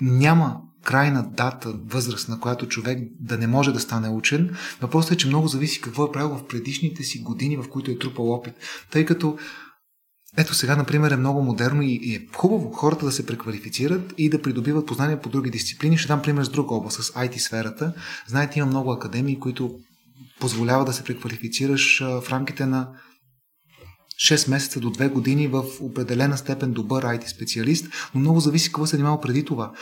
няма 0.00 0.60
крайна 0.86 1.26
дата, 1.30 1.74
възраст, 1.86 2.28
на 2.28 2.40
която 2.40 2.68
човек 2.68 2.98
да 3.20 3.38
не 3.38 3.46
може 3.46 3.72
да 3.72 3.80
стане 3.80 4.08
учен. 4.08 4.56
Въпросът 4.80 5.12
е, 5.12 5.16
че 5.16 5.28
много 5.28 5.48
зависи 5.48 5.80
какво 5.80 6.04
е 6.04 6.12
правил 6.12 6.36
в 6.36 6.46
предишните 6.46 7.02
си 7.02 7.18
години, 7.18 7.56
в 7.56 7.68
които 7.70 7.90
е 7.90 7.98
трупал 7.98 8.32
опит. 8.32 8.54
Тъй 8.90 9.04
като 9.04 9.38
ето 10.36 10.54
сега, 10.54 10.76
например, 10.76 11.10
е 11.10 11.16
много 11.16 11.42
модерно 11.42 11.82
и 11.82 12.14
е 12.14 12.26
хубаво 12.36 12.72
хората 12.72 13.04
да 13.04 13.12
се 13.12 13.26
преквалифицират 13.26 14.14
и 14.18 14.30
да 14.30 14.42
придобиват 14.42 14.86
познания 14.86 15.20
по 15.20 15.28
други 15.28 15.50
дисциплини. 15.50 15.98
Ще 15.98 16.08
дам 16.08 16.22
пример 16.22 16.44
с 16.44 16.48
друга 16.48 16.74
област, 16.74 17.02
с 17.02 17.12
IT 17.12 17.38
сферата. 17.38 17.92
Знаете, 18.26 18.58
има 18.58 18.66
много 18.66 18.92
академии, 18.92 19.40
които 19.40 19.78
позволяват 20.40 20.86
да 20.86 20.92
се 20.92 21.04
преквалифицираш 21.04 22.00
в 22.00 22.24
рамките 22.30 22.66
на 22.66 22.88
6 24.20 24.50
месеца 24.50 24.80
до 24.80 24.90
2 24.90 25.10
години 25.10 25.48
в 25.48 25.64
определена 25.80 26.36
степен 26.36 26.72
добър 26.72 27.04
IT 27.04 27.26
специалист, 27.26 27.86
но 28.14 28.20
много 28.20 28.40
зависи 28.40 28.68
какво 28.68 28.86
се 28.86 28.96
е 28.96 28.98
занимава 28.98 29.20
преди 29.20 29.44
това. 29.44 29.72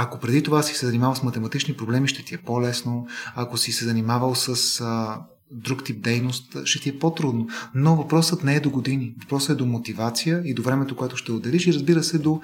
Ако 0.00 0.18
преди 0.18 0.42
това 0.42 0.62
си 0.62 0.74
се 0.74 0.86
занимавал 0.86 1.14
с 1.14 1.22
математични 1.22 1.74
проблеми, 1.74 2.08
ще 2.08 2.24
ти 2.24 2.34
е 2.34 2.38
по-лесно. 2.38 3.06
Ако 3.34 3.58
си 3.58 3.72
се 3.72 3.84
занимавал 3.84 4.34
с 4.34 4.80
а, 4.80 5.20
друг 5.50 5.84
тип 5.84 6.02
дейност, 6.02 6.56
ще 6.64 6.80
ти 6.80 6.88
е 6.88 6.98
по-трудно. 6.98 7.48
Но 7.74 7.96
въпросът 7.96 8.44
не 8.44 8.56
е 8.56 8.60
до 8.60 8.70
години. 8.70 9.14
Въпросът 9.20 9.50
е 9.50 9.54
до 9.54 9.66
мотивация 9.66 10.42
и 10.44 10.54
до 10.54 10.62
времето, 10.62 10.96
което 10.96 11.16
ще 11.16 11.32
отделиш 11.32 11.66
и 11.66 11.72
разбира 11.72 12.02
се 12.02 12.18
до 12.18 12.40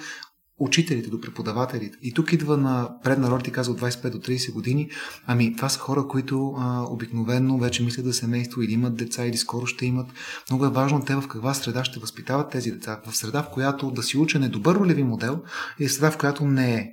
учителите, 0.58 1.10
до 1.10 1.20
преподавателите. 1.20 1.98
И 2.02 2.14
тук 2.14 2.32
идва 2.32 2.56
на 2.56 2.90
предна 3.04 3.30
роля, 3.30 3.42
ти 3.42 3.50
каза 3.50 3.70
от 3.70 3.80
25 3.80 4.10
до 4.10 4.18
30 4.18 4.52
години. 4.52 4.90
Ами, 5.26 5.56
това 5.56 5.68
са 5.68 5.78
хора, 5.78 6.08
които 6.08 6.54
а, 6.58 6.82
обикновенно 6.88 7.58
вече 7.58 7.82
мислят 7.82 8.06
за 8.06 8.12
семейство 8.12 8.62
или 8.62 8.72
имат 8.72 8.96
деца, 8.96 9.26
или 9.26 9.36
скоро 9.36 9.66
ще 9.66 9.86
имат. 9.86 10.06
Много 10.50 10.66
е 10.66 10.70
важно 10.70 11.04
те 11.04 11.14
в 11.14 11.28
каква 11.28 11.54
среда 11.54 11.84
ще 11.84 12.00
възпитават 12.00 12.50
тези 12.50 12.70
деца. 12.70 13.00
В 13.06 13.16
среда, 13.16 13.42
в 13.42 13.50
която 13.50 13.90
да 13.90 14.02
си 14.02 14.18
учен 14.18 14.42
е 14.42 14.48
добър 14.48 14.74
ролеви 14.76 15.02
модел 15.02 15.42
и 15.78 15.88
среда, 15.88 16.10
в 16.10 16.18
която 16.18 16.44
не 16.44 16.74
е. 16.74 16.90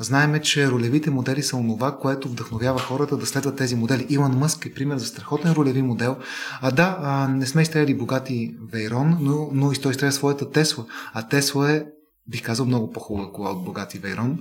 Знаеме, 0.00 0.40
че 0.40 0.70
ролевите 0.70 1.10
модели 1.10 1.42
са 1.42 1.56
онова, 1.56 1.98
което 1.98 2.28
вдъхновява 2.28 2.78
хората 2.78 3.16
да 3.16 3.26
следват 3.26 3.56
тези 3.56 3.76
модели. 3.76 4.06
Илон 4.08 4.38
Мъск 4.38 4.66
е 4.66 4.74
пример 4.74 4.96
за 4.96 5.06
страхотен 5.06 5.52
ролеви 5.52 5.82
модел. 5.82 6.16
А 6.60 6.70
да, 6.70 6.98
а, 7.02 7.28
не 7.28 7.46
сме 7.46 7.62
изстреляли 7.62 7.94
богати 7.94 8.54
Вейрон, 8.72 9.16
но, 9.20 9.50
но 9.52 9.72
и 9.72 9.76
той 9.76 9.90
изстреля 9.90 10.12
своята 10.12 10.50
Тесла. 10.50 10.86
А 11.12 11.28
Тесла 11.28 11.72
е 11.72 11.84
бих 12.28 12.42
казал, 12.42 12.66
много 12.66 12.92
по-хубава 12.92 13.32
кола 13.32 13.50
от 13.50 13.64
богати 13.64 13.98
Вейрон. 13.98 14.38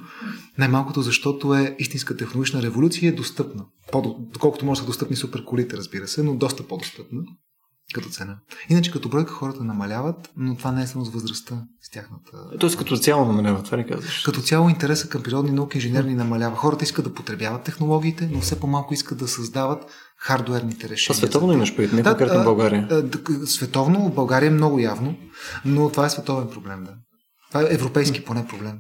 Най-малкото, 0.57 1.01
защото 1.01 1.53
е 1.53 1.75
истинска 1.79 2.17
технологична 2.17 2.61
революция 2.61 3.05
и 3.05 3.09
е 3.09 3.15
достъпна. 3.15 3.65
Доколкото 4.19 4.65
може 4.65 4.79
да 4.79 4.83
са 4.83 4.87
достъпни 4.87 5.15
суперколите, 5.15 5.77
разбира 5.77 6.07
се, 6.07 6.23
но 6.23 6.35
доста 6.35 6.67
по-достъпна 6.67 7.21
като 7.93 8.09
цена. 8.09 8.37
Иначе 8.69 8.91
като 8.91 9.09
бройка 9.09 9.33
хората 9.33 9.63
намаляват, 9.63 10.29
но 10.37 10.55
това 10.55 10.71
не 10.71 10.83
е 10.83 10.87
само 10.87 11.05
с 11.05 11.09
възрастта, 11.09 11.63
с 11.81 11.89
тяхната... 11.89 12.31
Тоест 12.59 12.77
като 12.77 12.97
цяло 12.97 13.25
намалява, 13.25 13.63
това 13.63 13.77
не 13.77 13.87
казваш? 13.87 14.23
Като 14.25 14.41
цяло 14.41 14.69
интереса 14.69 15.09
към 15.09 15.23
природни 15.23 15.51
науки 15.51 15.77
инженерни 15.77 16.15
намалява. 16.15 16.55
Хората 16.55 16.83
искат 16.83 17.05
да 17.05 17.13
потребяват 17.13 17.63
технологиите, 17.63 18.29
но 18.31 18.41
все 18.41 18.59
по-малко 18.59 18.93
искат 18.93 19.17
да 19.17 19.27
създават 19.27 19.85
хардуерните 20.17 20.89
решения. 20.89 21.17
А 21.17 21.17
световно 21.17 21.53
имаш 21.53 21.75
предвид, 21.75 21.93
не 21.93 22.03
конкретно 22.03 22.41
в 22.41 22.43
България? 22.43 23.03
Световно, 23.45 24.11
България 24.15 24.47
е 24.47 24.51
много 24.51 24.79
явно, 24.79 25.15
но 25.65 25.89
това 25.89 26.05
е 26.05 26.09
световен 26.09 26.49
проблем, 26.49 26.83
да. 26.83 26.93
Това 27.49 27.61
е 27.61 27.73
европейски 27.73 28.25
поне 28.25 28.47
проблем. 28.47 28.79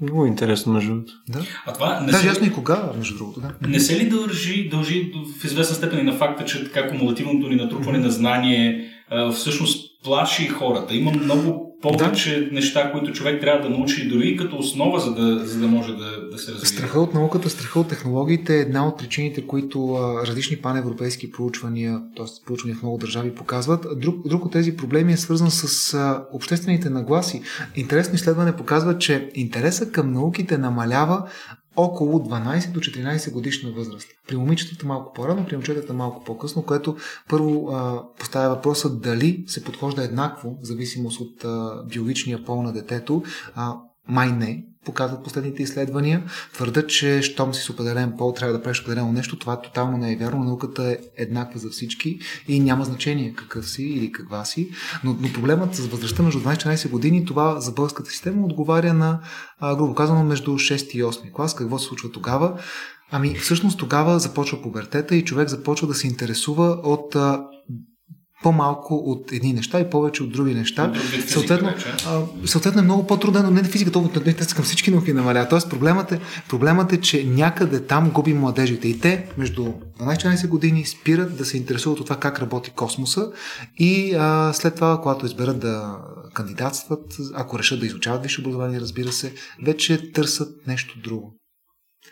Много 0.00 0.26
интересно, 0.26 0.72
между 0.72 0.90
другото. 0.90 1.12
Да. 1.28 1.40
А 1.66 1.72
това 1.72 2.00
не 2.00 2.12
Даже 2.12 2.28
ясно 2.28 2.46
и 2.46 2.52
кога, 2.52 2.92
между 2.98 3.16
другото. 3.16 3.40
Да. 3.40 3.68
Не 3.68 3.80
се 3.80 3.98
ли 3.98 4.08
дължи, 4.08 4.68
дължи 4.68 5.12
в 5.40 5.44
известна 5.44 5.76
степен 5.76 5.98
и 5.98 6.02
на 6.02 6.12
факта, 6.12 6.44
че 6.44 6.64
така 6.64 6.88
кумулативното 6.88 7.48
ни 7.48 7.56
натрупване 7.56 7.98
mm-hmm. 7.98 8.02
на 8.02 8.10
знание 8.10 8.90
всъщност 9.34 10.02
плаши 10.04 10.48
хората? 10.48 10.94
Има 10.94 11.10
много 11.10 11.67
повече 11.82 12.40
да. 12.40 12.54
неща, 12.54 12.92
които 12.92 13.12
човек 13.12 13.40
трябва 13.40 13.68
да 13.68 13.76
научи 13.76 14.08
дори 14.08 14.36
като 14.36 14.56
основа, 14.56 15.00
за 15.00 15.14
да, 15.14 15.46
за 15.46 15.58
да 15.58 15.68
може 15.68 15.92
да, 15.92 16.28
да 16.30 16.38
се 16.38 16.52
развие. 16.52 16.66
Страха 16.66 17.00
от 17.00 17.14
науката, 17.14 17.50
страха 17.50 17.80
от 17.80 17.88
технологиите 17.88 18.56
е 18.56 18.60
една 18.60 18.88
от 18.88 18.98
причините, 18.98 19.46
които 19.46 19.98
различни 20.26 20.56
паневропейски 20.56 21.32
проучвания, 21.32 22.00
т.е. 22.16 22.26
проучвания 22.46 22.76
в 22.76 22.82
много 22.82 22.98
държави 22.98 23.34
показват. 23.34 23.86
Друг, 23.96 24.28
друг 24.28 24.44
от 24.44 24.52
тези 24.52 24.76
проблеми 24.76 25.12
е 25.12 25.16
свързан 25.16 25.50
с 25.50 25.98
обществените 26.32 26.90
нагласи. 26.90 27.42
Интересно 27.76 28.14
изследване 28.14 28.56
показва, 28.56 28.98
че 28.98 29.30
интереса 29.34 29.92
към 29.92 30.12
науките 30.12 30.58
намалява 30.58 31.28
около 31.78 32.18
12 32.18 32.72
до 32.72 32.80
14 32.80 33.32
годишна 33.32 33.70
възраст. 33.72 34.08
При 34.28 34.36
момичетата 34.36 34.86
малко 34.86 35.12
по-рано, 35.12 35.46
при 35.46 35.56
момчетата 35.56 35.94
малко 35.94 36.24
по-късно, 36.24 36.62
което 36.62 36.96
първо 37.28 37.68
а, 37.72 38.02
поставя 38.18 38.54
въпроса 38.54 38.90
дали 38.90 39.44
се 39.46 39.64
подхожда 39.64 40.04
еднакво, 40.04 40.58
в 40.62 40.66
зависимост 40.66 41.20
от 41.20 41.44
а, 41.44 41.84
биологичния 41.88 42.44
пол 42.44 42.62
на 42.62 42.72
детето. 42.72 43.22
А, 43.54 43.74
май 44.08 44.32
не, 44.32 44.64
показват 44.88 45.24
последните 45.24 45.62
изследвания. 45.62 46.22
Твърдат, 46.52 46.88
че 46.88 47.22
щом 47.22 47.54
си 47.54 47.62
с 47.62 47.70
определен 47.70 48.12
пол 48.18 48.32
трябва 48.32 48.52
да 48.52 48.62
правиш 48.62 48.80
определено 48.80 49.12
нещо. 49.12 49.38
Това 49.38 49.60
тотално 49.60 49.98
не 49.98 50.12
е 50.12 50.16
вярно. 50.16 50.44
Науката 50.44 50.90
е 50.90 50.98
еднаква 51.16 51.60
за 51.60 51.68
всички 51.70 52.18
и 52.48 52.60
няма 52.60 52.84
значение 52.84 53.34
какъв 53.34 53.68
си 53.68 53.82
или 53.82 54.12
каква 54.12 54.44
си. 54.44 54.70
Но, 55.04 55.16
но 55.20 55.32
проблемът 55.32 55.74
с 55.74 55.86
възрастта 55.86 56.22
между 56.22 56.40
12-14 56.40 56.90
години, 56.90 57.24
това 57.24 57.60
за 57.60 57.72
българската 57.72 58.10
система 58.10 58.46
отговаря 58.46 58.94
на, 58.94 59.20
грубо 59.62 59.94
казано, 59.94 60.24
между 60.24 60.50
6 60.50 60.96
и 60.96 61.02
8 61.02 61.32
клас. 61.32 61.54
Какво 61.54 61.78
се 61.78 61.86
случва 61.86 62.10
тогава? 62.12 62.60
Ами, 63.10 63.34
всъщност 63.34 63.78
тогава 63.78 64.18
започва 64.18 64.62
пубертета 64.62 65.16
и 65.16 65.24
човек 65.24 65.48
започва 65.48 65.86
да 65.86 65.94
се 65.94 66.06
интересува 66.06 66.80
от 66.82 67.16
по-малко 68.42 68.94
от 68.94 69.32
едни 69.32 69.52
неща 69.52 69.80
и 69.80 69.90
повече 69.90 70.22
от 70.22 70.32
други 70.32 70.54
неща. 70.54 70.92
Физика, 70.94 71.28
съответно, 71.28 71.72
а, 72.06 72.22
съответно 72.46 72.80
е 72.80 72.84
много 72.84 73.06
по-трудно, 73.06 73.50
не 73.50 73.62
на 73.62 73.68
физика, 73.68 73.92
толкова 73.92 74.20
не 74.26 74.34
към 74.34 74.64
всички 74.64 74.90
науки 74.90 75.12
намалява. 75.12 75.48
Тоест 75.48 75.70
проблемът 75.70 76.12
е, 76.12 76.20
проблемът 76.48 76.92
е, 76.92 77.00
че 77.00 77.24
някъде 77.24 77.86
там 77.86 78.10
губи 78.10 78.34
младежите 78.34 78.88
и 78.88 79.00
те 79.00 79.28
между 79.38 79.64
12-14 80.00 80.48
години 80.48 80.84
спират 80.84 81.36
да 81.36 81.44
се 81.44 81.56
интересуват 81.56 82.00
от 82.00 82.06
това 82.06 82.20
как 82.20 82.40
работи 82.40 82.70
космоса 82.70 83.30
и 83.78 84.14
а, 84.14 84.52
след 84.52 84.74
това, 84.74 85.00
когато 85.02 85.26
изберат 85.26 85.60
да 85.60 85.96
кандидатстват, 86.34 87.16
ако 87.34 87.58
решат 87.58 87.80
да 87.80 87.86
изучават 87.86 88.22
висше 88.22 88.40
образование, 88.40 88.80
разбира 88.80 89.12
се, 89.12 89.32
вече 89.62 90.12
търсят 90.12 90.66
нещо 90.66 90.98
друго. 91.04 91.38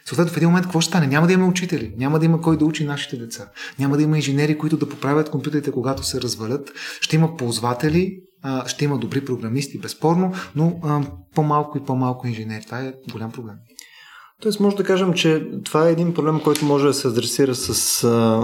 Съответно, 0.04 0.32
в 0.32 0.36
един 0.36 0.48
момент 0.48 0.66
какво 0.66 0.80
ще 0.80 0.88
стане? 0.88 1.06
Няма 1.06 1.26
да 1.26 1.32
има 1.32 1.46
учители, 1.46 1.94
няма 1.96 2.18
да 2.18 2.24
има 2.24 2.40
кой 2.40 2.58
да 2.58 2.64
учи 2.64 2.84
нашите 2.84 3.16
деца, 3.16 3.50
няма 3.78 3.96
да 3.96 4.02
има 4.02 4.16
инженери, 4.16 4.58
които 4.58 4.76
да 4.76 4.88
поправят 4.88 5.30
компютрите, 5.30 5.70
когато 5.70 6.02
се 6.02 6.20
развалят, 6.20 6.72
ще 7.00 7.16
има 7.16 7.36
ползватели, 7.36 8.18
ще 8.66 8.84
има 8.84 8.98
добри 8.98 9.24
програмисти, 9.24 9.78
безспорно, 9.78 10.32
но 10.56 10.80
по-малко 11.34 11.78
и 11.78 11.84
по-малко 11.84 12.26
инженери. 12.26 12.64
Това 12.64 12.80
е 12.80 12.92
голям 13.12 13.32
проблем. 13.32 13.54
Тоест, 14.42 14.60
може 14.60 14.76
да 14.76 14.84
кажем, 14.84 15.12
че 15.12 15.46
това 15.64 15.88
е 15.88 15.92
един 15.92 16.14
проблем, 16.14 16.40
който 16.44 16.64
може 16.64 16.86
да 16.86 16.94
се 16.94 17.08
адресира 17.08 17.54
с 17.54 18.04
а, 18.04 18.42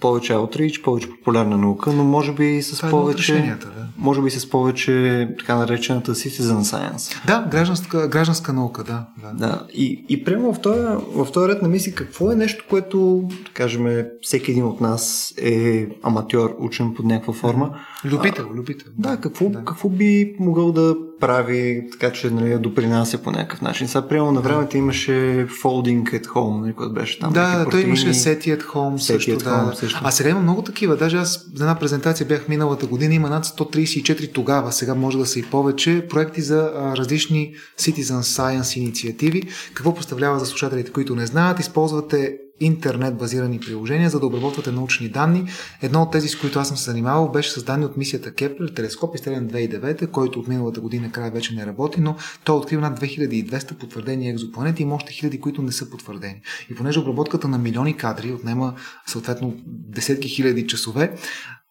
повече 0.00 0.32
аутрич, 0.32 0.82
повече 0.82 1.10
популярна 1.10 1.58
наука, 1.58 1.92
но 1.92 2.04
може 2.04 2.32
би 2.32 2.46
и 2.46 2.62
с 2.62 2.76
това 2.76 2.88
е 2.88 2.90
повече. 2.90 3.36
Е 3.36 3.56
да. 3.60 3.86
Може 3.98 4.22
би 4.22 4.30
с 4.30 4.50
повече 4.50 5.28
така 5.38 5.54
наречената 5.56 6.14
citizen 6.14 6.60
science. 6.60 7.26
Да, 7.26 7.48
гражданска, 7.50 8.08
гражданска 8.08 8.52
наука, 8.52 8.84
да. 8.84 9.06
Да, 9.22 9.46
да. 9.46 9.66
И, 9.74 10.04
и 10.08 10.24
прямо 10.24 10.54
в 10.54 10.60
този, 10.60 10.80
в 11.14 11.32
този 11.32 11.48
ред 11.48 11.62
на 11.62 11.68
мисли, 11.68 11.94
какво 11.94 12.32
е 12.32 12.34
нещо, 12.34 12.64
което, 12.70 13.28
да 13.44 13.50
кажем, 13.52 14.04
всеки 14.22 14.50
един 14.50 14.64
от 14.64 14.80
нас 14.80 15.34
е 15.42 15.88
аматьор, 16.02 16.56
учен 16.58 16.94
под 16.94 17.06
някаква 17.06 17.32
форма. 17.32 17.78
Любител, 18.04 18.46
любител. 18.54 18.92
Да, 18.98 19.16
какво, 19.16 19.48
да. 19.48 19.64
какво 19.64 19.88
би 19.88 20.36
могъл 20.40 20.72
да 20.72 20.96
прави 21.20 21.88
така, 21.92 22.12
че 22.12 22.30
нали, 22.30 22.50
да 22.50 22.58
допринася 22.58 23.18
по 23.18 23.30
някакъв 23.30 23.60
начин. 23.60 23.88
Сега, 23.88 24.08
приема 24.08 24.32
на 24.32 24.40
времето 24.40 24.76
имаше 24.76 25.46
folding 25.62 26.02
at 26.02 26.26
home, 26.26 26.60
нали, 26.60 26.72
който 26.72 26.94
беше 26.94 27.18
там. 27.18 27.32
Да, 27.32 27.66
той 27.70 27.82
имаше 27.82 28.08
SETI 28.08 28.58
at 28.58 28.62
home, 28.62 28.96
също, 28.96 29.30
at 29.30 29.42
home 29.42 29.70
да. 29.70 29.76
също. 29.76 30.00
А 30.02 30.10
сега 30.10 30.30
има 30.30 30.40
много 30.40 30.62
такива. 30.62 30.96
Даже 30.96 31.16
аз 31.16 31.46
за 31.54 31.64
една 31.64 31.78
презентация 31.78 32.26
бях 32.26 32.48
миналата 32.48 32.86
година, 32.86 33.14
има 33.14 33.30
над 33.30 33.44
134 33.44 34.32
тогава, 34.32 34.72
сега 34.72 34.94
може 34.94 35.18
да 35.18 35.26
са 35.26 35.38
и 35.38 35.42
повече, 35.42 36.06
проекти 36.08 36.42
за 36.42 36.72
а, 36.76 36.96
различни 36.96 37.54
Citizen 37.78 38.20
Science 38.20 38.78
инициативи. 38.78 39.42
Какво 39.74 39.94
представлява 39.94 40.38
за 40.38 40.46
слушателите, 40.46 40.92
които 40.92 41.16
не 41.16 41.26
знаят? 41.26 41.60
Използвате 41.60 42.36
интернет 42.60 43.16
базирани 43.16 43.60
приложения, 43.60 44.10
за 44.10 44.20
да 44.20 44.26
обработвате 44.26 44.72
научни 44.72 45.08
данни. 45.08 45.48
Едно 45.82 46.02
от 46.02 46.12
тези, 46.12 46.28
с 46.28 46.38
които 46.38 46.58
аз 46.58 46.68
съм 46.68 46.76
се 46.76 46.90
занимавал, 46.90 47.30
беше 47.32 47.50
с 47.50 47.64
данни 47.64 47.84
от 47.84 47.96
мисията 47.96 48.34
Кеплер, 48.34 48.68
телескоп 48.68 49.14
изстрелян 49.14 49.48
2009, 49.48 50.10
който 50.10 50.40
от 50.40 50.48
миналата 50.48 50.80
година 50.80 51.12
края 51.12 51.30
вече 51.30 51.54
не 51.54 51.66
работи, 51.66 52.00
но 52.00 52.16
той 52.44 52.56
открил 52.56 52.80
над 52.80 53.00
2200 53.00 53.74
потвърдени 53.74 54.30
екзопланети 54.30 54.82
и 54.82 54.86
още 54.86 55.12
хиляди, 55.12 55.40
които 55.40 55.62
не 55.62 55.72
са 55.72 55.90
потвърдени. 55.90 56.40
И 56.70 56.74
понеже 56.74 57.00
обработката 57.00 57.48
на 57.48 57.58
милиони 57.58 57.96
кадри 57.96 58.32
отнема 58.32 58.74
съответно 59.06 59.54
десетки 59.66 60.28
хиляди 60.28 60.66
часове, 60.66 61.16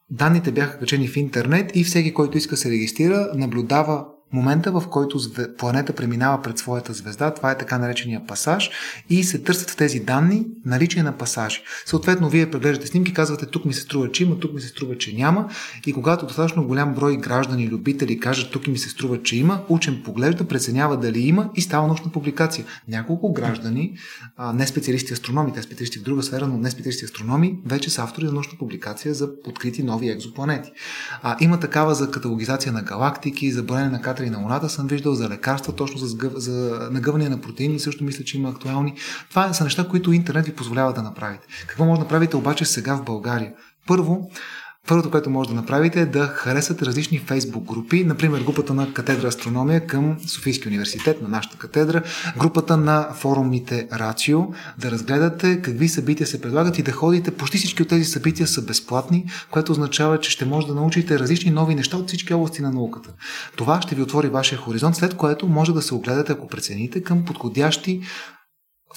Данните 0.09 0.51
бяха 0.51 0.79
качени 0.79 1.07
в 1.07 1.17
интернет 1.17 1.71
и 1.75 1.83
всеки, 1.83 2.13
който 2.13 2.37
иска 2.37 2.57
се 2.57 2.69
регистрира, 2.69 3.31
наблюдава 3.35 4.05
момента, 4.35 4.71
в 4.71 4.83
който 4.89 5.19
планета 5.57 5.93
преминава 5.93 6.41
пред 6.41 6.57
своята 6.57 6.93
звезда, 6.93 7.31
това 7.31 7.51
е 7.51 7.57
така 7.57 7.77
наречения 7.77 8.21
пасаж, 8.27 8.69
и 9.09 9.23
се 9.23 9.39
търсят 9.43 9.69
в 9.69 9.75
тези 9.75 9.99
данни 9.99 10.45
наличие 10.65 11.03
на 11.03 11.11
пасажи. 11.11 11.63
Съответно, 11.85 12.29
вие 12.29 12.51
преглеждате 12.51 12.87
снимки, 12.87 13.13
казвате 13.13 13.45
тук 13.45 13.65
ми 13.65 13.73
се 13.73 13.81
струва, 13.81 14.11
че 14.11 14.23
има, 14.23 14.39
тук 14.39 14.53
ми 14.53 14.61
се 14.61 14.67
струва, 14.67 14.97
че 14.97 15.15
няма, 15.15 15.49
и 15.85 15.93
когато 15.93 16.25
достатъчно 16.25 16.67
голям 16.67 16.93
брой 16.93 17.17
граждани, 17.17 17.67
любители 17.67 18.19
кажат 18.19 18.51
тук 18.51 18.67
ми 18.67 18.77
се 18.77 18.89
струва, 18.89 19.23
че 19.23 19.37
има, 19.37 19.61
учен 19.69 20.01
поглежда, 20.05 20.47
преценява 20.47 20.97
дали 20.97 21.19
има 21.19 21.49
и 21.55 21.61
става 21.61 21.87
научна 21.87 22.11
публикация. 22.11 22.65
Няколко 22.87 23.33
граждани, 23.33 23.97
не 24.53 24.67
специалисти 24.67 25.13
астрономи, 25.13 25.53
те 25.53 25.61
специалисти 25.61 25.99
в 25.99 26.03
друга 26.03 26.23
сфера, 26.23 26.47
но 26.47 26.57
не 26.57 26.71
специалисти 26.71 27.05
астрономи, 27.05 27.59
вече 27.65 27.89
са 27.89 28.03
автори 28.03 28.25
на 28.25 28.31
научна 28.31 28.57
публикация 28.57 29.13
за 29.13 29.29
открити 29.47 29.83
нови 29.83 30.09
екзопланети. 30.09 30.71
А, 31.21 31.37
има 31.39 31.59
такава 31.59 31.95
за 31.95 32.11
каталогизация 32.11 32.71
на 32.73 32.81
галактики, 32.81 33.51
за 33.51 33.63
броене 33.63 33.89
на 33.89 34.01
катери 34.25 34.29
на 34.29 34.43
Луната 34.43 34.69
съм 34.69 34.87
виждал, 34.87 35.13
за 35.13 35.29
лекарства, 35.29 35.73
точно 35.73 35.97
за, 35.97 36.07
сгъв, 36.07 36.33
за 36.35 36.89
нагъване 36.91 37.29
на 37.29 37.41
протеини, 37.41 37.79
също 37.79 38.03
мисля, 38.03 38.23
че 38.23 38.37
има 38.37 38.49
актуални. 38.49 38.93
Това 39.29 39.53
са 39.53 39.63
неща, 39.63 39.87
които 39.87 40.13
интернет 40.13 40.45
ви 40.45 40.55
позволява 40.55 40.93
да 40.93 41.01
направите. 41.01 41.47
Какво 41.67 41.85
може 41.85 41.99
да 41.99 42.03
направите 42.03 42.37
обаче 42.37 42.65
сега 42.65 42.95
в 42.95 43.03
България? 43.03 43.53
Първо, 43.87 44.29
Първото, 44.87 45.11
което 45.11 45.29
може 45.29 45.49
да 45.49 45.55
направите 45.55 46.01
е 46.01 46.05
да 46.05 46.27
харесате 46.27 46.85
различни 46.85 47.19
фейсбук 47.19 47.63
групи, 47.63 48.03
например 48.03 48.41
групата 48.41 48.73
на 48.73 48.93
катедра 48.93 49.27
астрономия 49.27 49.87
към 49.87 50.17
Софийския 50.27 50.69
университет, 50.69 51.21
на 51.21 51.27
нашата 51.27 51.57
катедра, 51.57 52.01
групата 52.37 52.77
на 52.77 53.09
форумите 53.13 53.87
Рацио, 53.93 54.41
да 54.77 54.91
разгледате 54.91 55.61
какви 55.61 55.89
събития 55.89 56.27
се 56.27 56.41
предлагат 56.41 56.79
и 56.79 56.83
да 56.83 56.91
ходите. 56.91 57.31
Почти 57.31 57.57
всички 57.57 57.81
от 57.81 57.89
тези 57.89 58.05
събития 58.05 58.47
са 58.47 58.61
безплатни, 58.61 59.25
което 59.51 59.71
означава, 59.71 60.19
че 60.19 60.31
ще 60.31 60.45
може 60.45 60.67
да 60.67 60.75
научите 60.75 61.19
различни 61.19 61.51
нови 61.51 61.75
неща 61.75 61.97
от 61.97 62.07
всички 62.07 62.33
области 62.33 62.61
на 62.61 62.71
науката. 62.71 63.09
Това 63.55 63.81
ще 63.81 63.95
ви 63.95 64.01
отвори 64.01 64.27
вашия 64.27 64.59
хоризонт, 64.59 64.95
след 64.95 65.17
което 65.17 65.47
може 65.47 65.73
да 65.73 65.81
се 65.81 65.95
огледате, 65.95 66.31
ако 66.31 66.47
прецените, 66.47 67.03
към 67.03 67.25
подходящи 67.25 68.01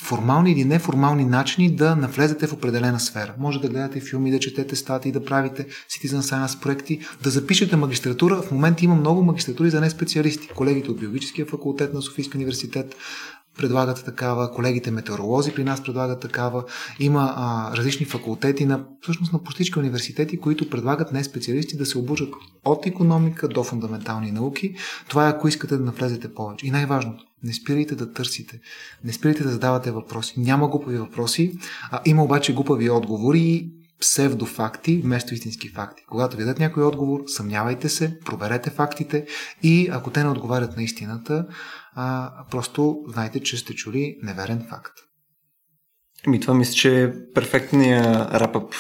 формални 0.00 0.52
или 0.52 0.64
неформални 0.64 1.24
начини 1.24 1.76
да 1.76 1.96
навлезете 1.96 2.46
в 2.46 2.52
определена 2.52 3.00
сфера. 3.00 3.34
Може 3.38 3.60
да 3.60 3.68
гледате 3.68 4.00
филми, 4.00 4.30
да 4.30 4.38
четете 4.38 4.76
статии, 4.76 5.12
да 5.12 5.24
правите 5.24 5.66
Citizen 5.90 6.20
Science 6.20 6.60
проекти, 6.60 7.00
да 7.22 7.30
запишете 7.30 7.76
магистратура. 7.76 8.42
В 8.42 8.50
момента 8.50 8.84
има 8.84 8.94
много 8.94 9.22
магистратури 9.22 9.70
за 9.70 9.80
не 9.80 9.90
специалисти. 9.90 10.48
Колегите 10.48 10.90
от 10.90 11.00
биологическия 11.00 11.46
факултет 11.46 11.94
на 11.94 12.02
Софийския 12.02 12.38
университет 12.38 12.96
предлагат 13.58 14.04
такава, 14.04 14.52
колегите 14.52 14.90
метеоролози 14.90 15.54
при 15.54 15.64
нас 15.64 15.82
предлагат 15.82 16.20
такава. 16.20 16.64
Има 17.00 17.34
а, 17.36 17.76
различни 17.76 18.06
факултети 18.06 18.66
на, 18.66 18.84
всъщност 19.02 19.32
на 19.32 19.40
всички 19.54 19.78
университети, 19.78 20.40
които 20.40 20.70
предлагат 20.70 21.12
не 21.12 21.24
специалисти 21.24 21.76
да 21.76 21.86
се 21.86 21.98
обучат 21.98 22.28
от 22.64 22.86
економика 22.86 23.48
до 23.48 23.64
фундаментални 23.64 24.32
науки. 24.32 24.74
Това 25.08 25.26
е 25.26 25.30
ако 25.30 25.48
искате 25.48 25.76
да 25.76 25.84
навлезете 25.84 26.34
повече. 26.34 26.66
И 26.66 26.70
най-важното, 26.70 27.24
не 27.42 27.52
спирайте 27.52 27.94
да 27.94 28.12
търсите. 28.12 28.60
Не 29.04 29.12
спирайте 29.12 29.42
да 29.42 29.50
задавате 29.50 29.90
въпроси. 29.90 30.40
Няма 30.40 30.68
глупави 30.68 30.98
въпроси, 30.98 31.58
а 31.90 32.00
има 32.04 32.24
обаче 32.24 32.54
глупави 32.54 32.90
отговори 32.90 33.70
псевдофакти 34.00 35.00
вместо 35.04 35.34
истински 35.34 35.68
факти. 35.68 36.04
Когато 36.08 36.36
ви 36.36 36.44
дадат 36.44 36.58
някой 36.58 36.84
отговор, 36.84 37.22
съмнявайте 37.26 37.88
се, 37.88 38.18
проверете 38.20 38.70
фактите 38.70 39.26
и 39.62 39.88
ако 39.92 40.10
те 40.10 40.24
не 40.24 40.30
отговарят 40.30 40.76
на 40.76 40.82
истината, 40.82 41.46
а, 41.94 42.32
просто 42.50 43.04
знайте, 43.08 43.40
че 43.40 43.56
сте 43.56 43.74
чули 43.74 44.18
неверен 44.22 44.66
факт. 44.68 44.92
Ми, 46.26 46.40
това 46.40 46.54
мисля, 46.54 46.72
че 46.72 47.02
е 47.02 47.32
перфектният 47.34 48.34
рапъп 48.34 48.72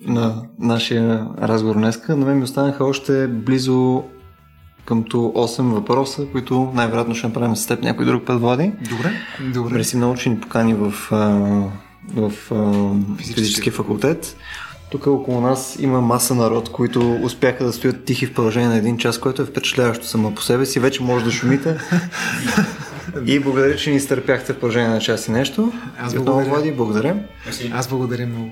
на 0.00 0.48
нашия 0.58 1.28
разговор 1.38 1.76
днеска. 1.76 2.16
На 2.16 2.26
мен 2.26 2.36
ми 2.36 2.44
останаха 2.44 2.84
още 2.84 3.28
близо 3.28 4.04
къмто 4.86 5.16
8 5.16 5.62
въпроса, 5.62 6.26
които 6.32 6.72
най-вероятно 6.74 7.14
ще 7.14 7.26
направим 7.26 7.56
с 7.56 7.66
теб 7.66 7.82
някой 7.82 8.06
друг 8.06 8.26
път, 8.26 8.40
Влади. 8.40 8.72
Добре, 8.90 9.12
добре. 9.54 9.74
Мерси 9.74 9.96
много, 9.96 10.16
че 10.16 10.30
ни 10.30 10.40
покани 10.40 10.74
в, 10.74 10.94
в, 12.14 12.32
физическия 13.18 13.72
факултет. 13.72 14.36
Тук 14.90 15.06
около 15.06 15.40
нас 15.40 15.76
има 15.80 16.00
маса 16.00 16.34
народ, 16.34 16.72
които 16.72 17.18
успяха 17.22 17.64
да 17.64 17.72
стоят 17.72 18.04
тихи 18.04 18.26
в 18.26 18.34
продължение 18.34 18.68
на 18.68 18.76
един 18.76 18.98
час, 18.98 19.18
което 19.18 19.42
е 19.42 19.44
впечатляващо 19.44 20.06
само 20.06 20.34
по 20.34 20.42
себе 20.42 20.66
си. 20.66 20.80
Вече 20.80 21.02
може 21.02 21.24
да 21.24 21.30
шумите. 21.30 21.78
и 23.26 23.40
благодаря, 23.40 23.76
че 23.76 23.90
ни 23.90 23.96
изтърпяхте 23.96 24.52
в 24.52 24.56
продължение 24.56 24.88
на 24.88 25.00
час 25.00 25.28
и 25.28 25.30
нещо. 25.30 25.72
Аз 26.00 26.14
благодаря. 26.14 26.48
Влади, 26.48 26.72
благодаря. 26.72 27.16
Аз 27.72 27.88
благодаря 27.88 28.26
много. 28.26 28.50